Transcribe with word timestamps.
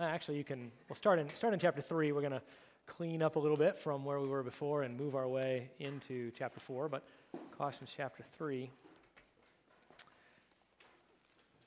actually, 0.00 0.38
you 0.38 0.44
can, 0.44 0.70
we'll 0.88 0.96
start 0.96 1.18
in, 1.18 1.28
start 1.36 1.54
in 1.54 1.60
chapter 1.60 1.82
3. 1.82 2.12
We're 2.12 2.20
going 2.20 2.32
to 2.32 2.42
clean 2.86 3.22
up 3.22 3.36
a 3.36 3.38
little 3.38 3.56
bit 3.56 3.78
from 3.78 4.04
where 4.04 4.20
we 4.20 4.28
were 4.28 4.42
before 4.42 4.82
and 4.82 4.98
move 4.98 5.14
our 5.14 5.28
way 5.28 5.70
into 5.78 6.30
chapter 6.38 6.60
4. 6.60 6.88
But 6.88 7.04
Colossians 7.56 7.90
chapter 7.96 8.24
3. 8.38 8.70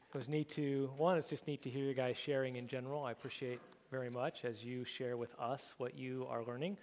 It 0.09 0.17
was 0.17 0.29
neat 0.29 0.49
to, 0.51 0.89
one, 0.97 1.17
it's 1.17 1.27
just 1.27 1.47
neat 1.47 1.61
to 1.63 1.69
hear 1.69 1.85
you 1.85 1.93
guys 1.93 2.17
sharing 2.17 2.55
in 2.55 2.67
general. 2.67 3.03
I 3.03 3.11
appreciate 3.11 3.59
very 3.91 4.09
much 4.09 4.45
as 4.45 4.63
you 4.63 4.83
share 4.83 5.17
with 5.17 5.33
us 5.39 5.75
what 5.77 5.97
you 5.97 6.25
are 6.29 6.43
learning. 6.43 6.77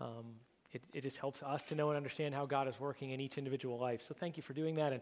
Um, 0.00 0.34
it, 0.72 0.82
it 0.92 1.00
just 1.02 1.16
helps 1.16 1.42
us 1.42 1.64
to 1.64 1.74
know 1.74 1.90
and 1.90 1.96
understand 1.96 2.34
how 2.34 2.44
God 2.44 2.68
is 2.68 2.78
working 2.78 3.10
in 3.10 3.20
each 3.20 3.38
individual 3.38 3.78
life. 3.78 4.02
So 4.02 4.14
thank 4.18 4.36
you 4.36 4.42
for 4.42 4.52
doing 4.52 4.74
that. 4.76 4.92
And 4.92 5.00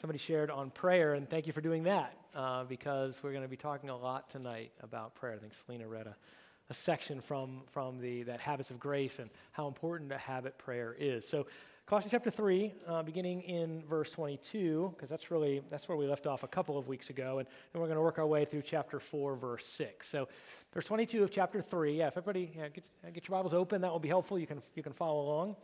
somebody 0.00 0.18
shared 0.18 0.50
on 0.50 0.70
prayer, 0.70 1.12
and 1.12 1.28
thank 1.28 1.46
you 1.46 1.52
for 1.52 1.60
doing 1.60 1.82
that 1.82 2.14
uh, 2.34 2.64
because 2.64 3.20
we're 3.22 3.32
going 3.32 3.42
to 3.42 3.48
be 3.48 3.56
talking 3.56 3.90
a 3.90 3.96
lot 3.96 4.30
tonight 4.30 4.72
about 4.82 5.14
prayer. 5.14 5.34
I 5.34 5.38
think 5.38 5.52
Selena 5.52 5.86
read 5.86 6.06
a, 6.06 6.16
a 6.70 6.74
section 6.74 7.20
from, 7.20 7.60
from 7.70 8.00
the, 8.00 8.22
that 8.22 8.40
Habits 8.40 8.70
of 8.70 8.80
Grace 8.80 9.18
and 9.18 9.28
how 9.52 9.68
important 9.68 10.10
a 10.10 10.16
habit 10.16 10.56
prayer 10.56 10.96
is. 10.98 11.28
So 11.28 11.46
Colossians 11.84 12.12
chapter 12.12 12.30
3, 12.30 12.72
uh, 12.86 13.02
beginning 13.02 13.42
in 13.42 13.82
verse 13.90 14.10
22, 14.12 14.94
because 14.94 15.10
that's 15.10 15.30
really, 15.30 15.60
that's 15.68 15.86
where 15.86 15.98
we 15.98 16.06
left 16.06 16.26
off 16.26 16.44
a 16.44 16.48
couple 16.48 16.78
of 16.78 16.88
weeks 16.88 17.10
ago, 17.10 17.38
and 17.38 17.46
then 17.72 17.82
we're 17.82 17.88
going 17.88 17.98
to 17.98 18.02
work 18.02 18.18
our 18.18 18.26
way 18.26 18.46
through 18.46 18.62
chapter 18.62 19.00
4, 19.00 19.36
verse 19.36 19.66
6. 19.66 20.08
So 20.08 20.28
verse 20.72 20.86
22 20.86 21.24
of 21.24 21.30
chapter 21.30 21.60
3, 21.60 21.98
yeah, 21.98 22.06
if 22.06 22.16
everybody 22.16 22.50
yeah, 22.56 22.68
get, 22.68 22.84
get 23.12 23.28
your 23.28 23.36
Bibles 23.36 23.52
open, 23.52 23.82
that 23.82 23.92
will 23.92 23.98
be 23.98 24.08
helpful. 24.08 24.38
You 24.38 24.46
can, 24.46 24.62
you 24.74 24.82
can 24.82 24.94
follow 24.94 25.20
along. 25.20 25.56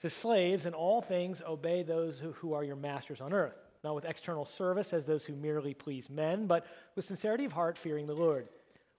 Says, 0.00 0.12
Slaves, 0.12 0.66
in 0.66 0.74
all 0.74 1.02
things 1.02 1.42
obey 1.46 1.82
those 1.82 2.18
who, 2.18 2.32
who 2.32 2.54
are 2.54 2.64
your 2.64 2.76
masters 2.76 3.20
on 3.20 3.32
earth, 3.32 3.56
not 3.84 3.94
with 3.94 4.04
external 4.04 4.46
service 4.46 4.92
as 4.92 5.04
those 5.04 5.24
who 5.24 5.34
merely 5.34 5.74
please 5.74 6.08
men, 6.08 6.46
but 6.46 6.66
with 6.96 7.04
sincerity 7.04 7.44
of 7.44 7.52
heart, 7.52 7.76
fearing 7.76 8.06
the 8.06 8.14
Lord. 8.14 8.48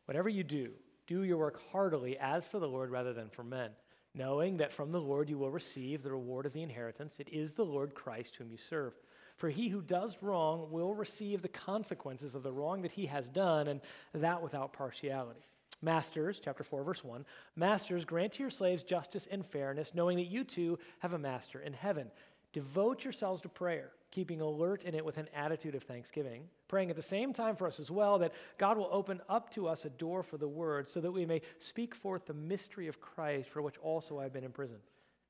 Whatever 0.06 0.30
you 0.30 0.44
do, 0.44 0.72
do 1.08 1.24
your 1.24 1.38
work 1.38 1.60
heartily 1.72 2.18
as 2.20 2.46
for 2.46 2.60
the 2.60 2.68
Lord 2.68 2.92
rather 2.92 3.14
than 3.14 3.30
for 3.30 3.44
men 3.44 3.72
knowing 4.14 4.58
that 4.58 4.74
from 4.74 4.92
the 4.92 5.00
Lord 5.00 5.30
you 5.30 5.38
will 5.38 5.52
receive 5.52 6.04
the 6.04 6.12
reward 6.12 6.46
of 6.46 6.54
the 6.54 6.64
inheritance. 6.64 7.16
It 7.20 7.30
is 7.30 7.54
the 7.54 7.66
Lord 7.66 7.94
Christ 7.96 8.36
whom 8.36 8.52
you 8.52 8.58
serve. 8.58 8.94
For 9.38 9.50
he 9.50 9.70
who 9.70 9.82
does 9.82 10.18
wrong 10.22 10.70
will 10.70 10.94
receive 10.94 11.42
the 11.42 11.48
consequences 11.48 12.36
of 12.36 12.44
the 12.44 12.52
wrong 12.52 12.82
that 12.82 12.92
he 12.92 13.06
has 13.08 13.30
done, 13.30 13.68
and 13.68 13.82
that 14.14 14.42
without 14.42 14.74
partiality. 14.74 15.40
Masters, 15.82 16.40
chapter 16.44 16.64
4, 16.64 16.84
verse 16.84 17.04
1 17.04 17.26
Masters, 17.56 18.06
grant 18.06 18.34
to 18.34 18.44
your 18.44 18.50
slaves 18.50 18.84
justice 18.84 19.28
and 19.32 19.46
fairness, 19.46 19.94
knowing 19.94 20.18
that 20.18 20.28
you 20.28 20.44
too 20.44 20.78
have 21.00 21.14
a 21.14 21.20
master 21.20 21.62
in 21.62 21.74
heaven. 21.74 22.12
Devote 22.54 23.04
yourselves 23.04 23.42
to 23.42 23.50
prayer 23.50 23.92
keeping 24.12 24.42
alert 24.42 24.84
in 24.84 24.94
it 24.94 25.04
with 25.04 25.18
an 25.18 25.28
attitude 25.34 25.74
of 25.74 25.84
thanksgiving, 25.84 26.44
praying 26.68 26.90
at 26.90 26.96
the 26.96 27.02
same 27.02 27.34
time 27.34 27.56
for 27.56 27.66
us 27.66 27.80
as 27.80 27.90
well 27.90 28.20
that 28.20 28.34
God 28.58 28.78
will 28.78 28.90
open 28.92 29.22
up 29.30 29.50
to 29.54 29.68
us 29.68 29.86
a 29.86 29.90
door 29.90 30.22
for 30.22 30.38
the 30.38 30.48
word 30.48 30.90
so 30.90 31.00
that 31.00 31.12
we 31.12 31.26
may 31.26 31.42
speak 31.58 31.96
forth 31.96 32.26
the 32.26 32.34
mystery 32.34 32.88
of 32.88 33.00
Christ 33.00 33.50
for 33.50 33.62
which 33.62 33.78
also 33.78 34.20
I've 34.20 34.34
been 34.34 34.44
imprisoned, 34.44 34.82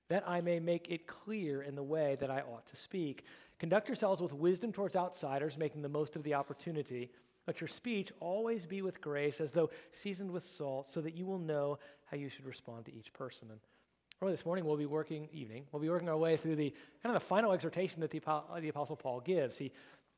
that 0.10 0.28
I 0.28 0.42
may 0.42 0.60
make 0.60 0.90
it 0.90 1.08
clear 1.08 1.62
in 1.62 1.76
the 1.76 1.84
way 1.84 2.18
that 2.20 2.32
I 2.32 2.42
ought 2.42 2.68
to 2.68 2.76
speak. 2.76 3.24
Conduct 3.60 3.88
yourselves 3.88 4.20
with 4.20 4.34
wisdom 4.34 4.74
towards 4.74 4.96
outsiders, 4.96 5.58
making 5.58 5.84
the 5.84 5.90
most 5.90 6.16
of 6.16 6.24
the 6.24 6.34
opportunity. 6.34 7.12
Let 7.48 7.60
your 7.60 7.68
speech 7.68 8.12
always 8.20 8.66
be 8.66 8.82
with 8.82 9.02
grace, 9.02 9.42
as 9.42 9.52
though 9.52 9.70
seasoned 9.92 10.32
with 10.32 10.48
salt, 10.48 10.92
so 10.92 11.02
that 11.02 11.16
you 11.16 11.26
will 11.26 11.40
know 11.40 11.80
how 12.06 12.18
you 12.18 12.30
should 12.30 12.46
respond 12.46 12.86
to 12.86 12.94
each 12.94 13.12
person. 13.14 13.48
And 13.50 13.60
Early 14.24 14.34
this 14.34 14.46
morning, 14.46 14.66
we'll 14.66 14.78
be 14.78 14.86
working, 14.86 15.28
evening, 15.34 15.66
we'll 15.72 15.82
be 15.82 15.90
working 15.90 16.08
our 16.08 16.18
way 16.18 16.38
through 16.38 16.56
the 16.56 16.70
kind 17.02 17.16
of 17.16 17.20
the 17.20 17.28
final 17.28 17.54
exhortation 17.54 18.02
that 18.02 18.12
the, 18.12 18.22
the 18.60 18.70
Apostle 18.70 18.96
Paul 18.96 19.20
gives. 19.20 19.58
He, 19.58 19.72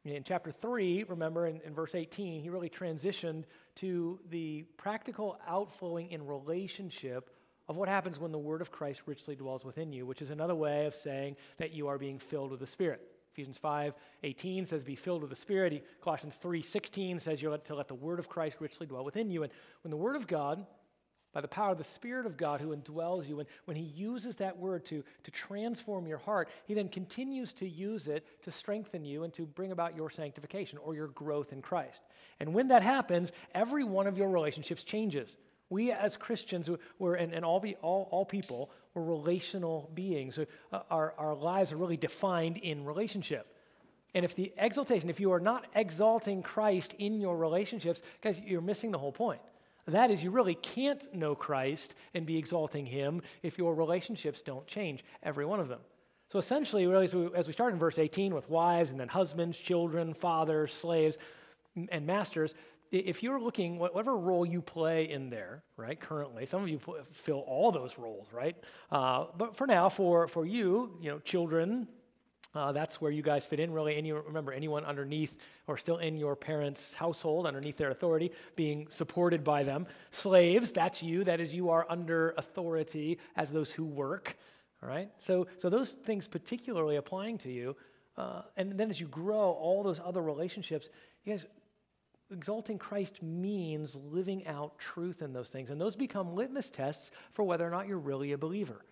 in 0.04 0.26
chapter 0.26 0.52
3, 0.52 1.06
remember 1.08 1.48
in, 1.48 1.62
in 1.66 1.74
verse 1.74 1.96
18, 1.96 2.42
he 2.42 2.50
really 2.50 2.70
transitioned 2.70 3.46
to 3.76 4.20
the 4.30 4.64
practical 4.76 5.40
outflowing 5.48 6.12
in 6.12 6.28
relationship 6.28 7.30
of 7.70 7.78
what 7.78 7.88
happens 7.88 8.20
when 8.20 8.34
the 8.34 8.38
word 8.38 8.60
of 8.60 8.74
Christ 8.74 9.04
richly 9.06 9.38
dwells 9.38 9.64
within 9.64 9.94
you, 9.94 10.06
which 10.06 10.22
is 10.22 10.32
another 10.32 10.56
way 10.56 10.86
of 10.86 10.94
saying 10.94 11.38
that 11.56 11.72
you 11.72 11.88
are 11.88 11.98
being 11.98 12.20
filled 12.20 12.52
with 12.52 12.60
the 12.60 12.68
Spirit. 12.68 13.10
Ephesians 13.34 13.58
5 13.58 13.94
18 14.24 14.66
says, 14.66 14.84
Be 14.84 14.96
filled 14.96 15.22
with 15.22 15.30
the 15.30 15.36
Spirit. 15.36 15.86
Colossians 16.02 16.36
3 16.36 16.62
16 16.62 17.20
says, 17.20 17.42
You're 17.42 17.58
to 17.58 17.76
let 17.76 17.88
the 17.88 17.96
word 17.96 18.20
of 18.20 18.30
Christ 18.30 18.58
richly 18.60 18.86
dwell 18.86 19.04
within 19.04 19.30
you. 19.30 19.44
And 19.44 19.52
when 19.82 19.92
the 19.92 19.98
word 19.98 20.16
of 20.16 20.28
God 20.28 20.66
by 21.34 21.42
the 21.42 21.48
power 21.48 21.72
of 21.72 21.80
the 21.80 21.84
Spirit 21.84 22.28
of 22.28 22.38
God 22.38 22.62
who 22.62 22.76
indwells 22.76 23.28
you. 23.28 23.40
And 23.40 23.50
when 23.66 23.76
He 23.76 23.84
uses 23.84 24.36
that 24.38 24.58
word 24.58 24.86
to, 24.86 25.04
to 25.24 25.32
transform 25.32 26.08
your 26.08 26.20
heart, 26.20 26.50
He 26.66 26.76
then 26.76 26.88
continues 26.88 27.54
to 27.54 27.68
use 27.68 28.08
it 28.08 28.26
to 28.44 28.52
strengthen 28.52 29.04
you 29.04 29.24
and 29.24 29.34
to 29.34 29.46
bring 29.46 29.72
about 29.72 29.96
your 29.96 30.10
sanctification 30.10 30.78
or 30.78 30.96
your 30.96 31.08
growth 31.08 31.52
in 31.52 31.62
Christ. 31.62 32.02
And 32.40 32.54
when 32.54 32.68
that 32.68 32.84
happens, 32.84 33.32
every 33.54 33.84
one 33.84 34.06
of 34.08 34.18
your 34.18 34.30
relationships 34.30 34.84
changes. 34.84 35.36
We 35.74 35.92
as 35.92 36.16
Christians, 36.16 36.70
we're, 37.00 37.16
and, 37.16 37.34
and 37.34 37.44
all, 37.44 37.60
be, 37.60 37.76
all, 37.82 38.08
all 38.12 38.26
people, 38.26 38.70
we're 38.94 39.02
relational 39.02 39.90
beings. 39.96 40.38
Uh, 40.38 40.80
our, 40.92 41.16
our 41.18 41.34
lives 41.34 41.72
are 41.72 41.78
really 41.78 41.98
defined 41.98 42.58
in 42.58 42.86
relationship. 42.86 43.48
And 44.14 44.24
if 44.24 44.36
the 44.36 44.54
exaltation, 44.60 45.10
if 45.10 45.20
you 45.20 45.32
are 45.32 45.40
not 45.40 45.66
exalting 45.74 46.44
Christ 46.44 46.94
in 47.00 47.20
your 47.20 47.36
relationships, 47.36 48.04
guys, 48.22 48.40
you're 48.46 48.62
missing 48.62 48.92
the 48.92 49.00
whole 49.00 49.12
point. 49.12 49.42
That 49.88 50.12
is, 50.12 50.24
you 50.24 50.30
really 50.30 50.54
can't 50.54 51.12
know 51.12 51.34
Christ 51.34 51.96
and 52.14 52.24
be 52.24 52.38
exalting 52.38 52.86
Him 52.86 53.24
if 53.42 53.58
your 53.58 53.74
relationships 53.74 54.44
don't 54.44 54.68
change, 54.68 55.04
every 55.24 55.44
one 55.44 55.60
of 55.60 55.68
them. 55.68 55.80
So 56.32 56.38
essentially, 56.38 56.86
really, 56.86 57.10
as 57.36 57.48
we 57.48 57.54
start 57.54 57.74
in 57.74 57.80
verse 57.80 57.98
18 57.98 58.34
with 58.36 58.48
wives 58.48 58.92
and 58.92 59.00
then 59.00 59.08
husbands, 59.08 59.58
children, 59.58 60.14
fathers, 60.14 60.72
slaves, 60.72 61.18
and 61.90 62.06
masters, 62.06 62.54
if 62.98 63.24
you're 63.24 63.42
looking, 63.42 63.80
whatever 63.80 64.16
role 64.16 64.46
you 64.46 64.62
play 64.62 65.10
in 65.10 65.30
there, 65.30 65.64
right, 65.78 66.00
currently, 66.00 66.46
some 66.46 66.62
of 66.62 66.70
you 66.70 66.80
fill 67.12 67.40
all 67.40 67.72
those 67.72 67.98
roles, 67.98 68.28
right? 68.32 68.56
Uh, 68.92 69.26
but 69.36 69.56
for 69.56 69.66
now, 69.66 69.90
for, 69.90 70.28
for 70.28 70.46
you, 70.46 70.96
you 71.02 71.10
know, 71.10 71.20
children, 71.20 71.88
uh, 72.54 72.72
that's 72.72 73.02
where 73.02 73.10
you 73.10 73.24
guys 73.24 73.46
fit 73.46 73.60
in, 73.60 73.74
really. 73.74 73.96
Any, 73.96 74.12
remember, 74.12 74.54
anyone 74.54 74.86
underneath 74.86 75.36
or 75.66 75.76
still 75.76 75.98
in 75.98 76.18
your 76.18 76.36
parents' 76.36 76.94
household, 76.94 77.48
underneath 77.48 77.78
their 77.78 77.90
authority, 77.90 78.32
being 78.56 78.88
supported 78.90 79.44
by 79.44 79.64
them. 79.64 79.88
Slaves, 80.12 80.72
that's 80.72 81.02
you. 81.02 81.24
That 81.24 81.40
is, 81.40 81.52
you 81.52 81.72
are 81.72 81.88
under 81.90 82.36
authority 82.38 83.18
as 83.36 83.52
those 83.52 83.72
who 83.72 83.86
work. 83.86 84.38
All 84.84 84.90
right? 84.90 85.10
So, 85.18 85.48
so 85.58 85.70
those 85.70 85.94
things 85.94 86.28
particularly 86.28 86.98
applying 86.98 87.40
to 87.40 87.52
you. 87.52 87.76
Uh, 88.16 88.44
and 88.56 88.78
then 88.78 88.92
as 88.92 89.00
you 89.00 89.08
grow, 89.08 89.50
all 89.52 89.82
those 89.82 90.00
other 90.00 90.22
relationships, 90.22 90.90
you 91.26 91.34
guys, 91.34 91.48
exalting 92.34 92.78
Christ 92.78 93.22
means 93.22 93.96
living 93.96 94.46
out 94.48 94.78
truth 94.78 95.22
in 95.22 95.34
those 95.34 95.50
things. 95.50 95.70
And 95.70 95.80
those 95.80 95.96
become 95.96 96.36
litmus 96.36 96.70
tests 96.70 97.12
for 97.32 97.44
whether 97.44 97.66
or 97.66 97.70
not 97.70 97.88
you're 97.88 98.00
really 98.00 98.34
a 98.34 98.38
believer. 98.38 98.84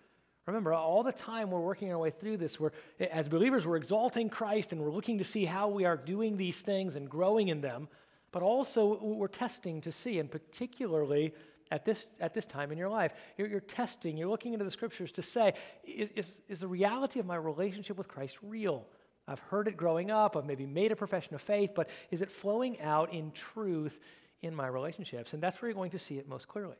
Remember, 0.46 0.72
all 0.72 1.02
the 1.02 1.12
time 1.12 1.50
we're 1.50 1.60
working 1.60 1.92
our 1.92 1.98
way 1.98 2.10
through 2.10 2.36
this, 2.36 2.58
we're, 2.58 2.72
as 3.12 3.28
believers, 3.28 3.66
we're 3.66 3.76
exalting 3.76 4.28
Christ 4.28 4.72
and 4.72 4.80
we're 4.80 4.90
looking 4.90 5.18
to 5.18 5.24
see 5.24 5.44
how 5.44 5.68
we 5.68 5.84
are 5.84 5.96
doing 5.96 6.36
these 6.36 6.60
things 6.60 6.96
and 6.96 7.08
growing 7.08 7.48
in 7.48 7.60
them, 7.60 7.88
but 8.32 8.42
also 8.42 8.98
we're 9.00 9.28
testing 9.28 9.80
to 9.82 9.92
see, 9.92 10.18
and 10.18 10.28
particularly 10.30 11.32
at 11.70 11.84
this, 11.84 12.08
at 12.18 12.34
this 12.34 12.44
time 12.44 12.72
in 12.72 12.78
your 12.78 12.88
life, 12.88 13.12
you're, 13.38 13.46
you're 13.46 13.60
testing, 13.60 14.16
you're 14.16 14.28
looking 14.28 14.52
into 14.52 14.64
the 14.64 14.70
scriptures 14.70 15.12
to 15.12 15.22
say, 15.22 15.54
is, 15.84 16.10
is, 16.16 16.40
is 16.48 16.60
the 16.60 16.68
reality 16.68 17.20
of 17.20 17.26
my 17.26 17.36
relationship 17.36 17.96
with 17.96 18.08
Christ 18.08 18.36
real? 18.42 18.84
I've 19.32 19.40
heard 19.40 19.66
it 19.66 19.76
growing 19.76 20.10
up, 20.10 20.36
I've 20.36 20.44
maybe 20.44 20.66
made 20.66 20.92
a 20.92 20.96
profession 20.96 21.34
of 21.34 21.42
faith, 21.42 21.70
but 21.74 21.88
is 22.10 22.22
it 22.22 22.30
flowing 22.30 22.80
out 22.80 23.12
in 23.12 23.32
truth 23.32 23.98
in 24.42 24.54
my 24.54 24.66
relationships? 24.66 25.32
And 25.32 25.42
that's 25.42 25.60
where 25.60 25.68
you're 25.68 25.76
going 25.76 25.90
to 25.90 25.98
see 25.98 26.18
it 26.18 26.28
most 26.28 26.46
clearly. 26.46 26.76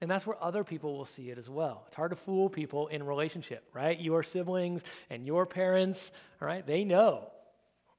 And 0.00 0.10
that's 0.10 0.26
where 0.26 0.42
other 0.42 0.62
people 0.62 0.96
will 0.96 1.06
see 1.06 1.30
it 1.30 1.38
as 1.38 1.48
well. 1.48 1.84
It's 1.86 1.96
hard 1.96 2.10
to 2.10 2.16
fool 2.16 2.48
people 2.48 2.86
in 2.88 3.02
relationship, 3.02 3.68
right? 3.72 3.98
Your 3.98 4.22
siblings 4.22 4.82
and 5.10 5.26
your 5.26 5.46
parents, 5.46 6.12
all 6.40 6.46
right, 6.46 6.66
they 6.66 6.84
know 6.84 7.30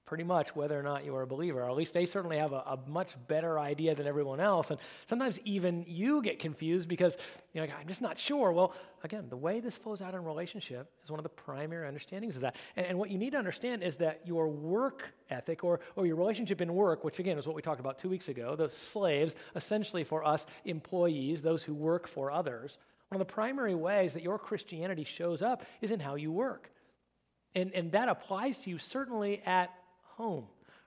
pretty 0.08 0.24
much 0.24 0.56
whether 0.56 0.80
or 0.80 0.82
not 0.82 1.04
you 1.04 1.14
are 1.14 1.22
a 1.22 1.28
believer, 1.28 1.62
or 1.62 1.70
at 1.70 1.76
least 1.76 1.94
they 1.94 2.06
certainly 2.06 2.38
have 2.38 2.54
a, 2.54 2.64
a, 2.66 2.80
much 2.88 3.14
better 3.28 3.60
idea 3.60 3.94
than 3.94 4.08
everyone 4.08 4.40
else. 4.40 4.72
And 4.72 4.80
sometimes 5.06 5.38
even 5.44 5.84
you 5.86 6.22
get 6.22 6.40
confused 6.40 6.88
because 6.88 7.18
you're 7.54 7.66
like, 7.66 7.74
I'm 7.78 7.88
just 7.88 8.02
not 8.02 8.18
sure. 8.18 8.54
Well, 8.54 8.74
again, 9.04 9.26
the 9.30 9.36
way 9.36 9.60
this 9.60 9.76
flows 9.76 10.02
out 10.02 10.16
in 10.16 10.24
relationship 10.24 10.90
is 11.04 11.12
one 11.12 11.20
of 11.20 11.24
the 11.24 11.30
primary 11.30 11.88
understandings 11.88 12.36
of 12.36 12.42
that. 12.42 12.56
And, 12.78 12.86
and 12.86 12.98
what 12.98 13.12
you 13.12 13.18
need 13.18 13.32
to 13.32 13.38
understand 13.38 13.84
is 13.84 13.98
that 13.98 14.22
your 14.26 14.48
work 14.48 15.14
ethic 15.30 15.66
or, 15.66 15.82
or 15.98 16.08
your 16.08 16.16
relationship 16.16 16.62
in 16.62 16.74
work, 16.74 17.04
which 17.04 17.20
again 17.20 17.38
is 17.38 17.46
what 17.46 17.56
we 17.56 17.62
talked 17.62 17.82
about 17.82 18.00
two 18.00 18.10
weeks 18.10 18.30
ago, 18.30 18.56
the 18.56 18.70
slaves, 18.70 19.36
essentially 19.56 20.06
for 20.06 20.24
us 20.26 20.46
employees, 20.64 21.42
those 21.42 21.64
who 21.64 21.74
work 21.74 22.08
for 22.08 22.32
others, 22.32 22.78
one 23.10 23.22
of 23.22 23.28
the 23.28 23.34
primary 23.34 23.76
ways 23.76 24.14
that 24.14 24.24
your 24.24 24.40
Christianity 24.40 25.04
shows 25.04 25.42
up 25.42 25.66
is 25.82 25.92
in 25.92 26.00
how 26.00 26.16
you 26.16 26.32
work. 26.32 26.72
And, 27.56 27.74
and 27.74 27.92
that 27.92 28.08
applies 28.08 28.60
to 28.60 28.70
you 28.70 28.78
certainly 28.78 29.42
at 29.46 29.72
home, 30.18 30.46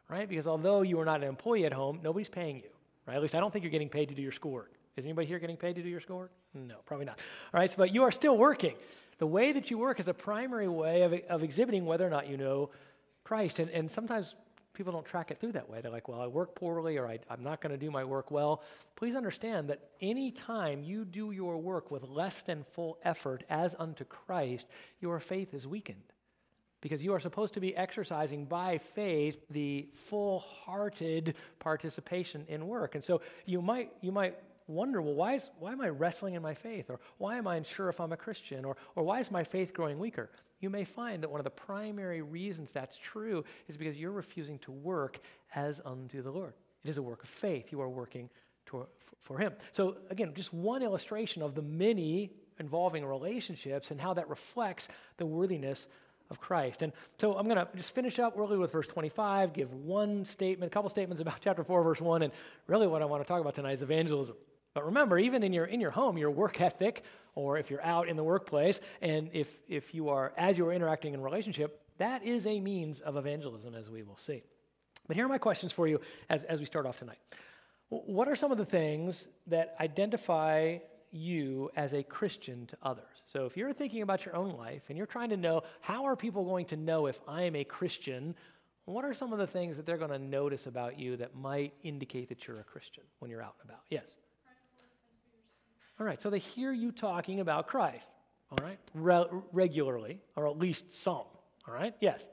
right? 0.08 0.28
Because 0.28 0.46
although 0.46 0.82
you 0.82 0.98
are 1.00 1.04
not 1.04 1.22
an 1.22 1.28
employee 1.28 1.64
at 1.64 1.72
home, 1.72 2.00
nobody's 2.02 2.28
paying 2.28 2.56
you, 2.56 2.70
right? 3.06 3.14
At 3.14 3.22
least 3.22 3.34
I 3.34 3.40
don't 3.40 3.52
think 3.52 3.62
you're 3.64 3.70
getting 3.70 3.88
paid 3.88 4.08
to 4.08 4.14
do 4.14 4.22
your 4.22 4.32
schoolwork. 4.32 4.72
Is 4.96 5.04
anybody 5.04 5.26
here 5.26 5.38
getting 5.38 5.56
paid 5.56 5.76
to 5.76 5.82
do 5.82 5.88
your 5.88 6.00
schoolwork? 6.00 6.32
No, 6.52 6.76
probably 6.84 7.06
not. 7.06 7.18
All 7.54 7.60
right, 7.60 7.70
so, 7.70 7.76
but 7.78 7.94
you 7.94 8.02
are 8.02 8.10
still 8.10 8.36
working. 8.36 8.74
The 9.18 9.26
way 9.26 9.52
that 9.52 9.70
you 9.70 9.78
work 9.78 10.00
is 10.00 10.08
a 10.08 10.14
primary 10.14 10.68
way 10.68 11.02
of, 11.02 11.14
of 11.28 11.42
exhibiting 11.42 11.86
whether 11.86 12.06
or 12.06 12.10
not 12.10 12.28
you 12.28 12.36
know 12.36 12.70
Christ. 13.22 13.60
And, 13.60 13.70
and 13.70 13.88
sometimes 13.90 14.34
people 14.74 14.92
don't 14.92 15.06
track 15.06 15.30
it 15.30 15.38
through 15.38 15.52
that 15.52 15.68
way. 15.68 15.80
They're 15.80 15.90
like, 15.90 16.08
well, 16.08 16.20
I 16.20 16.26
work 16.26 16.54
poorly 16.54 16.96
or 16.96 17.06
I, 17.06 17.18
am 17.30 17.42
not 17.42 17.60
going 17.60 17.70
to 17.72 17.78
do 17.78 17.90
my 17.90 18.02
work 18.02 18.30
well. 18.30 18.62
Please 18.96 19.14
understand 19.14 19.68
that 19.68 19.90
any 20.00 20.30
time 20.30 20.82
you 20.82 21.04
do 21.04 21.30
your 21.30 21.58
work 21.58 21.90
with 21.90 22.02
less 22.08 22.42
than 22.42 22.64
full 22.72 22.98
effort 23.04 23.44
as 23.48 23.76
unto 23.78 24.04
Christ, 24.04 24.66
your 25.00 25.20
faith 25.20 25.54
is 25.54 25.66
weakened. 25.66 26.02
Because 26.80 27.02
you 27.02 27.12
are 27.12 27.20
supposed 27.20 27.54
to 27.54 27.60
be 27.60 27.76
exercising 27.76 28.46
by 28.46 28.78
faith 28.78 29.38
the 29.50 29.88
full 29.94 30.40
hearted 30.40 31.34
participation 31.58 32.44
in 32.48 32.66
work. 32.66 32.94
And 32.94 33.04
so 33.04 33.20
you 33.44 33.60
might, 33.60 33.92
you 34.00 34.12
might 34.12 34.36
wonder, 34.66 35.02
well, 35.02 35.14
why, 35.14 35.34
is, 35.34 35.50
why 35.58 35.72
am 35.72 35.80
I 35.80 35.88
wrestling 35.88 36.34
in 36.34 36.42
my 36.42 36.54
faith? 36.54 36.88
Or 36.88 37.00
why 37.18 37.36
am 37.36 37.46
I 37.46 37.56
unsure 37.56 37.88
if 37.88 38.00
I'm 38.00 38.12
a 38.12 38.16
Christian? 38.16 38.64
Or, 38.64 38.76
or 38.96 39.02
why 39.02 39.20
is 39.20 39.30
my 39.30 39.44
faith 39.44 39.74
growing 39.74 39.98
weaker? 39.98 40.30
you 40.60 40.68
may 40.68 40.84
find 40.84 41.22
that 41.22 41.30
one 41.30 41.40
of 41.40 41.44
the 41.44 41.50
primary 41.50 42.22
reasons 42.22 42.70
that's 42.70 42.98
true 42.98 43.44
is 43.68 43.76
because 43.76 43.96
you're 43.96 44.12
refusing 44.12 44.58
to 44.60 44.70
work 44.70 45.18
as 45.54 45.80
unto 45.84 46.22
the 46.22 46.30
Lord. 46.30 46.52
It 46.84 46.90
is 46.90 46.98
a 46.98 47.02
work 47.02 47.22
of 47.22 47.28
faith. 47.28 47.72
You 47.72 47.80
are 47.80 47.88
working 47.88 48.28
to, 48.66 48.86
for 49.20 49.38
Him. 49.38 49.54
So, 49.72 49.96
again, 50.10 50.32
just 50.34 50.52
one 50.52 50.82
illustration 50.82 51.42
of 51.42 51.54
the 51.54 51.62
many 51.62 52.30
involving 52.58 53.04
relationships 53.04 53.90
and 53.90 54.00
how 54.00 54.14
that 54.14 54.28
reflects 54.28 54.88
the 55.16 55.24
worthiness 55.24 55.86
of 56.30 56.40
Christ. 56.40 56.82
And 56.82 56.92
so 57.18 57.36
I'm 57.36 57.46
going 57.46 57.58
to 57.58 57.68
just 57.76 57.94
finish 57.94 58.18
up 58.18 58.34
really 58.36 58.56
with 58.56 58.72
verse 58.72 58.86
25, 58.86 59.52
give 59.52 59.72
one 59.74 60.24
statement, 60.24 60.70
a 60.70 60.72
couple 60.72 60.88
statements 60.88 61.20
about 61.20 61.36
chapter 61.44 61.64
4, 61.64 61.82
verse 61.82 62.00
1, 62.00 62.22
and 62.22 62.32
really 62.66 62.86
what 62.86 63.02
I 63.02 63.04
want 63.04 63.22
to 63.22 63.28
talk 63.28 63.40
about 63.40 63.54
tonight 63.54 63.72
is 63.72 63.82
evangelism. 63.82 64.36
But 64.72 64.86
remember, 64.86 65.18
even 65.18 65.42
in 65.42 65.52
your, 65.52 65.64
in 65.64 65.80
your 65.80 65.90
home, 65.90 66.16
your 66.16 66.30
work 66.30 66.60
ethic, 66.60 67.02
or 67.34 67.58
if 67.58 67.70
you're 67.70 67.84
out 67.84 68.08
in 68.08 68.16
the 68.16 68.22
workplace, 68.22 68.78
and 69.02 69.30
if, 69.32 69.48
if 69.68 69.94
you 69.94 70.10
are, 70.10 70.32
as 70.36 70.56
you 70.56 70.66
are 70.66 70.72
interacting 70.72 71.12
in 71.12 71.20
relationship, 71.20 71.82
that 71.98 72.24
is 72.24 72.46
a 72.46 72.60
means 72.60 73.00
of 73.00 73.16
evangelism, 73.16 73.74
as 73.74 73.90
we 73.90 74.02
will 74.02 74.16
see. 74.16 74.42
But 75.08 75.16
here 75.16 75.26
are 75.26 75.28
my 75.28 75.38
questions 75.38 75.72
for 75.72 75.88
you 75.88 76.00
as, 76.28 76.44
as 76.44 76.60
we 76.60 76.66
start 76.66 76.86
off 76.86 76.98
tonight. 76.98 77.18
What 77.88 78.28
are 78.28 78.36
some 78.36 78.52
of 78.52 78.58
the 78.58 78.64
things 78.64 79.26
that 79.48 79.74
identify 79.80 80.78
you 81.12 81.70
as 81.76 81.92
a 81.92 82.02
Christian 82.02 82.66
to 82.66 82.76
others? 82.82 83.04
So 83.26 83.46
if 83.46 83.56
you're 83.56 83.72
thinking 83.72 84.02
about 84.02 84.24
your 84.24 84.36
own 84.36 84.50
life 84.50 84.82
and 84.88 84.96
you're 84.96 85.06
trying 85.06 85.30
to 85.30 85.36
know 85.36 85.62
how 85.80 86.04
are 86.04 86.16
people 86.16 86.44
going 86.44 86.66
to 86.66 86.76
know 86.76 87.06
if 87.06 87.20
I 87.28 87.42
am 87.42 87.56
a 87.56 87.64
Christian, 87.64 88.34
what 88.84 89.04
are 89.04 89.14
some 89.14 89.32
of 89.32 89.38
the 89.38 89.46
things 89.46 89.76
that 89.76 89.86
they're 89.86 89.98
going 89.98 90.10
to 90.10 90.18
notice 90.18 90.66
about 90.66 90.98
you 90.98 91.16
that 91.18 91.34
might 91.34 91.74
indicate 91.82 92.28
that 92.28 92.46
you're 92.46 92.60
a 92.60 92.64
Christian 92.64 93.04
when 93.18 93.30
you're 93.30 93.42
out 93.42 93.54
and 93.60 93.70
about? 93.70 93.82
Yes. 93.90 94.16
All 95.98 96.06
right, 96.06 96.20
so 96.20 96.30
they 96.30 96.38
hear 96.38 96.72
you 96.72 96.92
talking 96.92 97.40
about 97.40 97.66
Christ, 97.68 98.08
all 98.50 98.66
right, 98.66 98.78
Re- 98.94 99.26
regularly, 99.52 100.18
or 100.34 100.48
at 100.48 100.58
least 100.58 100.94
some, 100.94 101.26
all 101.68 101.74
right? 101.74 101.94
Yes. 102.00 102.26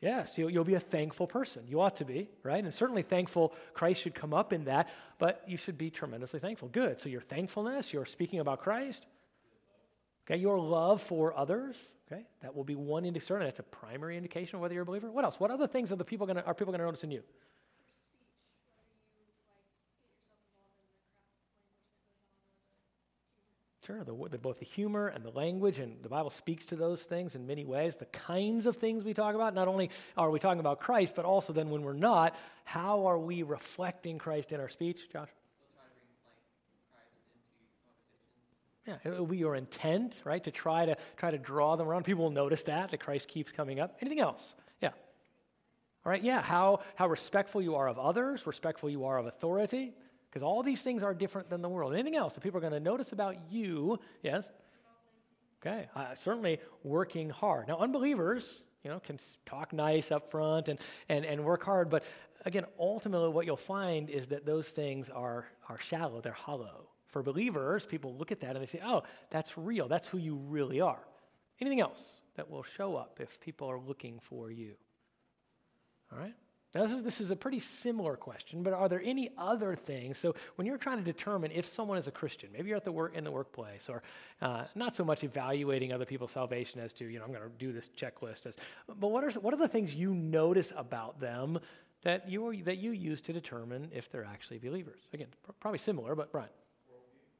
Yes, 0.00 0.36
you'll, 0.36 0.50
you'll, 0.50 0.64
be 0.64 0.74
a 0.74 0.80
thankful 0.80 1.26
person. 1.26 1.64
You 1.66 1.80
ought 1.80 1.96
to 1.96 2.04
be, 2.04 2.28
right? 2.42 2.62
And 2.62 2.72
certainly 2.72 3.02
thankful 3.02 3.54
Christ 3.72 4.02
should 4.02 4.14
come 4.14 4.34
up 4.34 4.52
in 4.52 4.64
that, 4.64 4.90
but 5.18 5.42
you 5.46 5.56
should 5.56 5.78
be 5.78 5.88
tremendously 5.88 6.38
thankful. 6.38 6.68
Good. 6.68 7.00
So 7.00 7.08
your 7.08 7.22
thankfulness, 7.22 7.92
you're 7.92 8.04
speaking 8.04 8.40
about 8.40 8.60
Christ. 8.60 9.06
Okay, 10.26 10.38
your 10.38 10.58
love 10.58 11.00
for 11.00 11.36
others, 11.36 11.76
Okay, 12.10 12.22
that 12.40 12.54
will 12.54 12.64
be 12.64 12.76
one 12.76 13.04
indicator. 13.04 13.40
That's 13.40 13.58
a 13.58 13.64
primary 13.64 14.16
indication 14.16 14.56
of 14.56 14.62
whether 14.62 14.74
you're 14.74 14.84
a 14.84 14.86
believer. 14.86 15.10
What 15.10 15.24
else? 15.24 15.40
What 15.40 15.50
other 15.50 15.66
things 15.66 15.90
are 15.90 15.96
the 15.96 16.04
people 16.04 16.26
gonna 16.26 16.42
are 16.46 16.54
people 16.54 16.72
going 16.72 16.78
to 16.78 16.84
notice 16.84 17.02
in 17.02 17.10
you? 17.10 17.22
Sure, 23.86 24.02
the, 24.02 24.14
the, 24.30 24.38
both 24.38 24.58
the 24.58 24.64
humor 24.64 25.06
and 25.06 25.24
the 25.24 25.30
language, 25.30 25.78
and 25.78 26.02
the 26.02 26.08
Bible 26.08 26.30
speaks 26.30 26.66
to 26.66 26.76
those 26.76 27.04
things 27.04 27.36
in 27.36 27.46
many 27.46 27.64
ways. 27.64 27.94
The 27.94 28.06
kinds 28.06 28.66
of 28.66 28.76
things 28.76 29.04
we 29.04 29.14
talk 29.14 29.36
about, 29.36 29.54
not 29.54 29.68
only 29.68 29.90
are 30.16 30.28
we 30.28 30.40
talking 30.40 30.58
about 30.58 30.80
Christ, 30.80 31.14
but 31.14 31.24
also 31.24 31.52
then 31.52 31.70
when 31.70 31.82
we're 31.82 31.92
not, 31.92 32.34
how 32.64 33.06
are 33.06 33.18
we 33.18 33.44
reflecting 33.44 34.18
Christ 34.18 34.50
in 34.50 34.58
our 34.58 34.68
speech, 34.68 35.08
Josh? 35.12 35.28
Yeah, 38.88 38.96
it'll 39.04 39.26
be 39.26 39.36
your 39.36 39.54
intent, 39.54 40.20
right, 40.24 40.42
to 40.42 40.50
try 40.50 40.86
to 40.86 40.96
try 41.16 41.30
to 41.30 41.38
draw 41.38 41.76
them 41.76 41.88
around. 41.88 42.04
People 42.04 42.24
will 42.24 42.30
notice 42.30 42.64
that 42.64 42.90
that 42.90 42.98
Christ 42.98 43.28
keeps 43.28 43.52
coming 43.52 43.78
up. 43.78 43.96
Anything 44.00 44.20
else? 44.20 44.54
Yeah. 44.80 44.90
All 46.04 46.10
right. 46.10 46.22
Yeah. 46.22 46.40
How 46.40 46.80
how 46.94 47.08
respectful 47.08 47.62
you 47.62 47.74
are 47.76 47.88
of 47.88 47.98
others, 47.98 48.46
respectful 48.46 48.88
you 48.88 49.04
are 49.04 49.18
of 49.18 49.26
authority, 49.26 49.92
because 50.36 50.44
all 50.44 50.62
these 50.62 50.82
things 50.82 51.02
are 51.02 51.14
different 51.14 51.48
than 51.48 51.62
the 51.62 51.68
world. 51.70 51.94
Anything 51.94 52.14
else 52.14 52.34
that 52.34 52.42
people 52.42 52.58
are 52.58 52.60
going 52.60 52.74
to 52.74 52.78
notice 52.78 53.12
about 53.12 53.36
you? 53.50 53.98
Yes. 54.22 54.50
Okay. 55.62 55.88
Uh, 55.96 56.14
certainly 56.14 56.60
working 56.84 57.30
hard. 57.30 57.68
Now, 57.68 57.78
unbelievers, 57.78 58.62
you 58.84 58.90
know, 58.90 59.00
can 59.00 59.18
talk 59.46 59.72
nice 59.72 60.12
up 60.12 60.30
front 60.30 60.68
and 60.68 60.78
and 61.08 61.24
and 61.24 61.42
work 61.42 61.64
hard, 61.64 61.88
but 61.88 62.04
again, 62.44 62.66
ultimately, 62.78 63.30
what 63.30 63.46
you'll 63.46 63.56
find 63.56 64.10
is 64.10 64.26
that 64.26 64.44
those 64.44 64.68
things 64.68 65.08
are 65.08 65.46
are 65.70 65.78
shallow. 65.78 66.20
They're 66.20 66.32
hollow. 66.34 66.90
For 67.06 67.22
believers, 67.22 67.86
people 67.86 68.14
look 68.14 68.30
at 68.30 68.40
that 68.40 68.56
and 68.56 68.60
they 68.60 68.66
say, 68.66 68.82
oh, 68.84 69.04
that's 69.30 69.56
real. 69.56 69.88
That's 69.88 70.06
who 70.06 70.18
you 70.18 70.34
really 70.34 70.82
are. 70.82 71.00
Anything 71.62 71.80
else 71.80 72.04
that 72.34 72.50
will 72.50 72.62
show 72.62 72.94
up 72.94 73.20
if 73.22 73.40
people 73.40 73.70
are 73.70 73.80
looking 73.80 74.20
for 74.20 74.50
you? 74.50 74.74
All 76.12 76.18
right? 76.18 76.34
Now, 76.76 76.82
this 76.82 76.92
is, 76.92 77.02
this 77.02 77.20
is 77.22 77.30
a 77.30 77.36
pretty 77.36 77.58
similar 77.58 78.16
question, 78.16 78.62
but 78.62 78.74
are 78.74 78.86
there 78.86 79.00
any 79.02 79.30
other 79.38 79.74
things? 79.74 80.18
So, 80.18 80.34
when 80.56 80.66
you're 80.66 80.76
trying 80.76 80.98
to 80.98 81.02
determine 81.02 81.50
if 81.50 81.66
someone 81.66 81.96
is 81.96 82.06
a 82.06 82.10
Christian, 82.10 82.50
maybe 82.52 82.68
you're 82.68 82.76
at 82.76 82.84
the 82.84 82.92
work 82.92 83.14
in 83.14 83.24
the 83.24 83.30
workplace, 83.30 83.88
or 83.88 84.02
uh, 84.42 84.64
not 84.74 84.94
so 84.94 85.02
much 85.02 85.24
evaluating 85.24 85.94
other 85.94 86.04
people's 86.04 86.32
salvation 86.32 86.78
as 86.82 86.92
to, 86.94 87.06
you 87.06 87.18
know, 87.18 87.24
I'm 87.24 87.32
going 87.32 87.42
to 87.42 87.48
do 87.58 87.72
this 87.72 87.88
checklist 87.96 88.44
as, 88.44 88.56
but 89.00 89.08
what 89.08 89.24
are 89.24 89.30
what 89.40 89.54
are 89.54 89.56
the 89.56 89.66
things 89.66 89.94
you 89.94 90.12
notice 90.12 90.70
about 90.76 91.18
them 91.18 91.58
that 92.02 92.28
you 92.28 92.62
that 92.64 92.76
you 92.76 92.90
use 92.90 93.22
to 93.22 93.32
determine 93.32 93.88
if 93.94 94.10
they're 94.10 94.26
actually 94.26 94.58
believers? 94.58 95.00
Again, 95.14 95.28
pr- 95.44 95.52
probably 95.58 95.78
similar, 95.78 96.14
but 96.14 96.30
Brian. 96.30 96.50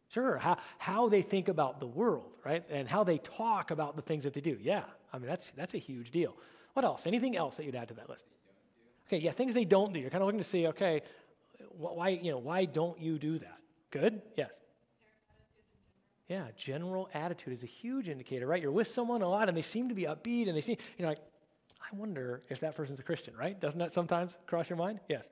Sure, 0.08 0.38
how, 0.38 0.56
how 0.78 1.08
they 1.08 1.20
think 1.20 1.48
about 1.48 1.80
the 1.80 1.86
world, 1.86 2.30
right? 2.42 2.64
And 2.70 2.88
how 2.88 3.02
they 3.02 3.18
talk 3.18 3.72
about 3.72 3.96
the 3.96 4.02
things 4.02 4.22
that 4.22 4.34
they 4.34 4.40
do. 4.40 4.56
Yeah, 4.62 4.84
I 5.12 5.18
mean, 5.18 5.26
that's, 5.26 5.50
that's 5.56 5.74
a 5.74 5.78
huge 5.78 6.12
deal. 6.12 6.36
What 6.74 6.84
else? 6.84 7.08
Anything 7.08 7.36
else 7.36 7.56
that 7.56 7.66
you'd 7.66 7.74
add 7.74 7.88
to 7.88 7.94
that 7.94 8.08
list? 8.08 8.24
Okay, 9.06 9.18
yeah, 9.18 9.32
things 9.32 9.54
they 9.54 9.64
don't 9.64 9.92
do. 9.92 10.00
You're 10.00 10.10
kind 10.10 10.22
of 10.22 10.26
looking 10.26 10.40
to 10.40 10.44
see, 10.44 10.66
okay, 10.68 11.02
why, 11.78 12.08
you 12.08 12.30
know, 12.32 12.38
why 12.38 12.64
don't 12.64 13.00
you 13.00 13.18
do 13.18 13.38
that? 13.38 13.58
Good? 13.90 14.20
Yes. 14.36 14.52
Yeah, 16.28 16.46
general 16.56 17.08
attitude 17.14 17.52
is 17.52 17.62
a 17.62 17.66
huge 17.66 18.08
indicator, 18.08 18.46
right? 18.46 18.60
You're 18.60 18.72
with 18.72 18.88
someone 18.88 19.22
a 19.22 19.28
lot 19.28 19.48
and 19.48 19.56
they 19.56 19.62
seem 19.62 19.88
to 19.88 19.94
be 19.94 20.02
upbeat 20.02 20.48
and 20.48 20.56
they 20.56 20.60
seem, 20.60 20.76
you 20.98 21.04
know, 21.04 21.08
like, 21.08 21.20
I 21.80 21.94
wonder 21.96 22.42
if 22.48 22.58
that 22.60 22.74
person's 22.74 22.98
a 22.98 23.04
Christian, 23.04 23.36
right? 23.36 23.58
Doesn't 23.60 23.78
that 23.78 23.92
sometimes 23.92 24.36
cross 24.46 24.68
your 24.68 24.76
mind? 24.76 24.98
Yes. 25.08 25.28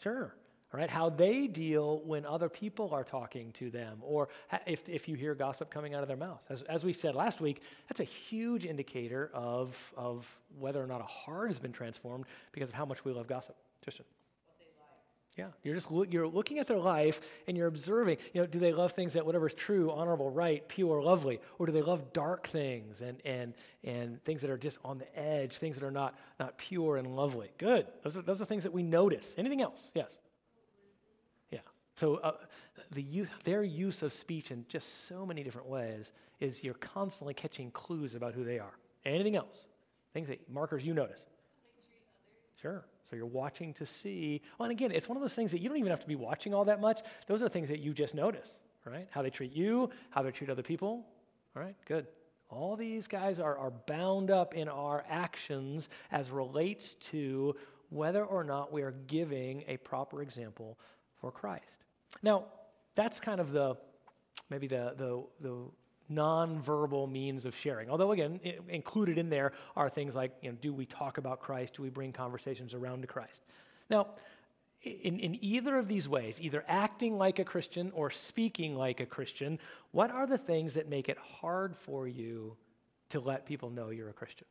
Sure 0.00 0.34
right? 0.74 0.90
How 0.90 1.08
they 1.08 1.46
deal 1.46 2.00
when 2.04 2.26
other 2.26 2.48
people 2.48 2.90
are 2.92 3.04
talking 3.04 3.52
to 3.52 3.70
them, 3.70 3.98
or 4.02 4.28
if, 4.66 4.88
if 4.88 5.08
you 5.08 5.14
hear 5.14 5.34
gossip 5.34 5.70
coming 5.70 5.94
out 5.94 6.02
of 6.02 6.08
their 6.08 6.16
mouth. 6.16 6.44
As, 6.50 6.62
as 6.62 6.84
we 6.84 6.92
said 6.92 7.14
last 7.14 7.40
week, 7.40 7.62
that's 7.88 8.00
a 8.00 8.04
huge 8.04 8.66
indicator 8.66 9.30
of, 9.32 9.92
of 9.96 10.26
whether 10.58 10.82
or 10.82 10.86
not 10.86 11.00
a 11.00 11.04
heart 11.04 11.48
has 11.48 11.58
been 11.58 11.72
transformed 11.72 12.24
because 12.52 12.68
of 12.68 12.74
how 12.74 12.84
much 12.84 13.04
we 13.04 13.12
love 13.12 13.26
gossip. 13.26 13.56
Tristan. 13.82 14.04
Yeah, 15.36 15.48
you're 15.64 15.74
just 15.74 15.90
look, 15.90 16.12
you're 16.12 16.28
looking 16.28 16.60
at 16.60 16.68
their 16.68 16.78
life 16.78 17.20
and 17.48 17.56
you're 17.56 17.66
observing. 17.66 18.18
You 18.32 18.42
know, 18.42 18.46
do 18.46 18.60
they 18.60 18.72
love 18.72 18.92
things 18.92 19.14
that 19.14 19.26
whatever 19.26 19.48
is 19.48 19.54
true, 19.54 19.90
honorable, 19.90 20.30
right, 20.30 20.66
pure, 20.68 21.02
lovely, 21.02 21.40
or 21.58 21.66
do 21.66 21.72
they 21.72 21.82
love 21.82 22.12
dark 22.12 22.46
things 22.46 23.00
and 23.00 23.20
and 23.24 23.52
and 23.82 24.22
things 24.24 24.42
that 24.42 24.50
are 24.50 24.56
just 24.56 24.78
on 24.84 24.98
the 24.98 25.18
edge, 25.18 25.56
things 25.56 25.76
that 25.76 25.84
are 25.84 25.90
not 25.90 26.16
not 26.38 26.56
pure 26.56 26.98
and 26.98 27.16
lovely? 27.16 27.50
Good. 27.58 27.88
Those 28.04 28.16
are 28.16 28.22
those 28.22 28.40
are 28.40 28.44
things 28.44 28.62
that 28.62 28.72
we 28.72 28.84
notice. 28.84 29.34
Anything 29.36 29.60
else? 29.60 29.90
Yes. 29.92 30.18
So 31.96 32.16
uh, 32.16 32.32
the 32.92 33.26
their 33.44 33.62
use 33.62 34.02
of 34.02 34.12
speech 34.12 34.50
in 34.50 34.64
just 34.68 35.06
so 35.06 35.24
many 35.24 35.42
different 35.42 35.68
ways 35.68 36.12
is 36.40 36.64
you're 36.64 36.74
constantly 36.74 37.34
catching 37.34 37.70
clues 37.70 38.14
about 38.14 38.34
who 38.34 38.44
they 38.44 38.58
are. 38.58 38.74
Anything 39.04 39.36
else? 39.36 39.66
Things 40.12 40.28
that 40.28 40.48
markers 40.50 40.84
you 40.84 40.94
notice. 40.94 41.24
Sure. 42.60 42.84
So 43.10 43.16
you're 43.16 43.26
watching 43.26 43.74
to 43.74 43.86
see. 43.86 44.40
Well, 44.58 44.64
and 44.64 44.72
again, 44.72 44.90
it's 44.90 45.08
one 45.08 45.16
of 45.16 45.22
those 45.22 45.34
things 45.34 45.52
that 45.52 45.60
you 45.60 45.68
don't 45.68 45.78
even 45.78 45.90
have 45.90 46.00
to 46.00 46.06
be 46.06 46.16
watching 46.16 46.54
all 46.54 46.64
that 46.64 46.80
much. 46.80 47.02
Those 47.26 47.42
are 47.42 47.48
things 47.48 47.68
that 47.68 47.80
you 47.80 47.92
just 47.92 48.14
notice, 48.14 48.50
right? 48.84 49.06
How 49.10 49.22
they 49.22 49.30
treat 49.30 49.52
you, 49.52 49.90
how 50.10 50.22
they 50.22 50.30
treat 50.30 50.50
other 50.50 50.62
people. 50.62 51.06
All 51.54 51.62
right, 51.62 51.76
good. 51.86 52.06
All 52.48 52.76
these 52.76 53.06
guys 53.06 53.38
are, 53.38 53.56
are 53.58 53.72
bound 53.86 54.30
up 54.30 54.54
in 54.54 54.68
our 54.68 55.04
actions 55.08 55.88
as 56.10 56.30
relates 56.30 56.94
to 56.96 57.54
whether 57.90 58.24
or 58.24 58.42
not 58.42 58.72
we 58.72 58.82
are 58.82 58.94
giving 59.06 59.64
a 59.68 59.76
proper 59.78 60.22
example 60.22 60.78
for 61.20 61.30
Christ. 61.30 61.83
Now, 62.22 62.44
that's 62.94 63.20
kind 63.20 63.40
of 63.40 63.52
the 63.52 63.76
maybe 64.50 64.66
the 64.66 64.94
the, 64.96 65.24
the 65.40 65.56
nonverbal 66.12 67.10
means 67.10 67.44
of 67.44 67.56
sharing. 67.56 67.90
Although 67.90 68.12
again, 68.12 68.40
included 68.68 69.18
in 69.18 69.30
there 69.30 69.52
are 69.76 69.88
things 69.88 70.14
like, 70.14 70.32
you 70.42 70.50
know, 70.50 70.56
do 70.60 70.72
we 70.72 70.86
talk 70.86 71.18
about 71.18 71.40
Christ? 71.40 71.74
Do 71.74 71.82
we 71.82 71.90
bring 71.90 72.12
conversations 72.12 72.74
around 72.74 73.00
to 73.02 73.06
Christ? 73.06 73.42
Now, 73.90 74.08
in, 74.82 75.18
in 75.18 75.42
either 75.42 75.78
of 75.78 75.88
these 75.88 76.08
ways, 76.08 76.40
either 76.40 76.62
acting 76.68 77.16
like 77.16 77.38
a 77.38 77.44
Christian 77.44 77.90
or 77.94 78.10
speaking 78.10 78.76
like 78.76 79.00
a 79.00 79.06
Christian, 79.06 79.58
what 79.92 80.10
are 80.10 80.26
the 80.26 80.38
things 80.38 80.74
that 80.74 80.88
make 80.88 81.08
it 81.08 81.16
hard 81.18 81.74
for 81.74 82.06
you 82.06 82.56
to 83.10 83.20
let 83.20 83.46
people 83.46 83.70
know 83.70 83.88
you're 83.88 84.10
a 84.10 84.14
Christian? 84.14 84.46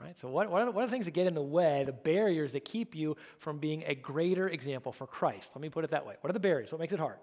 Right? 0.00 0.16
So, 0.18 0.28
what, 0.28 0.50
what, 0.50 0.62
are, 0.62 0.70
what 0.70 0.82
are 0.82 0.86
the 0.86 0.92
things 0.92 1.06
that 1.06 1.12
get 1.12 1.26
in 1.26 1.34
the 1.34 1.42
way, 1.42 1.82
the 1.84 1.92
barriers 1.92 2.52
that 2.52 2.64
keep 2.64 2.94
you 2.94 3.16
from 3.38 3.58
being 3.58 3.82
a 3.86 3.94
greater 3.94 4.48
example 4.48 4.92
for 4.92 5.06
Christ? 5.06 5.52
Let 5.54 5.62
me 5.62 5.68
put 5.68 5.84
it 5.84 5.90
that 5.90 6.06
way. 6.06 6.14
What 6.20 6.30
are 6.30 6.32
the 6.32 6.40
barriers? 6.40 6.70
What 6.70 6.80
makes 6.80 6.92
it 6.92 7.00
hard? 7.00 7.18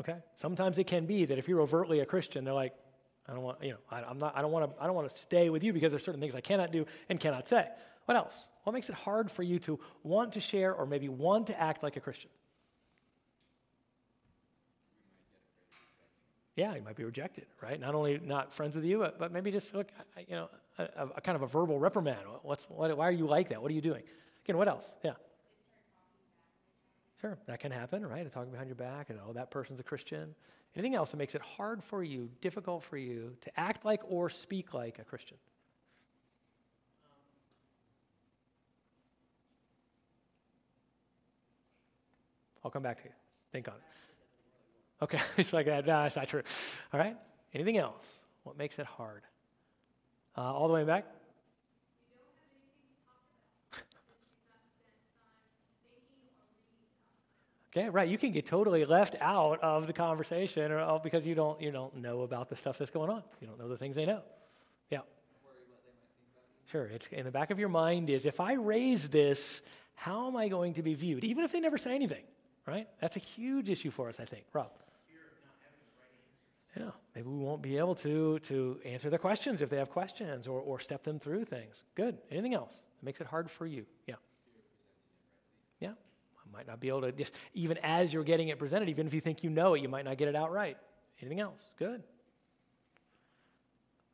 Okay. 0.00 0.16
Sometimes 0.36 0.78
it 0.78 0.86
can 0.86 1.06
be 1.06 1.24
that 1.24 1.38
if 1.38 1.48
you're 1.48 1.60
overtly 1.60 2.00
a 2.00 2.06
Christian, 2.06 2.44
they're 2.44 2.52
like, 2.52 2.74
I 3.28 3.32
don't 3.32 3.42
want, 3.42 3.62
you 3.62 3.70
know, 3.70 3.78
I, 3.90 4.02
am 4.10 4.18
not, 4.18 4.36
I 4.36 4.42
don't 4.42 4.52
want 4.52 4.70
to, 4.70 4.82
I 4.82 4.86
don't 4.86 4.94
want 4.94 5.08
to 5.08 5.16
stay 5.16 5.48
with 5.48 5.62
you 5.62 5.72
because 5.72 5.92
there's 5.92 6.04
certain 6.04 6.20
things 6.20 6.34
I 6.34 6.40
cannot 6.40 6.72
do 6.72 6.84
and 7.08 7.18
cannot 7.18 7.48
say. 7.48 7.66
What 8.04 8.16
else? 8.16 8.48
What 8.64 8.74
makes 8.74 8.90
it 8.90 8.94
hard 8.94 9.30
for 9.30 9.42
you 9.42 9.58
to 9.60 9.80
want 10.02 10.32
to 10.32 10.40
share 10.40 10.74
or 10.74 10.84
maybe 10.84 11.08
want 11.08 11.46
to 11.46 11.58
act 11.58 11.82
like 11.82 11.96
a 11.96 12.00
Christian? 12.00 12.28
Yeah, 16.56 16.74
you 16.76 16.82
might 16.82 16.96
be 16.96 17.04
rejected, 17.04 17.46
right? 17.60 17.80
Not 17.80 17.94
only 17.94 18.20
not 18.22 18.52
friends 18.52 18.76
with 18.76 18.84
you, 18.84 18.98
but, 18.98 19.18
but 19.18 19.32
maybe 19.32 19.50
just 19.50 19.74
look, 19.74 19.88
you 20.28 20.36
know, 20.36 20.48
a, 20.78 21.08
a, 21.16 21.20
kind 21.20 21.34
of 21.34 21.42
a 21.42 21.46
verbal 21.46 21.78
reprimand. 21.80 22.20
What's, 22.42 22.66
what, 22.66 22.96
why 22.96 23.08
are 23.08 23.12
you 23.12 23.26
like 23.26 23.48
that? 23.48 23.60
What 23.60 23.70
are 23.70 23.74
you 23.74 23.80
doing? 23.80 24.02
Again, 24.44 24.56
what 24.56 24.68
else? 24.68 24.94
Yeah. 25.02 25.14
Sure, 27.20 27.38
that 27.46 27.58
can 27.58 27.72
happen, 27.72 28.06
right? 28.06 28.30
Talking 28.30 28.52
behind 28.52 28.68
your 28.68 28.76
back, 28.76 29.10
and 29.10 29.18
oh, 29.26 29.32
that 29.32 29.50
person's 29.50 29.80
a 29.80 29.82
Christian. 29.82 30.34
Anything 30.76 30.94
else 30.94 31.10
that 31.10 31.16
makes 31.16 31.34
it 31.34 31.40
hard 31.40 31.82
for 31.82 32.04
you, 32.04 32.30
difficult 32.40 32.84
for 32.84 32.98
you 32.98 33.36
to 33.40 33.60
act 33.60 33.84
like 33.84 34.02
or 34.08 34.28
speak 34.28 34.74
like 34.74 34.98
a 34.98 35.04
Christian? 35.04 35.38
I'll 42.64 42.70
come 42.70 42.82
back 42.82 42.98
to 42.98 43.04
you. 43.04 43.14
Think 43.52 43.68
on 43.68 43.74
it. 43.74 43.80
Okay, 45.02 45.18
it's 45.36 45.52
like 45.52 45.66
that. 45.66 45.86
No, 45.86 46.02
that's 46.02 46.16
not 46.16 46.28
true. 46.28 46.42
All 46.92 47.00
right. 47.00 47.16
Anything 47.52 47.78
else? 47.78 48.04
What 48.42 48.58
makes 48.58 48.78
it 48.78 48.86
hard? 48.86 49.22
Uh, 50.36 50.42
all 50.42 50.68
the 50.68 50.74
way 50.74 50.84
back. 50.84 51.06
Okay, 57.76 57.88
right. 57.88 58.08
You 58.08 58.18
can 58.18 58.30
get 58.30 58.46
totally 58.46 58.84
left 58.84 59.16
out 59.20 59.60
of 59.60 59.88
the 59.88 59.92
conversation 59.92 60.70
or, 60.70 60.78
oh, 60.78 61.00
because 61.02 61.26
you 61.26 61.34
don't, 61.34 61.60
you 61.60 61.72
don't 61.72 61.96
know 61.96 62.22
about 62.22 62.48
the 62.48 62.54
stuff 62.54 62.78
that's 62.78 62.92
going 62.92 63.10
on. 63.10 63.24
You 63.40 63.48
don't 63.48 63.58
know 63.58 63.68
the 63.68 63.76
things 63.76 63.96
they 63.96 64.06
know. 64.06 64.22
Yeah. 64.90 65.00
Sure. 66.70 66.84
It's 66.86 67.08
in 67.08 67.24
the 67.24 67.32
back 67.32 67.50
of 67.50 67.58
your 67.58 67.68
mind 67.68 68.10
is 68.10 68.26
if 68.26 68.38
I 68.38 68.52
raise 68.52 69.08
this, 69.08 69.60
how 69.96 70.28
am 70.28 70.36
I 70.36 70.46
going 70.46 70.74
to 70.74 70.82
be 70.82 70.94
viewed? 70.94 71.24
Even 71.24 71.42
if 71.42 71.50
they 71.50 71.58
never 71.58 71.76
say 71.76 71.96
anything, 71.96 72.22
right? 72.64 72.86
That's 73.00 73.16
a 73.16 73.20
huge 73.20 73.68
issue 73.68 73.90
for 73.90 74.08
us, 74.08 74.20
I 74.20 74.24
think. 74.24 74.44
Rob. 74.52 74.70
Yeah, 76.76 76.90
maybe 77.14 77.28
we 77.28 77.38
won't 77.38 77.62
be 77.62 77.78
able 77.78 77.94
to, 77.96 78.40
to 78.40 78.80
answer 78.84 79.08
their 79.08 79.18
questions 79.18 79.62
if 79.62 79.70
they 79.70 79.76
have 79.76 79.90
questions 79.90 80.48
or, 80.48 80.60
or 80.60 80.80
step 80.80 81.04
them 81.04 81.20
through 81.20 81.44
things. 81.44 81.84
Good. 81.94 82.18
Anything 82.30 82.54
else 82.54 82.84
that 82.98 83.04
makes 83.04 83.20
it 83.20 83.28
hard 83.28 83.50
for 83.50 83.64
you? 83.66 83.86
Yeah. 84.06 84.16
Yeah 85.78 85.90
I 85.90 86.56
might 86.56 86.66
not 86.66 86.80
be 86.80 86.88
able 86.88 87.02
to 87.02 87.12
just, 87.12 87.32
even 87.54 87.78
as 87.78 88.12
you're 88.12 88.24
getting 88.24 88.48
it 88.48 88.58
presented, 88.58 88.88
even 88.88 89.06
if 89.06 89.14
you 89.14 89.20
think 89.20 89.44
you 89.44 89.50
know 89.50 89.74
it, 89.74 89.82
you 89.82 89.88
might 89.88 90.04
not 90.04 90.18
get 90.18 90.26
it 90.26 90.34
out 90.34 90.50
right. 90.50 90.76
Anything 91.20 91.40
else? 91.40 91.60
Good. 91.78 92.02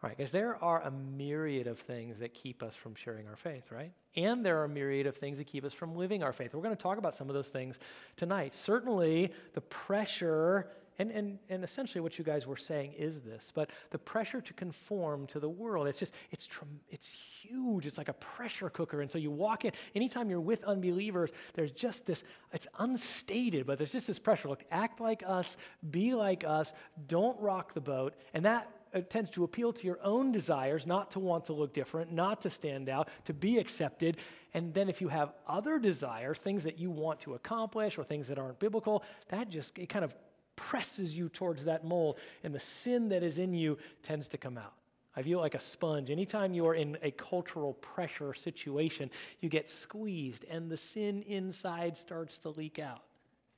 All 0.03 0.09
right, 0.09 0.17
guys, 0.17 0.31
there 0.31 0.57
are 0.65 0.81
a 0.83 0.91
myriad 0.91 1.67
of 1.67 1.79
things 1.79 2.19
that 2.21 2.33
keep 2.33 2.63
us 2.63 2.75
from 2.75 2.95
sharing 2.95 3.29
our 3.29 3.37
faith, 3.37 3.71
right? 3.71 3.93
And 4.17 4.45
there 4.45 4.59
are 4.59 4.65
a 4.65 4.69
myriad 4.69 5.07
of 5.07 5.15
things 5.15 5.37
that 5.37 5.47
keep 5.47 5.63
us 5.63 5.75
from 5.75 5.95
living 5.95 6.23
our 6.23 6.33
faith. 6.33 6.55
We're 6.55 6.63
going 6.63 6.75
to 6.75 6.83
talk 6.83 6.97
about 6.97 7.15
some 7.15 7.29
of 7.29 7.35
those 7.35 7.51
things 7.51 7.79
tonight. 8.17 8.55
Certainly, 8.55 9.31
the 9.53 9.61
pressure 9.61 10.71
and, 11.01 11.11
and, 11.13 11.39
and 11.49 11.65
essentially 11.65 12.03
what 12.03 12.19
you 12.19 12.25
guys 12.25 12.47
were 12.47 12.59
saying 12.59 12.93
is 12.93 13.23
this, 13.23 13.51
but 13.55 13.71
the 13.89 13.97
pressure 13.97 14.43
to 14.43 14.53
conform 14.53 15.27
to 15.29 15.41
the 15.41 15.49
world, 15.49 15.89
it's 15.89 15.99
just, 15.99 16.13
it's, 16.31 16.47
it's 16.91 17.17
huge. 17.41 17.87
It's 17.87 17.97
like 17.97 18.11
a 18.11 18.15
pressure 18.15 18.69
cooker. 18.69 19.01
And 19.01 19.11
so 19.11 19.17
you 19.17 19.31
walk 19.31 19.65
in, 19.65 19.73
anytime 19.95 20.29
you're 20.29 20.43
with 20.43 20.63
unbelievers, 20.65 21.31
there's 21.55 21.73
just 21.73 22.05
this, 22.05 22.23
it's 22.53 22.67
unstated, 22.79 23.67
but 23.67 23.79
there's 23.79 23.93
just 23.93 24.09
this 24.09 24.19
pressure. 24.19 24.49
Look, 24.49 24.63
act 24.71 25.01
like 25.01 25.23
us, 25.27 25.57
be 25.91 26.15
like 26.15 26.45
us, 26.45 26.75
don't 27.07 27.41
rock 27.41 27.73
the 27.73 27.81
boat. 27.81 28.13
And 28.35 28.45
that 28.45 28.69
uh, 28.93 29.01
tends 29.01 29.31
to 29.31 29.45
appeal 29.45 29.73
to 29.73 29.87
your 29.87 30.01
own 30.03 30.33
desires, 30.33 30.87
not 30.87 31.13
to 31.13 31.19
want 31.19 31.47
to 31.47 31.55
look 31.55 31.73
different, 31.73 32.13
not 32.13 32.43
to 32.43 32.51
stand 32.51 32.91
out, 32.91 33.09
to 33.25 33.33
be 33.33 33.57
accepted. 33.57 34.19
And 34.53 34.75
then 34.75 34.91
if 34.91 35.01
you 35.01 35.09
have 35.09 35.33
other 35.47 35.79
desires, 35.79 36.39
things 36.39 36.63
that 36.65 36.79
you 36.79 36.91
want 36.91 37.21
to 37.21 37.33
accomplish 37.33 37.97
or 37.97 38.05
things 38.05 38.29
that 38.29 38.39
aren't 38.39 38.59
biblical, 38.59 39.03
that 39.31 39.49
just, 39.49 39.79
it 39.79 39.89
kind 39.89 40.05
of 40.05 40.15
presses 40.61 41.17
you 41.17 41.29
towards 41.29 41.65
that 41.65 41.85
mold, 41.85 42.19
and 42.45 42.55
the 42.55 42.61
sin 42.61 43.09
that 43.09 43.23
is 43.23 43.39
in 43.39 43.55
you 43.55 43.79
tends 44.03 44.29
to 44.29 44.39
come 44.39 44.59
out. 44.59 44.75
I 45.17 45.23
view 45.23 45.39
it 45.39 45.41
like 45.41 45.55
a 45.55 45.61
sponge. 45.61 46.11
Anytime 46.11 46.55
you 46.55 46.67
are 46.67 46.75
in 46.75 46.97
a 47.03 47.11
cultural 47.11 47.75
pressure 47.75 48.33
situation, 48.33 49.11
you 49.41 49.49
get 49.49 49.69
squeezed, 49.69 50.45
and 50.49 50.71
the 50.71 50.77
sin 50.77 51.23
inside 51.23 51.97
starts 51.97 52.39
to 52.39 52.51
leak 52.51 52.79
out. 52.79 53.03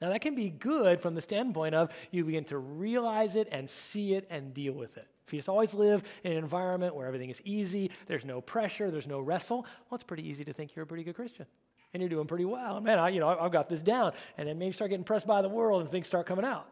Now, 0.01 0.09
that 0.09 0.21
can 0.21 0.35
be 0.35 0.51
good 0.51 1.01
from 1.01 1.15
the 1.15 1.21
standpoint 1.21 1.75
of 1.75 1.91
you 2.11 2.25
begin 2.25 2.45
to 2.47 2.59
realize 2.59 3.37
it 3.37 3.49
and 3.53 3.69
see 3.69 4.15
it 4.15 4.27
and 4.31 4.55
deal 4.55 4.73
with 4.73 4.97
it. 4.97 5.07
If 5.27 5.33
you 5.33 5.39
just 5.39 5.49
always 5.49 5.75
live 5.75 6.03
in 6.25 6.33
an 6.33 6.39
environment 6.39 6.95
where 6.95 7.07
everything 7.07 7.31
is 7.31 7.41
easy, 7.45 7.91
there's 8.07 8.25
no 8.25 8.41
pressure, 8.41 8.91
there's 8.91 9.07
no 9.07 9.21
wrestle, 9.21 9.59
well, 9.63 9.95
it's 9.95 10.03
pretty 10.03 10.29
easy 10.29 10.45
to 10.45 10.53
think 10.53 10.75
you're 10.75 10.83
a 10.83 10.87
pretty 10.87 11.05
good 11.05 11.15
Christian. 11.15 11.47
And 11.95 12.01
you're 12.01 12.11
doing 12.11 12.27
pretty 12.27 12.47
well. 12.47 12.81
Man, 12.81 12.99
I, 12.99 13.11
you 13.11 13.21
know, 13.21 13.29
I've 13.29 13.53
got 13.53 13.69
this 13.69 13.83
down. 13.83 14.13
And 14.39 14.49
then 14.49 14.59
maybe 14.59 14.73
start 14.73 14.91
getting 14.91 15.05
pressed 15.05 15.27
by 15.27 15.43
the 15.43 15.49
world 15.49 15.83
and 15.83 15.91
things 15.91 16.07
start 16.07 16.27
coming 16.27 16.45
out. 16.45 16.67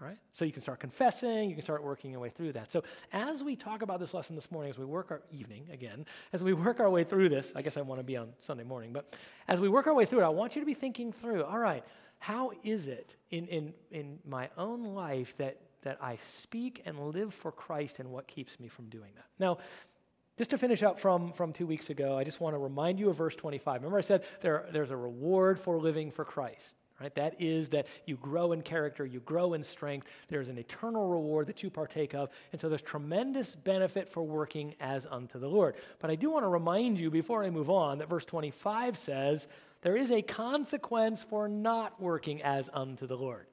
All 0.00 0.06
right? 0.06 0.18
So 0.32 0.44
you 0.44 0.52
can 0.52 0.60
start 0.60 0.80
confessing, 0.80 1.48
you 1.48 1.54
can 1.54 1.62
start 1.62 1.82
working 1.82 2.10
your 2.10 2.20
way 2.20 2.28
through 2.28 2.52
that. 2.52 2.70
So 2.70 2.82
as 3.12 3.42
we 3.42 3.56
talk 3.56 3.80
about 3.80 3.98
this 3.98 4.12
lesson 4.12 4.36
this 4.36 4.50
morning, 4.50 4.70
as 4.70 4.78
we 4.78 4.84
work 4.84 5.10
our 5.10 5.22
evening 5.32 5.68
again, 5.72 6.04
as 6.34 6.44
we 6.44 6.52
work 6.52 6.80
our 6.80 6.90
way 6.90 7.02
through 7.02 7.30
this, 7.30 7.50
I 7.54 7.62
guess 7.62 7.78
I 7.78 7.80
want 7.80 8.00
to 8.00 8.04
be 8.04 8.16
on 8.16 8.28
Sunday 8.38 8.64
morning, 8.64 8.92
but 8.92 9.16
as 9.48 9.58
we 9.58 9.68
work 9.68 9.86
our 9.86 9.94
way 9.94 10.04
through 10.04 10.20
it, 10.20 10.24
I 10.24 10.28
want 10.28 10.54
you 10.54 10.60
to 10.60 10.66
be 10.66 10.74
thinking 10.74 11.12
through, 11.12 11.44
all 11.44 11.58
right, 11.58 11.82
how 12.18 12.52
is 12.62 12.88
it 12.88 13.16
in, 13.30 13.46
in, 13.46 13.72
in 13.90 14.18
my 14.26 14.50
own 14.58 14.82
life 14.94 15.34
that, 15.38 15.60
that 15.82 15.98
I 16.02 16.16
speak 16.16 16.82
and 16.84 16.98
live 17.14 17.32
for 17.32 17.50
Christ 17.50 17.98
and 17.98 18.10
what 18.10 18.26
keeps 18.26 18.60
me 18.60 18.68
from 18.68 18.86
doing 18.86 19.10
that? 19.16 19.26
Now, 19.38 19.58
just 20.36 20.50
to 20.50 20.58
finish 20.58 20.82
up 20.82 21.00
from, 21.00 21.32
from 21.32 21.54
two 21.54 21.66
weeks 21.66 21.88
ago, 21.88 22.18
I 22.18 22.24
just 22.24 22.40
want 22.40 22.52
to 22.54 22.58
remind 22.58 22.98
you 22.98 23.08
of 23.08 23.16
verse 23.16 23.34
25. 23.34 23.76
Remember, 23.76 23.96
I 23.96 24.02
said 24.02 24.24
there, 24.42 24.66
there's 24.70 24.90
a 24.90 24.96
reward 24.96 25.58
for 25.58 25.78
living 25.78 26.10
for 26.10 26.26
Christ 26.26 26.74
right? 27.00 27.14
That 27.14 27.40
is 27.40 27.68
that 27.70 27.86
you 28.06 28.16
grow 28.16 28.52
in 28.52 28.62
character, 28.62 29.04
you 29.04 29.20
grow 29.20 29.54
in 29.54 29.62
strength. 29.62 30.06
There's 30.28 30.48
an 30.48 30.58
eternal 30.58 31.06
reward 31.08 31.46
that 31.48 31.62
you 31.62 31.70
partake 31.70 32.14
of. 32.14 32.30
And 32.52 32.60
so 32.60 32.68
there's 32.68 32.82
tremendous 32.82 33.54
benefit 33.54 34.10
for 34.10 34.22
working 34.22 34.74
as 34.80 35.06
unto 35.10 35.38
the 35.38 35.48
Lord. 35.48 35.76
But 36.00 36.10
I 36.10 36.14
do 36.14 36.30
want 36.30 36.44
to 36.44 36.48
remind 36.48 36.98
you 36.98 37.10
before 37.10 37.44
I 37.44 37.50
move 37.50 37.70
on 37.70 37.98
that 37.98 38.08
verse 38.08 38.24
25 38.24 38.96
says, 38.96 39.46
there 39.82 39.96
is 39.96 40.10
a 40.10 40.22
consequence 40.22 41.22
for 41.22 41.48
not 41.48 42.00
working 42.00 42.42
as 42.42 42.70
unto 42.72 43.06
the 43.06 43.16
Lord. 43.16 43.46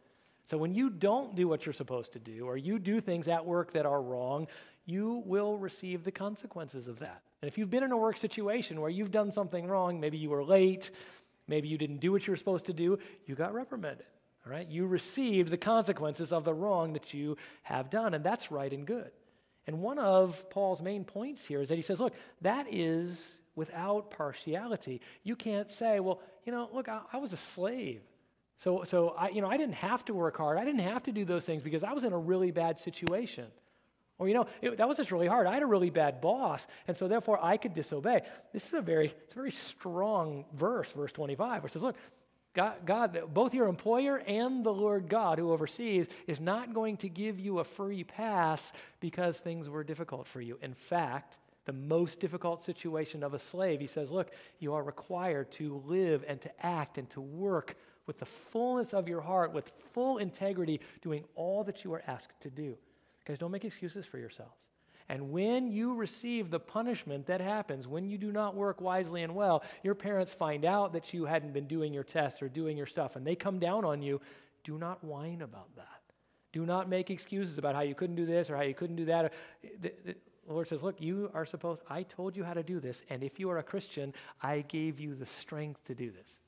So 0.45 0.57
when 0.57 0.73
you 0.73 0.89
don't 0.89 1.35
do 1.35 1.47
what 1.47 1.65
you're 1.65 1.73
supposed 1.73 2.13
to 2.13 2.19
do, 2.19 2.45
or 2.45 2.57
you 2.57 2.79
do 2.79 3.00
things 3.00 3.27
at 3.27 3.45
work 3.45 3.73
that 3.73 3.85
are 3.85 4.01
wrong, 4.01 4.47
you 4.85 5.23
will 5.25 5.57
receive 5.57 6.03
the 6.03 6.12
consequences 6.12 6.88
of 6.88 7.00
that. 7.00 7.21
And 7.41 7.47
if 7.47 7.57
you've 7.57 7.69
been 7.69 7.83
in 7.83 7.91
a 7.91 7.97
work 7.97 8.17
situation 8.17 8.81
where 8.81 8.89
you've 8.89 9.12
done 9.12 9.31
something 9.31 9.67
wrong, 9.67 10.00
maybe 10.00 10.17
you 10.17 10.29
were 10.29 10.43
late, 10.43 10.91
Maybe 11.47 11.67
you 11.67 11.77
didn't 11.77 12.00
do 12.00 12.12
what 12.12 12.25
you 12.25 12.31
were 12.31 12.38
supposed 12.38 12.67
to 12.67 12.73
do, 12.73 13.00
you 13.25 13.35
got 13.35 13.53
reprimanded. 13.53 14.05
All 14.45 14.51
right? 14.51 14.67
You 14.67 14.85
received 14.88 15.50
the 15.50 15.57
consequences 15.57 16.31
of 16.31 16.43
the 16.43 16.53
wrong 16.53 16.93
that 16.93 17.13
you 17.13 17.38
have 17.63 17.89
done, 17.89 18.13
and 18.13 18.23
that's 18.23 18.51
right 18.51 18.71
and 18.71 18.85
good. 18.85 19.12
And 19.67 19.81
one 19.81 19.97
of 19.97 20.50
Paul's 20.50 20.81
main 20.81 21.05
points 21.05 21.45
here 21.45 21.62
is 21.62 21.69
that 21.69 21.75
he 21.75 21.81
says, 21.81 22.00
look, 22.00 22.13
that 22.41 22.67
is 22.69 23.31
without 23.55 24.12
partiality. 24.12 25.00
You 25.23 25.35
can't 25.35 25.69
say, 25.69 26.00
well, 26.00 26.19
you 26.45 26.51
know, 26.51 26.69
look, 26.73 26.89
I, 26.89 27.01
I 27.13 27.17
was 27.17 27.31
a 27.31 27.38
slave. 27.38 28.01
So, 28.57 28.83
so 28.83 29.09
I, 29.17 29.29
you 29.29 29.41
know, 29.41 29.50
I 29.50 29.57
didn't 29.57 29.75
have 29.75 30.03
to 30.05 30.13
work 30.13 30.38
hard. 30.38 30.57
I 30.57 30.65
didn't 30.65 30.81
have 30.81 31.03
to 31.03 31.12
do 31.12 31.23
those 31.23 31.45
things 31.45 31.63
because 31.63 31.83
I 31.83 31.93
was 31.93 32.03
in 32.03 32.13
a 32.13 32.17
really 32.17 32.51
bad 32.51 32.77
situation. 32.77 33.45
Or, 34.20 34.27
you 34.27 34.34
know, 34.34 34.48
it, 34.62 34.77
that 34.77 34.88
was 34.88 34.98
just 34.98 35.12
really 35.12 35.27
hard. 35.27 35.48
I 35.48 35.53
had 35.53 35.63
a 35.63 35.67
really 35.67 35.89
bad 35.89 36.22
boss, 36.22 36.67
and 36.88 36.96
so 36.96 37.08
therefore 37.08 37.43
I 37.43 37.58
could 37.58 37.74
disobey. 37.74 38.22
This 38.51 38.67
is 38.67 38.74
a 38.74 38.82
very, 38.82 39.13
it's 39.24 39.34
a 39.34 39.36
very 39.36 39.51
strong 39.51 40.46
verse, 40.53 40.91
verse 40.91 41.12
25, 41.12 41.63
which 41.63 41.74
says, 41.74 41.82
look, 41.82 41.96
God, 42.53 42.86
God, 42.86 43.34
both 43.34 43.55
your 43.55 43.67
employer 43.67 44.17
and 44.17 44.63
the 44.63 44.74
Lord 44.74 45.10
God 45.10 45.39
who 45.39 45.51
oversees 45.51 46.08
is 46.27 46.39
not 46.39 46.74
going 46.74 46.98
to 46.98 47.10
give 47.10 47.39
you 47.39 47.60
a 47.60 47.63
free 47.63 48.03
pass 48.03 48.72
because 49.00 49.39
things 49.39 49.67
were 49.67 49.84
difficult 49.84 50.27
for 50.27 50.39
you. 50.39 50.60
In 50.62 50.75
fact, 50.75 51.38
the 51.65 51.74
most 51.74 52.20
difficult 52.20 52.62
situation 52.62 53.24
of 53.24 53.34
a 53.34 53.39
slave, 53.39 53.79
he 53.79 53.88
says, 53.88 54.12
look, 54.12 54.32
you 54.60 54.74
are 54.74 54.84
required 54.84 55.51
to 55.53 55.82
live 55.86 56.24
and 56.27 56.39
to 56.41 56.65
act 56.65 57.00
and 57.00 57.10
to 57.12 57.22
work 57.22 57.75
with 58.05 58.20
the 58.20 58.25
fullness 58.25 58.93
of 58.93 59.08
your 59.08 59.22
heart, 59.22 59.53
with 59.53 59.72
full 59.93 60.20
integrity, 60.20 60.82
doing 61.01 61.24
all 61.36 61.63
that 61.63 61.84
you 61.84 61.93
are 61.93 62.03
asked 62.05 62.39
to 62.41 62.51
do. 62.51 62.77
Guys, 63.25 63.37
don't 63.37 63.51
make 63.51 63.65
excuses 63.65 64.05
for 64.05 64.17
yourselves. 64.17 64.55
And 65.09 65.31
when 65.31 65.71
you 65.71 65.95
receive 65.95 66.49
the 66.49 66.59
punishment 66.59 67.25
that 67.27 67.41
happens 67.41 67.87
when 67.87 68.07
you 68.07 68.17
do 68.17 68.31
not 68.31 68.55
work 68.55 68.79
wisely 68.79 69.23
and 69.23 69.35
well, 69.35 69.63
your 69.83 69.95
parents 69.95 70.33
find 70.33 70.63
out 70.65 70.93
that 70.93 71.13
you 71.13 71.25
hadn't 71.25 71.53
been 71.53 71.67
doing 71.67 71.93
your 71.93 72.03
tests 72.03 72.41
or 72.41 72.47
doing 72.47 72.77
your 72.77 72.85
stuff, 72.85 73.15
and 73.15 73.27
they 73.27 73.35
come 73.35 73.59
down 73.59 73.83
on 73.83 74.01
you. 74.01 74.21
Do 74.63 74.77
not 74.77 75.03
whine 75.03 75.41
about 75.41 75.75
that. 75.75 76.01
Do 76.53 76.65
not 76.65 76.87
make 76.87 77.09
excuses 77.09 77.57
about 77.57 77.75
how 77.75 77.81
you 77.81 77.95
couldn't 77.95 78.15
do 78.15 78.25
this 78.25 78.49
or 78.49 78.55
how 78.55 78.61
you 78.61 78.73
couldn't 78.73 78.95
do 78.95 79.05
that. 79.05 79.33
The, 79.81 79.91
the 80.05 80.15
Lord 80.47 80.67
says, 80.67 80.83
Look, 80.83 81.01
you 81.01 81.29
are 81.33 81.45
supposed, 81.45 81.81
I 81.89 82.03
told 82.03 82.37
you 82.37 82.43
how 82.43 82.53
to 82.53 82.63
do 82.63 82.79
this, 82.79 83.01
and 83.09 83.23
if 83.23 83.39
you 83.39 83.49
are 83.49 83.57
a 83.57 83.63
Christian, 83.63 84.13
I 84.41 84.61
gave 84.61 84.99
you 84.99 85.15
the 85.15 85.25
strength 85.25 85.83
to 85.85 85.95
do 85.95 86.11
this. 86.11 86.39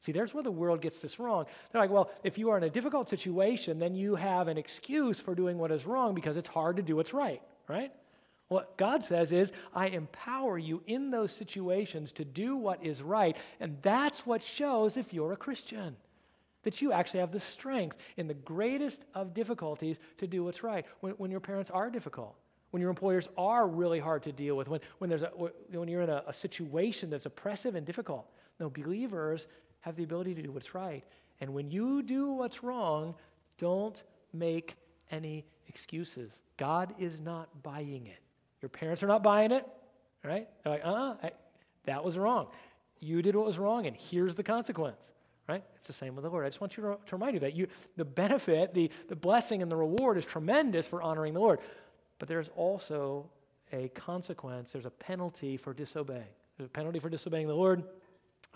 See, 0.00 0.12
there's 0.12 0.34
where 0.34 0.42
the 0.42 0.50
world 0.50 0.80
gets 0.80 0.98
this 1.00 1.18
wrong. 1.18 1.46
They're 1.70 1.80
like, 1.80 1.90
well, 1.90 2.10
if 2.22 2.38
you 2.38 2.50
are 2.50 2.58
in 2.58 2.64
a 2.64 2.70
difficult 2.70 3.08
situation, 3.08 3.78
then 3.78 3.94
you 3.94 4.14
have 4.14 4.48
an 4.48 4.58
excuse 4.58 5.20
for 5.20 5.34
doing 5.34 5.58
what 5.58 5.72
is 5.72 5.86
wrong 5.86 6.14
because 6.14 6.36
it's 6.36 6.48
hard 6.48 6.76
to 6.76 6.82
do 6.82 6.96
what's 6.96 7.14
right, 7.14 7.42
right? 7.68 7.92
What 8.48 8.76
God 8.76 9.02
says 9.02 9.32
is, 9.32 9.50
I 9.74 9.88
empower 9.88 10.56
you 10.56 10.82
in 10.86 11.10
those 11.10 11.32
situations 11.32 12.12
to 12.12 12.24
do 12.24 12.56
what 12.56 12.84
is 12.84 13.02
right, 13.02 13.36
and 13.58 13.76
that's 13.82 14.24
what 14.24 14.42
shows 14.42 14.96
if 14.96 15.12
you're 15.12 15.32
a 15.32 15.36
Christian. 15.36 15.96
That 16.62 16.80
you 16.80 16.92
actually 16.92 17.20
have 17.20 17.32
the 17.32 17.40
strength 17.40 17.96
in 18.16 18.28
the 18.28 18.34
greatest 18.34 19.02
of 19.14 19.34
difficulties 19.34 19.98
to 20.18 20.26
do 20.26 20.44
what's 20.44 20.62
right. 20.62 20.84
When, 21.00 21.12
when 21.14 21.30
your 21.30 21.40
parents 21.40 21.70
are 21.70 21.90
difficult, 21.90 22.36
when 22.70 22.80
your 22.80 22.90
employers 22.90 23.28
are 23.36 23.66
really 23.66 23.98
hard 23.98 24.22
to 24.24 24.32
deal 24.32 24.56
with, 24.56 24.68
when, 24.68 24.80
when, 24.98 25.10
there's 25.10 25.22
a, 25.22 25.30
when 25.72 25.88
you're 25.88 26.02
in 26.02 26.10
a, 26.10 26.22
a 26.28 26.34
situation 26.34 27.10
that's 27.10 27.26
oppressive 27.26 27.74
and 27.74 27.84
difficult. 27.86 28.30
No, 28.58 28.70
believers 28.70 29.46
have 29.86 29.94
the 29.94 30.02
ability 30.02 30.34
to 30.34 30.42
do 30.42 30.50
what's 30.50 30.74
right. 30.74 31.04
And 31.40 31.54
when 31.54 31.70
you 31.70 32.02
do 32.02 32.32
what's 32.32 32.64
wrong, 32.64 33.14
don't 33.56 34.02
make 34.32 34.74
any 35.12 35.46
excuses. 35.68 36.42
God 36.56 36.92
is 36.98 37.20
not 37.20 37.62
buying 37.62 38.08
it. 38.08 38.18
Your 38.60 38.68
parents 38.68 39.04
are 39.04 39.06
not 39.06 39.22
buying 39.22 39.52
it, 39.52 39.64
right? 40.24 40.48
They're 40.64 40.72
like, 40.72 40.84
uh 40.84 41.14
uh 41.22 41.30
that 41.84 42.02
was 42.02 42.18
wrong. 42.18 42.48
You 42.98 43.22
did 43.22 43.36
what 43.36 43.46
was 43.46 43.58
wrong, 43.58 43.86
and 43.86 43.96
here's 43.96 44.34
the 44.34 44.42
consequence, 44.42 45.10
right? 45.48 45.62
It's 45.76 45.86
the 45.86 45.92
same 45.92 46.16
with 46.16 46.24
the 46.24 46.30
Lord. 46.30 46.44
I 46.44 46.48
just 46.48 46.60
want 46.60 46.76
you 46.76 46.82
to, 46.82 46.96
to 47.06 47.16
remind 47.16 47.34
you 47.34 47.40
that 47.40 47.54
you, 47.54 47.68
the 47.96 48.04
benefit, 48.04 48.74
the, 48.74 48.90
the 49.08 49.14
blessing, 49.14 49.62
and 49.62 49.70
the 49.70 49.76
reward 49.76 50.18
is 50.18 50.26
tremendous 50.26 50.88
for 50.88 51.00
honoring 51.00 51.32
the 51.32 51.40
Lord. 51.40 51.60
But 52.18 52.26
there's 52.26 52.50
also 52.56 53.30
a 53.72 53.88
consequence, 53.90 54.72
there's 54.72 54.86
a 54.86 54.90
penalty 54.90 55.56
for 55.56 55.72
disobeying. 55.72 56.24
There's 56.56 56.66
a 56.66 56.70
penalty 56.70 56.98
for 56.98 57.08
disobeying 57.08 57.46
the 57.46 57.54
Lord, 57.54 57.84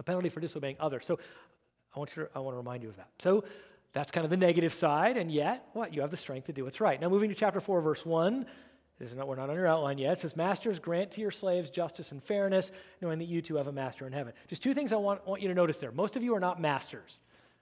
a 0.01 0.03
penalty 0.03 0.29
for 0.29 0.41
disobeying 0.41 0.77
others. 0.81 1.07
So 1.07 1.21
I 1.95 1.99
want, 1.99 2.17
you 2.17 2.25
to, 2.25 2.31
I 2.35 2.41
want 2.41 2.55
to 2.55 2.59
remind 2.59 2.83
you 2.83 2.89
of 2.89 2.97
that. 2.97 3.11
So 3.21 3.45
that's 3.93 4.11
kind 4.11 4.25
of 4.25 4.31
the 4.31 4.37
negative 4.37 4.73
side, 4.73 5.17
and 5.17 5.31
yet, 5.31 5.67
what? 5.73 5.95
You 5.95 6.01
have 6.01 6.11
the 6.11 6.17
strength 6.17 6.47
to 6.47 6.53
do 6.53 6.65
what's 6.65 6.81
right. 6.81 7.01
Now, 7.01 7.09
moving 7.09 7.29
to 7.29 7.37
chapter 7.37 7.61
4, 7.61 7.81
verse 7.81 8.05
1. 8.05 8.47
This 8.99 9.11
is 9.11 9.17
not, 9.17 9.29
we're 9.29 9.37
not 9.37 9.49
on 9.49 9.57
your 9.57 9.67
outline 9.67 9.99
yet. 9.99 10.13
It 10.13 10.19
says, 10.19 10.37
Masters, 10.37 10.79
grant 10.79 11.13
to 11.13 11.21
your 11.21 11.31
slaves 11.31 11.71
justice 11.71 12.13
and 12.13 12.23
fairness, 12.23 12.71
knowing 13.01 13.19
that 13.19 13.27
you 13.27 13.41
too 13.41 13.57
have 13.57 13.67
a 13.67 13.73
master 13.73 14.07
in 14.07 14.13
heaven. 14.13 14.33
Just 14.49 14.63
two 14.63 14.75
things 14.75 14.93
I 14.93 14.97
want, 14.97 15.27
want 15.27 15.41
you 15.41 15.49
to 15.49 15.55
notice 15.55 15.79
there. 15.79 15.91
Most 15.91 16.17
of 16.17 16.23
you 16.23 16.35
are 16.35 16.41
not 16.41 16.61
masters. 16.61 17.19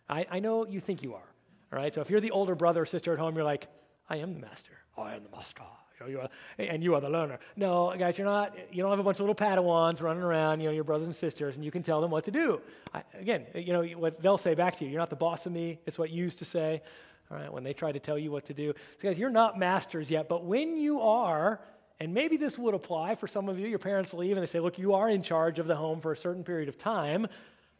I, 0.09 0.27
I 0.31 0.41
know 0.41 0.67
you 0.67 0.81
think 0.81 1.03
you 1.03 1.15
are. 1.15 1.33
All 1.73 1.79
right? 1.79 1.95
So 1.95 2.01
if 2.01 2.11
you're 2.11 2.21
the 2.21 2.33
older 2.33 2.55
brother 2.55 2.83
or 2.83 2.87
sister 2.87 3.13
at 3.13 3.19
home, 3.19 3.37
you're 3.37 3.45
like, 3.45 3.69
I 4.11 4.17
am 4.17 4.35
the 4.35 4.41
master. 4.41 4.73
I 4.97 5.15
am 5.15 5.23
the 5.23 5.37
master 5.37 5.63
you 6.01 6.07
know, 6.07 6.11
you 6.11 6.21
are, 6.21 6.29
and 6.59 6.83
you 6.83 6.95
are 6.95 7.01
the 7.01 7.09
learner. 7.09 7.39
No, 7.57 7.95
guys, 7.99 8.19
you're 8.19 8.27
not. 8.27 8.57
You 8.71 8.83
don't 8.83 8.91
have 8.91 8.99
a 8.99 9.03
bunch 9.03 9.17
of 9.17 9.27
little 9.27 9.35
Padawans 9.35 10.01
running 10.01 10.23
around. 10.23 10.61
You 10.61 10.69
know, 10.69 10.73
your 10.73 10.85
brothers 10.85 11.07
and 11.07 11.17
sisters, 11.17 11.57
and 11.57 11.65
you 11.65 11.71
can 11.71 11.83
tell 11.83 12.01
them 12.01 12.11
what 12.11 12.25
to 12.25 12.31
do. 12.31 12.61
I, 12.95 13.03
again, 13.15 13.47
you 13.55 13.73
know 13.73 13.83
what 13.83 14.23
they'll 14.23 14.39
say 14.39 14.55
back 14.55 14.79
to 14.79 14.85
you. 14.85 14.91
You're 14.91 15.01
not 15.01 15.11
the 15.11 15.17
boss 15.17 15.47
of 15.47 15.53
me. 15.53 15.79
It's 15.87 15.99
what 15.99 16.11
you 16.11 16.23
used 16.23 16.39
to 16.39 16.45
say. 16.45 16.83
All 17.31 17.37
right, 17.37 17.53
when 17.53 17.63
they 17.63 17.75
try 17.75 17.93
to 17.93 17.99
tell 17.99 18.19
you 18.19 18.31
what 18.31 18.47
to 18.47 18.55
do. 18.55 18.73
So, 18.99 19.09
guys, 19.09 19.19
you're 19.19 19.29
not 19.29 19.59
masters 19.59 20.11
yet, 20.11 20.29
but 20.29 20.45
when 20.45 20.77
you 20.77 21.01
are, 21.01 21.61
and 22.01 22.15
maybe 22.15 22.37
this 22.37 22.59
would 22.59 22.75
apply 22.75 23.17
for 23.17 23.27
some 23.27 23.49
of 23.49 23.59
you. 23.59 23.67
Your 23.67 23.79
parents 23.79 24.15
leave, 24.15 24.37
and 24.37 24.43
they 24.43 24.51
say, 24.51 24.61
"Look, 24.61 24.79
you 24.79 24.95
are 24.95 25.11
in 25.11 25.23
charge 25.23 25.59
of 25.59 25.67
the 25.67 25.77
home 25.77 26.01
for 26.01 26.13
a 26.13 26.17
certain 26.17 26.45
period 26.45 26.69
of 26.69 26.79
time." 26.79 27.27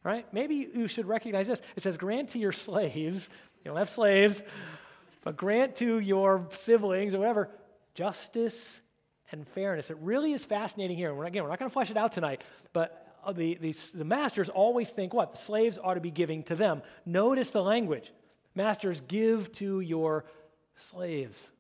Right? 0.05 0.27
Maybe 0.33 0.69
you 0.75 0.89
should 0.89 1.07
recognize 1.07 1.47
this. 1.47 1.61
It 1.77 1.83
says, 1.83 1.97
"Grant 1.97 2.31
to 2.31 2.39
your 2.39 2.53
slaves." 2.53 3.29
You 3.65 3.71
don't 3.71 3.79
have 3.79 3.89
slaves. 3.89 4.43
But 5.25 5.37
grant 5.37 5.77
to 5.77 5.99
your 5.99 6.47
siblings 6.51 7.15
or 7.15 7.19
whatever 7.19 7.51
justice 7.99 8.81
and 9.33 9.47
fairness. 9.49 9.91
It 9.91 9.97
really 10.01 10.33
is 10.33 10.45
fascinating 10.45 10.97
here. 10.97 11.11
And 11.11 11.27
again, 11.27 11.43
we're 11.43 11.49
not 11.49 11.59
going 11.59 11.69
to 11.69 11.73
flesh 11.73 11.91
it 11.91 11.97
out 11.97 12.13
tonight, 12.13 12.43
but 12.73 13.13
uh, 13.25 13.33
the, 13.33 13.59
the, 13.61 13.75
the 13.93 14.05
masters 14.05 14.49
always 14.49 14.89
think 14.89 15.13
what? 15.13 15.33
The 15.33 15.39
slaves 15.39 15.81
ought 15.83 15.95
to 15.95 16.01
be 16.01 16.13
giving 16.13 16.45
to 16.45 16.55
them. 16.55 16.83
Notice 17.05 17.51
the 17.51 17.61
language. 17.61 18.13
Masters, 18.55 19.03
give 19.09 19.51
to 19.55 19.81
your 19.81 20.27
slaves. 20.77 21.51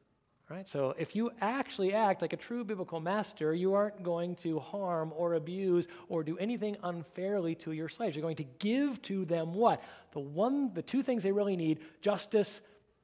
Right? 0.48 0.68
So 0.68 0.94
if 0.96 1.16
you 1.16 1.33
actually 1.40 1.92
act 1.92 2.22
like 2.22 2.33
a 2.33 2.37
true 2.37 2.62
biblical 2.62 3.01
master, 3.01 3.53
you 3.53 3.74
aren't 3.74 4.05
going 4.05 4.37
to 4.37 4.61
harm 4.61 5.12
or 5.16 5.35
abuse 5.35 5.88
or 6.09 6.22
do 6.22 6.38
anything 6.38 6.77
unfairly 6.85 7.57
to 7.57 7.72
your 7.72 7.88
slaves. 7.88 8.14
You're 8.14 8.22
going 8.22 8.37
to 8.37 8.46
give 8.61 9.03
to 9.03 9.24
them 9.24 9.55
what? 9.55 9.83
The 10.12 10.20
one 10.20 10.72
the 10.72 10.83
two 10.83 11.03
things 11.03 11.24
they 11.24 11.33
really 11.33 11.57
need, 11.57 11.81
justice 12.01 12.61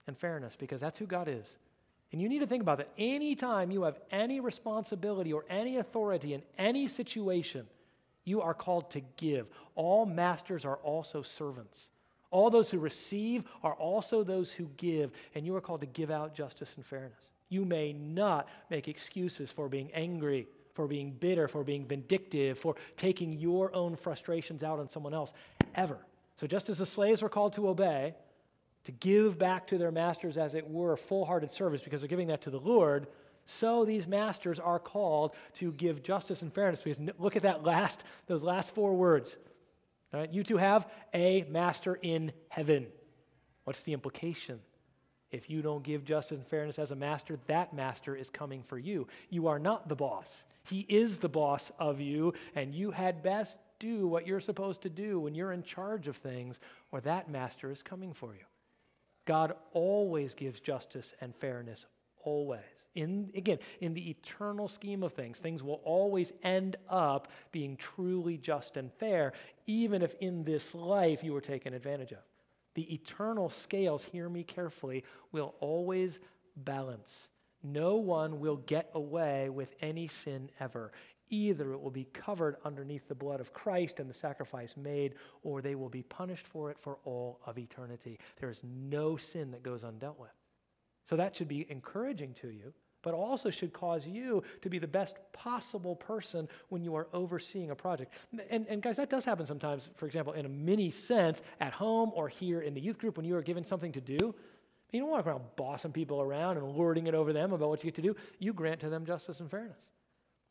and 0.07 0.17
fairness, 0.17 0.55
because 0.57 0.81
that's 0.81 1.01
who 1.01 1.07
God 1.07 1.29
is. 1.29 1.57
And 2.15 2.23
you 2.23 2.29
need 2.29 2.39
to 2.39 2.47
think 2.47 2.63
about 2.63 2.79
that. 2.79 2.91
Anytime 2.97 3.73
you 3.73 3.83
have 3.83 3.99
any 4.13 4.39
responsibility 4.39 5.33
or 5.33 5.45
any 5.51 5.79
authority 5.79 6.33
in 6.35 6.45
any 6.59 6.87
situation, 6.87 7.67
you 8.23 8.41
are 8.41 8.55
called 8.55 8.89
to 8.93 9.01
give. 9.17 9.49
All 9.75 10.07
masters 10.07 10.65
are 10.65 10.77
also 10.77 11.23
servants. 11.23 11.89
All 12.31 12.51
those 12.51 12.71
who 12.71 12.79
receive 12.79 13.43
are 13.65 13.75
also 13.75 14.23
those 14.23 14.53
who 14.53 14.71
give, 14.77 15.11
and 15.35 15.45
you 15.45 15.57
are 15.57 15.61
called 15.61 15.81
to 15.81 15.89
give 15.89 16.13
out 16.13 16.37
justice 16.37 16.75
and 16.77 16.87
fairness. 16.87 17.19
You 17.49 17.65
may 17.65 17.93
not 17.93 18.49
make 18.71 18.87
excuses 18.87 19.51
for 19.51 19.69
being 19.69 19.91
angry, 19.93 20.47
for 20.73 20.87
being 20.87 21.11
bitter, 21.15 21.49
for 21.49 21.65
being 21.65 21.85
vindictive, 21.85 22.61
for 22.61 22.77
taking 22.95 23.33
your 23.33 23.75
own 23.75 23.97
frustrations 23.97 24.63
out 24.63 24.79
on 24.79 24.89
someone 24.89 25.15
else, 25.15 25.33
ever. 25.75 25.99
So, 26.37 26.47
just 26.47 26.69
as 26.69 26.79
the 26.79 26.87
slaves 26.87 27.23
were 27.23 27.29
called 27.29 27.55
to 27.55 27.69
obey, 27.69 28.15
to 28.85 28.93
give 28.93 29.39
back 29.39 29.67
to 29.69 29.79
their 29.79 29.91
masters, 29.91 30.37
as 30.37 30.55
it 30.55 30.69
were, 30.69 30.97
full 30.97 31.25
hearted 31.25 31.53
service 31.53 31.83
because 31.83 32.01
they're 32.01 32.09
giving 32.09 32.29
that 32.29 32.43
to 32.43 32.51
the 32.51 32.61
Lord. 32.61 33.07
So 33.47 33.85
these 33.85 34.07
masters 34.07 34.59
are 34.59 34.79
called 34.79 35.35
to 35.55 35.73
give 35.73 36.03
justice 36.03 36.43
and 36.43 36.53
fairness. 36.53 36.83
Because 36.83 37.01
look 37.19 37.37
at 37.37 37.43
that 37.43 37.65
last, 37.65 38.05
those 38.27 38.43
last 38.43 38.75
four 38.75 38.95
words. 38.95 39.37
All 40.13 40.21
right, 40.21 40.33
you 40.33 40.45
too 40.45 40.57
have 40.57 40.89
a 41.13 41.45
master 41.51 41.99
in 42.01 42.33
heaven. 42.49 42.87
What's 43.65 43.83
the 43.83 43.93
implication? 43.93 44.61
If 45.31 45.51
you 45.51 45.63
don't 45.63 45.83
give 45.83 46.05
justice 46.05 46.39
and 46.39 46.47
fairness 46.47 46.79
as 46.79 46.93
a 46.93 46.97
master, 46.97 47.39
that 47.49 47.75
master 47.75 48.15
is 48.15 48.31
coming 48.31 48.63
for 48.63 48.79
you. 48.79 49.09
You 49.31 49.49
are 49.49 49.59
not 49.59 49.89
the 49.89 49.97
boss. 49.97 50.45
He 50.63 50.87
is 50.89 51.17
the 51.17 51.29
boss 51.29 51.73
of 51.79 52.01
you, 52.01 52.35
and 52.55 52.75
you 52.75 52.93
had 52.93 53.23
best 53.23 53.59
do 53.81 54.07
what 54.07 54.27
you're 54.27 54.41
supposed 54.41 54.83
to 54.83 54.89
do 54.89 55.19
when 55.19 55.35
you're 55.35 55.53
in 55.53 55.63
charge 55.63 56.07
of 56.07 56.17
things, 56.17 56.61
or 56.93 57.01
that 57.01 57.29
master 57.29 57.71
is 57.71 57.83
coming 57.83 58.13
for 58.13 58.35
you. 58.35 58.45
God 59.25 59.55
always 59.73 60.35
gives 60.35 60.61
justice 60.61 61.15
and 61.21 61.35
fairness, 61.37 61.87
always. 62.23 62.61
In, 62.95 63.31
again, 63.35 63.59
in 63.81 63.93
the 63.93 64.11
eternal 64.11 64.69
scheme 64.69 65.03
of 65.03 65.13
things, 65.13 65.39
things 65.39 65.63
will 65.63 65.81
always 65.85 66.33
end 66.43 66.77
up 66.89 67.29
being 67.51 67.77
truly 67.77 68.37
just 68.37 68.77
and 68.77 68.93
fair, 68.93 69.33
even 69.67 70.03
if 70.03 70.15
in 70.21 70.45
this 70.45 70.75
life 70.75 71.25
you 71.25 71.33
were 71.33 71.41
taken 71.41 71.75
advantage 71.75 72.13
of. 72.13 72.19
The 72.75 72.93
eternal 72.95 73.51
scales, 73.51 74.05
hear 74.05 74.29
me 74.29 74.45
carefully, 74.45 75.05
will 75.33 75.55
always 75.61 76.21
balance. 76.57 77.29
No 77.63 77.97
one 77.97 78.41
will 78.41 78.57
get 78.57 78.91
away 78.95 79.49
with 79.49 79.75
any 79.81 80.07
sin 80.07 80.51
ever. 80.61 80.93
Either 81.31 81.73
it 81.73 81.81
will 81.81 81.91
be 81.91 82.09
covered 82.13 82.57
underneath 82.65 83.09
the 83.09 83.15
blood 83.15 83.41
of 83.41 83.53
Christ 83.53 83.99
and 83.99 84.09
the 84.09 84.15
sacrifice 84.15 84.77
made, 84.77 85.15
or 85.43 85.63
they 85.63 85.75
will 85.75 85.89
be 85.89 86.03
punished 86.03 86.47
for 86.47 86.71
it 86.71 86.79
for 86.79 86.99
all 87.05 87.41
of 87.47 87.59
eternity. 87.59 88.19
There 88.41 88.51
is 88.51 88.61
no 88.63 89.17
sin 89.17 89.51
that 89.53 89.63
goes 89.63 89.85
undealt 89.85 90.19
with. 90.19 90.31
So 91.07 91.17
that 91.17 91.35
should 91.37 91.49
be 91.49 91.67
encouraging 91.71 92.35
to 92.43 92.49
you, 92.49 92.73
but 93.03 93.15
also 93.15 93.51
should 93.51 93.73
cause 93.73 94.07
you 94.07 94.43
to 94.63 94.71
be 94.71 94.79
the 94.79 94.87
best 94.87 95.17
possible 95.33 95.97
person 95.97 96.49
when 96.69 96.83
you 96.83 96.95
are 96.95 97.09
overseeing 97.13 97.71
a 97.71 97.75
project. 97.75 98.13
And, 98.51 98.67
and 98.69 98.83
guys, 98.83 98.97
that 98.97 99.11
does 99.11 99.25
happen 99.25 99.47
sometimes, 99.47 99.91
for 99.97 100.07
example, 100.07 100.33
in 100.33 100.47
a 100.47 100.49
mini 100.49 100.91
sense 100.91 101.43
at 101.61 101.73
home 101.73 102.11
or 102.15 102.29
here 102.29 102.61
in 102.63 102.75
the 102.75 102.81
youth 102.81 102.99
group 102.99 103.17
when 103.17 103.27
you 103.27 103.37
are 103.37 103.43
given 103.43 103.65
something 103.65 103.93
to 103.93 104.01
do. 104.01 104.35
You 104.93 105.01
don't 105.01 105.11
walk 105.11 105.27
around 105.27 105.43
bossing 105.57 105.93
people 105.93 106.21
around 106.21 106.57
and 106.57 106.67
lording 106.69 107.07
it 107.07 107.15
over 107.15 107.33
them 107.33 107.53
about 107.53 107.69
what 107.69 107.83
you 107.83 107.91
get 107.91 107.97
to 107.97 108.03
do. 108.03 108.17
You 108.39 108.53
grant 108.53 108.81
to 108.81 108.89
them 108.89 109.05
justice 109.05 109.41
and 109.41 109.51
fairness. 109.51 109.94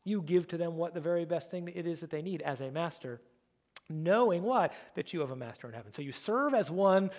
You 0.04 0.22
give 0.22 0.46
to 0.48 0.56
them 0.56 0.76
what 0.76 0.94
the 0.94 1.00
very 1.00 1.24
best 1.24 1.50
thing 1.50 1.66
it 1.74 1.86
is 1.86 2.00
that 2.00 2.10
they 2.10 2.22
need 2.22 2.42
as 2.42 2.60
a 2.60 2.70
master, 2.70 3.20
knowing 3.88 4.42
what? 4.42 4.72
That 4.94 5.12
you 5.12 5.20
have 5.20 5.30
a 5.30 5.36
master 5.36 5.66
in 5.66 5.72
heaven. 5.72 5.92
So 5.92 6.02
you 6.02 6.12
serve 6.12 6.54
as 6.54 6.70
one 6.70 7.10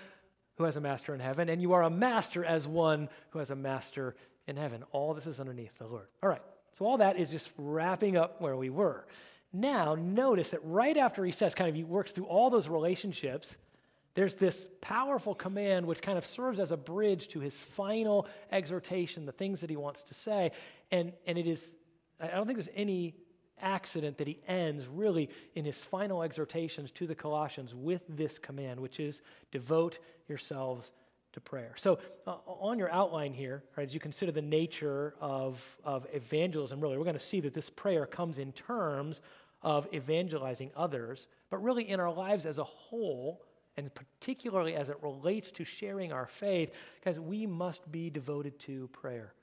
who 0.58 0.64
has 0.64 0.78
a 0.78 0.82
master 0.82 1.14
in 1.14 1.20
heaven, 1.20 1.50
and 1.50 1.62
you 1.62 1.74
are 1.74 1.84
a 1.84 1.90
master 1.90 2.46
as 2.46 2.68
one 2.68 3.10
who 3.32 3.40
has 3.40 3.50
a 3.50 3.56
master 3.56 4.16
in 4.48 4.56
heaven. 4.56 4.84
All 4.92 5.14
this 5.14 5.28
is 5.28 5.40
underneath 5.40 5.78
the 5.78 5.88
Lord. 5.88 6.08
All 6.24 6.30
right, 6.30 6.42
so 6.78 6.86
all 6.86 6.98
that 7.00 7.18
is 7.18 7.30
just 7.30 7.50
wrapping 7.58 8.16
up 8.16 8.40
where 8.40 8.56
we 8.56 8.70
were. 8.70 9.06
Now, 9.52 9.96
notice 9.96 10.52
that 10.52 10.60
right 10.64 10.96
after 10.96 11.26
he 11.26 11.32
says, 11.32 11.56
kind 11.56 11.70
of, 11.70 11.76
he 11.76 11.84
works 11.84 12.12
through 12.12 12.26
all 12.26 12.50
those 12.50 12.68
relationships, 12.68 13.56
There's 14.16 14.36
this 14.36 14.70
powerful 14.80 15.36
command 15.36 15.86
which 15.86 16.02
kind 16.02 16.18
of 16.18 16.26
serves 16.26 16.60
as 16.60 16.72
a 16.72 16.78
bridge 16.78 17.28
to 17.30 17.42
his 17.42 17.62
final 17.62 18.28
exhortation, 18.50 19.26
the 19.26 19.34
things 19.34 19.60
that 19.60 19.70
he 19.70 19.76
wants 19.76 20.04
to 20.04 20.14
say. 20.14 20.52
And, 20.90 21.12
and 21.28 21.38
it 21.38 21.48
is, 21.48 21.76
I 22.20 22.28
don't 22.28 22.46
think 22.46 22.58
there's 22.58 22.70
any 22.76 23.16
accident 23.62 24.18
that 24.18 24.28
he 24.28 24.40
ends 24.48 24.88
really 24.88 25.30
in 25.56 25.66
his 25.66 25.84
final 25.84 26.24
exhortations 26.24 26.92
to 26.92 27.08
the 27.08 27.16
Colossians 27.16 27.74
with 27.74 28.02
this 28.10 28.38
command, 28.38 28.80
which 28.80 29.00
is 29.00 29.22
devote 29.52 30.00
yourselves 30.28 30.92
to 31.34 31.42
prayer. 31.42 31.74
So, 31.76 32.00
uh, 32.26 32.38
on 32.46 32.80
your 32.80 32.92
outline 32.92 33.34
here, 33.34 33.64
right, 33.78 33.86
as 33.86 33.94
you 33.94 34.00
consider 34.00 34.32
the 34.32 34.42
nature 34.42 35.16
of, 35.20 35.64
of 35.84 36.08
evangelism, 36.14 36.80
really, 36.80 36.98
we're 36.98 37.04
going 37.04 37.16
to 37.16 37.20
see 37.20 37.42
that 37.42 37.54
this 37.54 37.70
prayer 37.70 38.06
comes 38.06 38.40
in 38.40 38.52
terms 38.54 39.22
of 39.62 39.88
evangelizing 39.94 40.72
others, 40.76 41.28
but 41.50 41.62
really 41.62 41.90
in 41.90 42.00
our 42.00 42.12
lives 42.12 42.46
as 42.46 42.58
a 42.58 42.64
whole, 42.64 43.42
and 43.78 43.94
particularly 43.94 44.76
as 44.76 44.90
it 44.90 44.98
relates 45.02 45.52
to 45.52 45.66
sharing 45.66 46.14
our 46.14 46.26
faith, 46.26 46.72
guys, 47.04 47.20
we 47.20 47.46
must 47.46 47.92
be 47.92 48.10
devoted 48.10 48.58
to 48.60 48.88
prayer. 48.90 49.34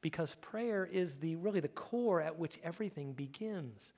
Because 0.00 0.36
prayer 0.40 0.86
is 0.86 1.16
the 1.16 1.36
really 1.36 1.60
the 1.60 1.68
core 1.68 2.20
at 2.20 2.38
which 2.38 2.58
everything 2.62 3.12
begins. 3.12 3.92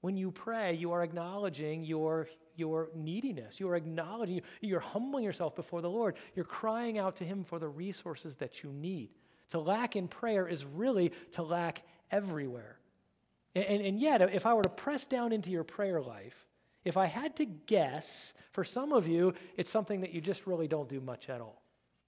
When 0.00 0.16
you 0.16 0.30
pray, 0.30 0.74
you 0.74 0.92
are 0.92 1.02
acknowledging 1.02 1.84
your, 1.84 2.28
your 2.54 2.90
neediness. 2.94 3.58
You 3.58 3.68
are 3.68 3.76
acknowledging, 3.76 4.42
you're 4.60 4.80
humbling 4.80 5.24
yourself 5.24 5.56
before 5.56 5.82
the 5.82 5.90
Lord. 5.90 6.16
You're 6.34 6.44
crying 6.44 6.98
out 6.98 7.16
to 7.16 7.24
Him 7.24 7.44
for 7.44 7.58
the 7.58 7.68
resources 7.68 8.36
that 8.36 8.62
you 8.62 8.72
need. 8.72 9.10
To 9.50 9.58
lack 9.58 9.96
in 9.96 10.08
prayer 10.08 10.48
is 10.48 10.64
really 10.64 11.12
to 11.32 11.42
lack 11.42 11.82
everywhere. 12.10 12.78
And, 13.54 13.64
and, 13.64 13.86
and 13.86 14.00
yet, 14.00 14.22
if 14.22 14.46
I 14.46 14.54
were 14.54 14.62
to 14.62 14.68
press 14.68 15.06
down 15.06 15.32
into 15.32 15.50
your 15.50 15.64
prayer 15.64 16.00
life, 16.00 16.46
if 16.84 16.96
I 16.96 17.06
had 17.06 17.36
to 17.36 17.44
guess, 17.44 18.32
for 18.52 18.62
some 18.62 18.92
of 18.92 19.08
you, 19.08 19.34
it's 19.56 19.70
something 19.70 20.02
that 20.02 20.12
you 20.12 20.20
just 20.20 20.46
really 20.46 20.68
don't 20.68 20.88
do 20.88 21.00
much 21.00 21.28
at 21.28 21.40
all. 21.40 21.62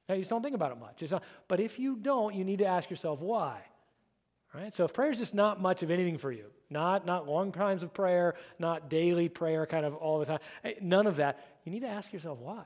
Now, 0.08 0.14
you 0.14 0.22
just 0.22 0.30
don't 0.30 0.42
think 0.42 0.54
about 0.54 0.72
it 0.72 0.78
much. 0.78 1.10
Not, 1.10 1.22
but 1.48 1.60
if 1.60 1.78
you 1.78 1.96
don't, 1.96 2.34
you 2.34 2.44
need 2.44 2.60
to 2.60 2.66
ask 2.66 2.88
yourself 2.90 3.20
why. 3.20 3.60
Right? 4.54 4.72
So 4.72 4.84
if 4.84 4.94
prayer 4.94 5.10
is 5.10 5.18
just 5.18 5.34
not 5.34 5.60
much 5.60 5.82
of 5.82 5.90
anything 5.90 6.16
for 6.16 6.32
you, 6.32 6.46
not, 6.70 7.04
not 7.04 7.28
long 7.28 7.52
times 7.52 7.82
of 7.82 7.92
prayer, 7.92 8.34
not 8.58 8.88
daily 8.88 9.28
prayer 9.28 9.66
kind 9.66 9.84
of 9.84 9.94
all 9.94 10.18
the 10.18 10.24
time, 10.24 10.38
eh, 10.64 10.74
none 10.80 11.06
of 11.06 11.16
that, 11.16 11.46
you 11.64 11.72
need 11.72 11.80
to 11.80 11.88
ask 11.88 12.12
yourself 12.12 12.38
why. 12.38 12.64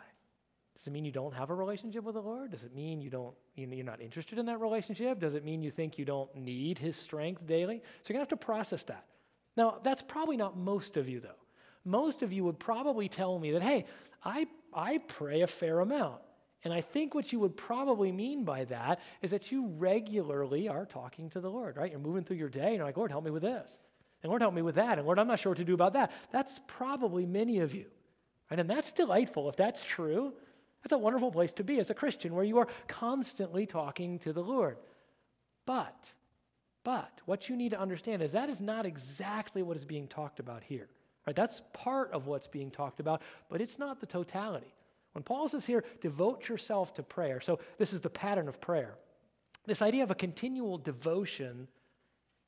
Does 0.77 0.87
it 0.87 0.93
mean 0.93 1.05
you 1.05 1.13
don't 1.13 1.35
have 1.35 1.51
a 1.51 1.55
relationship 1.55 2.05
with 2.05 2.15
the 2.15 2.23
Lord? 2.23 2.53
Does 2.53 2.65
it 2.65 2.75
mean 2.75 3.01
you 3.01 3.11
don't, 3.11 3.35
you're 3.57 3.85
not 3.85 4.01
interested 4.01 4.39
in 4.39 4.47
that 4.47 4.61
relationship? 4.61 5.19
Does 5.19 5.35
it 5.35 5.45
mean 5.45 5.63
you 5.63 5.71
think 5.71 5.99
you 5.99 6.05
don't 6.05 6.35
need 6.37 6.79
His 6.79 6.97
strength 6.97 7.47
daily? 7.47 7.83
So 8.03 8.13
you're 8.13 8.19
going 8.19 8.27
to 8.27 8.31
have 8.31 8.41
to 8.41 8.45
process 8.45 8.85
that. 8.85 9.05
Now, 9.57 9.79
that's 9.83 10.03
probably 10.03 10.37
not 10.37 10.57
most 10.57 10.97
of 10.97 11.09
you, 11.09 11.21
though 11.21 11.43
most 11.85 12.23
of 12.23 12.33
you 12.33 12.45
would 12.45 12.59
probably 12.59 13.09
tell 13.09 13.39
me 13.39 13.53
that, 13.53 13.63
hey, 13.63 13.87
I, 14.25 14.47
I 14.73 14.99
pray 14.99 15.43
a 15.43 15.47
fair 15.47 15.81
amount. 15.81 16.21
And 16.65 16.73
I 16.73 16.81
think 16.81 17.15
what 17.15 17.33
you 17.33 17.41
would 17.41 17.57
probably 17.57 18.13
mean 18.13 18.45
by 18.45 18.65
that 18.65 19.01
is 19.21 19.33
that 19.33 19.51
you 19.51 19.67
regularly 19.79 20.69
are 20.69 20.87
talking 20.87 21.29
to 21.31 21.41
the 21.41 21.51
Lord, 21.51 21.77
right? 21.77 21.91
You're 21.91 22.01
moving 22.01 22.23
through 22.23 22.37
your 22.37 22.49
day 22.49 22.69
and 22.69 22.77
you're 22.77 22.87
like, 22.87 22.97
Lord, 22.97 23.11
help 23.11 23.25
me 23.25 23.33
with 23.33 23.43
this. 23.43 23.71
And 24.23 24.31
Lord, 24.31 24.43
help 24.43 24.55
me 24.55 24.63
with 24.63 24.77
that. 24.77 24.99
And 24.99 25.07
Lord, 25.07 25.19
I'm 25.19 25.27
not 25.27 25.41
sure 25.41 25.51
what 25.51 25.59
to 25.59 25.65
do 25.65 25.75
about 25.75 25.95
that. 25.95 26.13
That's 26.31 26.61
probably 26.69 27.27
many 27.27 27.59
of 27.59 27.75
you. 27.75 27.87
Right? 28.51 28.61
And 28.61 28.71
that's 28.71 28.93
delightful. 28.93 29.49
If 29.49 29.57
that's 29.57 29.83
true, 29.83 30.35
that's 30.83 30.93
a 30.93 30.99
wonderful 30.99 31.33
place 31.33 31.53
to 31.55 31.65
be 31.65 31.81
as 31.81 31.91
a 31.91 31.95
Christian 31.95 32.35
where 32.35 32.45
you 32.45 32.59
are 32.59 32.69
constantly 32.87 33.67
talking 33.67 34.21
to 34.21 34.33
the 34.33 34.43
Lord. 34.43 34.77
But, 35.67 36.13
but 36.85 37.21
what 37.27 37.49
you 37.49 37.57
need 37.57 37.71
to 37.71 37.81
understand 37.81 38.23
is 38.23 38.33
that 38.33 38.49
is 38.49 38.61
not 38.61 38.87
exactly 38.87 39.63
what 39.63 39.77
is 39.77 39.85
being 39.85 40.07
talked 40.07 40.39
about 40.39 40.63
here. 40.63 40.89
Right? 41.27 41.35
That's 41.35 41.63
part 41.73 42.13
of 42.13 42.29
what's 42.29 42.47
being 42.47 42.71
talked 42.71 43.01
about, 43.01 43.23
but 43.49 43.61
it's 43.61 43.79
not 43.79 44.01
the 44.01 44.07
totality. 44.07 44.75
When 45.13 45.23
Paul 45.23 45.49
says 45.49 45.67
here, 45.67 45.85
devote 46.01 46.49
yourself 46.49 46.95
to 46.95 47.03
prayer, 47.03 47.41
so 47.41 47.59
this 47.79 47.93
is 47.93 48.01
the 48.01 48.11
pattern 48.11 48.49
of 48.49 48.61
prayer. 48.61 48.95
This 49.67 49.83
idea 49.83 50.03
of 50.03 50.11
a 50.11 50.15
continual 50.15 50.79
devotion 50.79 51.69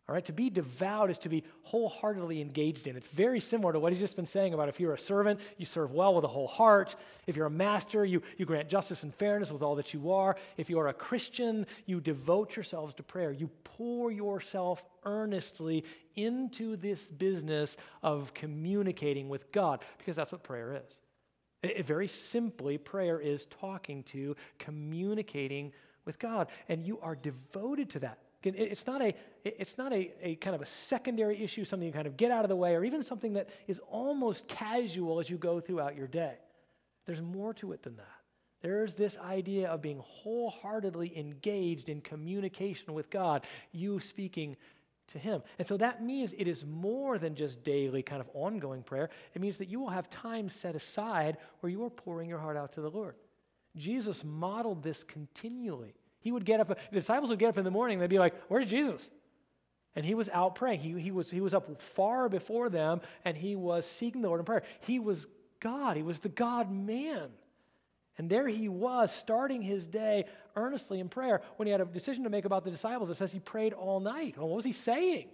all 0.06 0.14
right, 0.14 0.24
to 0.26 0.34
be 0.34 0.50
devout 0.50 1.08
is 1.08 1.16
to 1.18 1.30
be 1.30 1.44
wholeheartedly 1.62 2.42
engaged 2.42 2.86
in. 2.86 2.94
It's 2.94 3.06
very 3.08 3.40
similar 3.40 3.72
to 3.72 3.78
what 3.78 3.90
he's 3.90 4.00
just 4.00 4.16
been 4.16 4.26
saying 4.26 4.52
about 4.52 4.68
if 4.68 4.78
you're 4.78 4.92
a 4.92 4.98
servant, 4.98 5.40
you 5.56 5.64
serve 5.64 5.92
well 5.92 6.14
with 6.14 6.26
a 6.26 6.28
whole 6.28 6.46
heart. 6.46 6.94
If 7.26 7.36
you're 7.36 7.46
a 7.46 7.50
master, 7.50 8.04
you, 8.04 8.20
you 8.36 8.44
grant 8.44 8.68
justice 8.68 9.02
and 9.02 9.14
fairness 9.14 9.50
with 9.50 9.62
all 9.62 9.76
that 9.76 9.94
you 9.94 10.12
are. 10.12 10.36
If 10.58 10.68
you 10.68 10.78
are 10.78 10.88
a 10.88 10.92
Christian, 10.92 11.66
you 11.86 12.02
devote 12.02 12.54
yourselves 12.54 12.92
to 12.96 13.02
prayer. 13.02 13.32
You 13.32 13.48
pour 13.62 14.12
yourself 14.12 14.84
earnestly 15.04 15.84
into 16.16 16.76
this 16.76 17.06
business 17.06 17.78
of 18.02 18.34
communicating 18.34 19.30
with 19.30 19.50
God, 19.52 19.80
because 19.96 20.16
that's 20.16 20.32
what 20.32 20.42
prayer 20.42 20.82
is. 20.86 20.98
Very 21.84 22.08
simply, 22.08 22.78
prayer 22.78 23.20
is 23.20 23.46
talking 23.46 24.02
to, 24.04 24.36
communicating 24.58 25.72
with 26.04 26.18
God, 26.18 26.48
and 26.68 26.86
you 26.86 26.98
are 27.00 27.16
devoted 27.16 27.90
to 27.90 27.98
that. 28.00 28.18
It's 28.42 28.86
not, 28.86 29.00
a, 29.00 29.14
it's 29.42 29.78
not 29.78 29.92
a, 29.92 30.12
a 30.20 30.34
kind 30.36 30.54
of 30.54 30.60
a 30.60 30.66
secondary 30.66 31.42
issue, 31.42 31.64
something 31.64 31.86
you 31.86 31.94
kind 31.94 32.06
of 32.06 32.18
get 32.18 32.30
out 32.30 32.44
of 32.44 32.50
the 32.50 32.56
way, 32.56 32.74
or 32.74 32.84
even 32.84 33.02
something 33.02 33.32
that 33.34 33.48
is 33.66 33.80
almost 33.90 34.46
casual 34.48 35.18
as 35.18 35.30
you 35.30 35.38
go 35.38 35.60
throughout 35.60 35.96
your 35.96 36.06
day. 36.06 36.34
There's 37.06 37.22
more 37.22 37.54
to 37.54 37.72
it 37.72 37.82
than 37.82 37.96
that. 37.96 38.06
There's 38.60 38.94
this 38.94 39.16
idea 39.18 39.68
of 39.68 39.82
being 39.82 40.00
wholeheartedly 40.02 41.18
engaged 41.18 41.88
in 41.88 42.00
communication 42.00 42.94
with 42.94 43.10
God, 43.10 43.44
you 43.72 44.00
speaking 44.00 44.56
to 45.08 45.18
Him. 45.18 45.42
And 45.58 45.66
so 45.66 45.76
that 45.76 46.02
means 46.02 46.34
it 46.36 46.48
is 46.48 46.64
more 46.64 47.18
than 47.18 47.34
just 47.34 47.62
daily, 47.62 48.02
kind 48.02 48.20
of 48.20 48.28
ongoing 48.34 48.82
prayer. 48.82 49.10
It 49.34 49.40
means 49.40 49.58
that 49.58 49.68
you 49.68 49.80
will 49.80 49.90
have 49.90 50.08
time 50.10 50.48
set 50.48 50.74
aside 50.74 51.36
where 51.60 51.70
you 51.70 51.84
are 51.84 51.90
pouring 51.90 52.28
your 52.28 52.38
heart 52.38 52.56
out 52.56 52.72
to 52.72 52.80
the 52.80 52.90
Lord. 52.90 53.14
Jesus 53.76 54.24
modeled 54.24 54.82
this 54.82 55.02
continually. 55.02 55.94
He 56.20 56.32
would 56.32 56.44
get 56.44 56.60
up, 56.60 56.68
the 56.68 56.76
disciples 56.92 57.30
would 57.30 57.38
get 57.38 57.48
up 57.50 57.58
in 57.58 57.64
the 57.64 57.70
morning, 57.70 57.98
they'd 57.98 58.08
be 58.08 58.18
like, 58.18 58.34
Where's 58.48 58.68
Jesus? 58.68 59.10
And 59.96 60.04
he 60.04 60.14
was 60.14 60.28
out 60.30 60.56
praying. 60.56 60.80
He, 60.80 60.98
he, 61.00 61.12
was, 61.12 61.30
he 61.30 61.40
was 61.40 61.54
up 61.54 61.80
far 61.80 62.28
before 62.28 62.68
them, 62.68 63.00
and 63.24 63.36
he 63.36 63.54
was 63.54 63.86
seeking 63.86 64.22
the 64.22 64.28
Lord 64.28 64.40
in 64.40 64.46
prayer. 64.46 64.64
He 64.80 64.98
was 64.98 65.26
God, 65.60 65.96
he 65.96 66.02
was 66.02 66.18
the 66.18 66.28
God 66.28 66.70
man. 66.70 67.28
And 68.16 68.30
there 68.30 68.46
he 68.46 68.68
was, 68.68 69.12
starting 69.12 69.60
his 69.60 69.86
day 69.86 70.26
earnestly 70.54 71.00
in 71.00 71.08
prayer. 71.08 71.40
When 71.56 71.66
he 71.66 71.72
had 71.72 71.80
a 71.80 71.84
decision 71.84 72.24
to 72.24 72.30
make 72.30 72.44
about 72.44 72.64
the 72.64 72.70
disciples, 72.70 73.10
it 73.10 73.16
says 73.16 73.32
he 73.32 73.40
prayed 73.40 73.72
all 73.72 73.98
night. 74.00 74.36
Well, 74.36 74.48
what 74.48 74.56
was 74.56 74.64
he 74.64 74.72
saying? 74.72 75.26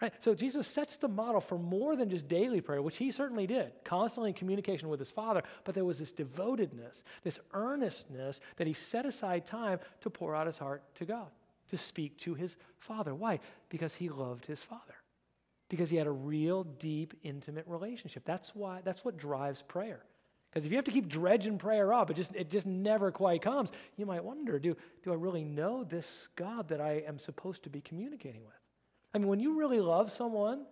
Right? 0.00 0.12
So 0.20 0.34
Jesus 0.34 0.66
sets 0.66 0.96
the 0.96 1.08
model 1.08 1.40
for 1.40 1.58
more 1.58 1.94
than 1.94 2.08
just 2.08 2.26
daily 2.26 2.60
prayer, 2.60 2.80
which 2.80 2.96
he 2.96 3.10
certainly 3.10 3.46
did, 3.46 3.72
constantly 3.84 4.30
in 4.30 4.34
communication 4.34 4.88
with 4.88 4.98
his 4.98 5.10
Father, 5.10 5.42
but 5.64 5.74
there 5.74 5.84
was 5.84 5.98
this 5.98 6.12
devotedness, 6.12 7.02
this 7.22 7.38
earnestness 7.52 8.40
that 8.56 8.66
he 8.66 8.72
set 8.72 9.04
aside 9.04 9.44
time 9.44 9.78
to 10.00 10.08
pour 10.08 10.34
out 10.34 10.46
his 10.46 10.56
heart 10.56 10.82
to 10.96 11.04
God, 11.04 11.28
to 11.68 11.76
speak 11.76 12.16
to 12.18 12.34
his 12.34 12.56
Father. 12.78 13.14
Why? 13.14 13.40
Because 13.68 13.94
he 13.94 14.08
loved 14.08 14.46
his 14.46 14.62
Father. 14.62 14.94
Because 15.68 15.90
he 15.90 15.96
had 15.96 16.06
a 16.06 16.12
real, 16.12 16.64
deep, 16.64 17.14
intimate 17.22 17.66
relationship. 17.66 18.24
That's 18.24 18.54
why, 18.54 18.80
that's 18.82 19.04
what 19.04 19.18
drives 19.18 19.62
prayer. 19.62 20.02
Because 20.50 20.64
if 20.64 20.72
you 20.72 20.78
have 20.78 20.84
to 20.86 20.90
keep 20.90 21.08
dredging 21.08 21.58
prayer 21.58 21.92
up, 21.92 22.10
it 22.10 22.14
just, 22.14 22.34
it 22.34 22.50
just 22.50 22.66
never 22.66 23.12
quite 23.12 23.40
comes. 23.40 23.70
You 23.96 24.04
might 24.04 24.24
wonder 24.24 24.58
do, 24.58 24.76
do 25.04 25.12
I 25.12 25.14
really 25.14 25.44
know 25.44 25.84
this 25.84 26.28
God 26.34 26.68
that 26.68 26.80
I 26.80 27.04
am 27.06 27.18
supposed 27.18 27.62
to 27.64 27.70
be 27.70 27.80
communicating 27.80 28.42
with? 28.44 28.54
I 29.14 29.18
mean, 29.18 29.28
when 29.28 29.40
you 29.40 29.58
really 29.58 29.80
love 29.80 30.10
someone, 30.10 30.64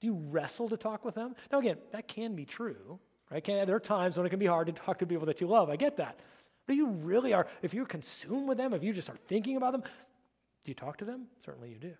do 0.00 0.06
you 0.06 0.14
wrestle 0.14 0.68
to 0.70 0.76
talk 0.76 1.04
with 1.04 1.14
them? 1.14 1.34
Now, 1.52 1.58
again, 1.58 1.76
that 1.92 2.08
can 2.08 2.34
be 2.34 2.44
true, 2.44 2.98
right? 3.30 3.44
Can, 3.44 3.66
there 3.66 3.76
are 3.76 3.80
times 3.80 4.16
when 4.16 4.26
it 4.26 4.30
can 4.30 4.38
be 4.38 4.46
hard 4.46 4.66
to 4.68 4.72
talk 4.72 4.98
to 4.98 5.06
people 5.06 5.26
that 5.26 5.40
you 5.40 5.46
love. 5.46 5.68
I 5.68 5.76
get 5.76 5.98
that. 5.98 6.20
But 6.66 6.76
you 6.76 6.88
really 6.88 7.32
are, 7.32 7.46
if 7.62 7.74
you're 7.74 7.86
consumed 7.86 8.48
with 8.48 8.58
them, 8.58 8.72
if 8.72 8.82
you 8.82 8.92
just 8.92 9.08
are 9.08 9.18
thinking 9.28 9.56
about 9.56 9.72
them, 9.72 9.82
do 9.82 10.70
you 10.70 10.74
talk 10.74 10.98
to 10.98 11.04
them? 11.04 11.26
Certainly 11.44 11.70
you 11.70 11.78
do. 11.78 11.94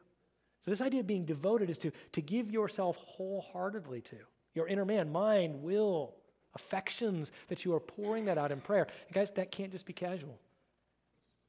So, 0.64 0.70
this 0.72 0.80
idea 0.80 1.00
of 1.00 1.06
being 1.06 1.24
devoted 1.24 1.70
is 1.70 1.78
to, 1.78 1.92
to 2.12 2.20
give 2.20 2.50
yourself 2.50 2.96
wholeheartedly 2.96 4.00
to 4.02 4.16
your 4.54 4.66
inner 4.66 4.84
man, 4.84 5.12
mind, 5.12 5.62
will, 5.62 6.14
affections, 6.56 7.30
that 7.46 7.64
you 7.64 7.72
are 7.74 7.80
pouring 7.80 8.24
that 8.24 8.36
out 8.36 8.50
in 8.50 8.60
prayer. 8.60 8.88
And 9.06 9.14
guys, 9.14 9.30
that 9.32 9.52
can't 9.52 9.70
just 9.70 9.86
be 9.86 9.92
casual. 9.92 10.40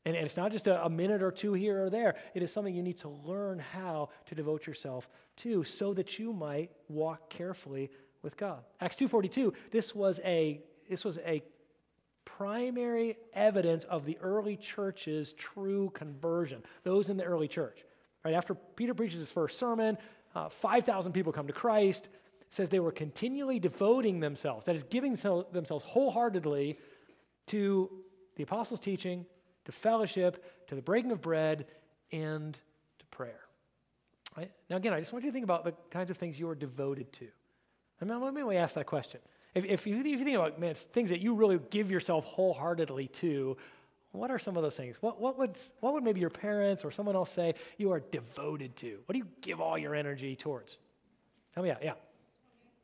And 0.05 0.15
it's 0.15 0.37
not 0.37 0.51
just 0.51 0.67
a, 0.67 0.85
a, 0.85 0.89
minute 0.89 1.21
or 1.21 1.31
two 1.31 1.53
here 1.53 1.83
or 1.83 1.89
there. 1.89 2.15
It 2.33 2.41
is 2.41 2.51
something 2.51 2.73
you 2.73 2.83
need 2.83 2.99
to 2.99 3.09
learn 3.09 3.59
how 3.59 4.09
to 4.27 4.35
devote 4.35 4.65
yourself 4.65 5.09
to 5.37 5.65
so 5.65 5.93
that 5.95 6.17
you 6.17 6.31
might 6.31 6.71
walk 6.87 7.29
carefully 7.29 7.89
with 8.21 8.37
God. 8.37 8.59
Acts 8.79 8.95
2.42, 8.95 9.53
this 9.71 9.93
was 9.93 10.21
a, 10.23 10.61
this 10.89 11.03
was 11.03 11.17
a 11.25 11.43
primary 12.23 13.17
evidence 13.33 13.83
of 13.85 14.05
the 14.05 14.17
early 14.21 14.55
church's 14.55 15.33
true 15.33 15.89
conversion, 15.93 16.63
those 16.83 17.09
in 17.09 17.17
the 17.17 17.23
early 17.23 17.47
church. 17.47 17.83
Right 18.23 18.33
after 18.33 18.55
Peter 18.55 18.93
preaches 18.93 19.19
his 19.19 19.31
first 19.31 19.59
sermon, 19.59 19.97
uh, 20.35 20.49
5,000 20.49 21.11
people 21.11 21.33
come 21.33 21.47
to 21.47 21.53
Christ. 21.53 22.09
Says 22.49 22.69
they 22.69 22.79
were 22.79 22.91
continually 22.91 23.59
devoting 23.59 24.19
themselves, 24.19 24.65
that 24.65 24.75
is, 24.75 24.83
giving 24.83 25.15
themselves 25.15 25.83
wholeheartedly 25.85 26.77
to 27.47 27.89
the 28.35 28.43
apostles' 28.43 28.79
teaching, 28.79 29.25
to 29.65 29.71
fellowship, 29.71 30.67
to 30.67 30.75
the 30.75 30.81
breaking 30.81 31.11
of 31.11 31.21
bread, 31.21 31.65
and 32.11 32.57
to 32.99 33.05
prayer. 33.07 33.41
Right? 34.37 34.51
Now, 34.69 34.77
again, 34.77 34.93
I 34.93 34.99
just 34.99 35.11
want 35.11 35.25
you 35.25 35.31
to 35.31 35.33
think 35.33 35.43
about 35.43 35.65
the 35.65 35.73
kinds 35.89 36.11
of 36.11 36.17
things 36.17 36.39
you 36.39 36.47
are 36.47 36.55
devoted 36.55 37.11
to. 37.13 37.27
I 38.01 38.05
mean, 38.05 38.21
let 38.21 38.33
me 38.33 38.55
ask 38.55 38.75
that 38.75 38.85
question. 38.85 39.19
If, 39.55 39.65
if, 39.65 39.87
you, 39.87 39.99
if 39.99 40.05
you 40.05 40.17
think 40.19 40.35
about, 40.35 40.59
man, 40.59 40.75
things 40.75 41.09
that 41.09 41.19
you 41.19 41.33
really 41.33 41.59
give 41.71 41.89
yourself 41.89 42.25
wholeheartedly 42.25 43.07
to, 43.07 43.57
what 44.11 44.31
are 44.31 44.39
some 44.39 44.55
of 44.55 44.63
those 44.63 44.75
things? 44.75 44.97
What, 45.01 45.19
what, 45.19 45.37
would, 45.37 45.57
what 45.79 45.93
would 45.93 46.03
maybe 46.03 46.19
your 46.19 46.29
parents 46.29 46.85
or 46.85 46.91
someone 46.91 47.15
else 47.15 47.31
say 47.31 47.55
you 47.77 47.91
are 47.91 47.99
devoted 47.99 48.75
to? 48.77 48.99
What 49.05 49.13
do 49.13 49.19
you 49.19 49.27
give 49.41 49.59
all 49.59 49.77
your 49.77 49.95
energy 49.95 50.35
towards? 50.35 50.77
Tell 51.53 51.63
me 51.63 51.71
out, 51.71 51.83
yeah. 51.83 51.93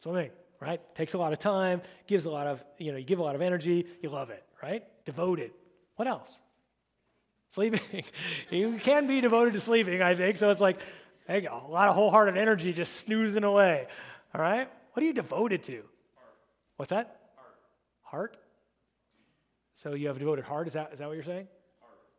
Swimming, 0.03 0.31
right? 0.59 0.81
Takes 0.95 1.13
a 1.13 1.17
lot 1.17 1.31
of 1.31 1.39
time, 1.39 1.81
gives 2.07 2.25
a 2.25 2.29
lot 2.29 2.45
of, 2.45 2.61
you 2.77 2.91
know, 2.91 2.97
you 2.97 3.05
give 3.05 3.19
a 3.19 3.23
lot 3.23 3.35
of 3.35 3.41
energy, 3.41 3.87
you 4.01 4.09
love 4.09 4.31
it, 4.31 4.43
right? 4.61 4.83
Devoted. 5.05 5.51
What 5.95 6.09
else? 6.09 6.41
Sleeping. 7.51 7.79
you 8.49 8.79
can 8.79 9.07
be 9.07 9.21
devoted 9.21 9.53
to 9.53 9.61
sleeping, 9.61 10.01
I 10.01 10.13
think. 10.13 10.37
So 10.37 10.49
it's 10.49 10.59
like, 10.59 10.79
hey, 11.25 11.45
a 11.45 11.55
lot 11.55 11.87
of 11.87 11.95
wholehearted 11.95 12.37
energy 12.37 12.73
just 12.73 12.97
snoozing 12.97 13.45
away. 13.45 13.87
All 14.35 14.41
right? 14.41 14.67
What 14.91 15.03
are 15.03 15.05
you 15.05 15.13
devoted 15.13 15.63
to? 15.63 15.71
Heart. 15.71 15.85
What's 16.75 16.89
that? 16.89 17.19
Heart. 17.35 17.55
Heart? 18.01 18.37
So 19.75 19.93
you 19.93 20.07
have 20.07 20.17
a 20.17 20.19
devoted 20.19 20.43
heart? 20.43 20.67
Is 20.67 20.73
that, 20.73 20.89
is 20.91 20.99
that 20.99 21.07
what 21.07 21.13
you're 21.13 21.23
saying? 21.23 21.47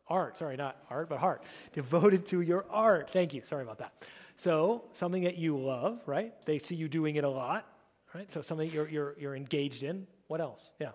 Art, 0.09 0.39
sorry, 0.39 0.57
not 0.57 0.79
art, 0.89 1.11
but 1.11 1.19
heart. 1.19 1.43
Devoted 1.75 2.25
to 2.27 2.41
your 2.41 2.65
art. 2.71 3.11
Thank 3.13 3.35
you. 3.35 3.43
Sorry 3.45 3.63
about 3.63 3.79
that. 3.79 3.93
So 4.37 4.85
something 4.95 5.25
that 5.25 5.37
you 5.37 5.59
love, 5.59 6.01
right? 6.07 6.33
They 6.47 6.59
see 6.59 6.75
you 6.77 6.89
doing 6.89 7.17
it 7.17 7.25
a 7.25 7.29
lot, 7.29 7.67
right? 8.15 8.31
So 8.31 8.41
something 8.41 8.71
you're, 8.71 8.89
you're, 8.89 9.15
you're 9.19 9.37
engaged 9.37 9.83
in. 9.83 10.07
What 10.29 10.41
else? 10.41 10.71
Yeah. 10.79 10.93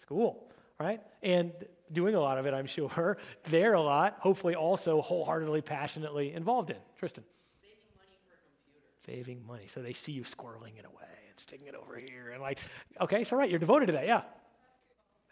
School, 0.00 0.48
right? 0.80 1.00
And 1.22 1.52
doing 1.92 2.14
a 2.14 2.20
lot 2.20 2.38
of 2.38 2.46
it, 2.46 2.54
I'm 2.54 2.66
sure. 2.66 3.18
There 3.48 3.74
a 3.74 3.80
lot, 3.80 4.16
hopefully 4.18 4.54
also 4.54 5.00
wholeheartedly, 5.02 5.62
passionately 5.62 6.32
involved 6.32 6.70
in. 6.70 6.76
Tristan. 6.98 7.24
Saving 7.60 7.76
money 7.96 8.18
for 8.26 8.36
computers. 8.56 9.04
Saving 9.04 9.46
money. 9.46 9.66
So 9.68 9.82
they 9.82 9.92
see 9.92 10.12
you 10.12 10.22
squirreling 10.22 10.78
it 10.78 10.86
away 10.86 11.04
and 11.28 11.38
sticking 11.38 11.66
it 11.66 11.74
over 11.74 11.96
here. 11.96 12.30
And 12.32 12.42
like, 12.42 12.58
okay, 13.00 13.24
so 13.24 13.36
right, 13.36 13.50
you're 13.50 13.58
devoted 13.58 13.86
to 13.86 13.92
that, 13.92 14.06
yeah. 14.06 14.22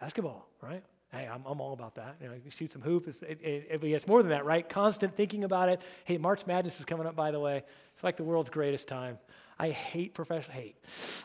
Basketball, 0.01 0.49
right? 0.61 0.83
Hey, 1.13 1.29
I'm, 1.31 1.43
I'm 1.45 1.61
all 1.61 1.75
about 1.75 1.97
that. 1.97 2.17
You 2.23 2.29
know, 2.29 2.35
shoot 2.49 2.73
some 2.73 2.81
hoop. 2.81 3.07
It, 3.07 3.39
it, 3.43 3.69
it, 3.71 3.85
it's 3.85 4.07
more 4.07 4.23
than 4.23 4.31
that, 4.31 4.47
right? 4.47 4.67
Constant 4.67 5.15
thinking 5.15 5.45
about 5.45 5.69
it. 5.69 5.83
Hey, 6.05 6.17
March 6.17 6.47
Madness 6.47 6.79
is 6.81 6.87
coming 6.87 7.07
up, 7.07 7.15
by 7.15 7.31
the 7.31 7.39
way. 7.39 7.63
It's 7.95 8.03
like 8.03 8.17
the 8.17 8.25
world's 8.25 8.49
greatest 8.49 8.89
time. 8.89 9.19
I 9.59 9.71
hate 9.71 10.15
professional, 10.15 10.57
hate. 10.57 10.77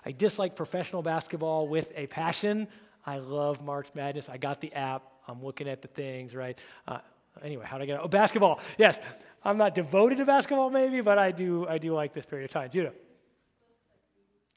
I 0.06 0.12
dislike 0.12 0.58
professional 0.58 1.02
basketball 1.04 1.70
with 1.70 1.90
a 1.96 2.08
passion. 2.08 2.68
I 3.06 3.20
love 3.20 3.64
March 3.64 3.88
Madness. 3.96 4.28
I 4.28 4.36
got 4.36 4.60
the 4.60 4.74
app. 4.74 5.04
I'm 5.26 5.42
looking 5.44 5.70
at 5.70 5.82
the 5.82 5.88
things, 5.88 6.36
right? 6.36 6.58
Uh, 6.86 7.00
anyway, 7.42 7.66
how 7.66 7.78
did 7.78 7.84
I 7.84 7.88
get? 7.88 8.00
Oh, 8.02 8.10
basketball. 8.10 8.60
Yes, 8.78 9.00
I'm 9.44 9.58
not 9.58 9.74
devoted 9.74 10.18
to 10.18 10.26
basketball, 10.26 10.70
maybe, 10.70 11.00
but 11.00 11.18
I 11.18 11.32
do. 11.32 11.66
I 11.66 11.78
do 11.78 11.94
like 11.94 12.14
this 12.14 12.26
period 12.26 12.46
of 12.46 12.52
time. 12.52 12.70
Judah. 12.70 12.92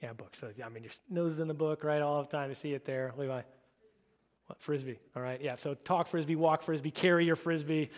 Yeah, 0.03 0.12
books. 0.12 0.40
So, 0.40 0.51
I 0.64 0.69
mean, 0.71 0.83
your 0.83 0.93
nose 1.09 1.35
is 1.35 1.38
in 1.38 1.47
the 1.47 1.55
book, 1.55 1.85
right? 1.85 2.03
All 2.03 2.23
the 2.23 2.29
time. 2.29 2.49
You 2.49 2.57
see 2.57 2.73
it 2.73 2.85
there. 2.85 3.12
Levi. 3.16 3.43
What, 4.50 4.60
frisbee. 4.60 4.98
All 5.14 5.22
right. 5.22 5.40
Yeah. 5.40 5.54
So 5.54 5.74
talk 5.74 6.08
frisbee, 6.08 6.34
walk 6.34 6.62
frisbee, 6.64 6.90
carry 6.90 7.24
your 7.24 7.36
frisbee. 7.36 7.88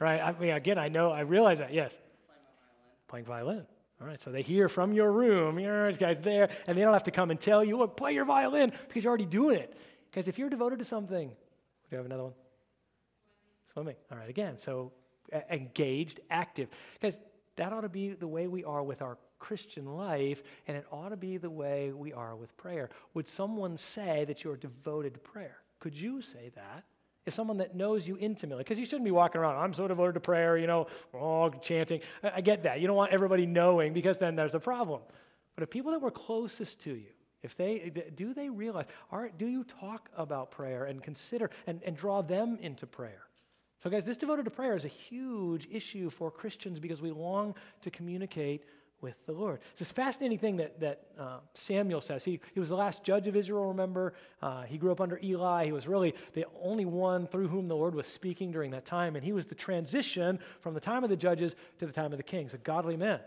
Right. 0.00 0.22
I 0.22 0.32
mean, 0.32 0.52
again, 0.52 0.78
I 0.78 0.88
know. 0.88 1.10
I 1.10 1.20
realize 1.20 1.58
that. 1.58 1.74
Yes. 1.74 1.98
Playing 3.08 3.26
violin. 3.26 3.44
Playing 3.44 3.46
violin. 3.46 3.66
All 4.00 4.06
right, 4.06 4.20
so 4.20 4.30
they 4.30 4.42
hear 4.42 4.68
from 4.68 4.92
your 4.92 5.10
room, 5.10 5.58
you 5.58 5.66
know, 5.66 5.88
this 5.88 5.96
guy's 5.96 6.20
there, 6.20 6.50
and 6.68 6.78
they 6.78 6.82
don't 6.82 6.92
have 6.92 7.02
to 7.02 7.10
come 7.10 7.32
and 7.32 7.40
tell 7.40 7.64
you, 7.64 7.76
look, 7.76 7.96
play 7.96 8.14
your 8.14 8.24
violin, 8.24 8.70
because 8.86 9.02
you're 9.02 9.10
already 9.10 9.26
doing 9.26 9.58
it. 9.58 9.76
Because 10.08 10.28
if 10.28 10.38
you're 10.38 10.48
devoted 10.48 10.78
to 10.78 10.84
something, 10.84 11.30
do 11.30 11.34
you 11.90 11.96
have 11.96 12.06
another 12.06 12.22
one? 12.22 12.32
Swimming. 13.72 13.96
Swimming. 13.96 13.96
All 14.12 14.18
right, 14.18 14.30
again, 14.30 14.56
so 14.56 14.92
engaged, 15.50 16.20
active. 16.30 16.68
Because 16.92 17.18
that 17.56 17.72
ought 17.72 17.80
to 17.80 17.88
be 17.88 18.10
the 18.10 18.28
way 18.28 18.46
we 18.46 18.62
are 18.62 18.84
with 18.84 19.02
our 19.02 19.18
Christian 19.40 19.84
life, 19.84 20.44
and 20.68 20.76
it 20.76 20.86
ought 20.92 21.08
to 21.08 21.16
be 21.16 21.36
the 21.36 21.50
way 21.50 21.90
we 21.92 22.12
are 22.12 22.36
with 22.36 22.56
prayer. 22.56 22.90
Would 23.14 23.26
someone 23.26 23.76
say 23.76 24.24
that 24.26 24.44
you're 24.44 24.56
devoted 24.56 25.14
to 25.14 25.20
prayer? 25.20 25.56
Could 25.80 25.94
you 25.94 26.22
say 26.22 26.50
that? 26.54 26.84
If 27.26 27.34
someone 27.34 27.58
that 27.58 27.76
knows 27.76 28.08
you 28.08 28.16
intimately, 28.18 28.64
because 28.64 28.78
you 28.78 28.86
shouldn't 28.86 29.04
be 29.04 29.10
walking 29.10 29.40
around, 29.40 29.56
I'm 29.56 29.74
so 29.74 29.86
devoted 29.86 30.14
to 30.14 30.20
prayer, 30.20 30.56
you 30.56 30.66
know, 30.66 30.86
all 31.12 31.50
chanting. 31.50 32.00
I, 32.22 32.32
I 32.36 32.40
get 32.40 32.62
that. 32.62 32.80
You 32.80 32.86
don't 32.86 32.96
want 32.96 33.12
everybody 33.12 33.44
knowing 33.44 33.92
because 33.92 34.16
then 34.16 34.34
there's 34.34 34.54
a 34.54 34.60
problem. 34.60 35.02
But 35.54 35.62
if 35.62 35.70
people 35.70 35.92
that 35.92 36.00
were 36.00 36.10
closest 36.10 36.80
to 36.82 36.94
you, 36.94 37.10
if 37.42 37.56
they 37.56 37.92
do 38.14 38.34
they 38.34 38.48
realize, 38.48 38.86
are, 39.10 39.28
do 39.28 39.46
you 39.46 39.64
talk 39.64 40.08
about 40.16 40.50
prayer 40.50 40.86
and 40.86 41.02
consider 41.02 41.50
and, 41.66 41.82
and 41.84 41.96
draw 41.96 42.22
them 42.22 42.58
into 42.60 42.86
prayer? 42.86 43.28
So, 43.80 43.88
guys, 43.88 44.04
this 44.04 44.16
devoted 44.16 44.44
to 44.44 44.50
prayer 44.50 44.74
is 44.74 44.84
a 44.84 44.88
huge 44.88 45.68
issue 45.70 46.10
for 46.10 46.32
Christians 46.32 46.80
because 46.80 47.00
we 47.00 47.12
long 47.12 47.54
to 47.82 47.90
communicate 47.90 48.64
with 49.00 49.14
the 49.26 49.32
Lord. 49.32 49.60
It's 49.70 49.78
this 49.78 49.92
fascinating 49.92 50.38
thing 50.38 50.56
that, 50.56 50.80
that 50.80 51.02
uh, 51.18 51.38
Samuel 51.54 52.00
says. 52.00 52.24
He, 52.24 52.40
he 52.52 52.60
was 52.60 52.68
the 52.68 52.76
last 52.76 53.04
judge 53.04 53.26
of 53.26 53.36
Israel, 53.36 53.66
remember? 53.66 54.14
Uh, 54.42 54.62
he 54.62 54.78
grew 54.78 54.90
up 54.90 55.00
under 55.00 55.20
Eli. 55.22 55.66
He 55.66 55.72
was 55.72 55.86
really 55.86 56.14
the 56.34 56.46
only 56.62 56.84
one 56.84 57.26
through 57.26 57.48
whom 57.48 57.68
the 57.68 57.76
Lord 57.76 57.94
was 57.94 58.06
speaking 58.06 58.50
during 58.50 58.70
that 58.72 58.84
time. 58.84 59.14
And 59.14 59.24
he 59.24 59.32
was 59.32 59.46
the 59.46 59.54
transition 59.54 60.38
from 60.60 60.74
the 60.74 60.80
time 60.80 61.04
of 61.04 61.10
the 61.10 61.16
judges 61.16 61.54
to 61.78 61.86
the 61.86 61.92
time 61.92 62.12
of 62.12 62.18
the 62.18 62.24
kings, 62.24 62.54
a 62.54 62.58
godly 62.58 62.96
man, 62.96 63.20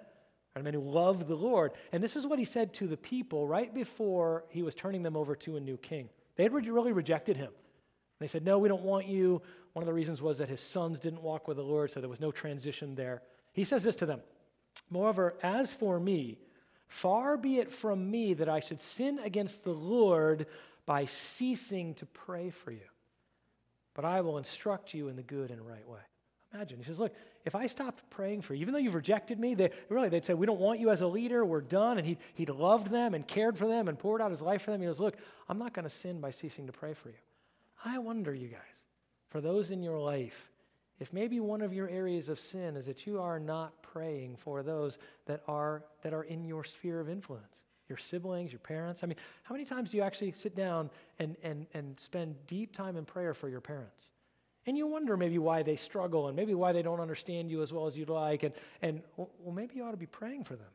a 0.56 0.64
man 0.64 0.74
who 0.74 0.82
loved 0.82 1.28
the 1.28 1.36
Lord. 1.36 1.72
And 1.92 2.04
this 2.04 2.16
is 2.16 2.28
what 2.28 2.40
he 2.40 2.46
said 2.46 2.74
to 2.76 2.88
the 2.88 2.98
people 2.98 3.48
right 3.48 3.74
before 3.74 4.44
he 4.50 4.64
was 4.64 4.76
turning 4.76 5.04
them 5.04 5.16
over 5.16 5.36
to 5.38 5.56
a 5.56 5.60
new 5.60 5.78
king. 5.78 6.10
They 6.36 6.44
had 6.44 6.54
really 6.54 6.92
rejected 6.92 7.38
him. 7.38 7.52
They 8.20 8.28
said, 8.28 8.46
No, 8.46 8.60
we 8.60 8.70
don't 8.70 8.84
want 8.84 9.08
you. 9.08 9.42
One 9.74 9.84
of 9.84 9.88
the 9.88 9.94
reasons 9.94 10.22
was 10.22 10.38
that 10.40 10.50
his 10.50 10.62
sons 10.62 11.00
didn't 11.00 11.22
walk 11.22 11.48
with 11.48 11.58
the 11.58 11.64
Lord, 11.64 11.92
so 11.92 12.02
there 12.02 12.10
was 12.10 12.20
no 12.20 12.32
transition 12.32 12.94
there. 12.94 13.22
He 13.54 13.64
says 13.64 13.84
this 13.84 13.96
to 13.98 14.06
them 14.06 14.22
Moreover, 14.92 15.36
as 15.42 15.74
for 15.74 16.00
me, 16.00 16.38
far 16.88 17.38
be 17.38 17.58
it 17.58 17.72
from 17.72 18.12
me 18.12 18.36
that 18.36 18.50
I 18.50 18.60
should 18.60 18.82
sin 18.82 19.20
against 19.20 19.64
the 19.64 19.74
Lord 19.74 20.46
by 20.86 21.06
ceasing 21.06 21.96
to 21.96 22.06
pray 22.06 22.50
for 22.50 22.72
you. 22.72 22.80
But 23.94 24.06
I 24.06 24.22
will 24.22 24.38
instruct 24.38 24.94
you 24.94 25.08
in 25.08 25.16
the 25.16 25.24
good 25.24 25.50
and 25.50 25.66
right 25.66 25.88
way. 25.88 26.00
Imagine. 26.54 26.80
He 26.80 26.84
says, 26.84 27.00
Look, 27.00 27.14
if 27.46 27.56
I 27.56 27.68
stopped 27.68 28.10
praying 28.10 28.42
for 28.42 28.54
you, 28.54 28.62
even 28.62 28.74
though 28.74 28.80
you've 28.80 28.94
rejected 28.94 29.40
me, 29.40 29.56
they, 29.56 29.72
really, 29.88 30.10
they'd 30.10 30.26
say, 30.26 30.34
We 30.34 30.46
don't 30.46 30.60
want 30.60 30.82
you 30.82 30.90
as 30.90 31.00
a 31.00 31.08
leader. 31.08 31.46
We're 31.46 31.62
done. 31.62 31.98
And 31.98 32.06
he, 32.06 32.18
he'd 32.34 32.50
loved 32.50 32.88
them 32.88 33.14
and 33.14 33.26
cared 33.26 33.58
for 33.58 33.68
them 33.68 33.88
and 33.88 33.98
poured 33.98 34.22
out 34.22 34.32
his 34.32 34.42
life 34.42 34.64
for 34.64 34.72
them. 34.72 34.82
He 34.82 34.88
goes, 34.88 35.00
Look, 35.00 35.16
I'm 35.48 35.58
not 35.58 35.74
going 35.74 35.84
to 35.84 35.90
sin 35.90 36.20
by 36.20 36.32
ceasing 36.32 36.68
to 36.68 36.74
pray 36.74 36.94
for 36.94 37.10
you. 37.10 37.16
I 37.86 38.00
wonder, 38.00 38.34
you 38.34 38.50
guys, 38.50 38.60
for 39.30 39.40
those 39.40 39.72
in 39.72 39.82
your 39.82 39.98
life 39.98 40.51
if 41.02 41.12
maybe 41.12 41.40
one 41.40 41.62
of 41.62 41.74
your 41.74 41.90
areas 41.90 42.30
of 42.30 42.40
sin 42.40 42.78
is 42.78 42.86
that 42.86 43.06
you 43.08 43.20
are 43.20 43.40
not 43.40 43.82
praying 43.82 44.38
for 44.38 44.62
those 44.62 45.00
that 45.26 45.42
are 45.48 45.84
that 46.04 46.14
are 46.14 46.24
in 46.24 46.46
your 46.46 46.64
sphere 46.64 47.00
of 47.00 47.10
influence 47.10 47.58
your 47.90 47.98
siblings 47.98 48.52
your 48.52 48.60
parents 48.60 49.04
i 49.04 49.08
mean 49.08 49.18
how 49.44 49.54
many 49.54 49.66
times 49.66 49.92
do 49.92 49.98
you 49.98 50.04
actually 50.04 50.32
sit 50.32 50.56
down 50.56 50.90
and 51.20 51.36
and 51.44 51.66
and 51.74 52.00
spend 52.00 52.36
deep 52.48 52.74
time 52.74 52.96
in 52.96 53.04
prayer 53.04 53.34
for 53.34 53.50
your 53.50 53.62
parents? 53.62 54.04
And 54.68 54.78
you 54.78 54.86
wonder 54.86 55.18
maybe 55.18 55.40
why 55.40 55.64
they 55.64 55.76
struggle 55.76 56.28
and 56.28 56.36
maybe 56.36 56.54
why 56.54 56.72
they 56.72 56.84
don't 56.84 57.00
understand 57.00 57.50
you 57.50 57.64
as 57.64 57.74
well 57.74 57.88
as 57.88 57.98
you'd 57.98 58.10
like 58.10 58.44
and 58.44 58.54
and 58.82 59.02
well 59.18 59.54
maybe 59.54 59.76
you 59.76 59.84
ought 59.84 59.92
to 59.92 59.98
be 59.98 60.06
praying 60.06 60.44
for 60.44 60.56
them 60.56 60.68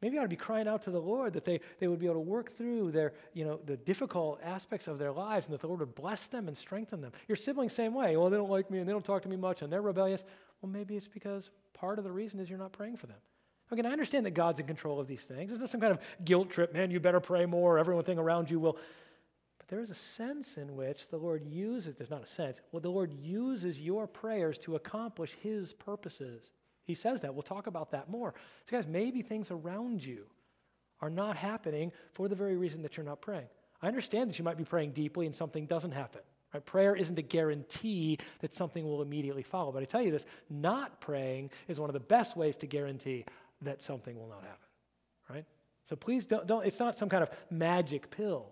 Maybe 0.00 0.16
I 0.16 0.20
ought 0.20 0.24
to 0.24 0.28
be 0.28 0.36
crying 0.36 0.68
out 0.68 0.82
to 0.82 0.90
the 0.90 1.00
Lord 1.00 1.32
that 1.32 1.44
they, 1.44 1.60
they 1.80 1.88
would 1.88 1.98
be 1.98 2.06
able 2.06 2.16
to 2.16 2.20
work 2.20 2.56
through 2.56 2.92
their, 2.92 3.14
you 3.34 3.44
know, 3.44 3.58
the 3.66 3.76
difficult 3.76 4.40
aspects 4.44 4.86
of 4.86 4.98
their 4.98 5.10
lives 5.10 5.46
and 5.46 5.54
that 5.54 5.60
the 5.60 5.66
Lord 5.66 5.80
would 5.80 5.94
bless 5.94 6.28
them 6.28 6.46
and 6.46 6.56
strengthen 6.56 7.00
them. 7.00 7.10
Your 7.26 7.36
siblings, 7.36 7.72
same 7.72 7.94
way. 7.94 8.16
Well, 8.16 8.30
they 8.30 8.36
don't 8.36 8.50
like 8.50 8.70
me 8.70 8.78
and 8.78 8.88
they 8.88 8.92
don't 8.92 9.04
talk 9.04 9.22
to 9.22 9.28
me 9.28 9.36
much 9.36 9.62
and 9.62 9.72
they're 9.72 9.82
rebellious. 9.82 10.24
Well, 10.62 10.70
maybe 10.70 10.96
it's 10.96 11.08
because 11.08 11.50
part 11.74 11.98
of 11.98 12.04
the 12.04 12.12
reason 12.12 12.38
is 12.38 12.48
you're 12.48 12.58
not 12.58 12.72
praying 12.72 12.96
for 12.96 13.06
them. 13.08 13.16
Again, 13.70 13.86
I 13.86 13.90
understand 13.90 14.24
that 14.26 14.30
God's 14.30 14.60
in 14.60 14.66
control 14.66 15.00
of 15.00 15.08
these 15.08 15.22
things. 15.22 15.50
It's 15.50 15.60
not 15.60 15.68
some 15.68 15.80
kind 15.80 15.92
of 15.92 15.98
guilt 16.24 16.50
trip, 16.50 16.72
man, 16.72 16.90
you 16.90 17.00
better 17.00 17.20
pray 17.20 17.44
more, 17.44 17.78
everything 17.78 18.18
around 18.18 18.50
you 18.50 18.60
will. 18.60 18.78
But 19.58 19.68
there 19.68 19.80
is 19.80 19.90
a 19.90 19.94
sense 19.94 20.56
in 20.56 20.74
which 20.76 21.08
the 21.08 21.18
Lord 21.18 21.44
uses, 21.44 21.96
there's 21.96 22.08
not 22.08 22.22
a 22.22 22.26
sense, 22.26 22.60
well, 22.72 22.80
the 22.80 22.88
Lord 22.88 23.12
uses 23.12 23.78
your 23.78 24.06
prayers 24.06 24.58
to 24.58 24.76
accomplish 24.76 25.36
his 25.42 25.74
purposes. 25.74 26.50
He 26.88 26.94
says 26.94 27.20
that. 27.20 27.34
We'll 27.34 27.42
talk 27.42 27.66
about 27.66 27.90
that 27.90 28.08
more. 28.08 28.32
So, 28.64 28.76
guys, 28.76 28.86
maybe 28.86 29.20
things 29.20 29.50
around 29.50 30.02
you 30.02 30.24
are 31.02 31.10
not 31.10 31.36
happening 31.36 31.92
for 32.14 32.28
the 32.28 32.34
very 32.34 32.56
reason 32.56 32.80
that 32.82 32.96
you're 32.96 33.04
not 33.04 33.20
praying. 33.20 33.46
I 33.82 33.88
understand 33.88 34.30
that 34.30 34.38
you 34.38 34.44
might 34.44 34.56
be 34.56 34.64
praying 34.64 34.92
deeply 34.92 35.26
and 35.26 35.36
something 35.36 35.66
doesn't 35.66 35.92
happen. 35.92 36.22
Right? 36.52 36.64
Prayer 36.64 36.96
isn't 36.96 37.18
a 37.18 37.22
guarantee 37.22 38.18
that 38.40 38.54
something 38.54 38.84
will 38.84 39.02
immediately 39.02 39.42
follow. 39.42 39.70
But 39.70 39.82
I 39.82 39.84
tell 39.84 40.00
you 40.00 40.10
this 40.10 40.24
not 40.48 40.98
praying 40.98 41.50
is 41.68 41.78
one 41.78 41.90
of 41.90 41.94
the 41.94 42.00
best 42.00 42.38
ways 42.38 42.56
to 42.56 42.66
guarantee 42.66 43.26
that 43.60 43.82
something 43.82 44.18
will 44.18 44.28
not 44.28 44.42
happen. 44.42 44.66
Right? 45.28 45.44
So 45.84 45.94
please 45.94 46.24
don't, 46.24 46.46
don't 46.46 46.64
it's 46.64 46.80
not 46.80 46.96
some 46.96 47.10
kind 47.10 47.22
of 47.22 47.28
magic 47.50 48.10
pill, 48.10 48.46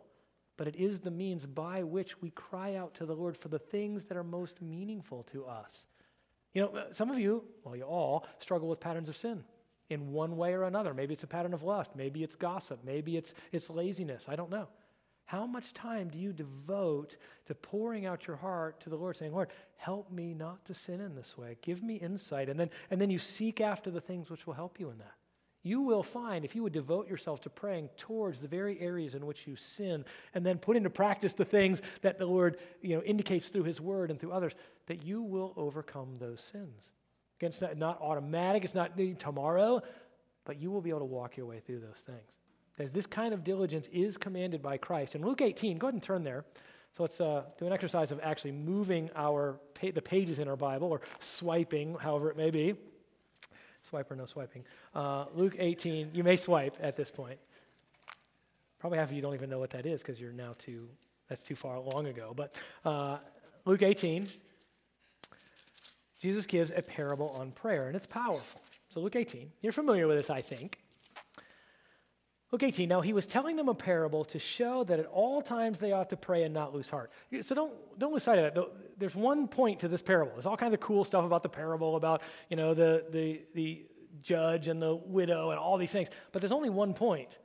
but 0.58 0.68
it 0.68 0.76
is 0.76 1.00
the 1.00 1.10
means 1.10 1.46
by 1.46 1.82
which 1.84 2.20
we 2.20 2.30
cry 2.32 2.74
out 2.74 2.94
to 2.96 3.06
the 3.06 3.16
Lord 3.16 3.34
for 3.34 3.48
the 3.48 3.58
things 3.58 4.04
that 4.04 4.18
are 4.18 4.24
most 4.24 4.60
meaningful 4.60 5.22
to 5.32 5.46
us. 5.46 5.86
You 6.56 6.62
know, 6.62 6.84
some 6.90 7.10
of 7.10 7.18
you, 7.18 7.44
well, 7.64 7.76
you 7.76 7.82
all, 7.82 8.24
struggle 8.38 8.66
with 8.66 8.80
patterns 8.80 9.10
of 9.10 9.16
sin 9.18 9.44
in 9.90 10.10
one 10.10 10.38
way 10.38 10.54
or 10.54 10.62
another. 10.62 10.94
Maybe 10.94 11.12
it's 11.12 11.22
a 11.22 11.26
pattern 11.26 11.52
of 11.52 11.62
lust. 11.62 11.90
Maybe 11.94 12.22
it's 12.22 12.34
gossip. 12.34 12.80
Maybe 12.82 13.18
it's, 13.18 13.34
it's 13.52 13.68
laziness. 13.68 14.24
I 14.26 14.36
don't 14.36 14.48
know. 14.48 14.66
How 15.26 15.44
much 15.44 15.74
time 15.74 16.08
do 16.08 16.16
you 16.16 16.32
devote 16.32 17.18
to 17.44 17.54
pouring 17.54 18.06
out 18.06 18.26
your 18.26 18.36
heart 18.36 18.80
to 18.80 18.88
the 18.88 18.96
Lord, 18.96 19.18
saying, 19.18 19.34
Lord, 19.34 19.50
help 19.76 20.10
me 20.10 20.32
not 20.32 20.64
to 20.64 20.72
sin 20.72 21.02
in 21.02 21.14
this 21.14 21.36
way? 21.36 21.58
Give 21.60 21.82
me 21.82 21.96
insight. 21.96 22.48
And 22.48 22.58
then, 22.58 22.70
and 22.90 22.98
then 22.98 23.10
you 23.10 23.18
seek 23.18 23.60
after 23.60 23.90
the 23.90 24.00
things 24.00 24.30
which 24.30 24.46
will 24.46 24.54
help 24.54 24.80
you 24.80 24.88
in 24.88 24.96
that. 24.96 25.15
You 25.66 25.80
will 25.80 26.02
find 26.02 26.44
if 26.44 26.54
you 26.54 26.62
would 26.62 26.72
devote 26.72 27.08
yourself 27.08 27.40
to 27.42 27.50
praying 27.50 27.88
towards 27.96 28.38
the 28.38 28.48
very 28.48 28.78
areas 28.80 29.14
in 29.14 29.26
which 29.26 29.46
you 29.46 29.56
sin 29.56 30.04
and 30.34 30.44
then 30.44 30.58
put 30.58 30.76
into 30.76 30.90
practice 30.90 31.34
the 31.34 31.44
things 31.44 31.82
that 32.02 32.18
the 32.18 32.26
Lord 32.26 32.58
you 32.82 32.96
know, 32.96 33.02
indicates 33.02 33.48
through 33.48 33.64
His 33.64 33.80
Word 33.80 34.10
and 34.10 34.20
through 34.20 34.32
others, 34.32 34.52
that 34.86 35.02
you 35.02 35.22
will 35.22 35.52
overcome 35.56 36.16
those 36.18 36.40
sins. 36.40 36.90
Again, 37.38 37.50
it's 37.50 37.60
not, 37.60 37.76
not 37.76 38.00
automatic, 38.00 38.64
it's 38.64 38.74
not 38.74 38.96
tomorrow, 39.18 39.82
but 40.44 40.60
you 40.60 40.70
will 40.70 40.80
be 40.80 40.90
able 40.90 41.00
to 41.00 41.06
walk 41.06 41.36
your 41.36 41.46
way 41.46 41.60
through 41.60 41.80
those 41.80 42.02
things. 42.06 42.32
As 42.78 42.92
this 42.92 43.06
kind 43.06 43.34
of 43.34 43.42
diligence 43.42 43.88
is 43.92 44.16
commanded 44.16 44.62
by 44.62 44.76
Christ. 44.76 45.14
In 45.14 45.22
Luke 45.22 45.40
18, 45.40 45.78
go 45.78 45.86
ahead 45.86 45.94
and 45.94 46.02
turn 46.02 46.22
there. 46.22 46.44
So 46.96 47.02
let's 47.02 47.20
uh, 47.20 47.44
do 47.58 47.66
an 47.66 47.72
exercise 47.72 48.10
of 48.10 48.20
actually 48.22 48.52
moving 48.52 49.10
our 49.16 49.60
pa- 49.74 49.88
the 49.94 50.00
pages 50.00 50.38
in 50.38 50.48
our 50.48 50.56
Bible 50.56 50.88
or 50.88 51.00
swiping, 51.20 51.94
however 52.00 52.30
it 52.30 52.36
may 52.36 52.50
be. 52.50 52.74
Swipe 53.88 54.10
or 54.10 54.16
no 54.16 54.26
swiping. 54.26 54.64
Uh, 54.94 55.26
Luke 55.34 55.56
18, 55.58 56.10
you 56.12 56.24
may 56.24 56.36
swipe 56.36 56.76
at 56.80 56.96
this 56.96 57.10
point. 57.10 57.38
Probably 58.78 58.98
half 58.98 59.08
of 59.08 59.16
you 59.16 59.22
don't 59.22 59.34
even 59.34 59.48
know 59.48 59.58
what 59.58 59.70
that 59.70 59.86
is 59.86 60.02
because 60.02 60.20
you're 60.20 60.32
now 60.32 60.52
too, 60.58 60.88
that's 61.28 61.42
too 61.42 61.56
far 61.56 61.78
long 61.78 62.06
ago. 62.06 62.32
But 62.36 62.54
uh, 62.84 63.18
Luke 63.64 63.82
18, 63.82 64.28
Jesus 66.20 66.46
gives 66.46 66.72
a 66.74 66.82
parable 66.82 67.30
on 67.38 67.52
prayer, 67.52 67.86
and 67.86 67.96
it's 67.96 68.06
powerful. 68.06 68.60
So, 68.88 69.00
Luke 69.00 69.16
18, 69.16 69.50
you're 69.60 69.72
familiar 69.72 70.06
with 70.06 70.16
this, 70.16 70.30
I 70.30 70.40
think. 70.40 70.78
Luke 72.52 72.62
18, 72.62 72.88
now 72.88 73.00
he 73.00 73.12
was 73.12 73.26
telling 73.26 73.56
them 73.56 73.68
a 73.68 73.74
parable 73.74 74.24
to 74.26 74.38
show 74.38 74.84
that 74.84 75.00
at 75.00 75.06
all 75.06 75.42
times 75.42 75.80
they 75.80 75.90
ought 75.90 76.10
to 76.10 76.16
pray 76.16 76.44
and 76.44 76.54
not 76.54 76.72
lose 76.72 76.88
heart. 76.88 77.10
So 77.40 77.54
don't, 77.56 77.98
don't 77.98 78.12
lose 78.12 78.22
sight 78.22 78.38
of 78.38 78.54
that. 78.54 78.68
There's 78.96 79.16
one 79.16 79.48
point 79.48 79.80
to 79.80 79.88
this 79.88 80.00
parable. 80.00 80.32
There's 80.34 80.46
all 80.46 80.56
kinds 80.56 80.72
of 80.72 80.78
cool 80.78 81.04
stuff 81.04 81.24
about 81.24 81.42
the 81.42 81.48
parable, 81.48 81.96
about, 81.96 82.22
you 82.48 82.56
know, 82.56 82.72
the, 82.72 83.04
the, 83.10 83.42
the 83.54 83.86
judge 84.22 84.68
and 84.68 84.80
the 84.80 84.94
widow 84.94 85.50
and 85.50 85.58
all 85.58 85.76
these 85.76 85.90
things. 85.90 86.08
But 86.30 86.40
there's 86.40 86.52
only 86.52 86.70
one 86.70 86.94
point. 86.94 87.36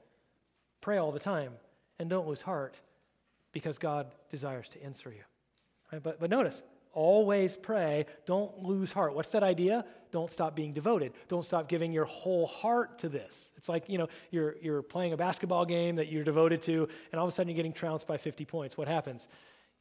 Pray 0.82 0.98
all 0.98 1.12
the 1.12 1.20
time 1.20 1.54
and 1.98 2.08
don't 2.08 2.28
lose 2.28 2.42
heart 2.42 2.76
because 3.54 3.80
God 3.80 4.08
desires 4.30 4.70
to 4.70 4.84
answer 4.84 5.10
you. 5.10 5.24
Right? 5.92 6.02
But, 6.02 6.20
but 6.20 6.30
notice, 6.30 6.62
always 6.94 7.58
pray. 7.58 8.06
Don't 8.28 8.64
lose 8.64 8.92
heart. 8.92 9.16
What's 9.16 9.30
that 9.32 9.44
idea? 9.44 9.86
Don't 10.12 10.32
stop 10.32 10.56
being 10.56 10.74
devoted. 10.74 11.14
Don't 11.28 11.46
stop 11.46 11.68
giving 11.68 11.92
your 11.92 12.06
whole 12.06 12.46
heart 12.46 13.00
to 13.00 13.10
this. 13.10 13.52
It's 13.58 13.70
like, 13.70 13.88
you 13.88 13.98
know, 13.98 14.08
you're, 14.30 14.56
you're 14.62 14.82
playing 14.82 15.14
a 15.14 15.18
basketball 15.18 15.66
game 15.66 15.96
that 15.96 16.12
you're 16.12 16.24
devoted 16.24 16.62
to, 16.64 16.88
and 17.12 17.20
all 17.20 17.26
of 17.26 17.34
a 17.34 17.36
sudden 17.36 17.50
you're 17.50 17.56
getting 17.56 17.74
trounced 17.74 18.08
by 18.08 18.18
50 18.18 18.46
points. 18.46 18.78
What 18.78 18.88
happens? 18.88 19.28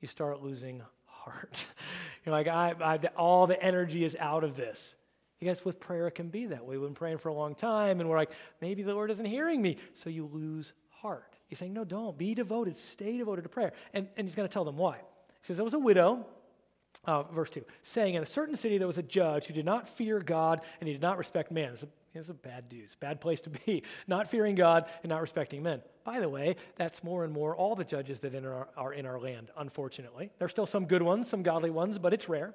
You 0.00 0.08
start 0.08 0.42
losing 0.42 0.82
heart. 1.06 1.66
you're 2.24 2.34
like, 2.34 2.48
I, 2.48 2.74
I, 2.80 2.96
all 3.16 3.46
the 3.46 3.60
energy 3.62 4.04
is 4.04 4.16
out 4.18 4.44
of 4.44 4.56
this. 4.56 4.94
You 5.40 5.48
guys, 5.48 5.64
with 5.64 5.80
prayer, 5.80 6.06
it 6.06 6.14
can 6.14 6.28
be 6.28 6.46
that 6.46 6.64
way. 6.66 6.76
We've 6.76 6.86
been 6.86 6.94
praying 6.94 7.18
for 7.18 7.30
a 7.30 7.34
long 7.34 7.54
time, 7.54 8.00
and 8.00 8.08
we're 8.08 8.18
like, 8.18 8.30
maybe 8.60 8.82
the 8.82 8.92
Lord 8.92 9.10
isn't 9.10 9.24
hearing 9.24 9.62
me. 9.62 9.78
So 9.94 10.10
you 10.10 10.26
lose 10.26 10.74
heart. 10.88 11.34
He's 11.48 11.58
saying, 11.58 11.72
no, 11.72 11.84
don't. 11.84 12.16
Be 12.16 12.34
devoted. 12.34 12.76
Stay 12.76 13.16
devoted 13.16 13.42
to 13.42 13.48
prayer. 13.48 13.72
And, 13.94 14.06
and 14.16 14.26
he's 14.26 14.34
going 14.34 14.46
to 14.46 14.52
tell 14.52 14.64
them 14.64 14.76
why. 14.76 14.96
He 14.96 15.46
says, 15.46 15.56
there 15.56 15.64
was 15.64 15.74
a 15.74 15.78
widow 15.78 16.26
uh, 17.04 17.22
verse 17.24 17.50
2, 17.50 17.64
saying, 17.82 18.14
In 18.14 18.22
a 18.22 18.26
certain 18.26 18.56
city 18.56 18.78
there 18.78 18.86
was 18.86 18.98
a 18.98 19.02
judge 19.02 19.46
who 19.46 19.54
did 19.54 19.64
not 19.64 19.88
fear 19.88 20.20
God 20.20 20.60
and 20.80 20.86
he 20.86 20.92
did 20.92 21.02
not 21.02 21.18
respect 21.18 21.50
man. 21.50 21.72
It's 21.72 21.82
a, 21.82 21.88
it's 22.14 22.28
a 22.28 22.34
bad 22.34 22.64
news, 22.70 22.96
bad 22.98 23.20
place 23.20 23.40
to 23.42 23.50
be, 23.50 23.82
not 24.06 24.28
fearing 24.28 24.54
God 24.54 24.86
and 25.02 25.10
not 25.10 25.20
respecting 25.20 25.62
men. 25.62 25.80
By 26.04 26.20
the 26.20 26.28
way, 26.28 26.56
that's 26.76 27.02
more 27.02 27.24
and 27.24 27.32
more 27.32 27.54
all 27.54 27.74
the 27.74 27.84
judges 27.84 28.20
that 28.20 28.34
our, 28.44 28.68
are 28.76 28.92
in 28.92 29.06
our 29.06 29.18
land, 29.18 29.50
unfortunately. 29.56 30.30
There's 30.38 30.50
still 30.50 30.66
some 30.66 30.86
good 30.86 31.02
ones, 31.02 31.28
some 31.28 31.42
godly 31.42 31.70
ones, 31.70 31.98
but 31.98 32.12
it's 32.12 32.28
rare. 32.28 32.54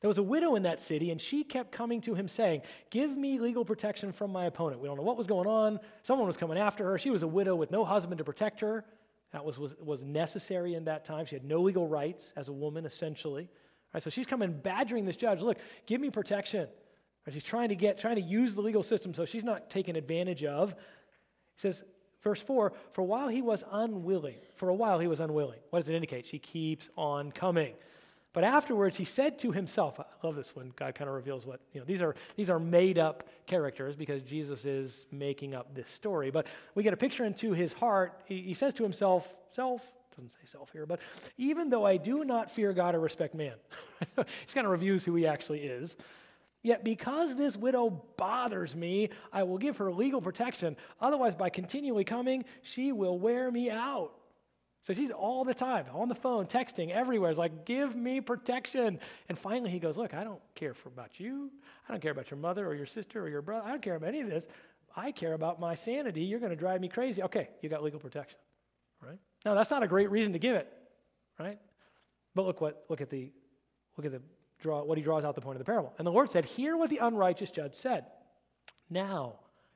There 0.00 0.08
was 0.08 0.18
a 0.18 0.22
widow 0.22 0.56
in 0.56 0.64
that 0.64 0.80
city, 0.80 1.10
and 1.10 1.20
she 1.20 1.42
kept 1.42 1.72
coming 1.72 2.00
to 2.02 2.14
him 2.14 2.28
saying, 2.28 2.62
Give 2.90 3.16
me 3.16 3.38
legal 3.38 3.64
protection 3.64 4.12
from 4.12 4.30
my 4.30 4.44
opponent. 4.44 4.80
We 4.80 4.88
don't 4.88 4.96
know 4.96 5.02
what 5.02 5.16
was 5.16 5.26
going 5.26 5.48
on. 5.48 5.80
Someone 6.02 6.26
was 6.26 6.36
coming 6.36 6.58
after 6.58 6.84
her. 6.84 6.98
She 6.98 7.10
was 7.10 7.22
a 7.22 7.26
widow 7.26 7.54
with 7.56 7.70
no 7.70 7.84
husband 7.84 8.18
to 8.18 8.24
protect 8.24 8.60
her. 8.60 8.84
That 9.32 9.44
was, 9.44 9.58
was, 9.58 9.74
was 9.80 10.04
necessary 10.04 10.74
in 10.74 10.84
that 10.84 11.04
time. 11.04 11.26
She 11.26 11.34
had 11.34 11.44
no 11.44 11.62
legal 11.62 11.88
rights 11.88 12.32
as 12.36 12.48
a 12.48 12.52
woman, 12.52 12.84
essentially. 12.84 13.48
Right, 13.94 14.02
so 14.02 14.10
she's 14.10 14.26
coming 14.26 14.52
badgering 14.52 15.04
this 15.04 15.16
judge, 15.16 15.40
look, 15.40 15.58
give 15.86 16.00
me 16.00 16.10
protection. 16.10 16.68
Right, 17.26 17.32
she's 17.32 17.44
trying 17.44 17.70
to 17.70 17.76
get, 17.76 17.98
trying 17.98 18.16
to 18.16 18.22
use 18.22 18.54
the 18.54 18.60
legal 18.60 18.82
system 18.82 19.14
so 19.14 19.24
she's 19.24 19.44
not 19.44 19.70
taken 19.70 19.96
advantage 19.96 20.44
of. 20.44 20.70
He 20.72 21.60
says, 21.60 21.84
verse 22.22 22.42
4, 22.42 22.72
for 22.92 23.00
a 23.00 23.04
while 23.04 23.28
he 23.28 23.42
was 23.42 23.64
unwilling. 23.70 24.36
For 24.54 24.68
a 24.68 24.74
while 24.74 24.98
he 24.98 25.06
was 25.06 25.20
unwilling. 25.20 25.60
What 25.70 25.80
does 25.80 25.88
it 25.88 25.94
indicate? 25.94 26.26
She 26.26 26.38
keeps 26.38 26.90
on 26.96 27.32
coming. 27.32 27.74
But 28.36 28.44
afterwards, 28.44 28.98
he 28.98 29.06
said 29.06 29.38
to 29.38 29.50
himself, 29.50 29.98
I 29.98 30.04
love 30.22 30.36
this 30.36 30.54
when 30.54 30.70
God 30.76 30.94
kind 30.94 31.08
of 31.08 31.16
reveals 31.16 31.46
what, 31.46 31.62
you 31.72 31.80
know, 31.80 31.86
these 31.86 32.02
are, 32.02 32.14
these 32.36 32.50
are 32.50 32.58
made 32.58 32.98
up 32.98 33.26
characters 33.46 33.96
because 33.96 34.20
Jesus 34.20 34.66
is 34.66 35.06
making 35.10 35.54
up 35.54 35.74
this 35.74 35.88
story. 35.88 36.30
But 36.30 36.46
we 36.74 36.82
get 36.82 36.92
a 36.92 36.98
picture 36.98 37.24
into 37.24 37.52
his 37.52 37.72
heart. 37.72 38.20
He, 38.26 38.42
he 38.42 38.52
says 38.52 38.74
to 38.74 38.82
himself, 38.82 39.34
Self, 39.52 39.80
doesn't 40.16 40.32
say 40.32 40.46
self 40.46 40.72
here, 40.72 40.86
but 40.86 41.00
even 41.36 41.68
though 41.68 41.84
I 41.84 41.96
do 41.96 42.24
not 42.24 42.50
fear 42.50 42.72
God 42.72 42.94
or 42.94 43.00
respect 43.00 43.34
man, 43.34 43.54
he's 44.16 44.54
kind 44.54 44.66
of 44.66 44.70
reviews 44.72 45.04
who 45.04 45.14
he 45.14 45.26
actually 45.26 45.60
is. 45.60 45.96
Yet 46.62 46.82
because 46.82 47.36
this 47.36 47.56
widow 47.56 48.02
bothers 48.16 48.74
me, 48.74 49.10
I 49.32 49.44
will 49.44 49.58
give 49.58 49.76
her 49.76 49.92
legal 49.92 50.20
protection. 50.20 50.76
Otherwise, 51.00 51.34
by 51.36 51.48
continually 51.48 52.02
coming, 52.02 52.44
she 52.62 52.90
will 52.90 53.18
wear 53.18 53.52
me 53.52 53.70
out. 53.70 54.12
So 54.82 54.94
she's 54.94 55.10
all 55.10 55.44
the 55.44 55.54
time 55.54 55.86
on 55.92 56.08
the 56.08 56.14
phone, 56.14 56.46
texting 56.46 56.90
everywhere. 56.90 57.30
It's 57.30 57.38
like, 57.38 57.64
give 57.64 57.96
me 57.96 58.20
protection. 58.20 59.00
And 59.28 59.36
finally, 59.38 59.70
he 59.70 59.80
goes, 59.80 59.96
Look, 59.96 60.14
I 60.14 60.22
don't 60.22 60.40
care 60.54 60.74
for, 60.74 60.88
about 60.88 61.18
you. 61.18 61.50
I 61.88 61.92
don't 61.92 62.00
care 62.00 62.12
about 62.12 62.30
your 62.30 62.38
mother 62.38 62.66
or 62.66 62.74
your 62.74 62.86
sister 62.86 63.22
or 63.22 63.28
your 63.28 63.42
brother. 63.42 63.66
I 63.66 63.70
don't 63.70 63.82
care 63.82 63.96
about 63.96 64.08
any 64.08 64.20
of 64.20 64.30
this. 64.30 64.46
I 64.96 65.12
care 65.12 65.34
about 65.34 65.60
my 65.60 65.74
sanity. 65.74 66.22
You're 66.22 66.40
going 66.40 66.50
to 66.50 66.56
drive 66.56 66.80
me 66.80 66.88
crazy. 66.88 67.22
Okay, 67.22 67.48
you 67.62 67.68
got 67.68 67.82
legal 67.82 68.00
protection, 68.00 68.38
right? 69.02 69.18
Now, 69.46 69.54
that's 69.54 69.70
not 69.70 69.84
a 69.84 69.86
great 69.86 70.10
reason 70.10 70.32
to 70.32 70.40
give 70.40 70.56
it, 70.56 70.66
right? 71.38 71.60
But 72.34 72.46
look 72.46 72.60
what 72.60 72.84
look 72.88 73.00
at 73.00 73.10
the 73.10 73.30
look 73.96 74.04
at 74.04 74.10
the 74.10 74.20
draw 74.58 74.82
what 74.82 74.98
he 74.98 75.04
draws 75.04 75.24
out 75.24 75.36
the 75.36 75.40
point 75.40 75.54
of 75.54 75.60
the 75.60 75.64
parable. 75.64 75.94
And 75.98 76.06
the 76.06 76.10
Lord 76.10 76.28
said, 76.28 76.44
"Hear 76.44 76.76
what 76.76 76.90
the 76.90 76.98
unrighteous 76.98 77.52
judge 77.52 77.76
said. 77.76 78.06
Now, 78.90 79.34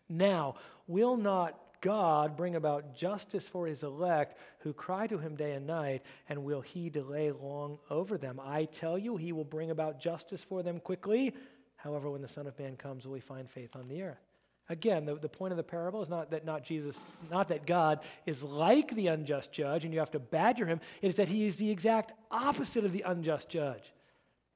now 0.09 0.56
will 0.88 1.16
not 1.16 1.56
God 1.80 2.37
bring 2.37 2.56
about 2.56 2.96
justice 2.96 3.46
for 3.46 3.68
his 3.68 3.85
elect 3.85 4.37
who 4.59 4.72
cry 4.72 5.06
to 5.06 5.18
him 5.18 5.37
day 5.37 5.52
and 5.52 5.68
night, 5.68 6.02
and 6.28 6.42
will 6.42 6.62
he 6.62 6.90
delay 6.90 7.30
long 7.30 7.78
over 7.90 8.18
them? 8.18 8.40
I 8.42 8.64
tell 8.64 8.98
you, 8.98 9.16
he 9.16 9.30
will 9.30 9.44
bring 9.44 9.70
about 9.70 10.00
justice 10.00 10.42
for 10.42 10.64
them 10.64 10.80
quickly. 10.80 11.33
However, 11.76 12.11
when 12.11 12.22
the 12.22 12.28
Son 12.28 12.48
of 12.48 12.59
Man 12.59 12.76
comes, 12.76 13.06
will 13.06 13.14
he 13.14 13.20
find 13.20 13.48
faith 13.48 13.76
on 13.76 13.87
the 13.87 14.02
earth? 14.02 14.29
Again, 14.70 15.04
the, 15.04 15.16
the 15.16 15.28
point 15.28 15.52
of 15.52 15.56
the 15.56 15.64
parable 15.64 16.00
is 16.00 16.09
not 16.09 16.30
that 16.30 16.44
not 16.44 16.62
Jesus, 16.62 16.96
not 17.28 17.48
that 17.48 17.66
God 17.66 17.98
is 18.24 18.40
like 18.44 18.94
the 18.94 19.09
unjust 19.09 19.50
judge 19.50 19.85
and 19.85 19.92
you 19.92 19.98
have 19.98 20.12
to 20.12 20.20
badger 20.20 20.64
him. 20.64 20.80
It 21.02 21.09
is 21.09 21.16
that 21.16 21.28
he 21.28 21.44
is 21.44 21.56
the 21.56 21.68
exact 21.68 22.12
opposite 22.30 22.85
of 22.85 22.92
the 22.92 23.02
unjust 23.02 23.48
judge. 23.48 23.92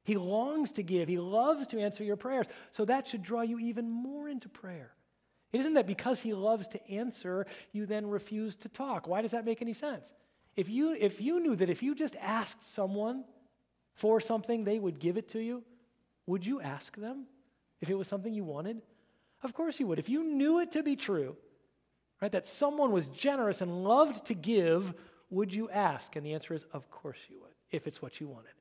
He 0.05 0.17
longs 0.17 0.71
to 0.73 0.85
give, 0.85 1.09
he 1.09 1.19
loves 1.19 1.67
to 1.69 1.81
answer 1.81 2.05
your 2.05 2.15
prayers. 2.15 2.47
So 2.71 2.85
that 2.85 3.09
should 3.09 3.25
draw 3.25 3.43
you 3.43 3.59
even 3.59 3.91
more 3.91 4.29
into 4.29 4.49
prayer. 4.49 4.93
It 5.53 5.59
isn't 5.61 5.75
that 5.75 5.89
because 5.89 6.21
he 6.21 6.33
loves 6.33 6.69
to 6.69 6.91
answer, 6.91 7.47
you 7.73 7.85
then 7.85 8.07
refuse 8.07 8.55
to 8.57 8.69
talk. 8.69 9.09
Why 9.09 9.21
does 9.21 9.33
that 9.33 9.45
make 9.45 9.63
any 9.63 9.73
sense? 9.73 10.13
If 10.55 10.69
you, 10.69 10.93
if 10.93 11.21
you 11.21 11.41
knew 11.41 11.57
that 11.57 11.71
if 11.71 11.83
you 11.83 11.93
just 11.97 12.15
asked 12.21 12.73
someone 12.73 13.25
for 13.95 14.21
something, 14.21 14.63
they 14.63 14.79
would 14.79 15.01
give 15.01 15.17
it 15.17 15.29
to 15.31 15.41
you, 15.41 15.65
would 16.27 16.47
you 16.47 16.61
ask 16.61 16.97
them 16.97 17.25
if 17.81 17.91
it 17.91 17.95
was 17.95 18.07
something 18.07 18.33
you 18.33 18.45
wanted? 18.45 18.81
Of 19.45 19.53
course 19.53 19.79
you 19.79 19.87
would. 19.87 19.99
If 19.99 20.09
you 20.09 20.25
knew 20.25 20.61
it 20.61 20.73
to 20.73 20.83
be 20.83 20.97
true, 20.97 21.37
right, 22.21 22.33
that 22.33 22.49
someone 22.49 22.91
was 22.93 23.07
generous 23.09 23.61
and 23.61 23.85
loved 23.85 24.27
to 24.27 24.35
give, 24.35 24.95
would 25.31 25.53
you 25.53 25.69
ask? 25.69 26.17
And 26.17 26.25
the 26.25 26.33
answer 26.33 26.55
is, 26.55 26.65
of 26.73 26.91
course 26.91 27.19
you 27.29 27.41
would, 27.43 27.53
if 27.71 27.87
it's 27.87 28.01
what 28.01 28.21
you 28.21 28.27
wanted. 28.27 28.53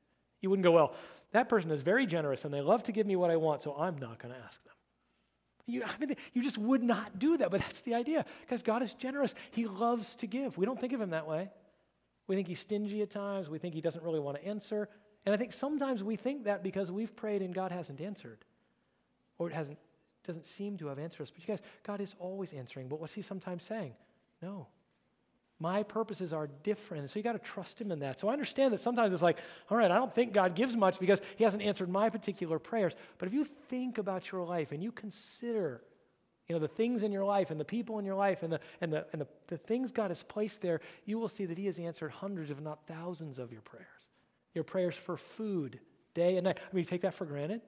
You 0.42 0.50
wouldn't 0.50 0.64
go, 0.64 0.72
well, 0.72 0.94
that 1.32 1.48
person 1.48 1.70
is 1.70 1.80
very 1.80 2.06
generous 2.06 2.44
and 2.44 2.52
they 2.52 2.60
love 2.60 2.82
to 2.84 2.92
give 2.92 3.06
me 3.06 3.16
what 3.16 3.30
I 3.30 3.36
want, 3.36 3.62
so 3.62 3.74
I'm 3.74 3.98
not 3.98 4.18
going 4.18 4.34
to 4.34 4.40
ask 4.40 4.62
them. 4.62 4.74
You, 5.66 5.82
I 5.84 5.98
mean, 5.98 6.14
you 6.34 6.42
just 6.42 6.58
would 6.58 6.82
not 6.82 7.18
do 7.18 7.38
that, 7.38 7.50
but 7.50 7.60
that's 7.60 7.80
the 7.80 7.94
idea. 7.94 8.26
Because 8.42 8.62
God 8.62 8.82
is 8.82 8.92
generous. 8.92 9.34
He 9.50 9.66
loves 9.66 10.14
to 10.16 10.26
give. 10.26 10.58
We 10.58 10.66
don't 10.66 10.78
think 10.78 10.92
of 10.92 11.00
him 11.00 11.10
that 11.10 11.26
way. 11.26 11.48
We 12.26 12.36
think 12.36 12.48
he's 12.48 12.60
stingy 12.60 13.00
at 13.00 13.10
times. 13.10 13.48
We 13.48 13.58
think 13.58 13.74
he 13.74 13.80
doesn't 13.80 14.04
really 14.04 14.20
want 14.20 14.36
to 14.36 14.46
answer. 14.46 14.90
And 15.24 15.34
I 15.34 15.38
think 15.38 15.54
sometimes 15.54 16.04
we 16.04 16.16
think 16.16 16.44
that 16.44 16.62
because 16.62 16.92
we've 16.92 17.16
prayed 17.16 17.40
and 17.40 17.54
God 17.54 17.72
hasn't 17.72 18.02
answered, 18.02 18.44
or 19.38 19.48
it 19.48 19.54
hasn't 19.54 19.78
doesn't 20.24 20.46
seem 20.46 20.76
to 20.78 20.86
have 20.88 20.98
answered 20.98 21.22
us. 21.22 21.30
But 21.30 21.46
you 21.46 21.54
guys, 21.54 21.62
God 21.82 22.00
is 22.00 22.14
always 22.18 22.52
answering. 22.52 22.88
But 22.88 23.00
what's 23.00 23.12
He 23.12 23.22
sometimes 23.22 23.62
saying? 23.62 23.92
No. 24.42 24.66
My 25.60 25.82
purposes 25.82 26.32
are 26.32 26.48
different. 26.62 27.08
So 27.10 27.18
you 27.18 27.22
got 27.22 27.32
to 27.32 27.38
trust 27.38 27.80
Him 27.80 27.92
in 27.92 28.00
that. 28.00 28.18
So 28.18 28.28
I 28.28 28.32
understand 28.32 28.72
that 28.72 28.80
sometimes 28.80 29.12
it's 29.12 29.22
like, 29.22 29.38
all 29.70 29.76
right, 29.76 29.90
I 29.90 29.96
don't 29.96 30.14
think 30.14 30.32
God 30.32 30.54
gives 30.54 30.76
much 30.76 30.98
because 30.98 31.20
He 31.36 31.44
hasn't 31.44 31.62
answered 31.62 31.88
my 31.88 32.10
particular 32.10 32.58
prayers. 32.58 32.94
But 33.18 33.28
if 33.28 33.34
you 33.34 33.44
think 33.44 33.98
about 33.98 34.32
your 34.32 34.44
life 34.44 34.72
and 34.72 34.82
you 34.82 34.90
consider, 34.90 35.82
you 36.48 36.54
know, 36.54 36.60
the 36.60 36.68
things 36.68 37.02
in 37.02 37.12
your 37.12 37.24
life 37.24 37.50
and 37.50 37.60
the 37.60 37.64
people 37.64 37.98
in 37.98 38.04
your 38.04 38.16
life 38.16 38.42
and 38.42 38.52
the 38.52 38.60
and 38.80 38.92
the 38.92 39.06
and 39.12 39.22
the, 39.22 39.28
the 39.46 39.56
things 39.56 39.92
God 39.92 40.10
has 40.10 40.22
placed 40.22 40.60
there, 40.60 40.80
you 41.06 41.18
will 41.18 41.28
see 41.28 41.44
that 41.46 41.56
He 41.56 41.66
has 41.66 41.78
answered 41.78 42.10
hundreds, 42.10 42.50
if 42.50 42.60
not 42.60 42.86
thousands, 42.88 43.38
of 43.38 43.52
your 43.52 43.62
prayers. 43.62 43.86
Your 44.54 44.64
prayers 44.64 44.94
for 44.96 45.16
food, 45.16 45.78
day 46.14 46.36
and 46.36 46.44
night. 46.44 46.58
I 46.58 46.74
mean, 46.74 46.82
you 46.82 46.88
take 46.88 47.02
that 47.02 47.14
for 47.14 47.26
granted. 47.26 47.60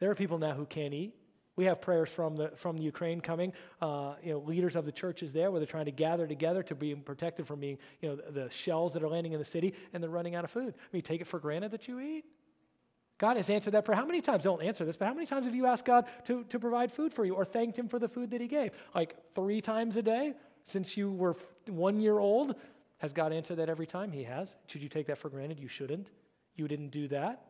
There 0.00 0.10
are 0.10 0.14
people 0.16 0.38
now 0.38 0.52
who 0.52 0.66
can't 0.66 0.92
eat. 0.92 1.14
We 1.62 1.66
have 1.66 1.80
prayers 1.80 2.08
from 2.08 2.34
the, 2.34 2.48
from 2.56 2.76
the 2.76 2.82
Ukraine 2.82 3.20
coming. 3.20 3.52
Uh, 3.80 4.14
you 4.20 4.32
know, 4.32 4.40
leaders 4.40 4.74
of 4.74 4.84
the 4.84 4.90
churches 4.90 5.32
there 5.32 5.52
where 5.52 5.60
they're 5.60 5.66
trying 5.68 5.84
to 5.84 5.92
gather 5.92 6.26
together 6.26 6.60
to 6.64 6.74
be 6.74 6.92
protected 6.92 7.46
from 7.46 7.60
being, 7.60 7.78
you 8.00 8.08
know, 8.08 8.16
the, 8.16 8.32
the 8.32 8.50
shells 8.50 8.92
that 8.94 9.02
are 9.04 9.08
landing 9.08 9.32
in 9.32 9.38
the 9.38 9.44
city 9.44 9.72
and 9.92 10.02
they're 10.02 10.10
running 10.10 10.34
out 10.34 10.42
of 10.42 10.50
food. 10.50 10.74
I 10.76 10.88
mean, 10.92 11.02
take 11.02 11.20
it 11.20 11.28
for 11.28 11.38
granted 11.38 11.70
that 11.70 11.86
you 11.86 12.00
eat. 12.00 12.24
God 13.16 13.36
has 13.36 13.48
answered 13.48 13.74
that 13.74 13.84
prayer. 13.84 13.94
How 13.94 14.04
many 14.04 14.20
times, 14.20 14.42
don't 14.42 14.60
answer 14.60 14.84
this, 14.84 14.96
but 14.96 15.06
how 15.06 15.14
many 15.14 15.24
times 15.24 15.46
have 15.46 15.54
you 15.54 15.66
asked 15.66 15.84
God 15.84 16.06
to, 16.24 16.42
to 16.42 16.58
provide 16.58 16.90
food 16.90 17.14
for 17.14 17.24
you 17.24 17.36
or 17.36 17.44
thanked 17.44 17.78
Him 17.78 17.86
for 17.86 18.00
the 18.00 18.08
food 18.08 18.32
that 18.32 18.40
He 18.40 18.48
gave? 18.48 18.72
Like 18.92 19.14
three 19.36 19.60
times 19.60 19.94
a 19.94 20.02
day 20.02 20.34
since 20.64 20.96
you 20.96 21.12
were 21.12 21.36
one 21.68 22.00
year 22.00 22.18
old? 22.18 22.56
Has 22.98 23.12
God 23.12 23.32
answered 23.32 23.58
that 23.58 23.68
every 23.68 23.86
time? 23.86 24.10
He 24.10 24.24
has. 24.24 24.48
Should 24.66 24.82
you 24.82 24.88
take 24.88 25.06
that 25.06 25.18
for 25.18 25.28
granted? 25.28 25.60
You 25.60 25.68
shouldn't. 25.68 26.08
You 26.56 26.66
didn't 26.66 26.88
do 26.88 27.06
that. 27.06 27.44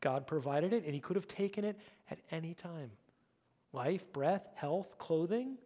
God 0.00 0.28
provided 0.28 0.72
it, 0.72 0.84
and 0.84 0.94
He 0.94 1.00
could 1.00 1.16
have 1.16 1.26
taken 1.26 1.64
it 1.64 1.76
at 2.08 2.20
any 2.30 2.54
time. 2.54 2.92
Life, 3.72 4.12
breath, 4.12 4.46
health, 4.54 4.98
clothing, 4.98 5.56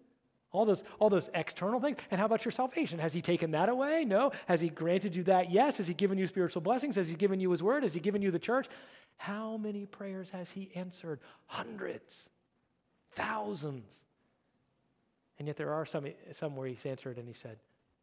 all 0.52 0.64
those, 0.64 0.84
all 0.98 1.10
those 1.10 1.28
external 1.34 1.80
things. 1.80 1.98
And 2.10 2.18
how 2.18 2.26
about 2.26 2.44
your 2.44 2.52
salvation? 2.52 2.98
Has 2.98 3.12
He 3.12 3.20
taken 3.20 3.50
that 3.50 3.68
away? 3.68 4.04
No. 4.04 4.32
Has 4.46 4.60
He 4.60 4.68
granted 4.68 5.14
you 5.14 5.24
that? 5.24 5.50
Yes. 5.50 5.78
Has 5.78 5.86
He 5.86 5.94
given 5.94 6.16
you 6.16 6.26
spiritual 6.26 6.62
blessings? 6.62 6.96
Has 6.96 7.08
He 7.08 7.14
given 7.14 7.40
you 7.40 7.50
His 7.50 7.62
word? 7.62 7.82
Has 7.82 7.94
He 7.94 8.00
given 8.00 8.22
you 8.22 8.30
the 8.30 8.38
church? 8.38 8.68
How 9.16 9.56
many 9.56 9.86
prayers 9.86 10.30
has 10.30 10.50
He 10.50 10.70
answered? 10.74 11.20
Hundreds, 11.46 12.28
thousands. 13.12 13.92
And 15.38 15.48
yet 15.48 15.56
there 15.56 15.72
are 15.72 15.84
some, 15.84 16.06
some 16.32 16.56
where 16.56 16.68
He's 16.68 16.86
answered 16.86 17.18
and 17.18 17.26
He 17.26 17.34
said, 17.34 17.58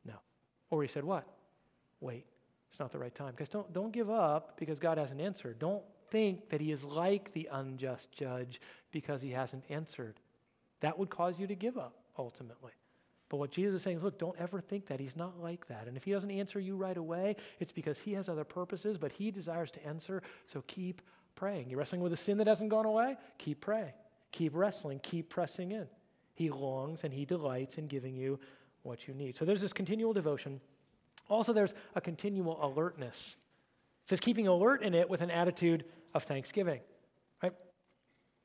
no. 0.05 0.15
Or 0.69 0.81
He 0.81 0.87
said, 0.87 1.03
what? 1.03 1.25
Wait. 2.01 2.25
It's 2.69 2.79
not 2.79 2.91
the 2.91 2.97
right 2.97 3.13
time. 3.13 3.31
Because 3.31 3.49
don't, 3.49 3.71
don't 3.71 3.93
give 3.93 4.09
up 4.09 4.57
because 4.57 4.79
God 4.79 4.97
hasn't 4.97 5.21
answered. 5.21 5.59
Don't 5.59 5.83
think 6.13 6.49
that 6.49 6.61
he 6.61 6.71
is 6.71 6.85
like 6.85 7.33
the 7.33 7.49
unjust 7.51 8.13
judge 8.13 8.61
because 8.91 9.21
he 9.21 9.31
hasn't 9.31 9.65
answered. 9.67 10.15
That 10.79 10.97
would 10.97 11.09
cause 11.09 11.37
you 11.37 11.47
to 11.47 11.55
give 11.55 11.77
up 11.77 11.95
ultimately. 12.17 12.71
But 13.27 13.37
what 13.37 13.51
Jesus 13.51 13.75
is 13.75 13.81
saying 13.81 13.97
is 13.97 14.03
look, 14.03 14.17
don't 14.17 14.39
ever 14.39 14.61
think 14.61 14.87
that. 14.87 15.01
He's 15.01 15.17
not 15.17 15.41
like 15.41 15.67
that. 15.67 15.87
And 15.87 15.97
if 15.97 16.05
he 16.05 16.11
doesn't 16.11 16.31
answer 16.31 16.59
you 16.59 16.77
right 16.77 16.95
away, 16.95 17.35
it's 17.59 17.71
because 17.71 17.97
he 17.97 18.13
has 18.13 18.29
other 18.29 18.45
purposes, 18.45 18.97
but 18.97 19.11
he 19.11 19.31
desires 19.31 19.71
to 19.71 19.85
answer. 19.85 20.23
So 20.45 20.63
keep 20.67 21.01
praying. 21.35 21.69
You're 21.69 21.79
wrestling 21.79 22.01
with 22.01 22.13
a 22.13 22.17
sin 22.17 22.37
that 22.37 22.47
hasn't 22.47 22.69
gone 22.69 22.85
away? 22.85 23.17
Keep 23.39 23.59
praying. 23.59 23.93
Keep 24.31 24.55
wrestling. 24.55 24.99
Keep 25.01 25.29
pressing 25.29 25.71
in. 25.71 25.87
He 26.35 26.49
longs 26.49 27.03
and 27.03 27.13
he 27.13 27.25
delights 27.25 27.77
in 27.77 27.87
giving 27.87 28.15
you 28.15 28.39
what 28.83 29.07
you 29.07 29.13
need. 29.13 29.35
So 29.35 29.45
there's 29.45 29.61
this 29.61 29.73
continual 29.73 30.13
devotion 30.13 30.61
also, 31.29 31.53
there's 31.53 31.73
a 31.95 32.01
continual 32.01 32.63
alertness. 32.63 33.35
It 34.03 34.09
says 34.09 34.19
keeping 34.19 34.47
alert 34.47 34.83
in 34.83 34.93
it 34.93 35.09
with 35.09 35.21
an 35.21 35.31
attitude 35.31 35.85
of 36.13 36.23
thanksgiving. 36.23 36.79
Right? 37.41 37.53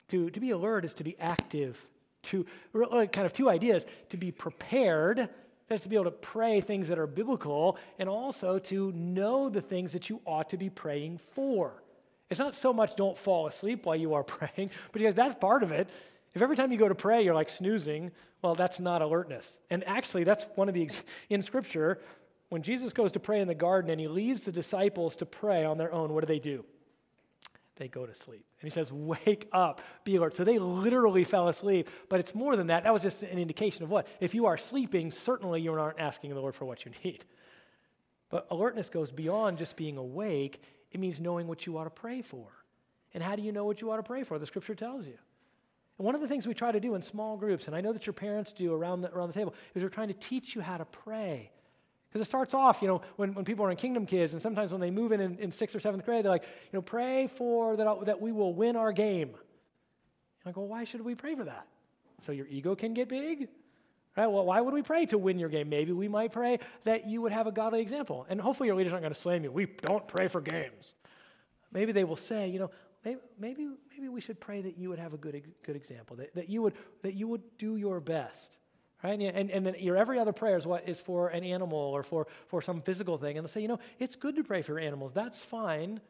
To, 0.09 0.31
to 0.31 0.41
be 0.41 0.51
alert 0.51 0.85
is 0.85 0.95
to 0.95 1.05
be 1.05 1.17
active. 1.19 1.79
To 2.25 2.47
kind 2.75 3.19
of 3.19 3.33
two 3.33 3.49
ideas: 3.49 3.87
to 4.11 4.17
be 4.17 4.31
prepared, 4.33 5.29
that's 5.69 5.85
to 5.85 5.89
be 5.89 5.97
able 5.97 6.07
to 6.07 6.11
pray 6.11 6.61
things 6.61 6.89
that 6.89 6.99
are 6.99 7.07
biblical, 7.07 7.79
and 7.99 8.09
also 8.09 8.59
to 8.59 8.93
know 8.93 9.49
the 9.49 9.61
things 9.61 9.93
that 9.93 10.11
you 10.11 10.21
ought 10.27 10.51
to 10.51 10.57
be 10.57 10.69
praying 10.69 11.19
for. 11.35 11.83
It's 12.31 12.41
not 12.41 12.55
so 12.55 12.73
much 12.73 12.97
don't 12.97 13.17
fall 13.17 13.47
asleep 13.47 13.87
while 13.87 13.97
you 13.97 14.15
are 14.15 14.23
praying, 14.25 14.71
but 14.93 15.01
because 15.01 15.15
that's 15.15 15.35
part 15.35 15.63
of 15.63 15.73
it. 15.73 15.89
If 16.35 16.43
every 16.43 16.57
time 16.57 16.71
you 16.71 16.79
go 16.79 16.89
to 16.89 16.95
pray 16.95 17.23
you're 17.23 17.35
like 17.35 17.49
snoozing, 17.49 18.11
well, 18.43 18.55
that's 18.55 18.81
not 18.81 19.03
alertness. 19.03 19.59
And 19.71 19.83
actually, 19.87 20.25
that's 20.25 20.47
one 20.55 20.69
of 20.69 20.75
the 20.75 20.91
in 21.31 21.43
Scripture 21.43 22.01
when 22.49 22.63
Jesus 22.63 22.93
goes 22.93 23.13
to 23.13 23.21
pray 23.21 23.41
in 23.41 23.49
the 23.49 23.55
garden 23.55 23.91
and 23.91 24.01
he 24.01 24.09
leaves 24.09 24.43
the 24.43 24.53
disciples 24.53 25.17
to 25.17 25.27
pray 25.27 25.65
on 25.65 25.79
their 25.79 25.93
own, 25.93 26.13
what 26.13 26.21
do 26.21 26.27
they 26.27 26.39
do? 26.39 26.65
They 27.79 27.89
go 27.89 28.05
to 28.05 28.15
sleep. 28.15 28.45
And 28.61 28.71
he 28.71 28.71
says, 28.71 28.93
Wake 28.93 29.49
up, 29.53 29.81
be 30.05 30.17
alert. 30.17 30.35
So 30.35 30.45
they 30.45 30.59
literally 30.59 31.25
fell 31.25 31.49
asleep. 31.49 31.89
But 32.09 32.21
it's 32.21 32.35
more 32.35 32.57
than 32.57 32.67
that. 32.67 32.85
That 32.85 32.93
was 32.93 33.03
just 33.03 33.23
an 33.23 33.39
indication 33.39 33.85
of 33.85 33.91
what? 33.91 34.09
If 34.21 34.35
you 34.35 34.47
are 34.47 34.57
sleeping, 34.57 35.11
certainly 35.11 35.61
you 35.61 35.73
aren't 35.73 36.01
asking 36.01 36.35
the 36.35 36.41
Lord 36.41 36.55
for 36.55 36.65
what 36.65 36.85
you 36.85 36.93
need. 37.05 37.25
But 38.31 38.47
alertness 38.51 38.91
goes 38.91 39.11
beyond 39.13 39.59
just 39.59 39.77
being 39.77 39.97
awake, 39.97 40.63
it 40.91 41.01
means 41.01 41.21
knowing 41.21 41.47
what 41.47 41.67
you 41.67 41.79
ought 41.79 41.85
to 41.85 41.91
pray 41.91 42.21
for. 42.21 42.47
And 43.15 43.23
how 43.23 43.37
do 43.37 43.43
you 43.43 43.53
know 43.53 43.65
what 43.65 43.81
you 43.81 43.91
ought 43.91 43.97
to 43.97 44.03
pray 44.03 44.23
for? 44.23 44.39
The 44.39 44.47
scripture 44.47 44.75
tells 44.75 45.07
you. 45.07 45.17
And 45.99 46.05
one 46.05 46.15
of 46.15 46.21
the 46.21 46.29
things 46.29 46.47
we 46.47 46.55
try 46.55 46.73
to 46.73 46.81
do 46.81 46.95
in 46.95 47.03
small 47.03 47.37
groups, 47.37 47.67
and 47.67 47.77
I 47.77 47.81
know 47.81 47.93
that 47.93 48.07
your 48.07 48.13
parents 48.13 48.53
do 48.53 48.75
around 48.75 49.01
the, 49.01 49.11
around 49.13 49.29
the 49.29 49.35
table, 49.35 49.55
is 49.75 49.83
we're 49.83 49.89
trying 49.89 50.09
to 50.09 50.15
teach 50.15 50.55
you 50.55 50.61
how 50.61 50.77
to 50.77 50.85
pray. 50.85 51.51
Because 52.09 52.27
it 52.27 52.29
starts 52.29 52.55
off, 52.55 52.81
you 52.81 52.89
know, 52.89 53.03
when, 53.17 53.35
when 53.35 53.45
people 53.45 53.67
are 53.67 53.71
in 53.71 53.77
Kingdom 53.77 54.07
Kids, 54.07 54.33
and 54.33 54.41
sometimes 54.41 54.73
when 54.73 54.81
they 54.81 54.91
move 54.91 55.13
in, 55.13 55.21
in 55.21 55.39
in 55.39 55.51
sixth 55.51 55.77
or 55.77 55.81
seventh 55.81 56.05
grade, 56.05 56.25
they're 56.25 56.33
like, 56.33 56.45
you 56.45 56.71
know, 56.73 56.83
pray 56.83 57.27
for 57.27 57.77
that, 57.77 58.07
that 58.07 58.21
we 58.21 58.33
will 58.33 58.55
win 58.55 58.77
our 58.77 58.93
game. 58.93 59.35
I 60.49 60.53
go, 60.53 60.63
well, 60.63 60.71
why 60.71 60.85
should 60.85 61.03
we 61.03 61.15
pray 61.15 61.35
for 61.35 61.45
that? 61.45 61.67
So 62.23 62.33
your 62.33 62.47
ego 62.47 62.75
can 62.75 62.95
get 62.95 63.09
big? 63.09 63.49
Right? 64.17 64.27
Well, 64.27 64.47
why 64.47 64.61
would 64.61 64.75
we 64.75 64.83
pray 64.83 65.07
to 65.07 65.19
win 65.19 65.39
your 65.39 65.49
game? 65.49 65.69
Maybe 65.69 65.93
we 65.93 66.09
might 66.09 66.33
pray 66.33 66.59
that 66.85 67.07
you 67.07 67.23
would 67.23 67.33
have 67.33 67.47
a 67.47 67.53
godly 67.53 67.81
example. 67.81 68.27
And 68.29 68.41
hopefully 68.41 68.69
your 68.69 68.77
leaders 68.77 68.93
aren't 68.93 69.03
going 69.03 69.15
to 69.15 69.21
slam 69.21 69.45
you. 69.45 69.53
We 69.53 69.67
don't 69.67 70.09
pray 70.09 70.27
for 70.27 70.41
games. 70.41 70.95
Maybe 71.71 71.93
they 71.93 72.05
will 72.05 72.17
say, 72.17 72.49
you 72.49 72.59
know, 72.59 72.71
maybe, 73.05 73.21
maybe, 73.39 73.69
maybe 73.95 74.09
we 74.09 74.21
should 74.21 74.41
pray 74.41 74.61
that 74.63 74.79
you 74.79 74.89
would 74.89 74.99
have 74.99 75.13
a 75.13 75.19
good, 75.19 75.41
good 75.63 75.77
example, 75.77 76.17
that, 76.17 76.35
that, 76.35 76.49
you 76.49 76.63
would, 76.63 76.75
that 77.03 77.15
you 77.15 77.29
would 77.29 77.43
do 77.59 77.77
your 77.77 78.01
best 78.01 78.57
Right? 79.03 79.21
And, 79.21 79.51
and 79.51 79.65
then 79.65 79.77
your 79.79 79.97
every 79.97 80.19
other 80.19 80.33
prayer 80.33 80.57
is 80.57 80.67
what 80.67 80.89
is 80.89 81.01
for 81.01 81.29
an 81.29 81.45
animal 81.45 81.79
or 81.79 82.03
for, 82.03 82.27
for 82.49 82.61
some 82.61 82.81
physical 82.81 83.17
thing. 83.17 83.39
And 83.39 83.45
they'll 83.45 83.53
say, 83.53 83.63
you 83.63 83.69
know, 83.69 83.79
it's 83.99 84.17
good 84.17 84.35
to 84.37 84.45
pray 84.45 84.63
for 84.63 84.79
animals. 84.79 85.13
That's 85.13 85.43
fine. 85.43 86.01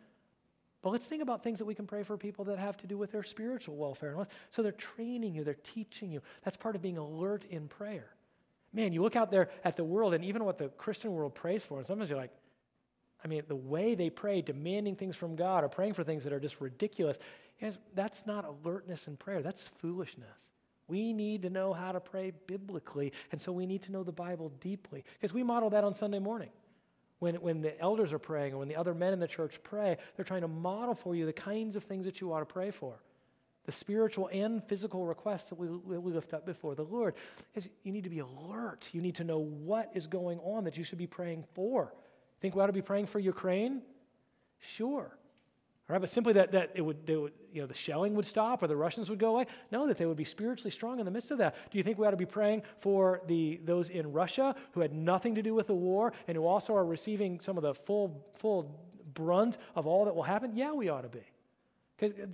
But 0.80 0.90
let's 0.90 1.06
think 1.06 1.22
about 1.22 1.42
things 1.42 1.58
that 1.58 1.64
we 1.64 1.74
can 1.74 1.86
pray 1.86 2.02
for 2.02 2.16
people 2.16 2.46
that 2.46 2.58
have 2.58 2.76
to 2.78 2.86
do 2.86 2.96
with 2.96 3.12
their 3.12 3.24
spiritual 3.24 3.76
welfare. 3.76 4.16
So 4.50 4.62
they're 4.62 4.72
training 4.72 5.34
you, 5.34 5.44
they're 5.44 5.54
teaching 5.54 6.10
you. 6.10 6.22
That's 6.44 6.56
part 6.56 6.76
of 6.76 6.82
being 6.82 6.98
alert 6.98 7.44
in 7.50 7.68
prayer. 7.68 8.06
Man, 8.72 8.92
you 8.92 9.02
look 9.02 9.16
out 9.16 9.30
there 9.30 9.50
at 9.64 9.76
the 9.76 9.84
world 9.84 10.14
and 10.14 10.24
even 10.24 10.44
what 10.44 10.58
the 10.58 10.68
Christian 10.68 11.12
world 11.12 11.34
prays 11.34 11.64
for, 11.64 11.78
and 11.78 11.86
sometimes 11.86 12.10
you're 12.10 12.18
like, 12.18 12.32
I 13.24 13.26
mean, 13.26 13.42
the 13.48 13.56
way 13.56 13.94
they 13.96 14.10
pray, 14.10 14.42
demanding 14.42 14.94
things 14.94 15.16
from 15.16 15.34
God 15.34 15.64
or 15.64 15.68
praying 15.68 15.94
for 15.94 16.04
things 16.04 16.22
that 16.24 16.32
are 16.32 16.38
just 16.38 16.60
ridiculous, 16.60 17.18
yes, 17.60 17.76
that's 17.94 18.26
not 18.26 18.44
alertness 18.44 19.08
in 19.08 19.16
prayer. 19.16 19.42
That's 19.42 19.66
foolishness. 19.66 20.38
We 20.88 21.12
need 21.12 21.42
to 21.42 21.50
know 21.50 21.72
how 21.72 21.92
to 21.92 22.00
pray 22.00 22.32
biblically, 22.46 23.12
and 23.30 23.40
so 23.40 23.52
we 23.52 23.66
need 23.66 23.82
to 23.82 23.92
know 23.92 24.02
the 24.02 24.12
Bible 24.12 24.50
deeply. 24.60 25.04
Because 25.14 25.34
we 25.34 25.42
model 25.42 25.70
that 25.70 25.84
on 25.84 25.94
Sunday 25.94 26.18
morning. 26.18 26.50
When, 27.18 27.34
when 27.36 27.60
the 27.60 27.78
elders 27.80 28.12
are 28.12 28.18
praying 28.18 28.54
or 28.54 28.58
when 28.58 28.68
the 28.68 28.76
other 28.76 28.94
men 28.94 29.12
in 29.12 29.18
the 29.18 29.26
church 29.26 29.60
pray, 29.62 29.96
they're 30.16 30.24
trying 30.24 30.42
to 30.42 30.48
model 30.48 30.94
for 30.94 31.14
you 31.14 31.26
the 31.26 31.32
kinds 31.32 31.74
of 31.76 31.84
things 31.84 32.06
that 32.06 32.20
you 32.20 32.32
ought 32.32 32.40
to 32.40 32.46
pray 32.46 32.70
for. 32.70 32.94
The 33.66 33.72
spiritual 33.72 34.30
and 34.32 34.64
physical 34.64 35.04
requests 35.04 35.50
that 35.50 35.56
we, 35.56 35.68
we 35.68 36.12
lift 36.12 36.32
up 36.32 36.46
before 36.46 36.74
the 36.74 36.84
Lord. 36.84 37.14
Is 37.54 37.68
you 37.82 37.92
need 37.92 38.04
to 38.04 38.10
be 38.10 38.20
alert. 38.20 38.88
You 38.92 39.02
need 39.02 39.16
to 39.16 39.24
know 39.24 39.40
what 39.40 39.90
is 39.94 40.06
going 40.06 40.38
on 40.38 40.64
that 40.64 40.78
you 40.78 40.84
should 40.84 40.96
be 40.96 41.08
praying 41.08 41.44
for. 41.54 41.92
Think 42.40 42.54
we 42.54 42.62
ought 42.62 42.68
to 42.68 42.72
be 42.72 42.82
praying 42.82 43.06
for 43.06 43.18
Ukraine? 43.18 43.82
Sure. 44.60 45.17
Right, 45.88 46.02
but 46.02 46.10
simply 46.10 46.34
that, 46.34 46.52
that 46.52 46.72
it 46.74 46.82
would, 46.82 47.06
they 47.06 47.16
would, 47.16 47.32
you 47.50 47.62
know, 47.62 47.66
the 47.66 47.72
shelling 47.72 48.14
would 48.14 48.26
stop 48.26 48.62
or 48.62 48.66
the 48.66 48.76
Russians 48.76 49.08
would 49.08 49.18
go 49.18 49.30
away. 49.30 49.46
No, 49.72 49.86
that 49.86 49.96
they 49.96 50.04
would 50.04 50.18
be 50.18 50.24
spiritually 50.24 50.70
strong 50.70 50.98
in 50.98 51.06
the 51.06 51.10
midst 51.10 51.30
of 51.30 51.38
that. 51.38 51.56
Do 51.70 51.78
you 51.78 51.84
think 51.84 51.96
we 51.96 52.06
ought 52.06 52.10
to 52.10 52.16
be 52.18 52.26
praying 52.26 52.62
for 52.78 53.22
the, 53.26 53.58
those 53.64 53.88
in 53.88 54.12
Russia 54.12 54.54
who 54.72 54.82
had 54.82 54.92
nothing 54.92 55.34
to 55.36 55.42
do 55.42 55.54
with 55.54 55.66
the 55.66 55.74
war 55.74 56.12
and 56.26 56.36
who 56.36 56.44
also 56.44 56.76
are 56.76 56.84
receiving 56.84 57.40
some 57.40 57.56
of 57.56 57.62
the 57.62 57.72
full, 57.72 58.22
full 58.34 58.78
brunt 59.14 59.56
of 59.74 59.86
all 59.86 60.04
that 60.04 60.14
will 60.14 60.22
happen? 60.22 60.54
Yeah, 60.54 60.72
we 60.72 60.90
ought 60.90 61.02
to 61.02 61.08
be. 61.08 61.24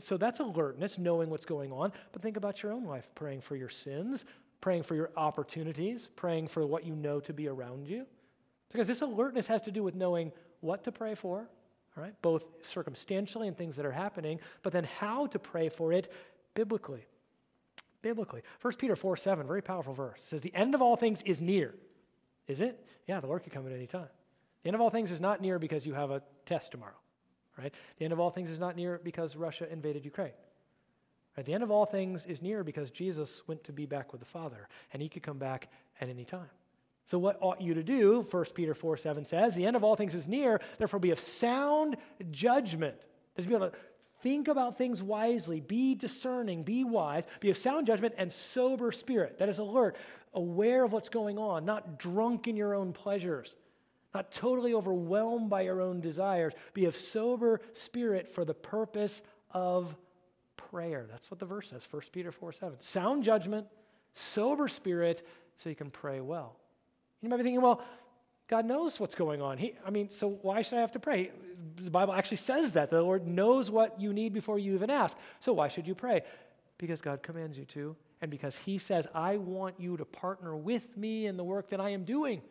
So 0.01 0.17
that's 0.17 0.41
alertness, 0.41 0.99
knowing 0.99 1.31
what's 1.31 1.47
going 1.47 1.71
on. 1.71 1.93
But 2.13 2.23
think 2.23 2.37
about 2.37 2.61
your 2.61 2.73
own 2.73 2.85
life, 2.85 3.09
praying 3.15 3.43
for 3.43 3.55
your 3.55 3.71
sins, 3.71 4.25
praying 4.61 4.83
for 4.83 4.97
your 4.97 5.11
opportunities, 5.17 6.09
praying 6.17 6.49
for 6.49 6.67
what 6.67 6.85
you 6.85 6.97
know 6.97 7.21
to 7.21 7.33
be 7.33 7.47
around 7.47 7.87
you. 7.87 8.05
Because 8.73 8.89
this 8.89 9.01
alertness 9.01 9.47
has 9.47 9.63
to 9.63 9.71
do 9.71 9.85
with 9.85 9.95
knowing 9.95 10.33
what 10.61 10.83
to 10.85 10.93
pray 10.93 11.15
for, 11.15 11.49
all 11.97 12.03
right? 12.03 12.15
Both 12.23 12.45
circumstantially 12.63 13.49
and 13.49 13.57
things 13.57 13.77
that 13.77 13.87
are 13.87 13.93
happening, 13.93 14.41
but 14.63 14.73
then 14.73 14.85
how 14.85 15.27
to 15.27 15.39
pray 15.39 15.69
for 15.69 15.93
it 15.93 16.13
biblically. 16.55 17.07
Biblically. 18.03 18.43
1 18.61 18.75
Peter 18.75 18.97
4 18.97 19.17
7, 19.17 19.47
very 19.47 19.63
powerful 19.63 19.95
verse. 19.95 20.21
Says, 20.25 20.41
The 20.41 20.55
end 20.55 20.75
of 20.75 20.83
all 20.83 20.97
things 20.97 21.23
is 21.23 21.41
near. 21.41 21.75
Is 22.47 22.61
it? 22.61 22.87
Yeah, 23.07 23.21
the 23.21 23.27
Lord 23.27 23.43
could 23.43 23.53
come 23.53 23.67
at 23.67 23.73
any 23.73 23.87
time. 23.87 24.09
The 24.63 24.69
end 24.69 24.75
of 24.75 24.81
all 24.81 24.91
things 24.91 25.11
is 25.11 25.21
not 25.21 25.41
near 25.41 25.59
because 25.59 25.87
you 25.87 25.95
have 25.95 26.11
a 26.11 26.23
test 26.47 26.73
tomorrow, 26.73 26.97
right? 27.59 27.73
The 27.99 28.05
end 28.05 28.13
of 28.13 28.21
all 28.21 28.31
things 28.31 28.51
is 28.51 28.59
not 28.59 28.77
near 28.77 29.01
because 29.03 29.37
Russia 29.37 29.71
invaded 29.71 30.05
Ukraine. 30.05 30.33
Right? 31.37 31.45
The 31.45 31.55
end 31.55 31.63
of 31.63 31.71
all 31.71 31.85
things 31.85 32.27
is 32.27 32.43
near 32.43 32.65
because 32.65 32.91
Jesus 32.91 33.43
went 33.47 33.65
to 33.65 33.73
be 33.73 33.87
back 33.87 34.13
with 34.13 34.21
the 34.21 34.27
Father, 34.27 34.69
and 34.93 35.03
he 35.03 35.09
could 35.09 35.23
come 35.23 35.39
back 35.39 35.69
at 36.01 36.09
any 36.09 36.25
time. 36.25 36.51
So, 37.07 37.19
what 37.19 37.39
ought 37.41 37.61
you 37.61 37.75
to 37.75 37.83
do? 37.83 38.27
1 38.31 38.45
Peter 38.55 38.75
4 38.75 38.97
7 38.97 39.27
says, 39.27 39.55
The 39.55 39.67
end 39.67 39.77
of 39.77 39.85
all 39.85 39.97
things 39.97 40.15
is 40.15 40.27
near, 40.27 40.61
therefore 40.79 41.01
be 41.01 41.11
of 41.11 41.21
sound 41.21 41.97
judgment. 42.31 42.97
Just 43.37 43.49
be 43.49 43.55
able 43.55 43.71
to 43.71 43.77
think 44.23 44.49
about 44.49 44.79
things 44.79 45.03
wisely, 45.03 45.61
be 45.61 45.95
discerning, 45.95 46.63
be 46.63 46.83
wise, 46.83 47.27
be 47.41 47.51
of 47.51 47.59
sound 47.59 47.87
judgment 47.87 48.15
and 48.17 48.33
sober 48.33 48.91
spirit. 48.91 49.39
That 49.39 49.51
is 49.51 49.59
alert, 49.59 49.97
aware 50.33 50.85
of 50.85 50.93
what's 50.93 51.11
going 51.11 51.37
on, 51.39 51.67
not 51.67 51.99
drunk 51.99 52.49
in 52.49 52.57
your 52.57 52.75
own 52.75 52.95
pleasures, 52.95 53.55
not 54.15 54.33
totally 54.33 54.73
overwhelmed 54.73 55.51
by 55.51 55.61
your 55.61 55.83
own 55.83 56.01
desires. 56.01 56.55
Be 56.73 56.87
of 56.87 56.97
sober 56.97 57.61
spirit 57.75 58.29
for 58.29 58.47
the 58.47 58.55
purpose 58.55 59.21
of 59.51 59.95
prayer. 60.57 61.07
That's 61.11 61.31
what 61.31 61.39
the 61.39 61.47
verse 61.47 61.69
says, 61.69 61.87
1 61.91 62.03
Peter 62.13 62.33
4 62.33 62.53
7. 62.53 62.81
Sound 62.81 63.25
judgment, 63.25 63.67
sober 64.15 64.69
spirit, 64.69 65.27
so 65.57 65.69
you 65.69 65.77
can 65.77 65.91
pray 65.91 66.23
well. 66.23 66.57
You 67.25 67.31
might 67.31 67.39
be 67.39 67.43
thinking, 67.43 67.63
well, 67.63 67.83
God 68.49 68.67
knows 68.67 69.01
what's 69.01 69.15
going 69.15 69.41
on. 69.41 69.57
He, 69.57 69.73
I 69.87 69.91
mean, 69.91 70.11
so 70.11 70.39
why 70.43 70.63
should 70.63 70.77
I 70.77 70.83
have 70.83 70.93
to 70.93 70.99
pray? 70.99 71.31
The 71.77 71.91
Bible 71.91 72.13
actually 72.13 72.37
says 72.37 72.73
that. 72.75 72.91
The 72.91 73.01
Lord 73.01 73.27
knows 73.27 73.71
what 73.71 73.99
you 73.99 74.13
need 74.13 74.35
before 74.35 74.59
you 74.59 74.75
even 74.75 74.91
ask. 74.91 75.17
So 75.41 75.55
why 75.55 75.69
should 75.69 75.87
you 75.87 75.95
pray? 75.95 76.23
Because 76.77 77.01
God 77.01 77.23
commands 77.23 77.57
you 77.57 77.65
to, 77.67 77.97
and 78.21 78.31
because 78.31 78.57
He 78.57 78.77
says, 78.77 79.09
I 79.15 79.39
want 79.39 79.81
you 79.81 79.97
to 79.97 80.05
partner 80.05 80.55
with 80.55 80.97
me 80.99 81.27
in 81.27 81.39
the 81.39 81.45
work 81.45 81.71
that 81.71 81.81
I 81.81 81.91
am 81.91 82.05
doing. 82.05 82.43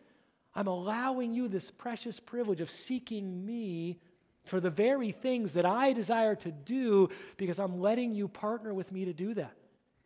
I'm 0.56 0.68
allowing 0.68 1.34
you 1.34 1.48
this 1.48 1.70
precious 1.70 2.20
privilege 2.20 2.62
of 2.62 2.72
seeking 2.72 3.46
me 3.46 4.00
for 4.46 4.60
the 4.60 4.70
very 4.70 5.12
things 5.12 5.54
that 5.54 5.66
I 5.66 5.94
desire 5.94 6.36
to 6.36 6.52
do 6.52 7.10
because 7.38 7.60
I'm 7.60 7.80
letting 7.80 8.14
you 8.14 8.28
partner 8.28 8.74
with 8.74 8.92
me 8.92 9.06
to 9.06 9.14
do 9.14 9.36
that. 9.36 9.56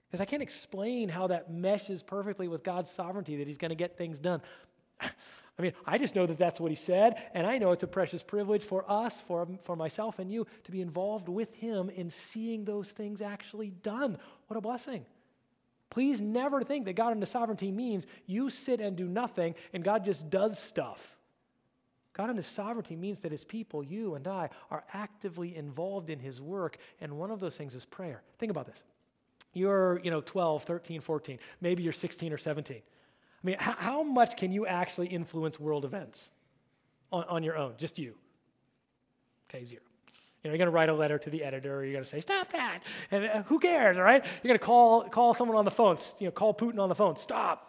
Because 0.10 0.22
I 0.22 0.26
can't 0.26 0.42
explain 0.42 1.10
how 1.10 1.28
that 1.28 1.52
meshes 1.52 2.02
perfectly 2.02 2.48
with 2.48 2.64
God's 2.64 2.90
sovereignty 2.90 3.38
that 3.38 3.48
He's 3.48 3.58
going 3.58 3.70
to 3.70 3.76
get 3.76 3.98
things 3.98 4.20
done. 4.20 4.42
I 5.02 5.62
mean, 5.62 5.74
I 5.86 5.98
just 5.98 6.16
know 6.16 6.26
that 6.26 6.38
that's 6.38 6.60
what 6.60 6.72
He 6.72 6.76
said, 6.76 7.22
and 7.34 7.46
I 7.46 7.58
know 7.58 7.72
it's 7.72 7.84
a 7.84 7.88
precious 7.88 8.24
privilege 8.24 8.64
for 8.64 8.90
us, 8.90 9.20
for, 9.22 9.48
for 9.64 9.76
myself 9.76 10.20
and 10.20 10.32
you, 10.32 10.48
to 10.64 10.72
be 10.72 10.82
involved 10.82 11.28
with 11.28 11.54
Him 11.56 11.90
in 11.90 12.10
seeing 12.10 12.64
those 12.64 12.92
things 12.92 13.22
actually 13.22 13.72
done. 13.72 14.18
What 14.48 14.58
a 14.58 14.62
blessing. 14.62 15.06
Please 15.90 16.22
never 16.22 16.64
think 16.64 16.86
that 16.86 16.94
God 16.94 17.14
in 17.14 17.20
His 17.20 17.30
sovereignty 17.30 17.72
means 17.72 18.06
you 18.26 18.50
sit 18.50 18.82
and 18.82 18.96
do 18.96 19.08
nothing 19.08 19.56
and 19.74 19.84
God 19.84 20.06
just 20.06 20.30
does 20.30 20.60
stuff. 20.60 21.18
God 22.14 22.30
in 22.30 22.38
His 22.38 22.48
sovereignty 22.48 22.96
means 22.96 23.20
that 23.20 23.32
His 23.32 23.44
people, 23.44 23.84
you 23.84 24.16
and 24.16 24.28
I, 24.28 24.50
are 24.72 24.84
actively 24.94 25.56
involved 25.56 26.10
in 26.10 26.20
His 26.20 26.42
work, 26.42 26.78
and 27.00 27.18
one 27.18 27.32
of 27.32 27.40
those 27.40 27.56
things 27.56 27.76
is 27.76 27.86
prayer. 27.86 28.22
Think 28.40 28.52
about 28.52 28.66
this. 28.66 28.84
You're, 29.54 30.00
you 30.04 30.12
know, 30.12 30.22
12, 30.22 30.64
13, 30.64 31.02
14. 31.02 31.40
Maybe 31.62 31.84
you're 31.84 31.94
16 31.94 32.32
or 32.32 32.38
17. 32.38 32.78
I 32.78 32.82
mean, 33.44 33.56
how, 33.60 33.76
how 33.78 34.04
much 34.04 34.38
can 34.38 34.52
you 34.52 34.66
actually 34.66 35.08
influence 35.08 35.60
world 35.60 35.86
events 35.86 36.32
on, 37.12 37.24
on 37.26 37.44
your 37.44 37.58
own? 37.58 37.74
Just 37.78 37.98
you. 37.98 38.16
Okay, 39.50 39.66
zero. 39.66 39.82
You 40.44 40.50
know, 40.50 40.54
you're 40.54 40.58
going 40.58 40.68
to 40.68 40.72
write 40.72 40.90
a 40.90 40.94
letter 40.94 41.18
to 41.18 41.30
the 41.30 41.44
editor, 41.44 41.78
or 41.78 41.84
you're 41.84 41.94
going 41.94 42.04
to 42.04 42.10
say, 42.10 42.22
stop 42.22 42.52
that. 42.52 42.84
And 43.12 43.26
uh, 43.26 43.44
who 43.44 43.60
cares, 43.60 43.98
all 43.98 44.04
right? 44.04 44.24
You're 44.24 44.50
going 44.50 44.60
to 44.60 44.66
call, 44.66 45.04
call 45.10 45.34
someone 45.34 45.58
on 45.58 45.66
the 45.66 45.72
phone, 45.72 45.98
you 46.20 46.28
know, 46.28 46.32
call 46.32 46.54
Putin 46.54 46.80
on 46.80 46.90
the 46.90 46.96
phone, 46.96 47.16
stop. 47.18 47.64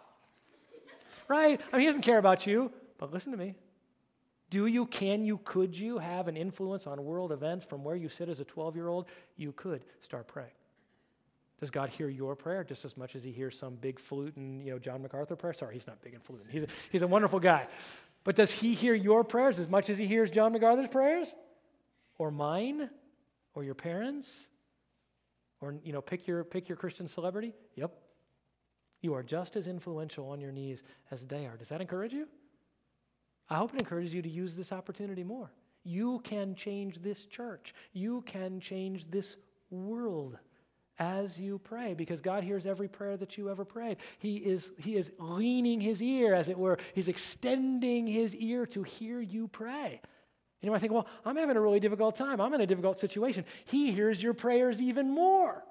Right? 1.27 1.59
I 1.71 1.77
mean, 1.77 1.81
he 1.81 1.87
doesn't 1.87 2.01
care 2.01 2.17
about 2.17 2.47
you, 2.47 2.71
but 2.97 3.11
listen 3.11 3.31
to 3.31 3.37
me. 3.37 3.55
Do 4.49 4.65
you, 4.65 4.85
can 4.87 5.23
you, 5.25 5.39
could 5.43 5.77
you 5.77 5.99
have 5.99 6.27
an 6.27 6.35
influence 6.35 6.87
on 6.87 7.03
world 7.03 7.31
events 7.31 7.65
from 7.65 7.83
where 7.83 7.95
you 7.95 8.09
sit 8.09 8.29
as 8.29 8.39
a 8.39 8.45
12 8.45 8.75
year 8.75 8.87
old? 8.87 9.05
You 9.37 9.51
could 9.51 9.83
start 10.01 10.27
praying. 10.27 10.49
Does 11.59 11.69
God 11.69 11.89
hear 11.89 12.07
your 12.07 12.35
prayer 12.35 12.63
just 12.63 12.85
as 12.85 12.95
much 12.95 13.15
as 13.15 13.23
he 13.23 13.31
hears 13.31 13.57
some 13.57 13.75
big 13.75 13.99
flute 13.99 14.33
you 14.37 14.71
know, 14.71 14.79
John 14.79 15.01
MacArthur 15.01 15.35
prayer? 15.35 15.53
Sorry, 15.53 15.73
he's 15.73 15.87
not 15.87 16.01
big 16.01 16.13
and 16.13 16.23
flute. 16.23 16.45
He's 16.49 16.63
a, 16.63 16.67
he's 16.91 17.01
a 17.01 17.07
wonderful 17.07 17.39
guy. 17.39 17.67
But 18.23 18.35
does 18.35 18.51
he 18.51 18.73
hear 18.73 18.93
your 18.93 19.23
prayers 19.23 19.59
as 19.59 19.67
much 19.67 19.89
as 19.89 19.97
he 19.97 20.05
hears 20.05 20.31
John 20.31 20.53
MacArthur's 20.53 20.87
prayers? 20.87 21.35
Or 22.17 22.31
mine? 22.31 22.89
Or 23.55 23.63
your 23.63 23.75
parents? 23.75 24.47
Or, 25.59 25.75
you 25.83 25.91
know, 25.91 26.01
pick 26.01 26.27
your, 26.27 26.43
pick 26.43 26.69
your 26.69 26.77
Christian 26.77 27.07
celebrity? 27.07 27.53
Yep. 27.75 27.91
You 29.01 29.13
are 29.13 29.23
just 29.23 29.55
as 29.55 29.67
influential 29.67 30.29
on 30.29 30.39
your 30.39 30.51
knees 30.51 30.83
as 31.11 31.25
they 31.25 31.45
are. 31.45 31.57
Does 31.57 31.69
that 31.69 31.81
encourage 31.81 32.13
you? 32.13 32.27
I 33.49 33.55
hope 33.55 33.73
it 33.73 33.81
encourages 33.81 34.13
you 34.13 34.21
to 34.21 34.29
use 34.29 34.55
this 34.55 34.71
opportunity 34.71 35.23
more. 35.23 35.51
You 35.83 36.19
can 36.23 36.55
change 36.55 37.01
this 37.01 37.25
church. 37.25 37.73
You 37.93 38.21
can 38.21 38.59
change 38.59 39.09
this 39.09 39.37
world 39.71 40.37
as 40.99 41.39
you 41.39 41.59
pray 41.59 41.93
because 41.93 42.19
God 42.21 42.43
hears 42.43 42.65
every 42.65 42.89
prayer 42.89 43.15
that 43.17 43.37
you 43.37 43.49
ever 43.49 43.63
prayed. 43.63 43.97
He 44.19 44.35
is, 44.37 44.71
he 44.77 44.97
is 44.97 45.11
leaning 45.17 45.79
his 45.79 46.03
ear, 46.03 46.35
as 46.35 46.49
it 46.49 46.57
were. 46.57 46.77
He's 46.93 47.07
extending 47.07 48.05
his 48.05 48.35
ear 48.35 48.65
to 48.67 48.83
hear 48.83 49.21
you 49.21 49.47
pray. 49.47 50.01
You 50.61 50.69
know, 50.69 50.75
I 50.75 50.79
think, 50.79 50.91
well, 50.91 51.07
I'm 51.23 51.37
having 51.37 51.55
a 51.55 51.61
really 51.61 51.79
difficult 51.79 52.17
time. 52.17 52.41
I'm 52.41 52.53
in 52.53 52.59
a 52.61 52.67
difficult 52.67 52.99
situation. 52.99 53.45
He 53.65 53.93
hears 53.93 54.21
your 54.21 54.33
prayers 54.33 54.81
even 54.81 55.09
more. 55.09 55.63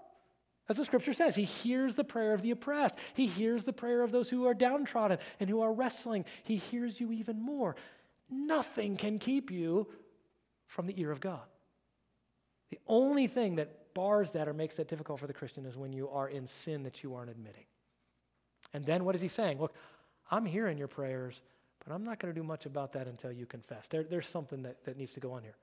As 0.71 0.79
the 0.79 0.85
scripture 0.85 1.13
says, 1.13 1.35
he 1.35 1.45
hears 1.45 1.95
the 1.95 2.05
prayer 2.05 2.33
of 2.33 2.43
the 2.43 2.51
oppressed. 2.51 2.95
He 3.15 3.27
hears 3.27 3.65
the 3.65 3.73
prayer 3.73 4.03
of 4.03 4.11
those 4.11 4.29
who 4.29 4.47
are 4.47 4.55
downtrodden 4.55 5.19
and 5.41 5.49
who 5.49 5.61
are 5.61 5.73
wrestling. 5.73 6.25
He 6.45 6.57
hears 6.57 7.01
you 7.01 7.13
even 7.13 7.41
more. 7.41 7.77
Nothing 8.31 8.97
can 8.97 9.19
keep 9.19 9.51
you 9.51 9.89
from 10.67 10.87
the 10.87 10.99
ear 11.01 11.11
of 11.11 11.21
God. 11.21 11.41
The 12.71 12.79
only 12.87 13.27
thing 13.27 13.57
that 13.57 13.88
bars 13.99 14.31
that 14.31 14.47
or 14.47 14.55
makes 14.55 14.77
that 14.77 14.87
difficult 14.87 15.19
for 15.19 15.27
the 15.27 15.33
Christian 15.33 15.67
is 15.67 15.77
when 15.77 15.93
you 15.93 16.09
are 16.11 16.29
in 16.29 16.47
sin 16.47 16.85
that 16.85 17.03
you 17.03 17.17
aren't 17.17 17.31
admitting. 17.31 17.65
And 18.73 18.85
then 18.85 19.05
what 19.05 19.17
is 19.17 19.21
he 19.21 19.27
saying? 19.27 19.59
Look, 19.59 19.75
I'm 20.31 20.47
hearing 20.47 20.79
your 20.79 20.87
prayers, 20.87 21.41
but 21.85 21.93
I'm 21.93 22.05
not 22.05 22.21
going 22.21 22.33
to 22.33 22.41
do 22.41 22.47
much 22.47 22.65
about 22.65 22.93
that 22.93 23.09
until 23.09 23.33
you 23.33 23.45
confess. 23.45 23.89
There, 23.89 24.05
there's 24.05 24.29
something 24.29 24.63
that, 24.63 24.85
that 24.85 24.97
needs 24.97 25.15
to 25.15 25.21
go 25.21 25.33
on 25.33 25.43
here. 25.43 25.57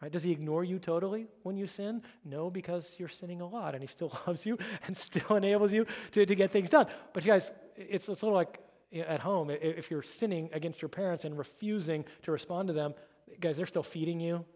Right? 0.00 0.10
Does 0.10 0.22
he 0.22 0.32
ignore 0.32 0.64
you 0.64 0.78
totally 0.78 1.26
when 1.42 1.58
you 1.58 1.66
sin? 1.66 2.00
No, 2.24 2.48
because 2.48 2.96
you're 2.98 3.10
sinning 3.10 3.42
a 3.42 3.46
lot 3.46 3.74
and 3.74 3.82
he 3.82 3.88
still 3.88 4.18
loves 4.26 4.46
you 4.46 4.56
and 4.86 4.96
still 4.96 5.36
enables 5.36 5.70
you 5.70 5.84
to, 6.12 6.24
to 6.24 6.34
get 6.34 6.50
things 6.50 6.70
done. 6.70 6.86
But 7.12 7.26
you 7.26 7.32
guys, 7.32 7.52
it's, 7.76 8.08
it's 8.08 8.22
a 8.22 8.24
little 8.24 8.38
like 8.38 8.58
at 8.94 9.20
home. 9.20 9.50
If 9.50 9.90
you're 9.90 10.02
sinning 10.02 10.48
against 10.54 10.80
your 10.80 10.88
parents 10.88 11.26
and 11.26 11.36
refusing 11.36 12.06
to 12.22 12.32
respond 12.32 12.68
to 12.68 12.72
them, 12.72 12.94
guys, 13.38 13.58
they're 13.58 13.66
still 13.66 13.82
feeding 13.82 14.18
you 14.18 14.46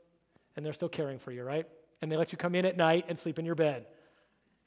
and 0.57 0.65
they're 0.65 0.73
still 0.73 0.89
caring 0.89 1.19
for 1.19 1.33
you, 1.33 1.43
right? 1.43 1.67
And 2.03 2.11
they 2.11 2.17
let 2.17 2.33
you 2.33 2.39
come 2.39 2.55
in 2.55 2.65
at 2.65 2.77
night 2.77 3.07
and 3.09 3.19
sleep 3.19 3.39
in 3.39 3.45
your 3.45 3.55
bed. 3.55 3.87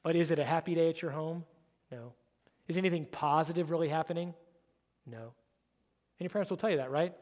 But 0.04 0.16
is 0.16 0.32
it 0.32 0.40
a 0.40 0.46
happy 0.46 0.76
day 0.76 0.90
at 0.90 1.02
your 1.02 1.12
home? 1.12 1.46
No. 1.92 2.14
Is 2.68 2.78
anything 2.78 3.06
positive 3.06 3.72
really 3.72 3.90
happening? 3.90 4.34
No. 5.06 5.18
And 5.22 6.22
your 6.22 6.30
parents 6.30 6.50
will 6.50 6.58
tell 6.58 6.70
you 6.70 6.78
that, 6.78 6.92
right? 6.92 7.14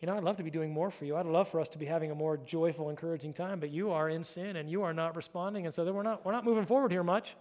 you 0.00 0.06
know, 0.06 0.16
I'd 0.16 0.24
love 0.24 0.36
to 0.36 0.42
be 0.42 0.50
doing 0.50 0.72
more 0.72 0.90
for 0.90 1.06
you. 1.06 1.16
I'd 1.16 1.26
love 1.26 1.48
for 1.48 1.58
us 1.58 1.70
to 1.70 1.78
be 1.78 1.86
having 1.86 2.10
a 2.10 2.14
more 2.14 2.36
joyful, 2.36 2.90
encouraging 2.90 3.32
time, 3.32 3.60
but 3.60 3.70
you 3.70 3.92
are 3.92 4.10
in 4.10 4.24
sin 4.24 4.56
and 4.56 4.70
you 4.70 4.82
are 4.82 4.92
not 4.92 5.16
responding. 5.16 5.64
And 5.64 5.74
so 5.74 5.90
we're 5.90 6.02
not, 6.02 6.24
we're 6.24 6.32
not 6.32 6.44
moving 6.44 6.66
forward 6.66 6.92
here 6.92 7.02
much. 7.02 7.34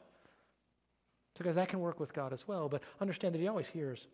So, 1.38 1.44
guys, 1.44 1.56
that 1.56 1.68
can 1.68 1.82
work 1.82 2.00
with 2.00 2.14
God 2.14 2.32
as 2.32 2.48
well. 2.48 2.70
But 2.70 2.82
understand 3.02 3.36
that 3.36 3.40
He 3.40 3.48
always 3.50 3.68
hears, 3.68 4.08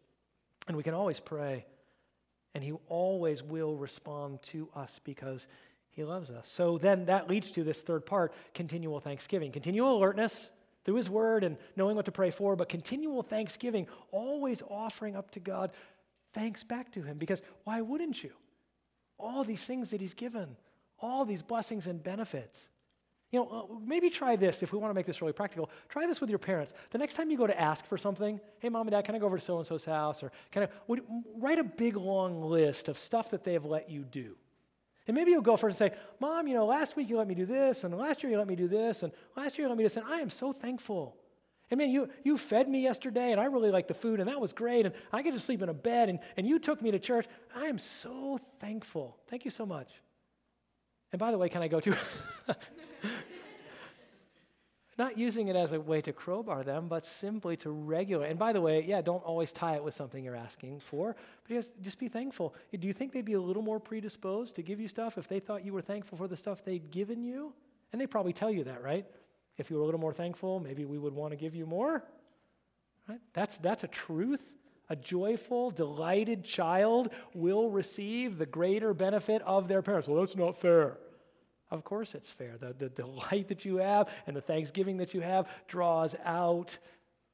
and 0.68 0.76
we 0.76 0.82
can 0.82 0.96
always 0.96 1.20
pray, 1.20 1.68
and 2.56 2.64
He 2.64 2.74
always 2.88 3.44
will 3.44 3.76
respond 3.76 4.42
to 4.44 4.68
us 4.76 5.00
because 5.04 5.46
He 5.92 6.04
loves 6.04 6.30
us. 6.30 6.48
So 6.50 6.78
then 6.78 7.06
that 7.06 7.30
leads 7.30 7.52
to 7.52 7.64
this 7.64 7.82
third 7.82 8.06
part 8.06 8.34
continual 8.54 9.00
thanksgiving, 9.00 9.52
continual 9.52 9.98
alertness 9.98 10.52
through 10.84 10.96
His 10.96 11.10
Word 11.10 11.44
and 11.44 11.58
knowing 11.76 11.96
what 11.96 12.06
to 12.06 12.12
pray 12.12 12.32
for, 12.32 12.56
but 12.56 12.70
continual 12.70 13.22
thanksgiving, 13.22 13.88
always 14.12 14.64
offering 14.70 15.16
up 15.16 15.32
to 15.32 15.40
God 15.40 15.72
thanks 16.34 16.64
back 16.64 16.92
to 16.94 17.02
him 17.02 17.18
because 17.18 17.42
why 17.64 17.82
wouldn't 17.82 18.24
you? 18.24 18.32
All 19.18 19.44
these 19.44 19.64
things 19.64 19.92
that 19.92 20.02
he's 20.02 20.14
given, 20.14 20.56
all 21.00 21.26
these 21.26 21.42
blessings 21.42 21.88
and 21.88 22.02
benefits. 22.02 22.70
You 23.32 23.40
know, 23.40 23.48
uh, 23.50 23.80
maybe 23.86 24.10
try 24.10 24.36
this 24.36 24.62
if 24.62 24.74
we 24.74 24.80
want 24.80 24.90
to 24.90 24.94
make 24.94 25.06
this 25.06 25.22
really 25.22 25.34
practical. 25.34 25.70
Try 25.88 26.06
this 26.06 26.20
with 26.20 26.30
your 26.30 26.40
parents. 26.40 26.74
The 26.90 26.98
next 26.98 27.16
time 27.16 27.32
you 27.32 27.38
go 27.38 27.48
to 27.48 27.60
ask 27.60 27.86
for 27.86 27.98
something, 27.98 28.42
hey, 28.60 28.68
mom 28.68 28.88
and 28.88 28.92
dad, 28.92 29.06
can 29.06 29.16
I 29.16 29.20
go 29.20 29.26
over 29.26 29.38
to 29.38 29.44
so 29.44 29.58
and 29.58 29.66
so's 29.66 29.86
house? 29.86 30.22
Or 30.22 30.32
can 30.52 30.64
I 30.64 30.68
would, 30.88 31.02
write 31.38 31.60
a 31.60 31.64
big 31.64 31.96
long 31.96 32.42
list 32.42 32.90
of 32.90 32.98
stuff 32.98 33.30
that 33.30 33.44
they 33.46 33.54
have 33.54 33.66
let 33.66 33.90
you 33.90 34.04
do. 34.04 34.36
And 35.08 35.16
maybe 35.16 35.32
you'll 35.32 35.42
go 35.42 35.58
first 35.58 35.82
and 35.82 35.92
say, 35.92 35.98
Mom, 36.20 36.48
you 36.48 36.54
know, 36.54 36.66
last 36.66 36.96
week 36.96 37.10
you 37.10 37.18
let 37.18 37.28
me 37.28 37.36
do 37.36 37.46
this, 37.46 37.84
and 37.84 37.98
last 37.98 38.22
year 38.22 38.32
you 38.32 38.38
let 38.38 38.48
me 38.48 38.56
do 38.56 38.68
this, 38.68 39.04
and 39.04 39.12
last 39.36 39.58
year 39.58 39.66
you 39.66 39.70
let 39.70 39.78
me 39.78 39.84
do 39.84 39.90
this, 39.90 39.98
and 39.98 40.06
I 40.06 40.20
am 40.20 40.30
so 40.30 40.54
thankful. 40.54 41.16
And 41.72 41.78
man, 41.78 41.90
you, 41.90 42.10
you 42.24 42.38
fed 42.38 42.68
me 42.68 42.82
yesterday, 42.82 43.32
and 43.32 43.40
I 43.40 43.46
really 43.46 43.72
liked 43.72 43.88
the 43.88 43.94
food, 43.94 44.20
and 44.20 44.28
that 44.28 44.40
was 44.40 44.52
great. 44.52 44.86
And 44.86 44.94
I 45.14 45.22
get 45.22 45.34
to 45.34 45.40
sleep 45.40 45.62
in 45.62 45.70
a 45.70 45.74
bed, 45.74 46.10
and, 46.10 46.20
and 46.36 46.46
you 46.46 46.60
took 46.60 46.82
me 46.82 46.92
to 46.92 47.00
church. 47.00 47.26
I 47.56 47.68
am 47.68 47.78
so 47.78 48.40
thankful. 48.60 49.18
Thank 49.30 49.46
you 49.46 49.52
so 49.52 49.66
much. 49.66 49.90
And 51.14 51.20
by 51.20 51.32
the 51.32 51.38
way, 51.38 51.48
can 51.48 51.62
I 51.62 51.70
go 51.70 51.80
to? 51.80 51.98
Not 54.98 55.18
using 55.18 55.48
it 55.48 55.56
as 55.56 55.72
a 55.72 55.80
way 55.80 56.02
to 56.02 56.12
crowbar 56.12 56.64
them, 56.64 56.88
but 56.88 57.06
simply 57.06 57.56
to 57.58 57.72
regulate. 57.72 58.30
And 58.30 58.38
by 58.38 58.52
the 58.52 58.62
way, 58.62 58.84
yeah, 58.86 59.02
don't 59.02 59.24
always 59.24 59.52
tie 59.52 59.76
it 59.76 59.84
with 59.84 59.94
something 59.94 60.24
you're 60.24 60.36
asking 60.36 60.82
for, 60.82 61.16
but 61.48 61.56
just, 61.56 61.72
just 61.82 61.98
be 61.98 62.10
thankful. 62.10 62.54
Do 62.78 62.88
you 62.88 62.94
think 62.94 63.14
they'd 63.14 63.24
be 63.24 63.34
a 63.34 63.42
little 63.42 63.64
more 63.64 63.80
predisposed 63.80 64.56
to 64.56 64.62
give 64.62 64.80
you 64.80 64.88
stuff 64.88 65.18
if 65.18 65.28
they 65.28 65.40
thought 65.40 65.66
you 65.66 65.74
were 65.74 65.82
thankful 65.82 66.18
for 66.18 66.28
the 66.28 66.36
stuff 66.36 66.66
they'd 66.66 66.92
given 66.92 67.24
you? 67.24 67.54
And 67.94 68.02
they 68.02 68.08
probably 68.08 68.34
tell 68.34 68.52
you 68.52 68.66
that, 68.66 68.84
right? 68.84 69.06
If 69.58 69.70
you 69.70 69.78
were 69.78 69.82
a 69.82 69.86
little 69.86 70.00
more 70.00 70.14
thankful, 70.14 70.60
maybe 70.60 70.86
we 70.86 70.98
would 70.98 71.14
want 71.14 71.32
to 71.32 71.38
give 71.38 71.56
you 71.56 71.66
more. 71.66 72.04
Right? 73.08 73.20
That's, 73.34 73.58
that's 73.58 73.84
a 73.84 73.88
truth. 73.88 74.42
A 74.90 74.96
joyful, 74.96 75.72
delighted 75.72 76.44
child 76.44 77.14
will 77.34 77.70
receive 77.70 78.38
the 78.38 78.46
greater 78.46 78.94
benefit 78.94 79.42
of 79.44 79.70
their 79.70 79.82
parents. 79.82 80.08
Well, 80.08 80.20
that's 80.20 80.36
not 80.36 80.58
fair. 80.58 80.98
Of 81.72 81.86
course, 81.86 82.16
it's 82.16 82.30
fair. 82.30 82.58
The, 82.60 82.74
the 82.78 82.90
delight 82.90 83.48
that 83.48 83.64
you 83.64 83.78
have 83.78 84.10
and 84.28 84.36
the 84.36 84.42
thanksgiving 84.42 84.98
that 84.98 85.14
you 85.14 85.22
have 85.22 85.48
draws 85.68 86.16
out 86.26 86.78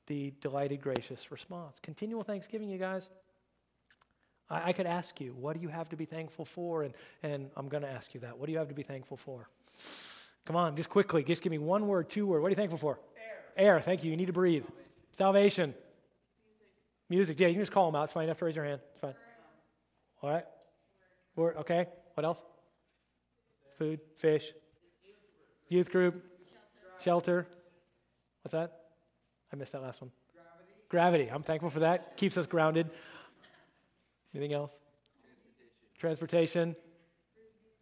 the 0.06 0.32
delighted, 0.40 0.82
gracious 0.82 1.32
response. 1.32 1.78
Continual 1.82 2.24
thanksgiving, 2.24 2.70
you 2.70 2.78
guys. 2.78 3.10
I, 4.50 4.70
I 4.70 4.74
could 4.74 4.86
ask 4.86 5.20
you, 5.20 5.34
what 5.34 5.56
do 5.56 5.62
you 5.62 5.70
have 5.70 5.90
to 5.90 5.96
be 5.96 6.06
thankful 6.06 6.46
for? 6.46 6.84
And, 6.84 6.94
and 7.24 7.50
I'm 7.58 7.68
going 7.68 7.84
to 7.84 7.90
ask 7.90 8.14
you 8.14 8.20
that. 8.22 8.38
What 8.38 8.46
do 8.46 8.52
you 8.52 8.60
have 8.60 8.70
to 8.70 8.76
be 8.76 8.84
thankful 8.84 9.18
for? 9.18 9.50
Come 10.46 10.56
on, 10.56 10.78
just 10.78 10.90
quickly. 10.90 11.24
Just 11.24 11.42
give 11.42 11.52
me 11.52 11.58
one 11.58 11.88
word, 11.88 12.10
two 12.10 12.26
word. 12.28 12.42
What 12.42 12.48
are 12.48 12.52
you 12.52 12.56
thankful 12.56 12.78
for? 12.78 13.00
Air. 13.58 13.76
Air. 13.76 13.82
Thank 13.82 14.04
you. 14.04 14.12
You 14.12 14.18
need 14.18 14.28
to 14.28 14.34
breathe. 14.34 14.64
Salvation. 15.12 15.74
Music. 17.10 17.40
Yeah, 17.40 17.48
you 17.48 17.56
can 17.56 17.64
just 17.64 17.72
call 17.72 17.92
them 17.92 18.00
out. 18.00 18.06
It's 18.06 18.14
fine. 18.14 18.24
You 18.24 18.30
have 18.30 18.38
to 18.38 18.46
raise 18.46 18.56
your 18.56 18.66
hand. 18.66 18.82
It's 18.92 19.02
fine. 19.02 19.16
All 20.22 20.30
right. 20.30 20.46
Word. 21.36 21.58
Okay. 21.58 21.88
What 22.14 22.24
else? 22.24 22.42
Food. 23.78 24.00
Fish. 24.18 24.52
Youth 25.70 25.92
group. 25.92 26.24
Shelter. 27.00 27.48
What's 28.42 28.54
that? 28.54 28.82
I 29.52 29.56
missed 29.56 29.72
that 29.74 29.82
last 29.82 30.02
one. 30.02 30.12
Gravity. 30.90 31.30
I'm 31.32 31.44
thankful 31.44 31.70
for 31.70 31.82
that. 31.82 32.18
Keeps 32.18 32.38
us 32.38 32.48
grounded. 32.48 32.90
Anything 34.34 34.54
else? 34.54 34.74
Transportation. 35.98 36.76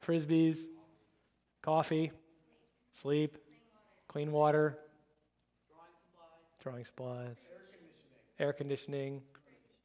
Frisbees. 0.05 0.59
Coffee. 1.61 2.11
Sleep. 2.91 3.35
Clean 4.07 4.31
water. 4.31 4.79
Drawing 6.61 6.85
supplies. 6.85 7.37
Air 8.39 8.53
conditioning. 8.53 9.21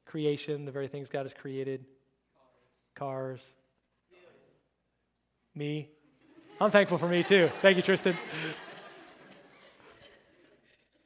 Creation, 0.06 0.64
the 0.64 0.72
very 0.72 0.88
things 0.88 1.08
God 1.08 1.22
has 1.22 1.34
created. 1.34 1.84
Cars. 2.94 3.48
Me. 5.54 5.88
I'm 6.61 6.70
thankful 6.70 6.98
for 6.98 7.08
me 7.08 7.24
too. 7.24 7.50
Thank 7.62 7.78
you, 7.78 7.82
Tristan. 7.82 8.18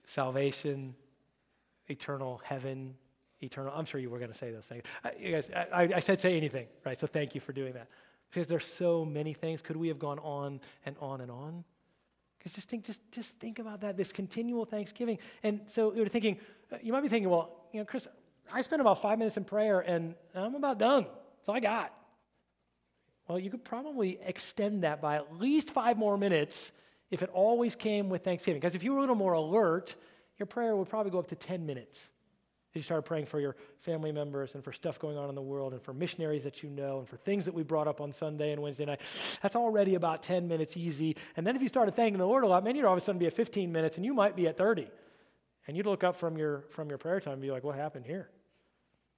Salvation, 0.07 0.97
eternal 1.87 2.41
heaven, 2.45 2.95
eternal. 3.41 3.73
I'm 3.75 3.85
sure 3.85 4.01
you 4.01 4.11
were 4.11 4.19
going 4.19 4.33
to 4.33 4.37
say 4.37 4.51
those 4.51 4.65
things. 4.65 4.83
I, 5.05 5.13
you 5.17 5.31
guys, 5.31 5.51
I, 5.73 5.91
I 5.95 6.01
said 6.01 6.21
say 6.21 6.37
anything, 6.37 6.67
right? 6.85 6.99
So 6.99 7.07
thank 7.07 7.37
you 7.37 7.41
for 7.41 7.53
doing 7.53 7.75
that. 7.75 7.89
Because 8.31 8.49
there's 8.49 8.67
so 8.67 9.05
many 9.05 9.33
things. 9.33 9.63
Could 9.63 9.77
we 9.77 9.87
have 9.89 10.01
gone 10.01 10.19
on 10.19 10.61
and 10.87 10.97
on 11.01 11.21
and 11.21 11.31
on? 11.31 11.63
Because 12.37 12.53
just 12.53 12.69
think, 12.69 12.85
just, 12.85 13.01
just 13.13 13.39
think 13.39 13.61
about 13.61 13.81
that, 13.83 13.97
this 13.97 14.13
continual 14.13 14.65
thanksgiving. 14.65 15.19
And 15.45 15.61
so 15.67 15.95
you're 15.95 16.09
thinking, 16.09 16.39
uh, 16.73 16.79
you 16.83 16.93
might 16.93 17.03
be 17.03 17.09
thinking, 17.09 17.31
well, 17.31 17.69
you 17.73 17.79
know, 17.79 17.85
Chris, 17.85 18.09
I 18.53 18.61
spent 18.61 18.81
about 18.81 19.01
five 19.01 19.19
minutes 19.19 19.37
in 19.37 19.45
prayer 19.45 19.81
and 19.81 20.17
I'm 20.35 20.57
about 20.57 20.79
done. 20.79 21.05
That's 21.05 21.49
all 21.49 21.55
I 21.55 21.61
got. 21.61 21.93
Well, 23.29 23.39
you 23.39 23.51
could 23.51 23.65
probably 23.65 24.19
extend 24.25 24.85
that 24.85 25.01
by 25.01 25.17
at 25.17 25.39
least 25.41 25.71
five 25.71 25.97
more 25.97 26.19
minutes 26.19 26.73
if 27.11 27.23
it 27.23 27.31
always 27.33 27.75
came 27.75 28.09
with 28.09 28.25
thanksgiving. 28.25 28.61
Because 28.61 28.75
if 28.75 28.83
you 28.83 28.93
were 28.93 28.99
a 28.99 29.01
little 29.01 29.15
more 29.15 29.33
alert, 29.33 29.95
your 30.39 30.47
prayer 30.47 30.77
would 30.77 30.89
probably 30.89 31.11
go 31.11 31.19
up 31.19 31.29
to 31.29 31.37
10 31.37 31.65
minutes. 31.65 32.11
As 32.75 32.81
you 32.81 32.83
started 32.83 33.03
praying 33.03 33.27
for 33.27 33.39
your 33.39 33.55
family 33.79 34.11
members 34.11 34.55
and 34.55 34.65
for 34.65 34.73
stuff 34.73 34.99
going 34.99 35.17
on 35.17 35.29
in 35.29 35.37
the 35.37 35.43
world 35.43 35.73
and 35.73 35.81
for 35.81 35.95
missionaries 35.95 36.43
that 36.43 36.63
you 36.63 36.69
know 36.69 36.99
and 36.99 37.09
for 37.09 37.17
things 37.17 37.45
that 37.45 37.55
we 37.55 37.63
brought 37.63 37.87
up 37.87 38.01
on 38.01 38.13
Sunday 38.13 38.51
and 38.51 38.61
Wednesday 38.61 38.85
night, 38.85 39.01
that's 39.41 39.55
already 39.55 39.95
about 39.95 40.25
10 40.25 40.49
minutes 40.49 40.77
easy. 40.77 41.17
And 41.37 41.47
then 41.47 41.55
if 41.55 41.63
you 41.63 41.69
started 41.69 41.95
thanking 41.95 42.19
the 42.19 42.27
Lord 42.27 42.43
a 42.43 42.49
lot, 42.49 42.65
man, 42.65 42.75
you'd 42.75 42.85
all 42.85 42.93
of 42.93 42.99
a 42.99 43.01
sudden 43.01 43.21
be 43.21 43.27
at 43.27 43.33
15 43.33 43.71
minutes 43.71 43.97
and 43.97 44.05
you 44.05 44.13
might 44.13 44.35
be 44.35 44.49
at 44.49 44.59
30. 44.59 44.89
And 45.67 45.77
you'd 45.77 45.87
look 45.87 46.03
up 46.03 46.17
from 46.17 46.37
your, 46.37 46.65
from 46.71 46.89
your 46.89 46.99
prayer 46.99 47.21
time 47.21 47.35
and 47.35 47.43
be 47.43 47.53
like, 47.53 47.63
what 47.63 47.77
happened 47.77 48.07
here? 48.07 48.29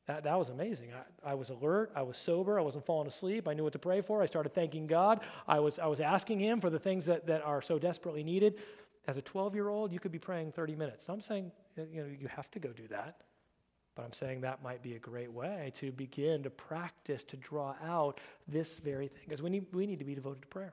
That, 0.06 0.22
that 0.22 0.38
was 0.38 0.50
amazing. 0.50 0.90
I, 1.24 1.32
I 1.32 1.34
was 1.34 1.50
alert. 1.50 1.90
I 1.96 2.02
was 2.02 2.16
sober. 2.16 2.58
I 2.58 2.62
wasn't 2.62 2.86
falling 2.86 3.08
asleep. 3.08 3.48
I 3.48 3.54
knew 3.54 3.64
what 3.64 3.72
to 3.72 3.78
pray 3.78 4.00
for. 4.00 4.22
I 4.22 4.26
started 4.26 4.54
thanking 4.54 4.86
God. 4.86 5.20
I 5.48 5.58
was, 5.58 5.78
I 5.78 5.86
was 5.86 6.00
asking 6.00 6.38
Him 6.38 6.60
for 6.60 6.70
the 6.70 6.78
things 6.78 7.04
that, 7.06 7.26
that 7.26 7.42
are 7.42 7.60
so 7.60 7.78
desperately 7.78 8.22
needed. 8.22 8.60
As 9.08 9.16
a 9.16 9.22
12 9.22 9.54
year 9.54 9.68
old, 9.68 9.92
you 9.92 9.98
could 9.98 10.12
be 10.12 10.18
praying 10.18 10.52
30 10.52 10.76
minutes. 10.76 11.06
So 11.06 11.12
I'm 11.12 11.20
saying 11.20 11.50
uh, 11.78 11.82
you, 11.92 12.02
know, 12.02 12.08
you 12.08 12.28
have 12.28 12.50
to 12.52 12.60
go 12.60 12.70
do 12.70 12.86
that. 12.88 13.22
But 13.96 14.04
I'm 14.04 14.12
saying 14.12 14.42
that 14.42 14.62
might 14.62 14.82
be 14.82 14.94
a 14.94 14.98
great 14.98 15.32
way 15.32 15.72
to 15.76 15.90
begin 15.90 16.42
to 16.42 16.50
practice, 16.50 17.24
to 17.24 17.36
draw 17.36 17.74
out 17.82 18.20
this 18.46 18.78
very 18.78 19.08
thing. 19.08 19.22
Because 19.24 19.42
we 19.42 19.50
need, 19.50 19.66
we 19.72 19.86
need 19.86 19.98
to 19.98 20.04
be 20.04 20.14
devoted 20.14 20.42
to 20.42 20.48
prayer 20.48 20.72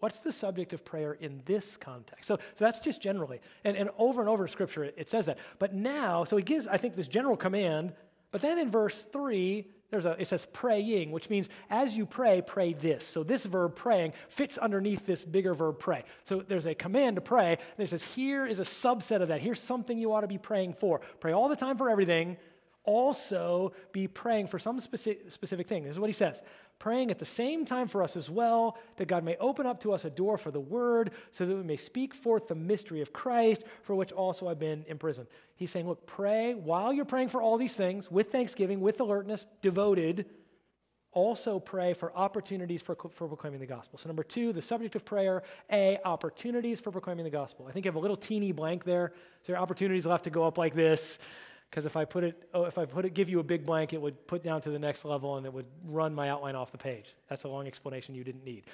what's 0.00 0.20
the 0.20 0.32
subject 0.32 0.72
of 0.72 0.84
prayer 0.84 1.12
in 1.14 1.42
this 1.44 1.76
context? 1.76 2.26
So, 2.26 2.36
so 2.54 2.64
that's 2.64 2.80
just 2.80 3.00
generally. 3.00 3.40
And, 3.64 3.76
and 3.76 3.90
over 3.98 4.20
and 4.20 4.28
over 4.28 4.44
in 4.44 4.48
Scripture, 4.48 4.84
it, 4.84 4.94
it 4.96 5.08
says 5.08 5.26
that. 5.26 5.38
But 5.58 5.74
now, 5.74 6.24
so 6.24 6.36
he 6.36 6.42
gives, 6.42 6.66
I 6.66 6.76
think, 6.76 6.96
this 6.96 7.08
general 7.08 7.36
command. 7.36 7.92
But 8.30 8.40
then 8.40 8.58
in 8.58 8.70
verse 8.70 9.06
3, 9.12 9.66
there's 9.90 10.04
a, 10.04 10.20
it 10.20 10.26
says 10.26 10.46
praying, 10.52 11.12
which 11.12 11.30
means 11.30 11.48
as 11.70 11.96
you 11.96 12.04
pray, 12.04 12.42
pray 12.42 12.74
this. 12.74 13.06
So 13.06 13.22
this 13.22 13.46
verb 13.46 13.74
praying 13.74 14.12
fits 14.28 14.58
underneath 14.58 15.06
this 15.06 15.24
bigger 15.24 15.54
verb 15.54 15.78
pray. 15.78 16.04
So 16.24 16.44
there's 16.46 16.66
a 16.66 16.74
command 16.74 17.16
to 17.16 17.22
pray, 17.22 17.52
and 17.52 17.84
it 17.84 17.88
says 17.88 18.02
here 18.02 18.46
is 18.46 18.58
a 18.58 18.64
subset 18.64 19.22
of 19.22 19.28
that. 19.28 19.40
Here's 19.40 19.60
something 19.60 19.98
you 19.98 20.12
ought 20.12 20.20
to 20.20 20.26
be 20.26 20.38
praying 20.38 20.74
for. 20.74 21.00
Pray 21.20 21.32
all 21.32 21.48
the 21.48 21.56
time 21.56 21.78
for 21.78 21.88
everything. 21.88 22.36
Also 22.84 23.72
be 23.92 24.06
praying 24.06 24.46
for 24.46 24.58
some 24.58 24.78
specific, 24.80 25.30
specific 25.30 25.68
thing. 25.68 25.84
This 25.84 25.92
is 25.92 26.00
what 26.00 26.08
he 26.08 26.14
says 26.14 26.42
praying 26.78 27.10
at 27.10 27.18
the 27.18 27.24
same 27.24 27.64
time 27.64 27.88
for 27.88 28.02
us 28.02 28.16
as 28.16 28.30
well, 28.30 28.78
that 28.96 29.08
God 29.08 29.24
may 29.24 29.36
open 29.36 29.66
up 29.66 29.80
to 29.80 29.92
us 29.92 30.04
a 30.04 30.10
door 30.10 30.38
for 30.38 30.50
the 30.50 30.60
word, 30.60 31.12
so 31.32 31.44
that 31.44 31.54
we 31.54 31.62
may 31.62 31.76
speak 31.76 32.14
forth 32.14 32.48
the 32.48 32.54
mystery 32.54 33.00
of 33.00 33.12
Christ, 33.12 33.64
for 33.82 33.94
which 33.94 34.12
also 34.12 34.48
I've 34.48 34.58
been 34.58 34.84
imprisoned. 34.88 35.28
He's 35.56 35.70
saying, 35.70 35.88
look, 35.88 36.06
pray 36.06 36.54
while 36.54 36.92
you're 36.92 37.04
praying 37.04 37.28
for 37.28 37.42
all 37.42 37.58
these 37.58 37.74
things, 37.74 38.10
with 38.10 38.30
thanksgiving, 38.30 38.80
with 38.80 39.00
alertness, 39.00 39.46
devoted. 39.60 40.26
Also, 41.12 41.58
pray 41.58 41.94
for 41.94 42.14
opportunities 42.14 42.82
for, 42.82 42.94
for 42.94 43.26
proclaiming 43.26 43.58
the 43.58 43.66
gospel. 43.66 43.98
So, 43.98 44.08
number 44.08 44.22
two, 44.22 44.52
the 44.52 44.62
subject 44.62 44.94
of 44.94 45.04
prayer, 45.04 45.42
A, 45.72 45.98
opportunities 46.04 46.80
for 46.80 46.92
proclaiming 46.92 47.24
the 47.24 47.30
gospel. 47.30 47.66
I 47.66 47.72
think 47.72 47.86
you 47.86 47.88
have 47.88 47.96
a 47.96 48.00
little 48.00 48.16
teeny 48.16 48.52
blank 48.52 48.84
there. 48.84 49.14
So, 49.42 49.52
your 49.52 49.58
opportunities 49.58 50.04
will 50.04 50.12
have 50.12 50.22
to 50.22 50.30
go 50.30 50.44
up 50.44 50.58
like 50.58 50.74
this 50.74 51.18
because 51.70 51.84
if 51.84 51.96
I 51.96 52.04
put 52.04 52.24
it, 52.24 52.48
oh, 52.54 52.64
if 52.64 52.78
I 52.78 52.86
put 52.86 53.04
it, 53.04 53.14
give 53.14 53.28
you 53.28 53.40
a 53.40 53.42
big 53.42 53.66
blank, 53.66 53.92
it 53.92 54.00
would 54.00 54.26
put 54.26 54.42
down 54.42 54.60
to 54.62 54.70
the 54.70 54.78
next 54.78 55.04
level 55.04 55.36
and 55.36 55.44
it 55.44 55.52
would 55.52 55.66
run 55.84 56.14
my 56.14 56.30
outline 56.30 56.56
off 56.56 56.72
the 56.72 56.78
page. 56.78 57.14
That's 57.28 57.44
a 57.44 57.48
long 57.48 57.66
explanation 57.66 58.14
you 58.14 58.24
didn't 58.24 58.44
need. 58.44 58.64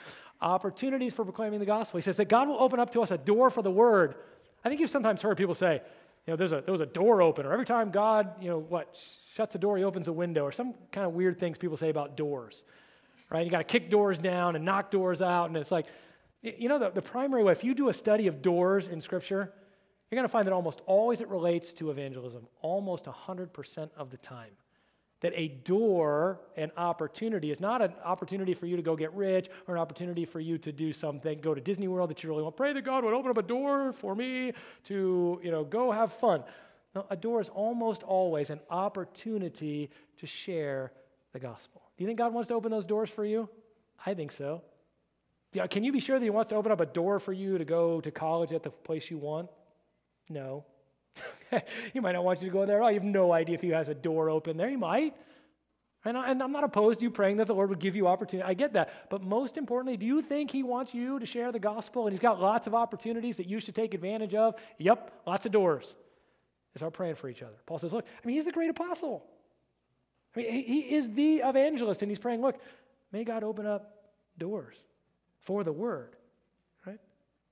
Opportunities 0.40 1.12
for 1.12 1.24
proclaiming 1.24 1.59
the 1.59 1.66
gospel. 1.66 1.99
He 1.99 2.03
says 2.03 2.16
that 2.18 2.28
God 2.28 2.49
will 2.49 2.62
open 2.62 2.78
up 2.78 2.90
to 2.92 3.03
us 3.03 3.11
a 3.11 3.18
door 3.18 3.51
for 3.51 3.62
the 3.62 3.70
word. 3.70 4.14
I 4.64 4.68
think 4.68 4.80
you've 4.80 4.90
sometimes 4.90 5.22
heard 5.22 5.36
people 5.36 5.55
say, 5.55 5.82
you 6.26 6.32
know, 6.32 6.36
there's 6.36 6.53
a, 6.53 6.62
there 6.64 6.72
was 6.72 6.80
a 6.80 6.86
door 6.86 7.20
opener. 7.20 7.53
Every 7.53 7.66
time 7.66 7.90
God, 7.90 8.40
you 8.40 8.49
know, 8.49 8.59
what, 8.59 8.97
shuts 9.34 9.55
a 9.57 9.59
door, 9.59 9.76
he 9.76 9.84
opens 9.84 10.09
a 10.09 10.12
window, 10.12 10.45
or 10.45 10.53
some 10.53 10.74
kind 10.90 11.07
of 11.07 11.12
weird 11.12 11.38
things 11.38 11.59
people 11.59 11.76
say 11.76 11.90
about 11.90 12.16
doors, 12.16 12.62
right? 13.28 13.45
You 13.45 13.51
got 13.51 13.59
to 13.59 13.64
kick 13.64 13.90
doors 13.90 14.16
down 14.16 14.57
and 14.57 14.64
knock 14.64 14.90
doors 14.90 15.20
out. 15.20 15.47
And 15.47 15.57
it's 15.57 15.70
like, 15.70 15.86
you 16.40 16.68
know, 16.68 16.78
the, 16.78 16.90
the 16.90 17.03
primary 17.03 17.42
way, 17.42 17.53
if 17.53 17.64
you 17.64 17.74
do 17.74 17.88
a 17.88 17.95
study 17.95 18.26
of 18.26 18.40
doors 18.40 18.88
in 18.88 19.01
Scripture, 19.01 19.53
you're 20.15 20.21
going 20.21 20.29
to 20.29 20.33
find 20.33 20.47
that 20.47 20.53
almost 20.53 20.81
always 20.87 21.21
it 21.21 21.29
relates 21.29 21.73
to 21.73 21.91
evangelism, 21.91 22.47
almost 22.62 23.07
100% 23.07 23.91
of 23.97 24.11
the 24.11 24.17
time. 24.19 24.53
That 25.23 25.33
a 25.35 25.49
door, 25.49 26.41
an 26.57 26.71
opportunity, 26.77 27.51
is 27.51 27.59
not 27.59 27.83
an 27.83 27.95
opportunity 28.05 28.55
for 28.55 28.67
you 28.67 28.77
to 28.77 28.83
go 28.83 28.95
get 28.95 29.12
rich 29.12 29.49
or 29.67 29.75
an 29.75 29.81
opportunity 29.81 30.25
for 30.25 30.39
you 30.39 30.57
to 30.59 30.71
do 30.71 30.93
something, 30.93 31.41
go 31.41 31.53
to 31.53 31.61
Disney 31.61 31.89
World 31.89 32.11
that 32.11 32.23
you 32.23 32.29
really 32.29 32.45
want. 32.45 32.57
Pray 32.57 32.73
that 32.73 32.85
God 32.85 33.03
would 33.03 33.12
open 33.12 33.33
up 33.33 33.39
a 33.39 33.43
door 33.43 33.93
for 33.93 34.15
me 34.15 34.53
to, 34.85 35.41
you 35.43 35.51
know, 35.51 35.65
go 35.65 35.91
have 35.91 36.12
fun. 36.12 36.45
No, 36.95 37.07
a 37.11 37.17
door 37.17 37.41
is 37.41 37.49
almost 37.49 38.05
always 38.05 38.51
an 38.51 38.61
opportunity 38.71 39.91
to 40.19 40.29
share 40.29 40.93
the 41.33 41.41
gospel. 41.41 41.83
Do 41.97 42.05
you 42.05 42.09
think 42.09 42.19
God 42.19 42.33
wants 42.33 42.47
to 42.49 42.55
open 42.55 42.71
those 42.71 42.87
doors 42.87 43.11
for 43.11 43.25
you? 43.25 43.49
I 44.07 44.15
think 44.15 44.31
so. 44.31 44.62
Can 45.71 45.83
you 45.83 45.91
be 45.91 46.01
sure 46.01 46.21
that 46.21 46.25
He 46.25 46.31
wants 46.31 46.51
to 46.51 46.55
open 46.55 46.71
up 46.71 46.81
a 46.81 46.87
door 46.87 47.19
for 47.19 47.33
you 47.33 47.59
to 47.59 47.65
go 47.65 48.01
to 48.01 48.11
college 48.12 48.53
at 48.53 48.62
the 48.62 48.71
place 48.71 49.11
you 49.11 49.19
want? 49.19 49.49
No. 50.29 50.64
he 51.93 52.01
might 52.01 52.12
not 52.12 52.25
want 52.25 52.43
you 52.43 52.49
to 52.49 52.53
go 52.53 52.66
there 52.66 52.83
Oh, 52.83 52.89
You 52.89 52.95
have 52.95 53.05
no 53.05 53.33
idea 53.33 53.55
if 53.55 53.61
he 53.61 53.68
has 53.70 53.89
a 53.89 53.95
door 53.95 54.31
open 54.31 54.57
there. 54.57 54.68
He 54.68 54.77
might. 54.77 55.14
And, 56.07 56.18
I, 56.18 56.31
am 56.31 56.53
not 56.53 56.64
opposed 56.64 56.99
to 57.01 57.05
you 57.05 57.11
praying 57.11 57.39
that 57.39 57.47
the 57.47 57.55
Lord 57.55 57.70
would 57.70 57.79
give 57.79 57.97
you 57.97 58.07
opportunity. 58.07 58.47
I 58.47 58.53
get 58.53 58.75
that. 58.75 59.09
But 59.09 59.22
most 59.22 59.57
importantly, 59.57 59.97
do 59.97 60.05
you 60.05 60.20
think 60.20 60.51
He 60.51 60.62
wants 60.62 60.93
you 60.93 61.18
to 61.18 61.25
share 61.25 61.51
the 61.51 61.59
gospel 61.59 62.07
and 62.07 62.12
He's 62.12 62.20
got 62.20 62.41
lots 62.41 62.66
of 62.66 62.75
opportunities 62.75 63.39
that 63.39 63.47
you 63.47 63.59
should 63.59 63.75
take 63.75 63.95
advantage 63.95 64.35
of? 64.35 64.55
Yep, 64.79 65.22
lots 65.27 65.47
of 65.47 65.53
doors. 65.53 65.97
They 66.75 66.79
start 66.79 66.93
praying 66.93 67.14
for 67.14 67.29
each 67.29 67.43
other. 67.43 67.55
Paul 67.64 67.79
says, 67.79 67.93
Look, 67.93 68.05
I 68.05 68.27
mean, 68.27 68.37
He's 68.37 68.45
the 68.45 68.53
great 68.53 68.68
apostle. 68.68 69.25
I 70.37 70.41
mean, 70.41 70.64
He 70.64 70.95
is 70.95 71.09
the 71.11 71.37
evangelist, 71.37 72.03
and 72.03 72.11
He's 72.11 72.18
praying, 72.18 72.43
Look, 72.43 72.61
may 73.11 73.25
God 73.25 73.43
open 73.43 73.64
up 73.64 74.11
doors 74.37 74.77
for 75.41 75.64
the 75.64 75.72
word. 75.72 76.16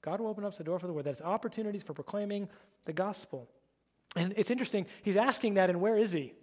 God 0.03 0.21
will 0.21 0.29
open 0.29 0.45
up 0.45 0.57
the 0.57 0.65
door 0.65 0.79
for 0.79 0.87
the 0.87 0.93
word. 0.93 1.05
That 1.05 1.13
it's 1.13 1.21
opportunities 1.21 1.83
for 1.83 1.95
proclaiming 1.95 2.49
the 2.85 2.93
gospel. 2.93 3.49
And 4.15 4.35
it's 4.37 4.51
interesting, 4.51 4.87
he's 5.03 5.17
asking 5.17 5.55
that, 5.55 5.71
and 5.71 5.81
where 5.81 5.97
is 5.97 6.13
he? 6.13 6.35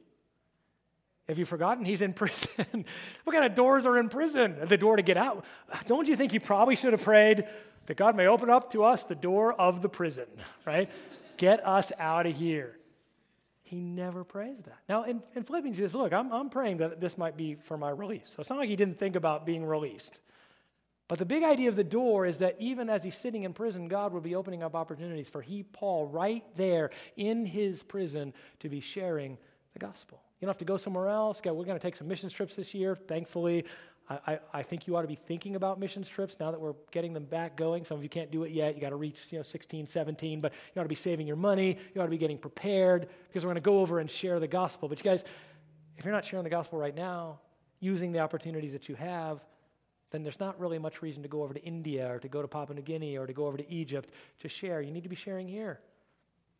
Have 1.28 1.38
you 1.38 1.45
forgotten? 1.45 1.86
He's 1.86 2.01
in 2.01 2.14
prison. 2.14 2.86
what 3.24 3.34
kind 3.34 3.45
of 3.45 3.53
doors 3.53 3.86
are 3.86 3.97
in 3.99 4.10
prison? 4.10 4.57
The 4.68 4.78
door 4.78 4.95
to 4.95 5.03
get 5.03 5.18
out. 5.18 5.45
Don't 5.86 6.07
you 6.07 6.16
think 6.16 6.32
he 6.32 6.39
probably 6.39 6.76
should 6.76 6.93
have 6.93 7.03
prayed 7.03 7.45
that 7.86 7.97
God 7.97 8.16
may 8.16 8.28
open 8.28 8.49
up 8.49 8.72
to 8.72 8.84
us 8.84 9.03
the 9.03 9.16
door 9.16 9.53
of 9.53 9.82
the 9.82 9.89
prison, 9.89 10.28
right? 10.66 10.89
get 11.39 11.66
us 11.66 11.91
out 11.97 12.28
of 12.28 12.36
here. 12.36 12.76
He 13.64 13.80
never 13.80 14.24
prays 14.24 14.57
that. 14.66 14.80
Now, 14.89 15.03
in, 15.03 15.24
in 15.36 15.43
Philippians, 15.43 15.78
he 15.78 15.84
says, 15.84 15.95
Look, 15.95 16.12
I'm, 16.12 16.32
I'm 16.32 16.49
praying 16.49 16.78
that 16.78 16.99
this 16.99 17.18
might 17.18 17.38
be 17.38 17.55
for 17.55 17.78
my 17.78 17.89
release. 17.89 18.26
So 18.26 18.41
it's 18.41 18.49
not 18.49 18.60
like 18.60 18.70
he 18.70 18.76
didn't 18.76 18.99
think 18.99 19.16
about 19.16 19.45
being 19.45 19.66
released. 19.66 20.20
But 21.10 21.18
the 21.18 21.26
big 21.26 21.43
idea 21.43 21.70
of 21.70 21.76
the 21.76 21.84
door 21.84 22.28
is 22.28 22.38
that 22.38 22.55
even 22.60 22.88
as 22.88 23.03
he's 23.03 23.18
sitting 23.18 23.43
in 23.43 23.51
prison, 23.51 23.88
God 23.88 24.14
will 24.14 24.22
be 24.22 24.36
opening 24.36 24.62
up 24.62 24.76
opportunities 24.76 25.28
for 25.28 25.41
he, 25.41 25.64
Paul, 25.64 26.05
right 26.05 26.43
there 26.55 26.91
in 27.18 27.47
his 27.47 27.82
prison 27.82 28.32
to 28.60 28.70
be 28.70 28.80
sharing 28.80 29.36
the 29.74 29.80
gospel. 29.80 30.22
You 30.39 30.45
don't 30.45 30.51
have 30.51 30.60
to 30.60 30.66
go 30.66 30.78
somewhere 30.78 31.10
else. 31.10 31.41
We're 31.43 31.51
going 31.51 31.70
to 31.70 31.80
take 31.80 31.95
some 31.95 32.07
mission 32.07 32.30
trips 32.30 32.55
this 32.55 32.76
year, 32.76 32.95
thankfully. 32.95 33.66
I, 34.07 34.20
I, 34.28 34.39
I 34.53 34.64
think 34.64 34.86
you 34.86 34.95
ought 34.95 35.01
to 35.01 35.07
be 35.07 35.16
thinking 35.16 35.55
about 35.55 35.80
missions 35.80 36.07
trips 36.07 36.38
now 36.39 36.51
that 36.51 36.62
we're 36.62 36.76
getting 36.91 37.14
them 37.14 37.26
back 37.26 37.57
going. 37.57 37.86
Some 37.86 37.97
of 37.97 38.03
you 38.03 38.10
can't 38.10 38.30
do 38.30 38.43
it 38.43 38.51
yet. 38.51 38.76
You 38.76 38.82
got 38.82 38.91
to 38.91 38.95
reach 38.95 39.32
you 39.32 39.39
know 39.39 39.43
16, 39.43 39.88
17, 39.88 40.41
but 40.41 40.53
you 40.76 40.80
ought 40.80 40.84
to 40.84 40.89
be 40.89 40.93
saving 40.93 41.26
your 41.26 41.38
money. 41.38 41.76
You 41.95 42.01
ought 42.01 42.05
to 42.05 42.12
be 42.12 42.20
getting 42.20 42.38
prepared 42.38 43.10
because 43.28 43.43
we're 43.43 43.49
going 43.49 43.55
to 43.55 43.62
go 43.62 43.80
over 43.80 43.97
and 43.97 44.12
share 44.12 44.39
the 44.39 44.47
gospel. 44.47 44.88
But 44.88 44.99
you 44.99 45.03
guys, 45.03 45.24
if 45.97 46.05
you're 46.05 46.14
not 46.14 46.24
sharing 46.24 46.43
the 46.43 46.51
gospel 46.51 46.78
right 46.78 46.95
now, 46.95 47.39
using 47.80 48.12
the 48.12 48.20
opportunities 48.20 48.74
that 48.74 48.88
you 48.88 48.93
have, 48.93 49.39
then 50.12 50.24
there's 50.24 50.39
not 50.39 50.60
really 50.60 50.80
much 50.80 51.01
reason 51.01 51.24
to 51.24 51.30
go 51.30 51.43
over 51.43 51.53
to 51.53 51.64
India 51.64 52.12
or 52.12 52.20
to 52.20 52.28
go 52.28 52.41
to 52.41 52.47
Papua 52.47 52.76
New 52.76 52.82
Guinea 52.82 53.18
or 53.18 53.28
to 53.28 53.34
go 53.34 53.45
over 53.45 53.57
to 53.57 53.72
Egypt 53.72 54.12
to 54.39 54.49
share. 54.49 54.82
You 54.82 54.91
need 54.91 55.03
to 55.03 55.10
be 55.10 55.16
sharing 55.16 55.47
here. 55.47 55.80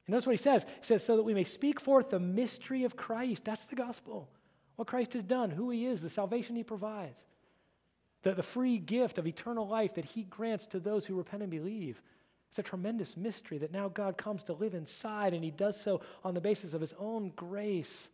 And 0.06 0.14
notice 0.14 0.26
what 0.26 0.34
he 0.34 0.38
says. 0.38 0.64
He 0.64 0.86
says, 0.86 1.04
so 1.04 1.16
that 1.18 1.24
we 1.24 1.34
may 1.34 1.44
speak 1.44 1.80
forth 1.80 2.10
the 2.10 2.20
mystery 2.20 2.84
of 2.84 2.96
Christ. 2.96 3.46
That's 3.46 3.66
the 3.66 3.76
gospel. 3.76 4.30
What 4.76 4.88
Christ 4.88 5.14
has 5.14 5.24
done, 5.24 5.50
who 5.50 5.70
he 5.70 5.86
is, 5.86 6.02
the 6.02 6.10
salvation 6.10 6.56
he 6.56 6.64
provides 6.64 7.20
the, 8.24 8.34
the 8.34 8.44
free 8.44 8.78
gift 8.78 9.18
of 9.18 9.28
eternal 9.28 9.68
life 9.68 9.96
that 9.96 10.06
He 10.06 10.24
grants 10.24 10.68
to 10.68 10.80
those 10.80 11.06
who 11.06 11.16
repent 11.16 11.44
and 11.44 11.52
believe. 11.52 12.02
It's 12.50 12.60
a 12.60 12.64
tremendous 12.64 13.16
mystery 13.16 13.60
that 13.60 13.72
now 13.72 13.90
God 13.90 14.18
comes 14.18 14.44
to 14.44 14.54
live 14.54 14.74
inside, 14.74 15.34
and 15.34 15.44
He 15.44 15.52
does 15.52 15.80
so 15.80 16.02
on 16.24 16.34
the 16.34 16.42
basis 16.42 16.74
of 16.74 16.82
His 16.82 16.94
own 17.00 17.32
grace 17.36 18.10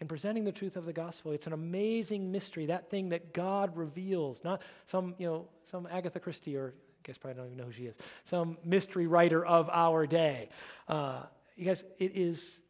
in 0.00 0.08
presenting 0.08 0.44
the 0.44 0.52
truth 0.52 0.76
of 0.76 0.84
the 0.84 0.92
gospel. 0.92 1.32
It's 1.32 1.46
an 1.46 1.52
amazing 1.52 2.30
mystery, 2.30 2.66
that 2.66 2.90
thing 2.90 3.10
that 3.10 3.32
God 3.32 3.76
reveals, 3.76 4.42
not 4.44 4.62
some, 4.86 5.14
you 5.18 5.26
know, 5.26 5.48
some 5.70 5.88
Agatha 5.90 6.20
Christie 6.20 6.56
or 6.56 6.74
I 6.76 7.00
guess 7.02 7.18
probably 7.18 7.36
don't 7.36 7.46
even 7.46 7.58
know 7.58 7.64
who 7.64 7.72
she 7.72 7.86
is, 7.86 7.96
some 8.24 8.58
mystery 8.64 9.06
writer 9.06 9.44
of 9.44 9.70
our 9.70 10.06
day. 10.06 10.48
Uh, 10.88 11.22
you 11.56 11.64
guys, 11.64 11.84
it 11.98 12.12
is 12.14 12.60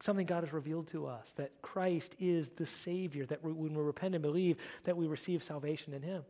something 0.00 0.26
God 0.26 0.44
has 0.44 0.52
revealed 0.52 0.88
to 0.88 1.06
us 1.06 1.32
that 1.36 1.52
Christ 1.62 2.16
is 2.18 2.48
the 2.50 2.66
Savior, 2.66 3.26
that 3.26 3.44
we, 3.44 3.52
when 3.52 3.74
we 3.74 3.82
repent 3.82 4.14
and 4.14 4.22
believe, 4.22 4.56
that 4.84 4.96
we 4.96 5.06
receive 5.06 5.42
salvation 5.42 5.92
in 5.92 6.02
Him. 6.02 6.22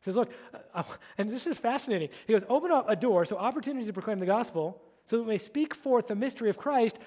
He 0.00 0.04
says, 0.04 0.16
Look, 0.16 0.32
uh, 0.52 0.58
uh, 0.74 0.82
and 1.18 1.30
this 1.30 1.46
is 1.46 1.56
fascinating. 1.56 2.08
He 2.26 2.32
goes, 2.32 2.44
Open 2.48 2.70
up 2.70 2.88
a 2.88 2.96
door, 2.96 3.24
so 3.24 3.36
opportunity 3.36 3.86
to 3.86 3.92
proclaim 3.92 4.18
the 4.18 4.26
gospel, 4.26 4.82
so 5.06 5.16
that 5.16 5.22
we 5.22 5.30
may 5.30 5.38
speak 5.38 5.74
forth 5.74 6.08
the 6.08 6.14
mystery 6.14 6.50
of 6.50 6.58
Christ 6.58 6.98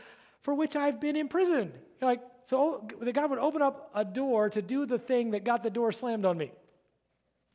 for 0.41 0.53
which 0.53 0.75
I've 0.75 1.01
been 1.01 1.15
imprisoned. 1.15 1.73
You're 1.99 2.09
like, 2.09 2.21
so 2.45 2.87
the 3.01 3.11
God 3.11 3.29
would 3.29 3.39
open 3.39 3.61
up 3.61 3.91
a 3.93 4.05
door 4.05 4.49
to 4.49 4.61
do 4.61 4.85
the 4.85 4.99
thing 4.99 5.31
that 5.31 5.43
got 5.43 5.63
the 5.63 5.69
door 5.69 5.91
slammed 5.91 6.25
on 6.25 6.37
me. 6.37 6.51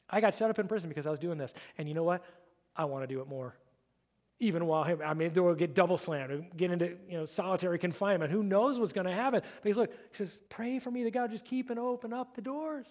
I 0.09 0.21
got 0.21 0.35
shut 0.35 0.51
up 0.51 0.59
in 0.59 0.67
prison 0.67 0.89
because 0.89 1.07
I 1.07 1.11
was 1.11 1.21
doing 1.21 1.39
this. 1.39 1.55
And 1.79 1.89
you 1.89 1.95
know 1.95 2.03
what? 2.03 2.25
I 2.75 2.85
want 2.87 3.09
to 3.09 3.15
do 3.15 3.21
it 3.21 3.29
more 3.29 3.55
even 4.41 4.67
while 4.67 4.85
him, 4.85 5.01
I 5.05 5.13
mean, 5.13 5.33
they 5.33 5.41
will 5.41 5.55
get 5.55 5.75
double 5.75 5.99
slammed, 5.99 6.57
get 6.57 6.71
into 6.71 6.97
you 7.09 7.19
know 7.19 7.27
solitary 7.27 7.79
confinement. 7.79 8.33
Who 8.33 8.43
knows 8.43 8.79
what's 8.79 8.93
going 8.93 9.07
to 9.07 9.13
happen? 9.13 9.43
But 9.63 9.69
he's 9.69 9.77
he 9.77 9.87
says, 10.13 10.41
pray 10.49 10.79
for 10.79 10.91
me 10.91 11.05
that 11.05 11.13
God 11.13 11.31
just 11.31 11.45
keep 11.45 11.69
and 11.69 11.79
open 11.79 12.15
up 12.15 12.35
the 12.35 12.41
doors, 12.41 12.87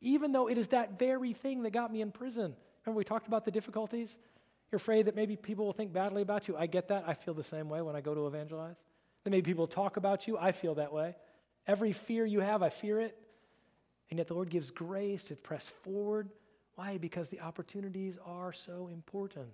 even 0.00 0.32
though 0.32 0.48
it 0.48 0.56
is 0.56 0.68
that 0.68 0.98
very 0.98 1.34
thing 1.34 1.62
that 1.62 1.72
got 1.72 1.92
me 1.92 2.00
in 2.00 2.10
prison. 2.10 2.56
Remember 2.84 2.98
we 2.98 3.04
talked 3.04 3.28
about 3.28 3.44
the 3.44 3.50
difficulties. 3.50 4.18
You're 4.72 4.78
afraid 4.78 5.06
that 5.06 5.14
maybe 5.14 5.36
people 5.36 5.66
will 5.66 5.72
think 5.74 5.92
badly 5.92 6.22
about 6.22 6.48
you. 6.48 6.56
I 6.56 6.66
get 6.66 6.88
that. 6.88 7.04
I 7.06 7.14
feel 7.14 7.34
the 7.34 7.44
same 7.44 7.68
way 7.68 7.82
when 7.82 7.94
I 7.94 8.00
go 8.00 8.14
to 8.14 8.26
evangelize. 8.26 8.76
That 9.24 9.30
maybe 9.30 9.50
people 9.50 9.66
talk 9.66 9.98
about 9.98 10.26
you. 10.26 10.38
I 10.38 10.52
feel 10.52 10.74
that 10.76 10.92
way. 10.92 11.14
Every 11.66 11.92
fear 11.92 12.24
you 12.26 12.40
have, 12.40 12.62
I 12.62 12.68
fear 12.68 13.00
it. 13.00 13.16
And 14.10 14.18
yet 14.18 14.28
the 14.28 14.34
Lord 14.34 14.50
gives 14.50 14.70
grace 14.70 15.24
to 15.24 15.36
press 15.36 15.68
forward. 15.82 16.28
Why? 16.74 16.98
Because 16.98 17.28
the 17.28 17.40
opportunities 17.40 18.18
are 18.24 18.52
so 18.52 18.88
important. 18.92 19.48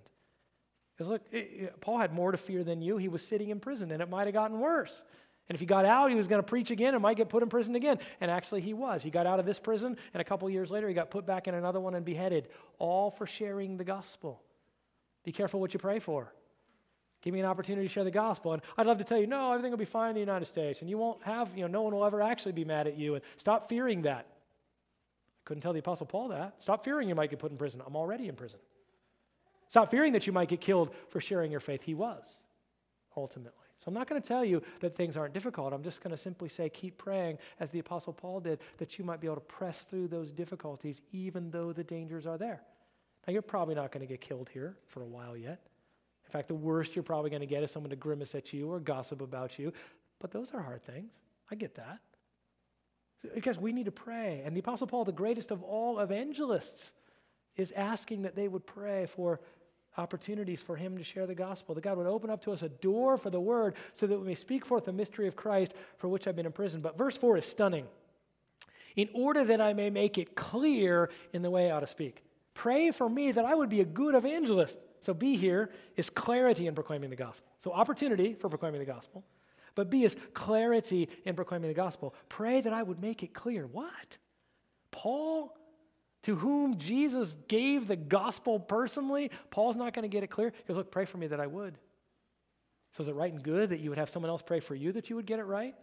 Because 0.93 1.07
look, 1.07 1.21
it, 1.31 1.37
it, 1.37 1.81
Paul 1.81 1.97
had 1.97 2.13
more 2.13 2.31
to 2.31 2.37
fear 2.37 2.63
than 2.63 2.81
you. 2.81 2.97
He 2.97 3.07
was 3.07 3.25
sitting 3.25 3.49
in 3.49 3.59
prison, 3.59 3.91
and 3.91 4.01
it 4.01 4.09
might 4.09 4.27
have 4.27 4.33
gotten 4.33 4.59
worse. 4.59 5.03
And 5.47 5.55
if 5.55 5.59
he 5.59 5.65
got 5.65 5.85
out, 5.85 6.09
he 6.09 6.15
was 6.15 6.27
going 6.27 6.41
to 6.41 6.47
preach 6.47 6.71
again 6.71 6.93
and 6.93 7.01
might 7.01 7.17
get 7.17 7.29
put 7.29 7.43
in 7.43 7.49
prison 7.49 7.75
again. 7.75 7.99
And 8.19 8.29
actually, 8.29 8.61
he 8.61 8.73
was. 8.73 9.03
He 9.03 9.09
got 9.09 9.25
out 9.25 9.39
of 9.39 9.45
this 9.45 9.59
prison, 9.59 9.97
and 10.13 10.21
a 10.21 10.23
couple 10.23 10.49
years 10.49 10.71
later, 10.71 10.87
he 10.87 10.93
got 10.93 11.11
put 11.11 11.25
back 11.25 11.47
in 11.47 11.55
another 11.55 11.79
one 11.79 11.95
and 11.95 12.05
beheaded, 12.05 12.49
all 12.77 13.09
for 13.11 13.25
sharing 13.25 13.77
the 13.77 13.83
gospel. 13.83 14.41
Be 15.23 15.31
careful 15.31 15.59
what 15.59 15.73
you 15.73 15.79
pray 15.79 15.99
for. 15.99 16.33
Give 17.21 17.33
me 17.33 17.39
an 17.39 17.45
opportunity 17.45 17.87
to 17.87 17.93
share 17.93 18.03
the 18.03 18.11
gospel. 18.11 18.53
And 18.53 18.61
I'd 18.77 18.87
love 18.87 18.97
to 18.97 19.03
tell 19.03 19.19
you, 19.19 19.27
no, 19.27 19.51
everything 19.51 19.71
will 19.71 19.77
be 19.77 19.85
fine 19.85 20.09
in 20.09 20.15
the 20.15 20.21
United 20.21 20.45
States. 20.45 20.81
And 20.81 20.89
you 20.89 20.97
won't 20.97 21.21
have, 21.23 21.55
you 21.55 21.61
know, 21.61 21.67
no 21.67 21.81
one 21.83 21.93
will 21.93 22.05
ever 22.05 22.21
actually 22.21 22.53
be 22.53 22.65
mad 22.65 22.87
at 22.87 22.97
you. 22.97 23.15
And 23.15 23.23
stop 23.37 23.69
fearing 23.69 24.01
that. 24.03 24.25
I 24.27 25.41
couldn't 25.45 25.61
tell 25.61 25.73
the 25.73 25.79
Apostle 25.79 26.07
Paul 26.07 26.29
that. 26.29 26.55
Stop 26.59 26.83
fearing 26.83 27.07
you 27.07 27.15
might 27.15 27.29
get 27.29 27.39
put 27.39 27.51
in 27.51 27.57
prison. 27.57 27.81
I'm 27.85 27.95
already 27.95 28.27
in 28.27 28.35
prison. 28.35 28.59
Stop 29.69 29.91
fearing 29.91 30.13
that 30.13 30.25
you 30.25 30.33
might 30.33 30.49
get 30.49 30.61
killed 30.61 30.93
for 31.09 31.21
sharing 31.21 31.51
your 31.51 31.61
faith. 31.61 31.83
He 31.83 31.93
was, 31.93 32.25
ultimately. 33.15 33.53
So 33.79 33.85
I'm 33.87 33.93
not 33.93 34.07
going 34.07 34.21
to 34.21 34.27
tell 34.27 34.45
you 34.45 34.61
that 34.79 34.95
things 34.95 35.17
aren't 35.17 35.33
difficult. 35.33 35.73
I'm 35.73 35.81
just 35.81 36.03
going 36.03 36.11
to 36.11 36.21
simply 36.21 36.49
say, 36.49 36.69
keep 36.69 36.97
praying, 36.97 37.39
as 37.59 37.71
the 37.71 37.79
Apostle 37.79 38.13
Paul 38.13 38.39
did, 38.39 38.59
that 38.77 38.99
you 38.99 39.05
might 39.05 39.19
be 39.19 39.27
able 39.27 39.37
to 39.37 39.41
press 39.41 39.81
through 39.81 40.07
those 40.07 40.29
difficulties, 40.29 41.01
even 41.13 41.49
though 41.49 41.71
the 41.73 41.83
dangers 41.83 42.27
are 42.27 42.37
there. 42.37 42.61
Now, 43.25 43.33
you're 43.33 43.41
probably 43.41 43.73
not 43.73 43.91
going 43.91 44.05
to 44.05 44.11
get 44.11 44.21
killed 44.21 44.49
here 44.53 44.77
for 44.87 45.01
a 45.01 45.07
while 45.07 45.35
yet. 45.35 45.61
In 46.31 46.39
fact, 46.39 46.47
the 46.47 46.55
worst 46.55 46.95
you're 46.95 47.03
probably 47.03 47.29
going 47.29 47.41
to 47.41 47.45
get 47.45 47.61
is 47.61 47.71
someone 47.71 47.89
to 47.89 47.97
grimace 47.97 48.35
at 48.35 48.53
you 48.53 48.71
or 48.71 48.79
gossip 48.79 49.19
about 49.19 49.59
you. 49.59 49.73
But 50.21 50.31
those 50.31 50.53
are 50.53 50.61
hard 50.61 50.81
things. 50.81 51.11
I 51.51 51.55
get 51.55 51.75
that. 51.75 51.99
Because 53.35 53.59
we 53.59 53.73
need 53.73 53.83
to 53.83 53.91
pray. 53.91 54.41
And 54.45 54.55
the 54.55 54.61
Apostle 54.61 54.87
Paul, 54.87 55.03
the 55.03 55.11
greatest 55.11 55.51
of 55.51 55.61
all 55.61 55.99
evangelists, 55.99 56.93
is 57.57 57.73
asking 57.73 58.21
that 58.21 58.33
they 58.33 58.47
would 58.47 58.65
pray 58.65 59.07
for 59.07 59.41
opportunities 59.97 60.61
for 60.61 60.77
him 60.77 60.97
to 60.97 61.03
share 61.03 61.27
the 61.27 61.35
gospel, 61.35 61.75
that 61.75 61.81
God 61.81 61.97
would 61.97 62.07
open 62.07 62.29
up 62.29 62.41
to 62.43 62.53
us 62.53 62.61
a 62.61 62.69
door 62.69 63.17
for 63.17 63.29
the 63.29 63.41
word 63.41 63.75
so 63.93 64.07
that 64.07 64.17
we 64.17 64.25
may 64.25 64.35
speak 64.35 64.65
forth 64.65 64.85
the 64.85 64.93
mystery 64.93 65.27
of 65.27 65.35
Christ 65.35 65.73
for 65.97 66.07
which 66.07 66.29
I've 66.29 66.37
been 66.37 66.45
imprisoned. 66.45 66.81
But 66.81 66.97
verse 66.97 67.17
4 67.17 67.39
is 67.39 67.45
stunning. 67.45 67.87
In 68.95 69.09
order 69.13 69.43
that 69.43 69.59
I 69.59 69.73
may 69.73 69.89
make 69.89 70.17
it 70.17 70.33
clear 70.33 71.09
in 71.33 71.41
the 71.41 71.49
way 71.49 71.69
I 71.69 71.75
ought 71.75 71.81
to 71.81 71.87
speak. 71.87 72.23
Pray 72.53 72.91
for 72.91 73.09
me 73.09 73.33
that 73.33 73.43
I 73.43 73.53
would 73.53 73.69
be 73.69 73.81
a 73.81 73.85
good 73.85 74.15
evangelist. 74.15 74.79
So 75.01 75.13
B 75.13 75.35
here 75.35 75.71
is 75.95 76.09
clarity 76.09 76.67
in 76.67 76.75
proclaiming 76.75 77.09
the 77.09 77.15
gospel. 77.15 77.47
So 77.59 77.71
opportunity 77.71 78.33
for 78.33 78.49
proclaiming 78.49 78.79
the 78.79 78.85
gospel. 78.85 79.23
But 79.73 79.89
B 79.89 80.03
is 80.03 80.15
clarity 80.33 81.09
in 81.25 81.35
proclaiming 81.35 81.69
the 81.69 81.75
gospel. 81.75 82.13
Pray 82.29 82.61
that 82.61 82.73
I 82.73 82.83
would 82.83 83.01
make 83.01 83.23
it 83.23 83.33
clear. 83.33 83.67
What? 83.67 84.17
Paul 84.91 85.55
to 86.23 86.35
whom 86.35 86.77
Jesus 86.77 87.33
gave 87.47 87.87
the 87.87 87.95
gospel 87.95 88.59
personally, 88.59 89.31
Paul's 89.49 89.75
not 89.75 89.93
going 89.93 90.03
to 90.03 90.09
get 90.09 90.23
it 90.23 90.27
clear. 90.27 90.53
He 90.55 90.63
goes, 90.67 90.77
Look, 90.77 90.91
pray 90.91 91.05
for 91.05 91.17
me 91.17 91.27
that 91.27 91.39
I 91.39 91.47
would. 91.47 91.77
So 92.95 93.03
is 93.03 93.09
it 93.09 93.15
right 93.15 93.31
and 93.31 93.41
good 93.41 93.69
that 93.69 93.79
you 93.79 93.89
would 93.89 93.97
have 93.97 94.09
someone 94.09 94.29
else 94.29 94.41
pray 94.41 94.59
for 94.59 94.75
you 94.75 94.91
that 94.91 95.09
you 95.09 95.15
would 95.15 95.25
get 95.25 95.39
it 95.39 95.45
right? 95.45 95.73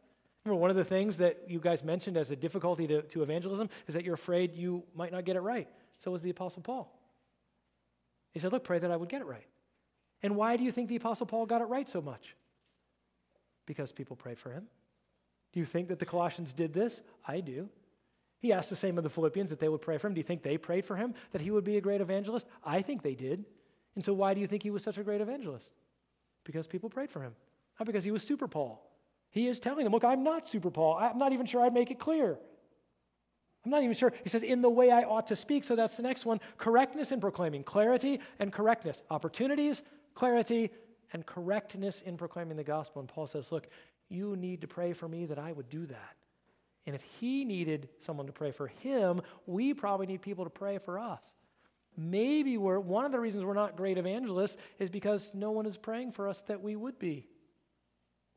Remember, 0.45 0.61
one 0.61 0.71
of 0.71 0.77
the 0.77 0.85
things 0.85 1.17
that 1.17 1.43
you 1.49 1.59
guys 1.59 1.83
mentioned 1.83 2.17
as 2.17 2.31
a 2.31 2.37
difficulty 2.37 2.87
to, 2.87 3.03
to 3.03 3.23
evangelism 3.23 3.69
is 3.87 3.95
that 3.95 4.05
you're 4.05 4.15
afraid 4.15 4.55
you 4.55 4.85
might 4.95 5.11
not 5.11 5.25
get 5.25 5.35
it 5.35 5.41
right. 5.41 5.69
So 5.99 6.11
was 6.11 6.23
the 6.23 6.31
Apostle 6.31 6.63
Paul. 6.63 6.98
He 8.33 8.41
said, 8.41 8.53
Look, 8.53 8.65
pray 8.65 8.79
that 8.79 8.91
I 8.91 8.97
would 8.97 9.09
get 9.09 9.21
it 9.21 9.27
right. 9.27 9.47
And 10.23 10.37
why 10.37 10.57
do 10.57 10.65
you 10.65 10.73
think 10.73 10.89
the 10.89 10.97
Apostle 10.97 11.27
Paul 11.27 11.47
got 11.47 11.61
it 11.61 11.67
right 11.67 11.89
so 11.89 12.01
much? 12.03 12.35
Because 13.67 13.93
people 13.93 14.17
prayed 14.17 14.39
for 14.39 14.51
him. 14.51 14.67
Do 15.53 15.61
you 15.61 15.67
think 15.67 15.89
that 15.89 15.99
the 15.99 16.07
Colossians 16.07 16.53
did 16.53 16.73
this? 16.73 17.01
I 17.27 17.41
do. 17.41 17.69
He 18.41 18.53
asked 18.53 18.71
the 18.71 18.77
same 18.77 18.99
of 18.99 19.05
the 19.05 19.11
Philippians 19.11 19.51
that 19.51 19.59
they 19.59 19.69
would 19.69 19.81
pray 19.81 19.99
for 19.99 20.07
him. 20.07 20.15
Do 20.15 20.21
you 20.21 20.25
think 20.25 20.43
they 20.43 20.59
prayed 20.59 20.85
for 20.85 20.97
him 20.97 21.15
that 21.33 21.41
he 21.41 21.51
would 21.51 21.65
be 21.65 21.77
a 21.77 21.81
great 21.81 22.01
evangelist? 22.01 22.47
I 22.65 22.83
think 22.83 23.03
they 23.03 23.15
did. 23.15 23.45
And 23.95 24.05
so 24.05 24.13
why 24.13 24.35
do 24.35 24.41
you 24.41 24.47
think 24.47 24.63
he 24.63 24.71
was 24.71 24.85
such 24.85 24.99
a 24.99 25.03
great 25.03 25.21
evangelist? 25.21 25.71
Because 26.45 26.67
people 26.67 26.89
prayed 26.89 27.11
for 27.11 27.21
him, 27.21 27.35
not 27.79 27.87
because 27.87 28.05
he 28.05 28.11
was 28.11 28.23
super 28.23 28.47
Paul. 28.47 28.85
He 29.31 29.49
is 29.49 29.59
telling 29.59 29.85
them, 29.85 29.93
look, 29.93 30.05
I'm 30.05 30.23
not 30.23 30.49
super 30.49 30.71
Paul. 30.71 30.97
I'm 30.97 31.19
not 31.19 31.33
even 31.33 31.47
sure 31.47 31.63
I'd 31.63 31.75
make 31.75 31.91
it 31.91 31.99
clear. 31.99 32.39
I'm 33.65 33.71
not 33.71 33.83
even 33.83 33.95
sure. 33.95 34.13
He 34.23 34.29
says, 34.29 34.43
in 34.43 34.63
the 34.63 34.69
way 34.69 34.91
I 34.91 35.03
ought 35.03 35.27
to 35.29 35.37
speak. 35.37 35.65
So 35.65 35.77
that's 35.77 35.97
the 35.97 36.03
next 36.03 36.25
one 36.25 36.41
correctness 36.57 37.13
in 37.13 37.21
proclaiming, 37.21 37.65
clarity 37.65 38.21
and 38.39 38.53
correctness. 38.53 39.03
Opportunities, 39.11 39.83
clarity, 40.15 40.71
and 41.13 41.27
correctness 41.27 42.03
in 42.03 42.17
proclaiming 42.17 42.57
the 42.57 42.65
gospel. 42.65 43.01
And 43.01 43.09
Paul 43.09 43.27
says, 43.27 43.51
look, 43.51 43.67
you 44.09 44.37
need 44.37 44.61
to 44.61 44.69
pray 44.69 44.93
for 44.93 45.09
me 45.09 45.27
that 45.27 45.39
I 45.39 45.53
would 45.53 45.69
do 45.69 45.87
that. 45.87 46.17
And 46.87 46.95
if 46.95 47.03
he 47.03 47.45
needed 47.45 47.89
someone 47.99 48.27
to 48.27 48.33
pray 48.33 48.51
for 48.51 48.69
him, 48.69 49.21
we 49.47 49.75
probably 49.75 50.07
need 50.07 50.23
people 50.23 50.45
to 50.45 50.51
pray 50.51 50.79
for 50.79 50.99
us. 50.99 51.23
Maybe 51.97 52.57
we're, 52.57 52.79
one 52.79 53.05
of 53.05 53.13
the 53.13 53.21
reasons 53.21 53.45
we're 53.45 53.55
not 53.55 53.77
great 53.77 53.99
evangelists 53.99 54.57
is 54.79 54.89
because 54.89 55.33
no 55.35 55.51
one 55.51 55.67
is 55.67 55.77
praying 55.77 56.13
for 56.13 56.29
us 56.29 56.41
that 56.43 56.63
we 56.63 56.77
would 56.77 56.99
be. 56.99 57.27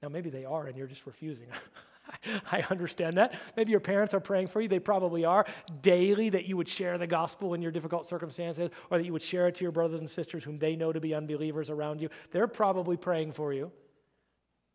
Now, 0.02 0.10
maybe 0.10 0.30
they 0.30 0.46
are 0.46 0.66
and 0.66 0.76
you're 0.76 0.88
just 0.88 1.06
refusing. 1.06 1.48
I 2.52 2.64
understand 2.70 3.18
that. 3.18 3.34
Maybe 3.56 3.72
your 3.72 3.80
parents 3.80 4.14
are 4.14 4.20
praying 4.20 4.48
for 4.48 4.62
you. 4.62 4.68
They 4.68 4.80
probably 4.80 5.26
are 5.26 5.46
daily 5.82 6.30
that 6.30 6.46
you 6.46 6.58
would 6.58 6.68
share 6.68 6.98
the 6.98 7.08
gospel 7.08 7.54
in 7.54 7.62
your 7.62 7.72
difficult 7.72 8.08
circumstances 8.08 8.70
or 8.90 8.98
that 8.98 9.06
you 9.06 9.14
would 9.14 9.22
share 9.22 9.48
it 9.48 9.56
to 9.56 9.64
your 9.64 9.72
brothers 9.72 10.00
and 10.00 10.10
sisters 10.10 10.44
whom 10.44 10.58
they 10.58 10.76
know 10.76 10.92
to 10.92 11.00
be 11.00 11.14
unbelievers 11.14 11.70
around 11.70 12.02
you. 12.02 12.10
They're 12.32 12.48
probably 12.48 12.98
praying 12.98 13.34
for 13.34 13.54
you. 13.54 13.72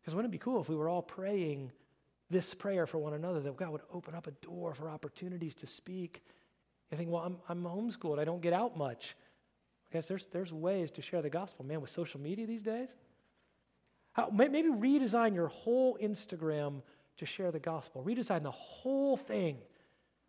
Because 0.01 0.15
wouldn't 0.15 0.33
it 0.33 0.37
be 0.37 0.43
cool 0.43 0.61
if 0.61 0.69
we 0.69 0.75
were 0.75 0.89
all 0.89 1.01
praying 1.01 1.71
this 2.29 2.53
prayer 2.53 2.85
for 2.85 2.97
one 2.97 3.13
another 3.13 3.39
that 3.39 3.55
God 3.55 3.71
would 3.71 3.81
open 3.93 4.13
up 4.13 4.27
a 4.27 4.31
door 4.31 4.73
for 4.73 4.89
opportunities 4.89 5.55
to 5.55 5.67
speak. 5.67 6.23
You 6.91 6.97
think, 6.97 7.09
well, 7.09 7.23
I'm, 7.23 7.37
I'm 7.47 7.63
homeschooled. 7.63 8.19
I 8.19 8.25
don't 8.25 8.41
get 8.41 8.53
out 8.53 8.77
much. 8.77 9.15
Guys, 9.91 10.07
there's, 10.07 10.25
there's 10.31 10.51
ways 10.51 10.91
to 10.91 11.01
share 11.01 11.21
the 11.21 11.29
gospel. 11.29 11.65
Man, 11.65 11.79
with 11.79 11.89
social 11.89 12.19
media 12.19 12.45
these 12.45 12.63
days, 12.63 12.89
how, 14.11 14.29
maybe 14.29 14.63
redesign 14.63 15.33
your 15.35 15.47
whole 15.47 15.97
Instagram 16.01 16.81
to 17.17 17.25
share 17.25 17.51
the 17.51 17.59
gospel. 17.59 18.03
Redesign 18.03 18.43
the 18.43 18.51
whole 18.51 19.17
thing 19.17 19.57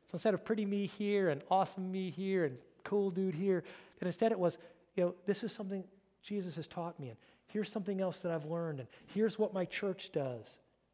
So 0.09 0.14
instead 0.14 0.32
of 0.32 0.45
pretty 0.45 0.64
me 0.64 0.86
here 0.86 1.28
and 1.28 1.43
awesome 1.51 1.93
me 1.93 2.11
here 2.11 2.47
and 2.47 2.57
cool 2.82 3.11
dude 3.11 3.34
here, 3.34 3.62
then 4.01 4.07
instead 4.07 4.32
it 4.32 4.39
was, 4.39 4.57
you 4.97 5.05
know, 5.05 5.14
this 5.26 5.45
is 5.45 5.53
something 5.53 5.84
Jesus 6.22 6.57
has 6.57 6.66
taught 6.66 6.99
me, 6.99 7.11
and 7.11 7.18
here's 7.47 7.70
something 7.70 8.01
else 8.01 8.20
that 8.20 8.32
I've 8.32 8.47
learned, 8.47 8.80
and 8.80 8.89
here's 9.14 9.39
what 9.39 9.53
my 9.53 9.66
church 9.66 10.11
does. 10.12 10.45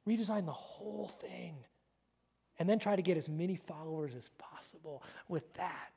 Redesign 0.07 0.47
the 0.47 0.53
whole 0.53 1.09
thing. 1.20 1.55
And 2.59 2.68
then 2.68 2.78
try 2.78 2.95
to 2.95 3.03
get 3.03 3.16
as 3.16 3.28
many 3.28 3.57
followers 3.57 4.14
as 4.16 4.30
possible 4.38 5.03
with 5.28 5.53
that. 5.55 5.90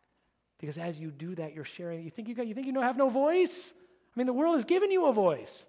Because 0.59 0.77
as 0.77 0.97
you 0.97 1.11
do 1.11 1.35
that, 1.35 1.53
you're 1.53 1.65
sharing. 1.65 2.03
You 2.03 2.09
think 2.09 2.27
you 2.27 2.33
got 2.33 2.47
you 2.47 2.55
think 2.55 2.65
you 2.65 2.73
know 2.73 2.81
have 2.81 2.97
no 2.97 3.09
voice? 3.09 3.73
I 4.15 4.19
mean, 4.19 4.25
the 4.25 4.33
world 4.33 4.55
has 4.55 4.65
given 4.65 4.91
you 4.91 5.05
a 5.05 5.13
voice. 5.13 5.67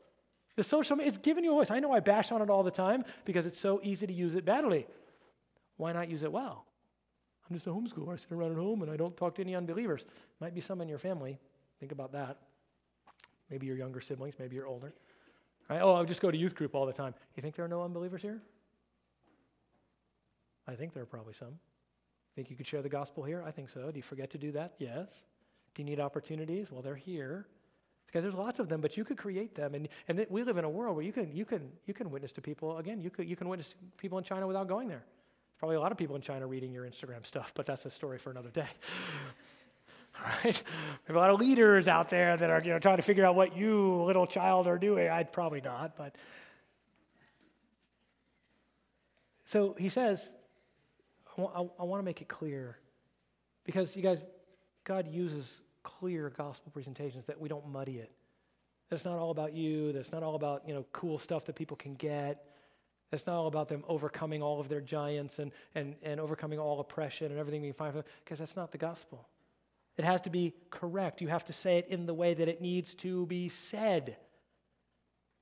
The 0.58 0.64
social 0.64 0.96
media, 0.96 1.06
it's 1.06 1.18
giving 1.18 1.44
you 1.44 1.52
a 1.52 1.54
voice. 1.54 1.70
I 1.70 1.78
know 1.78 1.92
I 1.92 2.00
bash 2.00 2.32
on 2.32 2.42
it 2.42 2.50
all 2.50 2.64
the 2.64 2.70
time 2.72 3.04
because 3.24 3.46
it's 3.46 3.60
so 3.60 3.80
easy 3.84 4.08
to 4.08 4.12
use 4.12 4.34
it 4.34 4.44
badly. 4.44 4.88
Why 5.76 5.92
not 5.92 6.10
use 6.10 6.24
it 6.24 6.32
well? 6.32 6.64
I'm 7.48 7.54
just 7.54 7.68
a 7.68 7.70
homeschooler. 7.70 8.12
I 8.12 8.16
sit 8.16 8.32
around 8.32 8.50
at 8.50 8.56
home 8.56 8.82
and 8.82 8.90
I 8.90 8.96
don't 8.96 9.16
talk 9.16 9.36
to 9.36 9.40
any 9.40 9.54
unbelievers. 9.54 10.04
Might 10.40 10.56
be 10.56 10.60
some 10.60 10.80
in 10.80 10.88
your 10.88 10.98
family. 10.98 11.38
Think 11.78 11.92
about 11.92 12.10
that. 12.10 12.38
Maybe 13.48 13.68
your 13.68 13.76
younger 13.76 14.00
siblings, 14.00 14.34
maybe 14.40 14.56
you're 14.56 14.66
older. 14.66 14.92
Right? 15.70 15.80
Oh, 15.80 15.94
I 15.94 16.02
just 16.02 16.20
go 16.20 16.28
to 16.28 16.36
youth 16.36 16.56
group 16.56 16.74
all 16.74 16.86
the 16.86 16.92
time. 16.92 17.14
You 17.36 17.40
think 17.40 17.54
there 17.54 17.64
are 17.64 17.68
no 17.68 17.84
unbelievers 17.84 18.20
here? 18.20 18.42
I 20.66 20.74
think 20.74 20.92
there 20.92 21.04
are 21.04 21.06
probably 21.06 21.34
some. 21.34 21.54
Think 22.34 22.50
you 22.50 22.56
could 22.56 22.66
share 22.66 22.82
the 22.82 22.88
gospel 22.88 23.22
here? 23.22 23.44
I 23.46 23.52
think 23.52 23.70
so. 23.70 23.92
Do 23.92 23.96
you 23.96 24.02
forget 24.02 24.28
to 24.30 24.38
do 24.38 24.50
that? 24.50 24.74
Yes. 24.78 25.22
Do 25.76 25.82
you 25.82 25.86
need 25.88 26.00
opportunities? 26.00 26.72
Well, 26.72 26.82
they're 26.82 26.96
here. 26.96 27.46
Because 28.08 28.22
there's 28.22 28.34
lots 28.34 28.58
of 28.58 28.70
them, 28.70 28.80
but 28.80 28.96
you 28.96 29.04
could 29.04 29.18
create 29.18 29.54
them. 29.54 29.74
And, 29.74 29.86
and 30.08 30.26
we 30.30 30.42
live 30.42 30.56
in 30.56 30.64
a 30.64 30.70
world 30.70 30.96
where 30.96 31.04
you 31.04 31.12
can, 31.12 31.30
you, 31.30 31.44
can, 31.44 31.70
you 31.84 31.92
can 31.92 32.10
witness 32.10 32.32
to 32.32 32.40
people. 32.40 32.78
Again, 32.78 33.02
you, 33.02 33.10
could, 33.10 33.28
you 33.28 33.36
can 33.36 33.50
witness 33.50 33.74
people 33.98 34.16
in 34.16 34.24
China 34.24 34.46
without 34.46 34.66
going 34.66 34.88
there. 34.88 35.04
Probably 35.58 35.76
a 35.76 35.80
lot 35.80 35.92
of 35.92 35.98
people 35.98 36.16
in 36.16 36.22
China 36.22 36.46
reading 36.46 36.72
your 36.72 36.84
Instagram 36.84 37.26
stuff, 37.26 37.52
but 37.54 37.66
that's 37.66 37.84
a 37.84 37.90
story 37.90 38.16
for 38.16 38.30
another 38.30 38.48
day. 38.48 38.68
right? 40.24 40.62
There's 41.06 41.16
a 41.16 41.18
lot 41.18 41.28
of 41.28 41.38
leaders 41.38 41.86
out 41.86 42.08
there 42.08 42.34
that 42.34 42.48
are 42.48 42.62
you 42.64 42.70
know, 42.70 42.78
trying 42.78 42.96
to 42.96 43.02
figure 43.02 43.26
out 43.26 43.34
what 43.34 43.54
you, 43.54 44.02
little 44.04 44.26
child, 44.26 44.66
are 44.68 44.78
doing. 44.78 45.10
I'd 45.10 45.30
probably 45.30 45.60
not, 45.60 45.94
but. 45.98 46.16
So 49.44 49.74
he 49.78 49.90
says, 49.90 50.32
I 51.36 51.82
want 51.82 52.00
to 52.00 52.04
make 52.04 52.22
it 52.22 52.28
clear 52.28 52.78
because 53.64 53.94
you 53.94 54.02
guys, 54.02 54.24
God 54.84 55.08
uses 55.08 55.60
clear 55.98 56.30
gospel 56.30 56.70
presentations 56.72 57.24
that 57.26 57.40
we 57.40 57.48
don't 57.48 57.66
muddy 57.68 57.98
it. 57.98 58.10
That's 58.90 59.04
not 59.04 59.18
all 59.18 59.30
about 59.30 59.54
you. 59.54 59.92
That's 59.92 60.12
not 60.12 60.22
all 60.22 60.34
about, 60.34 60.62
you 60.66 60.74
know, 60.74 60.84
cool 60.92 61.18
stuff 61.18 61.44
that 61.46 61.56
people 61.56 61.76
can 61.76 61.94
get. 61.94 62.44
That's 63.10 63.26
not 63.26 63.36
all 63.36 63.46
about 63.46 63.68
them 63.68 63.84
overcoming 63.88 64.42
all 64.42 64.60
of 64.60 64.68
their 64.68 64.80
giants 64.80 65.38
and, 65.38 65.50
and, 65.74 65.94
and 66.02 66.20
overcoming 66.20 66.58
all 66.58 66.80
oppression 66.80 67.30
and 67.30 67.40
everything 67.40 67.62
we 67.62 67.72
find, 67.72 68.02
because 68.24 68.38
that's 68.38 68.56
not 68.56 68.70
the 68.70 68.78
gospel. 68.78 69.26
It 69.96 70.04
has 70.04 70.20
to 70.22 70.30
be 70.30 70.54
correct. 70.70 71.20
You 71.20 71.28
have 71.28 71.44
to 71.46 71.52
say 71.52 71.78
it 71.78 71.86
in 71.88 72.06
the 72.06 72.14
way 72.14 72.34
that 72.34 72.48
it 72.48 72.60
needs 72.60 72.94
to 72.96 73.26
be 73.26 73.48
said. 73.48 74.16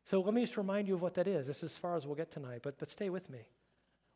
So 0.05 0.21
let 0.21 0.33
me 0.33 0.43
just 0.43 0.57
remind 0.57 0.87
you 0.87 0.95
of 0.95 1.03
what 1.03 1.15
that 1.15 1.27
is. 1.27 1.47
This 1.47 1.59
is 1.59 1.73
as 1.73 1.77
far 1.77 1.97
as 1.97 2.07
we'll 2.07 2.15
get 2.15 2.31
tonight, 2.31 2.61
but, 2.63 2.79
but 2.79 2.89
stay 2.89 3.11
with 3.11 3.29
me. 3.29 3.41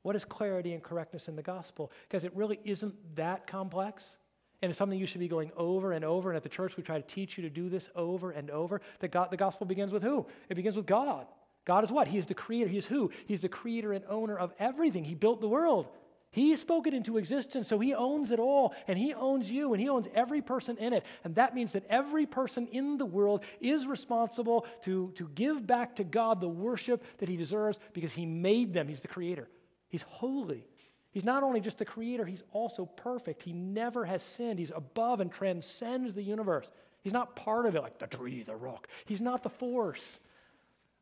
What 0.02 0.16
is 0.16 0.24
clarity 0.24 0.72
and 0.72 0.82
correctness 0.82 1.28
in 1.28 1.36
the 1.36 1.42
gospel? 1.42 1.92
Because 2.08 2.24
it 2.24 2.34
really 2.34 2.60
isn't 2.64 2.94
that 3.16 3.46
complex. 3.46 4.16
And 4.62 4.70
it's 4.70 4.78
something 4.78 4.98
you 4.98 5.06
should 5.06 5.20
be 5.20 5.28
going 5.28 5.50
over 5.56 5.92
and 5.92 6.04
over. 6.04 6.30
And 6.30 6.36
at 6.36 6.42
the 6.42 6.48
church, 6.48 6.76
we 6.76 6.82
try 6.82 6.96
to 6.96 7.06
teach 7.06 7.38
you 7.38 7.42
to 7.42 7.50
do 7.50 7.68
this 7.68 7.88
over 7.94 8.30
and 8.30 8.50
over. 8.50 8.80
That 8.98 9.10
God, 9.10 9.30
the 9.30 9.36
gospel 9.36 9.66
begins 9.66 9.92
with 9.92 10.02
who? 10.02 10.26
It 10.48 10.54
begins 10.54 10.76
with 10.76 10.86
God. 10.86 11.26
God 11.64 11.84
is 11.84 11.92
what? 11.92 12.08
He 12.08 12.18
is 12.18 12.26
the 12.26 12.34
creator. 12.34 12.68
He 12.68 12.78
is 12.78 12.86
who? 12.86 13.10
He's 13.26 13.40
the 13.40 13.48
creator 13.48 13.92
and 13.92 14.04
owner 14.08 14.38
of 14.38 14.52
everything. 14.58 15.04
He 15.04 15.14
built 15.14 15.40
the 15.40 15.48
world. 15.48 15.88
He 16.32 16.54
spoke 16.54 16.86
it 16.86 16.94
into 16.94 17.18
existence, 17.18 17.66
so 17.66 17.78
He 17.80 17.92
owns 17.92 18.30
it 18.30 18.38
all, 18.38 18.72
and 18.86 18.96
He 18.96 19.14
owns 19.14 19.50
you, 19.50 19.72
and 19.72 19.82
He 19.82 19.88
owns 19.88 20.06
every 20.14 20.40
person 20.40 20.76
in 20.78 20.92
it. 20.92 21.04
And 21.24 21.34
that 21.34 21.54
means 21.56 21.72
that 21.72 21.84
every 21.90 22.24
person 22.24 22.68
in 22.68 22.98
the 22.98 23.06
world 23.06 23.44
is 23.60 23.86
responsible 23.86 24.64
to, 24.82 25.10
to 25.16 25.28
give 25.34 25.66
back 25.66 25.96
to 25.96 26.04
God 26.04 26.40
the 26.40 26.48
worship 26.48 27.02
that 27.18 27.28
He 27.28 27.36
deserves 27.36 27.80
because 27.92 28.12
He 28.12 28.26
made 28.26 28.72
them. 28.72 28.86
He's 28.86 29.00
the 29.00 29.08
creator, 29.08 29.48
He's 29.88 30.02
holy. 30.02 30.69
He's 31.12 31.24
not 31.24 31.42
only 31.42 31.60
just 31.60 31.78
the 31.78 31.84
creator, 31.84 32.24
he's 32.24 32.44
also 32.52 32.86
perfect. 32.86 33.42
He 33.42 33.52
never 33.52 34.04
has 34.04 34.22
sinned. 34.22 34.58
He's 34.58 34.70
above 34.74 35.20
and 35.20 35.30
transcends 35.32 36.14
the 36.14 36.22
universe. 36.22 36.70
He's 37.02 37.12
not 37.12 37.34
part 37.34 37.66
of 37.66 37.74
it 37.74 37.82
like 37.82 37.98
the 37.98 38.06
tree, 38.06 38.42
the 38.42 38.54
rock. 38.54 38.86
He's 39.06 39.20
not 39.20 39.42
the 39.42 39.48
force. 39.48 40.20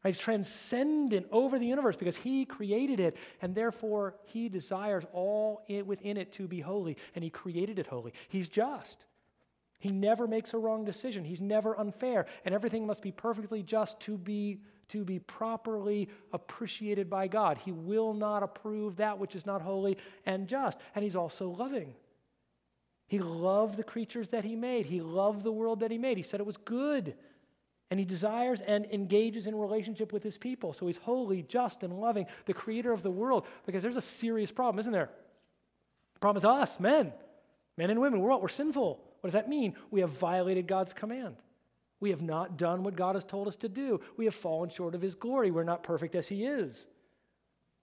He's 0.04 0.18
transcendent 0.18 1.26
over 1.32 1.58
the 1.58 1.66
universe 1.66 1.96
because 1.96 2.16
he 2.16 2.44
created 2.44 3.00
it, 3.00 3.16
and 3.42 3.54
therefore 3.54 4.14
he 4.24 4.48
desires 4.48 5.04
all 5.12 5.64
within 5.84 6.16
it 6.16 6.32
to 6.34 6.46
be 6.46 6.60
holy, 6.60 6.96
and 7.14 7.24
he 7.24 7.30
created 7.30 7.78
it 7.78 7.86
holy. 7.86 8.12
He's 8.28 8.48
just. 8.48 9.04
He 9.80 9.90
never 9.90 10.26
makes 10.26 10.54
a 10.54 10.58
wrong 10.58 10.84
decision. 10.84 11.24
He's 11.24 11.40
never 11.40 11.78
unfair, 11.78 12.26
and 12.44 12.54
everything 12.54 12.86
must 12.86 13.02
be 13.02 13.12
perfectly 13.12 13.62
just 13.62 14.00
to 14.00 14.16
be 14.16 14.60
to 14.88 15.04
be 15.04 15.18
properly 15.18 16.08
appreciated 16.32 17.08
by 17.10 17.28
God. 17.28 17.58
He 17.58 17.72
will 17.72 18.14
not 18.14 18.42
approve 18.42 18.96
that 18.96 19.18
which 19.18 19.34
is 19.34 19.46
not 19.46 19.62
holy 19.62 19.98
and 20.26 20.48
just. 20.48 20.78
And 20.94 21.04
He's 21.04 21.16
also 21.16 21.50
loving. 21.50 21.94
He 23.06 23.18
loved 23.18 23.76
the 23.76 23.84
creatures 23.84 24.28
that 24.30 24.44
He 24.44 24.56
made, 24.56 24.86
He 24.86 25.00
loved 25.00 25.44
the 25.44 25.52
world 25.52 25.80
that 25.80 25.90
He 25.90 25.98
made. 25.98 26.16
He 26.16 26.22
said 26.22 26.40
it 26.40 26.46
was 26.46 26.56
good. 26.56 27.14
And 27.90 27.98
He 27.98 28.04
desires 28.04 28.60
and 28.60 28.86
engages 28.92 29.46
in 29.46 29.54
relationship 29.54 30.12
with 30.12 30.22
His 30.22 30.38
people. 30.38 30.72
So 30.72 30.86
He's 30.86 30.98
holy, 30.98 31.42
just, 31.42 31.82
and 31.82 31.92
loving, 31.92 32.26
the 32.46 32.54
creator 32.54 32.92
of 32.92 33.02
the 33.02 33.10
world. 33.10 33.46
Because 33.66 33.82
there's 33.82 33.96
a 33.96 34.02
serious 34.02 34.52
problem, 34.52 34.78
isn't 34.78 34.92
there? 34.92 35.10
The 36.14 36.20
problem 36.20 36.38
is 36.38 36.44
us, 36.44 36.80
men, 36.80 37.12
men 37.76 37.90
and 37.90 38.00
women. 38.00 38.20
We're 38.20 38.30
what? 38.30 38.42
We're 38.42 38.48
sinful. 38.48 39.00
What 39.20 39.28
does 39.28 39.34
that 39.34 39.48
mean? 39.48 39.74
We 39.90 40.00
have 40.00 40.10
violated 40.10 40.66
God's 40.66 40.92
command. 40.92 41.36
We 42.00 42.10
have 42.10 42.22
not 42.22 42.56
done 42.56 42.82
what 42.82 42.96
God 42.96 43.16
has 43.16 43.24
told 43.24 43.48
us 43.48 43.56
to 43.56 43.68
do. 43.68 44.00
We 44.16 44.24
have 44.26 44.34
fallen 44.34 44.70
short 44.70 44.94
of 44.94 45.02
His 45.02 45.14
glory. 45.14 45.50
We're 45.50 45.64
not 45.64 45.82
perfect 45.82 46.14
as 46.14 46.28
He 46.28 46.44
is. 46.44 46.86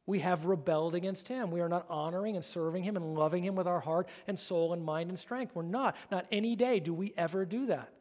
We 0.07 0.19
have 0.19 0.45
rebelled 0.45 0.95
against 0.95 1.27
Him. 1.27 1.51
We 1.51 1.61
are 1.61 1.69
not 1.69 1.85
honoring 1.89 2.35
and 2.35 2.45
serving 2.45 2.83
Him 2.83 2.95
and 2.95 3.15
loving 3.15 3.43
Him 3.43 3.55
with 3.55 3.67
our 3.67 3.79
heart 3.79 4.07
and 4.27 4.39
soul 4.39 4.73
and 4.73 4.83
mind 4.83 5.09
and 5.09 5.19
strength. 5.19 5.55
We're 5.55 5.63
not. 5.63 5.95
Not 6.11 6.25
any 6.31 6.55
day 6.55 6.79
do 6.79 6.93
we 6.93 7.13
ever 7.17 7.45
do 7.45 7.65
that. 7.67 7.91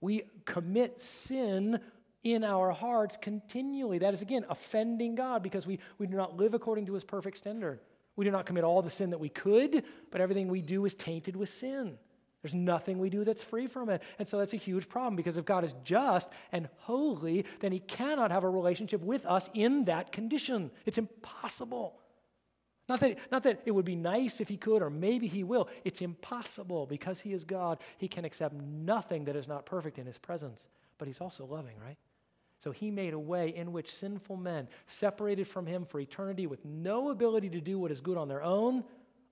We 0.00 0.22
commit 0.44 1.02
sin 1.02 1.80
in 2.22 2.44
our 2.44 2.70
hearts 2.70 3.18
continually. 3.20 3.98
That 3.98 4.14
is, 4.14 4.22
again, 4.22 4.44
offending 4.48 5.14
God 5.14 5.42
because 5.42 5.66
we, 5.66 5.78
we 5.98 6.06
do 6.06 6.16
not 6.16 6.36
live 6.36 6.54
according 6.54 6.86
to 6.86 6.94
His 6.94 7.04
perfect 7.04 7.38
standard. 7.38 7.80
We 8.16 8.24
do 8.24 8.30
not 8.30 8.46
commit 8.46 8.64
all 8.64 8.80
the 8.80 8.90
sin 8.90 9.10
that 9.10 9.20
we 9.20 9.28
could, 9.28 9.84
but 10.10 10.20
everything 10.20 10.48
we 10.48 10.62
do 10.62 10.84
is 10.86 10.94
tainted 10.94 11.36
with 11.36 11.48
sin. 11.48 11.98
There's 12.42 12.54
nothing 12.54 12.98
we 12.98 13.10
do 13.10 13.24
that's 13.24 13.42
free 13.42 13.66
from 13.66 13.88
it. 13.88 14.02
And 14.18 14.28
so 14.28 14.38
that's 14.38 14.52
a 14.52 14.58
huge 14.58 14.88
problem 14.88 15.16
because 15.16 15.36
if 15.36 15.44
God 15.44 15.64
is 15.64 15.74
just 15.84 16.30
and 16.52 16.68
holy, 16.78 17.44
then 17.60 17.72
he 17.72 17.80
cannot 17.80 18.30
have 18.30 18.44
a 18.44 18.50
relationship 18.50 19.02
with 19.02 19.26
us 19.26 19.50
in 19.54 19.84
that 19.86 20.12
condition. 20.12 20.70
It's 20.86 20.98
impossible. 20.98 21.98
Not 22.88 23.00
that, 23.00 23.18
not 23.30 23.42
that 23.42 23.62
it 23.66 23.72
would 23.72 23.84
be 23.84 23.96
nice 23.96 24.40
if 24.40 24.48
he 24.48 24.56
could, 24.56 24.80
or 24.80 24.88
maybe 24.88 25.26
he 25.26 25.44
will. 25.44 25.68
It's 25.84 26.00
impossible 26.00 26.86
because 26.86 27.20
he 27.20 27.32
is 27.32 27.44
God. 27.44 27.78
He 27.98 28.08
can 28.08 28.24
accept 28.24 28.54
nothing 28.54 29.24
that 29.24 29.36
is 29.36 29.46
not 29.46 29.66
perfect 29.66 29.98
in 29.98 30.06
his 30.06 30.16
presence. 30.16 30.66
But 30.96 31.08
he's 31.08 31.20
also 31.20 31.44
loving, 31.44 31.76
right? 31.84 31.98
So 32.60 32.72
he 32.72 32.90
made 32.90 33.12
a 33.12 33.18
way 33.18 33.54
in 33.54 33.72
which 33.72 33.94
sinful 33.94 34.36
men, 34.36 34.68
separated 34.86 35.46
from 35.46 35.66
him 35.66 35.84
for 35.84 36.00
eternity 36.00 36.46
with 36.46 36.64
no 36.64 37.10
ability 37.10 37.50
to 37.50 37.60
do 37.60 37.78
what 37.78 37.92
is 37.92 38.00
good 38.00 38.16
on 38.16 38.26
their 38.26 38.42
own, 38.42 38.84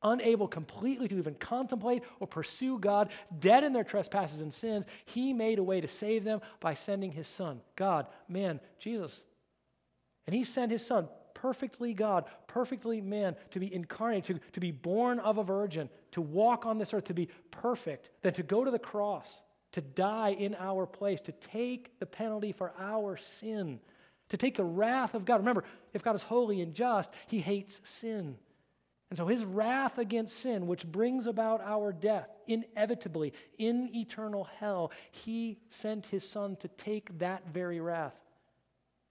unable 0.06 0.48
completely 0.48 1.08
to 1.08 1.18
even 1.18 1.34
contemplate 1.34 2.02
or 2.20 2.26
pursue 2.26 2.78
God, 2.78 3.10
dead 3.38 3.64
in 3.64 3.72
their 3.72 3.84
trespasses 3.84 4.40
and 4.40 4.52
sins, 4.52 4.84
he 5.04 5.32
made 5.32 5.58
a 5.58 5.62
way 5.62 5.80
to 5.80 5.88
save 5.88 6.24
them 6.24 6.40
by 6.60 6.74
sending 6.74 7.12
his 7.12 7.28
son, 7.28 7.60
God, 7.74 8.06
man, 8.28 8.60
Jesus. 8.78 9.18
And 10.26 10.34
he 10.34 10.44
sent 10.44 10.72
his 10.72 10.84
son, 10.84 11.08
perfectly 11.34 11.92
God, 11.94 12.24
perfectly 12.46 13.00
man, 13.00 13.36
to 13.50 13.60
be 13.60 13.72
incarnate, 13.72 14.24
to, 14.24 14.40
to 14.52 14.60
be 14.60 14.70
born 14.72 15.18
of 15.20 15.38
a 15.38 15.44
virgin, 15.44 15.88
to 16.12 16.20
walk 16.20 16.66
on 16.66 16.78
this 16.78 16.94
earth, 16.94 17.04
to 17.04 17.14
be 17.14 17.28
perfect, 17.50 18.08
then 18.22 18.32
to 18.34 18.42
go 18.42 18.64
to 18.64 18.70
the 18.70 18.78
cross, 18.78 19.42
to 19.72 19.80
die 19.80 20.30
in 20.30 20.56
our 20.58 20.86
place, 20.86 21.20
to 21.20 21.32
take 21.32 21.98
the 21.98 22.06
penalty 22.06 22.52
for 22.52 22.72
our 22.78 23.16
sin, 23.16 23.78
to 24.30 24.36
take 24.36 24.56
the 24.56 24.64
wrath 24.64 25.14
of 25.14 25.24
God. 25.24 25.38
Remember, 25.38 25.64
if 25.92 26.02
God 26.02 26.16
is 26.16 26.22
holy 26.22 26.62
and 26.62 26.74
just, 26.74 27.10
he 27.26 27.38
hates 27.38 27.80
sin. 27.84 28.36
And 29.10 29.16
so 29.16 29.26
his 29.26 29.44
wrath 29.44 29.98
against 29.98 30.40
sin, 30.40 30.66
which 30.66 30.84
brings 30.84 31.26
about 31.26 31.60
our 31.60 31.92
death 31.92 32.28
inevitably 32.48 33.32
in 33.58 33.88
eternal 33.94 34.44
hell, 34.58 34.90
he 35.12 35.58
sent 35.68 36.06
his 36.06 36.28
son 36.28 36.56
to 36.56 36.68
take 36.68 37.16
that 37.18 37.46
very 37.48 37.80
wrath 37.80 38.18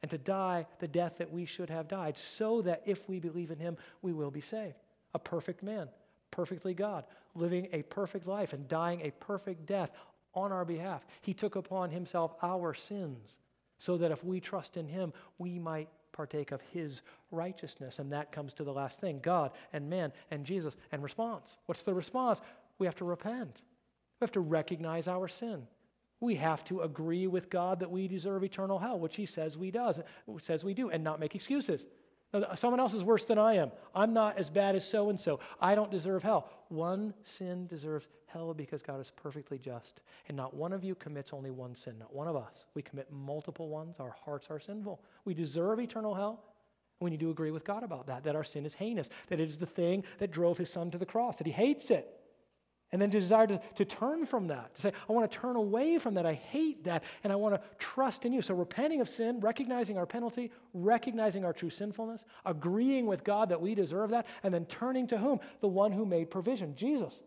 and 0.01 0.11
to 0.11 0.17
die 0.17 0.67
the 0.79 0.87
death 0.87 1.17
that 1.17 1.31
we 1.31 1.45
should 1.45 1.69
have 1.69 1.87
died, 1.87 2.17
so 2.17 2.61
that 2.61 2.83
if 2.85 3.07
we 3.07 3.19
believe 3.19 3.51
in 3.51 3.57
him, 3.57 3.77
we 4.01 4.13
will 4.13 4.31
be 4.31 4.41
saved. 4.41 4.75
A 5.13 5.19
perfect 5.19 5.63
man, 5.63 5.87
perfectly 6.29 6.73
God, 6.73 7.05
living 7.33 7.69
a 7.71 7.81
perfect 7.83 8.27
life 8.27 8.53
and 8.53 8.67
dying 8.67 9.01
a 9.01 9.11
perfect 9.11 9.65
death 9.65 9.91
on 10.33 10.51
our 10.51 10.65
behalf. 10.65 11.05
He 11.21 11.33
took 11.33 11.55
upon 11.55 11.89
himself 11.89 12.35
our 12.43 12.73
sins 12.73 13.37
so 13.79 13.97
that 13.97 14.11
if 14.11 14.23
we 14.23 14.39
trust 14.39 14.77
in 14.77 14.87
him, 14.87 15.13
we 15.37 15.57
might 15.57 15.89
partake 16.15 16.51
of 16.51 16.61
his 16.73 17.01
righteousness. 17.31 17.99
And 17.99 18.11
that 18.11 18.31
comes 18.31 18.53
to 18.55 18.63
the 18.63 18.73
last 18.73 18.99
thing 18.99 19.19
God 19.21 19.51
and 19.73 19.89
man 19.89 20.13
and 20.31 20.45
Jesus 20.45 20.75
and 20.91 21.03
response. 21.03 21.57
What's 21.65 21.83
the 21.83 21.93
response? 21.93 22.41
We 22.79 22.87
have 22.87 22.95
to 22.95 23.05
repent, 23.05 23.61
we 24.19 24.25
have 24.25 24.31
to 24.33 24.39
recognize 24.39 25.07
our 25.07 25.27
sin. 25.27 25.67
We 26.21 26.35
have 26.35 26.63
to 26.65 26.81
agree 26.81 27.27
with 27.27 27.49
God 27.49 27.81
that 27.81 27.91
we 27.91 28.07
deserve 28.07 28.43
eternal 28.43 28.79
hell, 28.79 28.97
which 28.97 29.17
He 29.17 29.25
says 29.25 29.57
we 29.57 29.69
does, 29.69 29.99
says 30.39 30.63
we 30.63 30.73
do, 30.73 30.89
and 30.89 31.03
not 31.03 31.19
make 31.19 31.35
excuses. 31.35 31.85
Someone 32.55 32.79
else 32.79 32.93
is 32.93 33.03
worse 33.03 33.23
than 33.25 33.37
I 33.37 33.55
am. 33.55 33.71
I'm 33.93 34.13
not 34.13 34.37
as 34.37 34.49
bad 34.49 34.75
as 34.75 34.87
so 34.87 35.09
and 35.09 35.19
so. 35.19 35.39
I 35.61 35.73
don't 35.75 35.91
deserve 35.91 36.23
hell. 36.23 36.49
One 36.67 37.13
sin 37.23 37.67
deserves 37.67 38.07
hell 38.27 38.53
because 38.53 38.81
God 38.81 38.99
is 38.99 39.11
perfectly 39.15 39.57
just. 39.57 40.01
And 40.27 40.35
not 40.35 40.53
one 40.53 40.73
of 40.73 40.83
you 40.83 40.95
commits 40.95 41.31
only 41.31 41.51
one 41.51 41.75
sin, 41.75 41.97
not 41.97 42.13
one 42.13 42.27
of 42.27 42.35
us. 42.35 42.65
We 42.73 42.81
commit 42.81 43.11
multiple 43.11 43.69
ones. 43.69 43.95
Our 43.99 44.15
hearts 44.25 44.47
are 44.49 44.59
sinful. 44.59 45.01
We 45.23 45.33
deserve 45.33 45.79
eternal 45.79 46.13
hell. 46.13 46.43
We 46.99 47.09
need 47.09 47.19
to 47.21 47.29
agree 47.29 47.51
with 47.51 47.63
God 47.63 47.83
about 47.83 48.07
that, 48.07 48.23
that 48.23 48.35
our 48.35 48.43
sin 48.43 48.65
is 48.65 48.73
heinous, 48.73 49.09
that 49.27 49.39
it 49.39 49.49
is 49.49 49.57
the 49.57 49.65
thing 49.65 50.03
that 50.19 50.31
drove 50.31 50.57
his 50.57 50.69
son 50.69 50.91
to 50.91 50.97
the 50.97 51.05
cross, 51.05 51.37
that 51.37 51.47
he 51.47 51.53
hates 51.53 51.91
it. 51.91 52.14
And 52.95 53.01
then 53.01 53.09
desire 53.09 53.45
to, 53.47 53.59
to 53.75 53.83
turn 53.83 54.25
from 54.25 54.47
that, 54.47 54.73
to 54.75 54.81
say, 54.81 54.93
I 55.09 55.11
want 55.11 55.29
to 55.29 55.37
turn 55.37 55.57
away 55.57 55.97
from 55.97 56.13
that. 56.13 56.25
I 56.25 56.35
hate 56.35 56.85
that, 56.85 57.03
and 57.25 57.33
I 57.33 57.35
want 57.35 57.53
to 57.53 57.61
trust 57.77 58.23
in 58.23 58.31
you. 58.31 58.41
So, 58.41 58.53
repenting 58.53 59.01
of 59.01 59.09
sin, 59.09 59.41
recognizing 59.41 59.97
our 59.97 60.05
penalty, 60.05 60.49
recognizing 60.73 61.43
our 61.43 61.51
true 61.51 61.69
sinfulness, 61.69 62.23
agreeing 62.45 63.05
with 63.05 63.25
God 63.25 63.49
that 63.49 63.59
we 63.59 63.75
deserve 63.75 64.11
that, 64.11 64.27
and 64.43 64.53
then 64.53 64.63
turning 64.67 65.07
to 65.07 65.17
whom? 65.17 65.41
The 65.59 65.67
one 65.67 65.91
who 65.91 66.05
made 66.05 66.31
provision, 66.31 66.73
Jesus. 66.73 67.19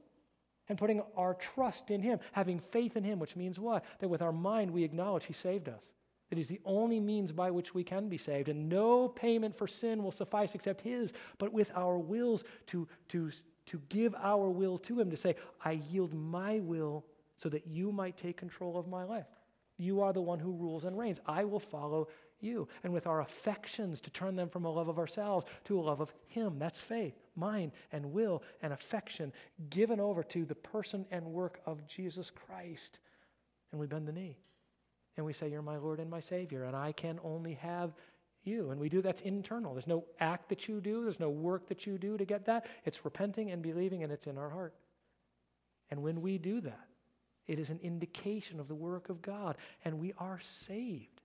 And 0.70 0.78
putting 0.78 1.02
our 1.14 1.34
trust 1.34 1.90
in 1.90 2.00
him, 2.00 2.18
having 2.32 2.58
faith 2.58 2.96
in 2.96 3.04
him, 3.04 3.18
which 3.18 3.36
means 3.36 3.60
what? 3.60 3.84
That 3.98 4.08
with 4.08 4.22
our 4.22 4.32
mind 4.32 4.70
we 4.70 4.84
acknowledge 4.84 5.26
he 5.26 5.34
saved 5.34 5.68
us. 5.68 5.84
That 6.30 6.38
he's 6.38 6.46
the 6.46 6.62
only 6.64 6.98
means 6.98 7.30
by 7.30 7.50
which 7.50 7.74
we 7.74 7.84
can 7.84 8.08
be 8.08 8.16
saved. 8.16 8.48
And 8.48 8.70
no 8.70 9.06
payment 9.06 9.54
for 9.54 9.68
sin 9.68 10.02
will 10.02 10.12
suffice 10.12 10.54
except 10.54 10.80
his, 10.80 11.12
but 11.36 11.52
with 11.52 11.70
our 11.74 11.98
wills 11.98 12.44
to, 12.68 12.88
to 13.08 13.30
to 13.68 13.80
give 13.88 14.14
our 14.16 14.48
will 14.50 14.78
to 14.78 15.00
Him, 15.00 15.10
to 15.10 15.16
say, 15.16 15.36
I 15.64 15.80
yield 15.90 16.12
my 16.14 16.58
will 16.60 17.04
so 17.36 17.48
that 17.48 17.66
you 17.66 17.92
might 17.92 18.16
take 18.16 18.36
control 18.36 18.76
of 18.76 18.88
my 18.88 19.04
life. 19.04 19.26
You 19.78 20.00
are 20.00 20.12
the 20.12 20.20
one 20.20 20.40
who 20.40 20.52
rules 20.52 20.84
and 20.84 20.98
reigns. 20.98 21.20
I 21.26 21.44
will 21.44 21.60
follow 21.60 22.08
you. 22.40 22.68
And 22.82 22.92
with 22.92 23.06
our 23.06 23.20
affections, 23.20 24.00
to 24.00 24.10
turn 24.10 24.36
them 24.36 24.48
from 24.48 24.64
a 24.64 24.70
love 24.70 24.88
of 24.88 24.98
ourselves 24.98 25.46
to 25.64 25.78
a 25.78 25.82
love 25.82 26.00
of 26.00 26.12
Him. 26.26 26.58
That's 26.58 26.80
faith, 26.80 27.14
mind, 27.36 27.72
and 27.92 28.12
will 28.12 28.42
and 28.62 28.72
affection 28.72 29.32
given 29.70 30.00
over 30.00 30.22
to 30.24 30.44
the 30.44 30.54
person 30.54 31.06
and 31.10 31.24
work 31.24 31.60
of 31.66 31.86
Jesus 31.86 32.30
Christ. 32.30 32.98
And 33.70 33.80
we 33.80 33.86
bend 33.86 34.08
the 34.08 34.12
knee. 34.12 34.36
And 35.16 35.26
we 35.26 35.32
say, 35.32 35.48
You're 35.48 35.62
my 35.62 35.76
Lord 35.76 36.00
and 36.00 36.10
my 36.10 36.20
Savior, 36.20 36.64
and 36.64 36.76
I 36.76 36.92
can 36.92 37.20
only 37.22 37.54
have 37.54 37.94
you. 38.48 38.70
And 38.70 38.80
we 38.80 38.88
do 38.88 39.02
that's 39.02 39.20
internal. 39.20 39.74
There's 39.74 39.86
no 39.86 40.04
act 40.18 40.48
that 40.48 40.68
you 40.68 40.80
do, 40.80 41.04
there's 41.04 41.20
no 41.20 41.30
work 41.30 41.68
that 41.68 41.86
you 41.86 41.98
do 41.98 42.16
to 42.16 42.24
get 42.24 42.46
that. 42.46 42.66
It's 42.84 43.04
repenting 43.04 43.50
and 43.50 43.62
believing, 43.62 44.02
and 44.02 44.12
it's 44.12 44.26
in 44.26 44.38
our 44.38 44.50
heart. 44.50 44.74
And 45.90 46.02
when 46.02 46.20
we 46.20 46.38
do 46.38 46.60
that, 46.62 46.86
it 47.46 47.58
is 47.58 47.70
an 47.70 47.80
indication 47.82 48.60
of 48.60 48.68
the 48.68 48.74
work 48.74 49.08
of 49.08 49.22
God, 49.22 49.56
and 49.84 49.98
we 49.98 50.12
are 50.18 50.38
saved. 50.42 51.22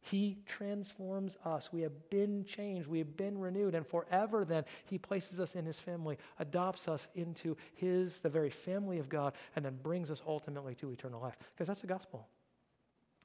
He 0.00 0.38
transforms 0.46 1.36
us. 1.44 1.70
We 1.72 1.82
have 1.82 2.08
been 2.08 2.44
changed. 2.44 2.86
We 2.86 2.98
have 2.98 3.16
been 3.16 3.36
renewed. 3.36 3.74
And 3.74 3.86
forever, 3.86 4.44
then, 4.44 4.64
He 4.86 4.96
places 4.96 5.40
us 5.40 5.54
in 5.54 5.66
His 5.66 5.78
family, 5.78 6.16
adopts 6.38 6.88
us 6.88 7.08
into 7.14 7.56
His, 7.74 8.20
the 8.20 8.28
very 8.28 8.48
family 8.48 8.98
of 8.98 9.08
God, 9.08 9.34
and 9.56 9.64
then 9.64 9.76
brings 9.82 10.10
us 10.10 10.22
ultimately 10.26 10.74
to 10.76 10.90
eternal 10.90 11.20
life. 11.20 11.36
Because 11.52 11.66
that's 11.66 11.80
the 11.80 11.88
gospel. 11.88 12.28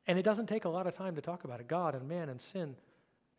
And 0.08 0.20
it 0.20 0.24
doesn't 0.24 0.48
take 0.48 0.66
a 0.66 0.70
lot 0.70 0.88
of 0.88 0.96
time 0.96 1.16
to 1.16 1.22
talk 1.22 1.44
about 1.46 1.62
it 1.62 1.68
God 1.68 1.96
and 1.96 2.08
man 2.08 2.28
and 2.28 2.42
sin 2.42 2.76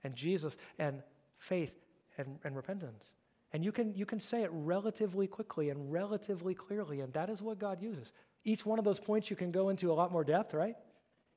and 0.05 0.15
Jesus 0.15 0.57
and 0.79 1.03
faith 1.39 1.75
and, 2.19 2.39
and 2.45 2.55
repentance. 2.55 3.05
And 3.53 3.65
you 3.65 3.73
can, 3.73 3.95
you 3.95 4.07
can 4.07 4.21
say 4.21 4.43
it 4.43 4.51
relatively 4.53 5.27
quickly 5.27 5.71
and 5.71 5.93
relatively 5.93 6.55
clearly, 6.55 7.01
and 7.01 7.13
that 7.13 7.31
is 7.31 7.41
what 7.41 7.59
God 7.59 7.81
uses. 7.81 8.13
Each 8.45 8.67
one 8.67 8.79
of 8.79 8.85
those 8.85 9.01
points 9.01 9.31
you 9.31 9.37
can 9.37 9.51
go 9.51 9.69
into 9.69 9.91
a 9.91 9.95
lot 9.95 10.13
more 10.13 10.25
depth, 10.25 10.55
right? 10.55 10.77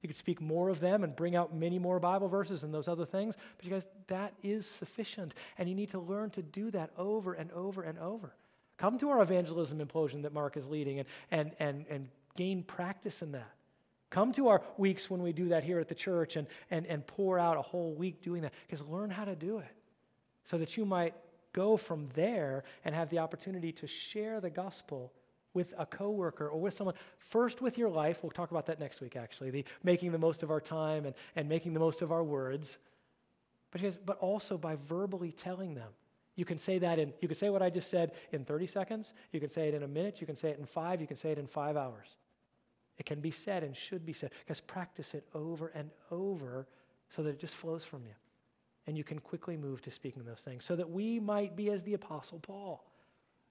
You 0.01 0.09
could 0.09 0.15
speak 0.15 0.41
more 0.41 0.69
of 0.69 0.79
them 0.79 1.03
and 1.03 1.15
bring 1.15 1.35
out 1.35 1.55
many 1.55 1.79
more 1.79 1.99
Bible 1.99 2.27
verses 2.27 2.63
and 2.63 2.73
those 2.73 2.87
other 2.87 3.05
things. 3.05 3.35
But 3.55 3.65
you 3.65 3.71
guys, 3.71 3.87
that 4.07 4.33
is 4.43 4.67
sufficient. 4.67 5.33
And 5.57 5.67
you 5.67 5.75
need 5.75 5.89
to 5.91 5.99
learn 5.99 6.29
to 6.31 6.41
do 6.41 6.69
that 6.71 6.91
over 6.97 7.33
and 7.33 7.51
over 7.51 7.81
and 7.81 7.97
over. 7.97 8.33
Come 8.77 8.99
to 8.99 9.09
our 9.09 9.21
Evangelism 9.21 9.81
Explosion 9.81 10.21
that 10.21 10.33
Mark 10.33 10.55
is 10.55 10.67
leading 10.67 10.99
and, 10.99 11.07
and, 11.31 11.51
and, 11.59 11.85
and 11.89 12.09
gain 12.35 12.63
practice 12.63 13.23
in 13.23 13.31
that. 13.31 13.56
Come 14.09 14.31
to 14.33 14.47
our 14.47 14.61
weeks 14.77 15.09
when 15.09 15.21
we 15.21 15.33
do 15.33 15.49
that 15.49 15.63
here 15.63 15.79
at 15.79 15.89
the 15.89 15.95
church 15.95 16.37
and, 16.37 16.47
and, 16.71 16.85
and 16.85 17.05
pour 17.05 17.37
out 17.37 17.57
a 17.57 17.61
whole 17.61 17.93
week 17.93 18.21
doing 18.21 18.41
that, 18.43 18.53
because 18.65 18.85
learn 18.87 19.09
how 19.09 19.25
to 19.25 19.35
do 19.35 19.57
it 19.59 19.75
so 20.43 20.57
that 20.57 20.77
you 20.77 20.85
might 20.85 21.13
go 21.51 21.75
from 21.75 22.07
there 22.15 22.63
and 22.85 22.95
have 22.95 23.09
the 23.09 23.19
opportunity 23.19 23.71
to 23.73 23.87
share 23.87 24.39
the 24.39 24.49
gospel 24.49 25.11
with 25.53 25.73
a 25.77 25.85
coworker 25.85 26.47
or 26.47 26.59
with 26.59 26.73
someone. 26.73 26.95
First 27.17 27.61
with 27.61 27.77
your 27.77 27.89
life. 27.89 28.19
We'll 28.21 28.31
talk 28.31 28.51
about 28.51 28.67
that 28.67 28.79
next 28.79 29.01
week 29.01 29.15
actually 29.15 29.49
the 29.49 29.65
making 29.83 30.11
the 30.11 30.17
most 30.17 30.43
of 30.43 30.51
our 30.51 30.61
time 30.61 31.05
and, 31.05 31.15
and 31.35 31.49
making 31.49 31.73
the 31.73 31.79
most 31.79 32.01
of 32.01 32.11
our 32.11 32.23
words. 32.23 32.77
But, 33.71 34.05
but 34.05 34.17
also 34.19 34.57
by 34.57 34.77
verbally 34.87 35.31
telling 35.31 35.73
them. 35.73 35.89
You 36.35 36.45
can 36.45 36.59
say 36.59 36.77
that 36.77 36.99
in 36.99 37.11
you 37.19 37.27
can 37.27 37.35
say 37.35 37.49
what 37.49 37.63
i 37.63 37.69
just 37.71 37.89
said 37.89 38.11
in 38.31 38.45
30 38.45 38.67
seconds. 38.67 39.13
You 39.31 39.39
can 39.39 39.49
say 39.49 39.67
it 39.67 39.73
in 39.73 39.83
a 39.83 39.87
minute. 39.87 40.21
You 40.21 40.27
can 40.27 40.35
say 40.35 40.49
it 40.49 40.59
in 40.59 40.65
five. 40.65 41.01
You 41.01 41.07
can 41.07 41.17
say 41.17 41.31
it 41.31 41.39
in 41.39 41.47
five 41.47 41.75
hours 41.75 42.15
it 42.97 43.05
can 43.05 43.19
be 43.19 43.31
said 43.31 43.63
and 43.63 43.75
should 43.75 44.05
be 44.05 44.13
said. 44.13 44.31
Because 44.45 44.59
practice 44.59 45.13
it 45.13 45.25
over 45.33 45.67
and 45.75 45.89
over 46.11 46.67
so 47.09 47.23
that 47.23 47.29
it 47.29 47.39
just 47.39 47.53
flows 47.53 47.83
from 47.83 48.05
you. 48.05 48.13
And 48.87 48.97
you 48.97 49.03
can 49.03 49.19
quickly 49.19 49.57
move 49.57 49.81
to 49.83 49.91
speaking 49.91 50.23
those 50.23 50.39
things 50.39 50.63
so 50.65 50.75
that 50.75 50.89
we 50.89 51.19
might 51.19 51.55
be 51.55 51.69
as 51.69 51.83
the 51.83 51.93
Apostle 51.93 52.39
Paul. 52.39 52.83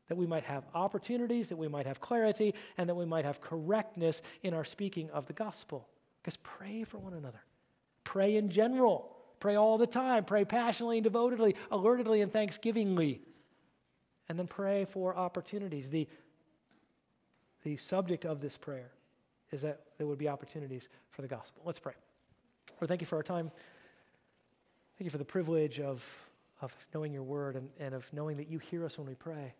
That 0.08 0.16
we 0.16 0.26
might 0.26 0.44
have 0.44 0.64
opportunities, 0.74 1.48
that 1.48 1.56
we 1.56 1.68
might 1.68 1.86
have 1.86 2.00
clarity, 2.00 2.54
and 2.78 2.88
that 2.88 2.94
we 2.94 3.04
might 3.04 3.24
have 3.24 3.40
correctness 3.40 4.22
in 4.42 4.54
our 4.54 4.64
speaking 4.64 5.10
of 5.10 5.26
the 5.26 5.32
gospel. 5.32 5.88
Because 6.22 6.36
pray 6.38 6.84
for 6.84 6.98
one 6.98 7.14
another. 7.14 7.40
Pray 8.04 8.36
in 8.36 8.48
general. 8.48 9.12
Pray 9.40 9.56
all 9.56 9.78
the 9.78 9.86
time. 9.86 10.24
Pray 10.24 10.44
passionately 10.44 10.98
and 10.98 11.04
devotedly, 11.04 11.56
alertedly 11.70 12.22
and 12.22 12.32
thanksgivingly. 12.32 13.20
And 14.28 14.38
then 14.38 14.46
pray 14.46 14.84
for 14.84 15.16
opportunities. 15.16 15.90
The, 15.90 16.08
the 17.64 17.76
subject 17.76 18.24
of 18.24 18.40
this 18.40 18.56
prayer 18.56 18.92
is 19.52 19.62
that 19.62 19.80
there 19.98 20.06
would 20.06 20.18
be 20.18 20.28
opportunities 20.28 20.88
for 21.10 21.22
the 21.22 21.28
gospel. 21.28 21.62
Let's 21.64 21.78
pray. 21.78 21.94
Lord, 22.80 22.88
thank 22.88 23.00
you 23.00 23.06
for 23.06 23.16
our 23.16 23.22
time. 23.22 23.50
Thank 24.98 25.06
you 25.06 25.10
for 25.10 25.18
the 25.18 25.24
privilege 25.24 25.80
of, 25.80 26.04
of 26.60 26.74
knowing 26.94 27.12
your 27.12 27.22
word 27.22 27.56
and, 27.56 27.68
and 27.78 27.94
of 27.94 28.10
knowing 28.12 28.36
that 28.38 28.48
you 28.48 28.58
hear 28.58 28.84
us 28.84 28.98
when 28.98 29.06
we 29.06 29.14
pray. 29.14 29.54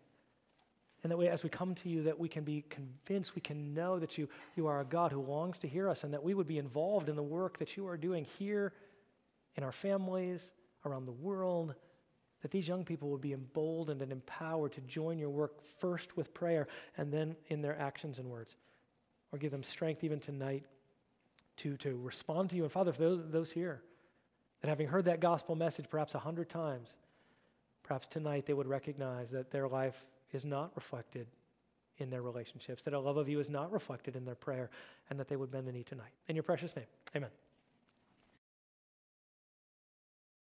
And 1.03 1.11
that 1.11 1.17
way, 1.17 1.29
as 1.29 1.43
we 1.43 1.49
come 1.49 1.75
to 1.75 1.89
you, 1.89 2.03
that 2.03 2.19
we 2.19 2.27
can 2.27 2.43
be 2.43 2.65
convinced, 2.69 3.35
we 3.35 3.41
can 3.41 3.73
know 3.73 3.99
that 3.99 4.17
you, 4.17 4.27
you 4.55 4.67
are 4.67 4.81
a 4.81 4.85
God 4.85 5.11
who 5.11 5.21
longs 5.21 5.59
to 5.59 5.67
hear 5.67 5.87
us, 5.87 6.03
and 6.03 6.13
that 6.13 6.23
we 6.23 6.33
would 6.33 6.47
be 6.47 6.57
involved 6.57 7.07
in 7.07 7.15
the 7.15 7.23
work 7.23 7.59
that 7.59 7.77
you 7.77 7.87
are 7.87 7.97
doing 7.97 8.25
here 8.39 8.73
in 9.55 9.63
our 9.63 9.71
families, 9.71 10.51
around 10.85 11.05
the 11.05 11.11
world, 11.11 11.75
that 12.41 12.51
these 12.51 12.67
young 12.67 12.83
people 12.83 13.09
would 13.09 13.21
be 13.21 13.33
emboldened 13.33 14.01
and 14.01 14.11
empowered 14.11 14.71
to 14.73 14.81
join 14.81 15.19
your 15.19 15.29
work 15.29 15.53
first 15.79 16.17
with 16.17 16.33
prayer 16.33 16.67
and 16.97 17.11
then 17.11 17.35
in 17.47 17.61
their 17.61 17.79
actions 17.79 18.19
and 18.19 18.27
words 18.27 18.55
or 19.31 19.39
give 19.39 19.51
them 19.51 19.63
strength 19.63 20.03
even 20.03 20.19
tonight 20.19 20.63
to, 21.57 21.77
to 21.77 21.97
respond 21.97 22.49
to 22.51 22.55
you. 22.55 22.63
And 22.63 22.71
Father, 22.71 22.93
for 22.93 23.01
those, 23.01 23.21
those 23.29 23.51
here 23.51 23.81
that 24.61 24.69
having 24.69 24.87
heard 24.87 25.05
that 25.05 25.19
gospel 25.19 25.55
message 25.55 25.85
perhaps 25.89 26.15
a 26.15 26.19
hundred 26.19 26.49
times, 26.49 26.89
perhaps 27.83 28.07
tonight 28.07 28.45
they 28.45 28.53
would 28.53 28.67
recognize 28.67 29.29
that 29.31 29.51
their 29.51 29.67
life 29.67 30.05
is 30.33 30.45
not 30.45 30.71
reflected 30.75 31.27
in 31.99 32.09
their 32.09 32.21
relationships, 32.21 32.83
that 32.83 32.93
a 32.93 32.99
love 32.99 33.17
of 33.17 33.27
you 33.27 33.39
is 33.39 33.49
not 33.49 33.71
reflected 33.71 34.15
in 34.15 34.23
their 34.23 34.35
prayer, 34.35 34.69
and 35.09 35.19
that 35.19 35.27
they 35.27 35.35
would 35.35 35.51
bend 35.51 35.67
the 35.67 35.71
knee 35.71 35.83
tonight. 35.83 36.11
In 36.27 36.35
your 36.35 36.43
precious 36.43 36.75
name, 36.75 36.85
amen. 37.15 37.29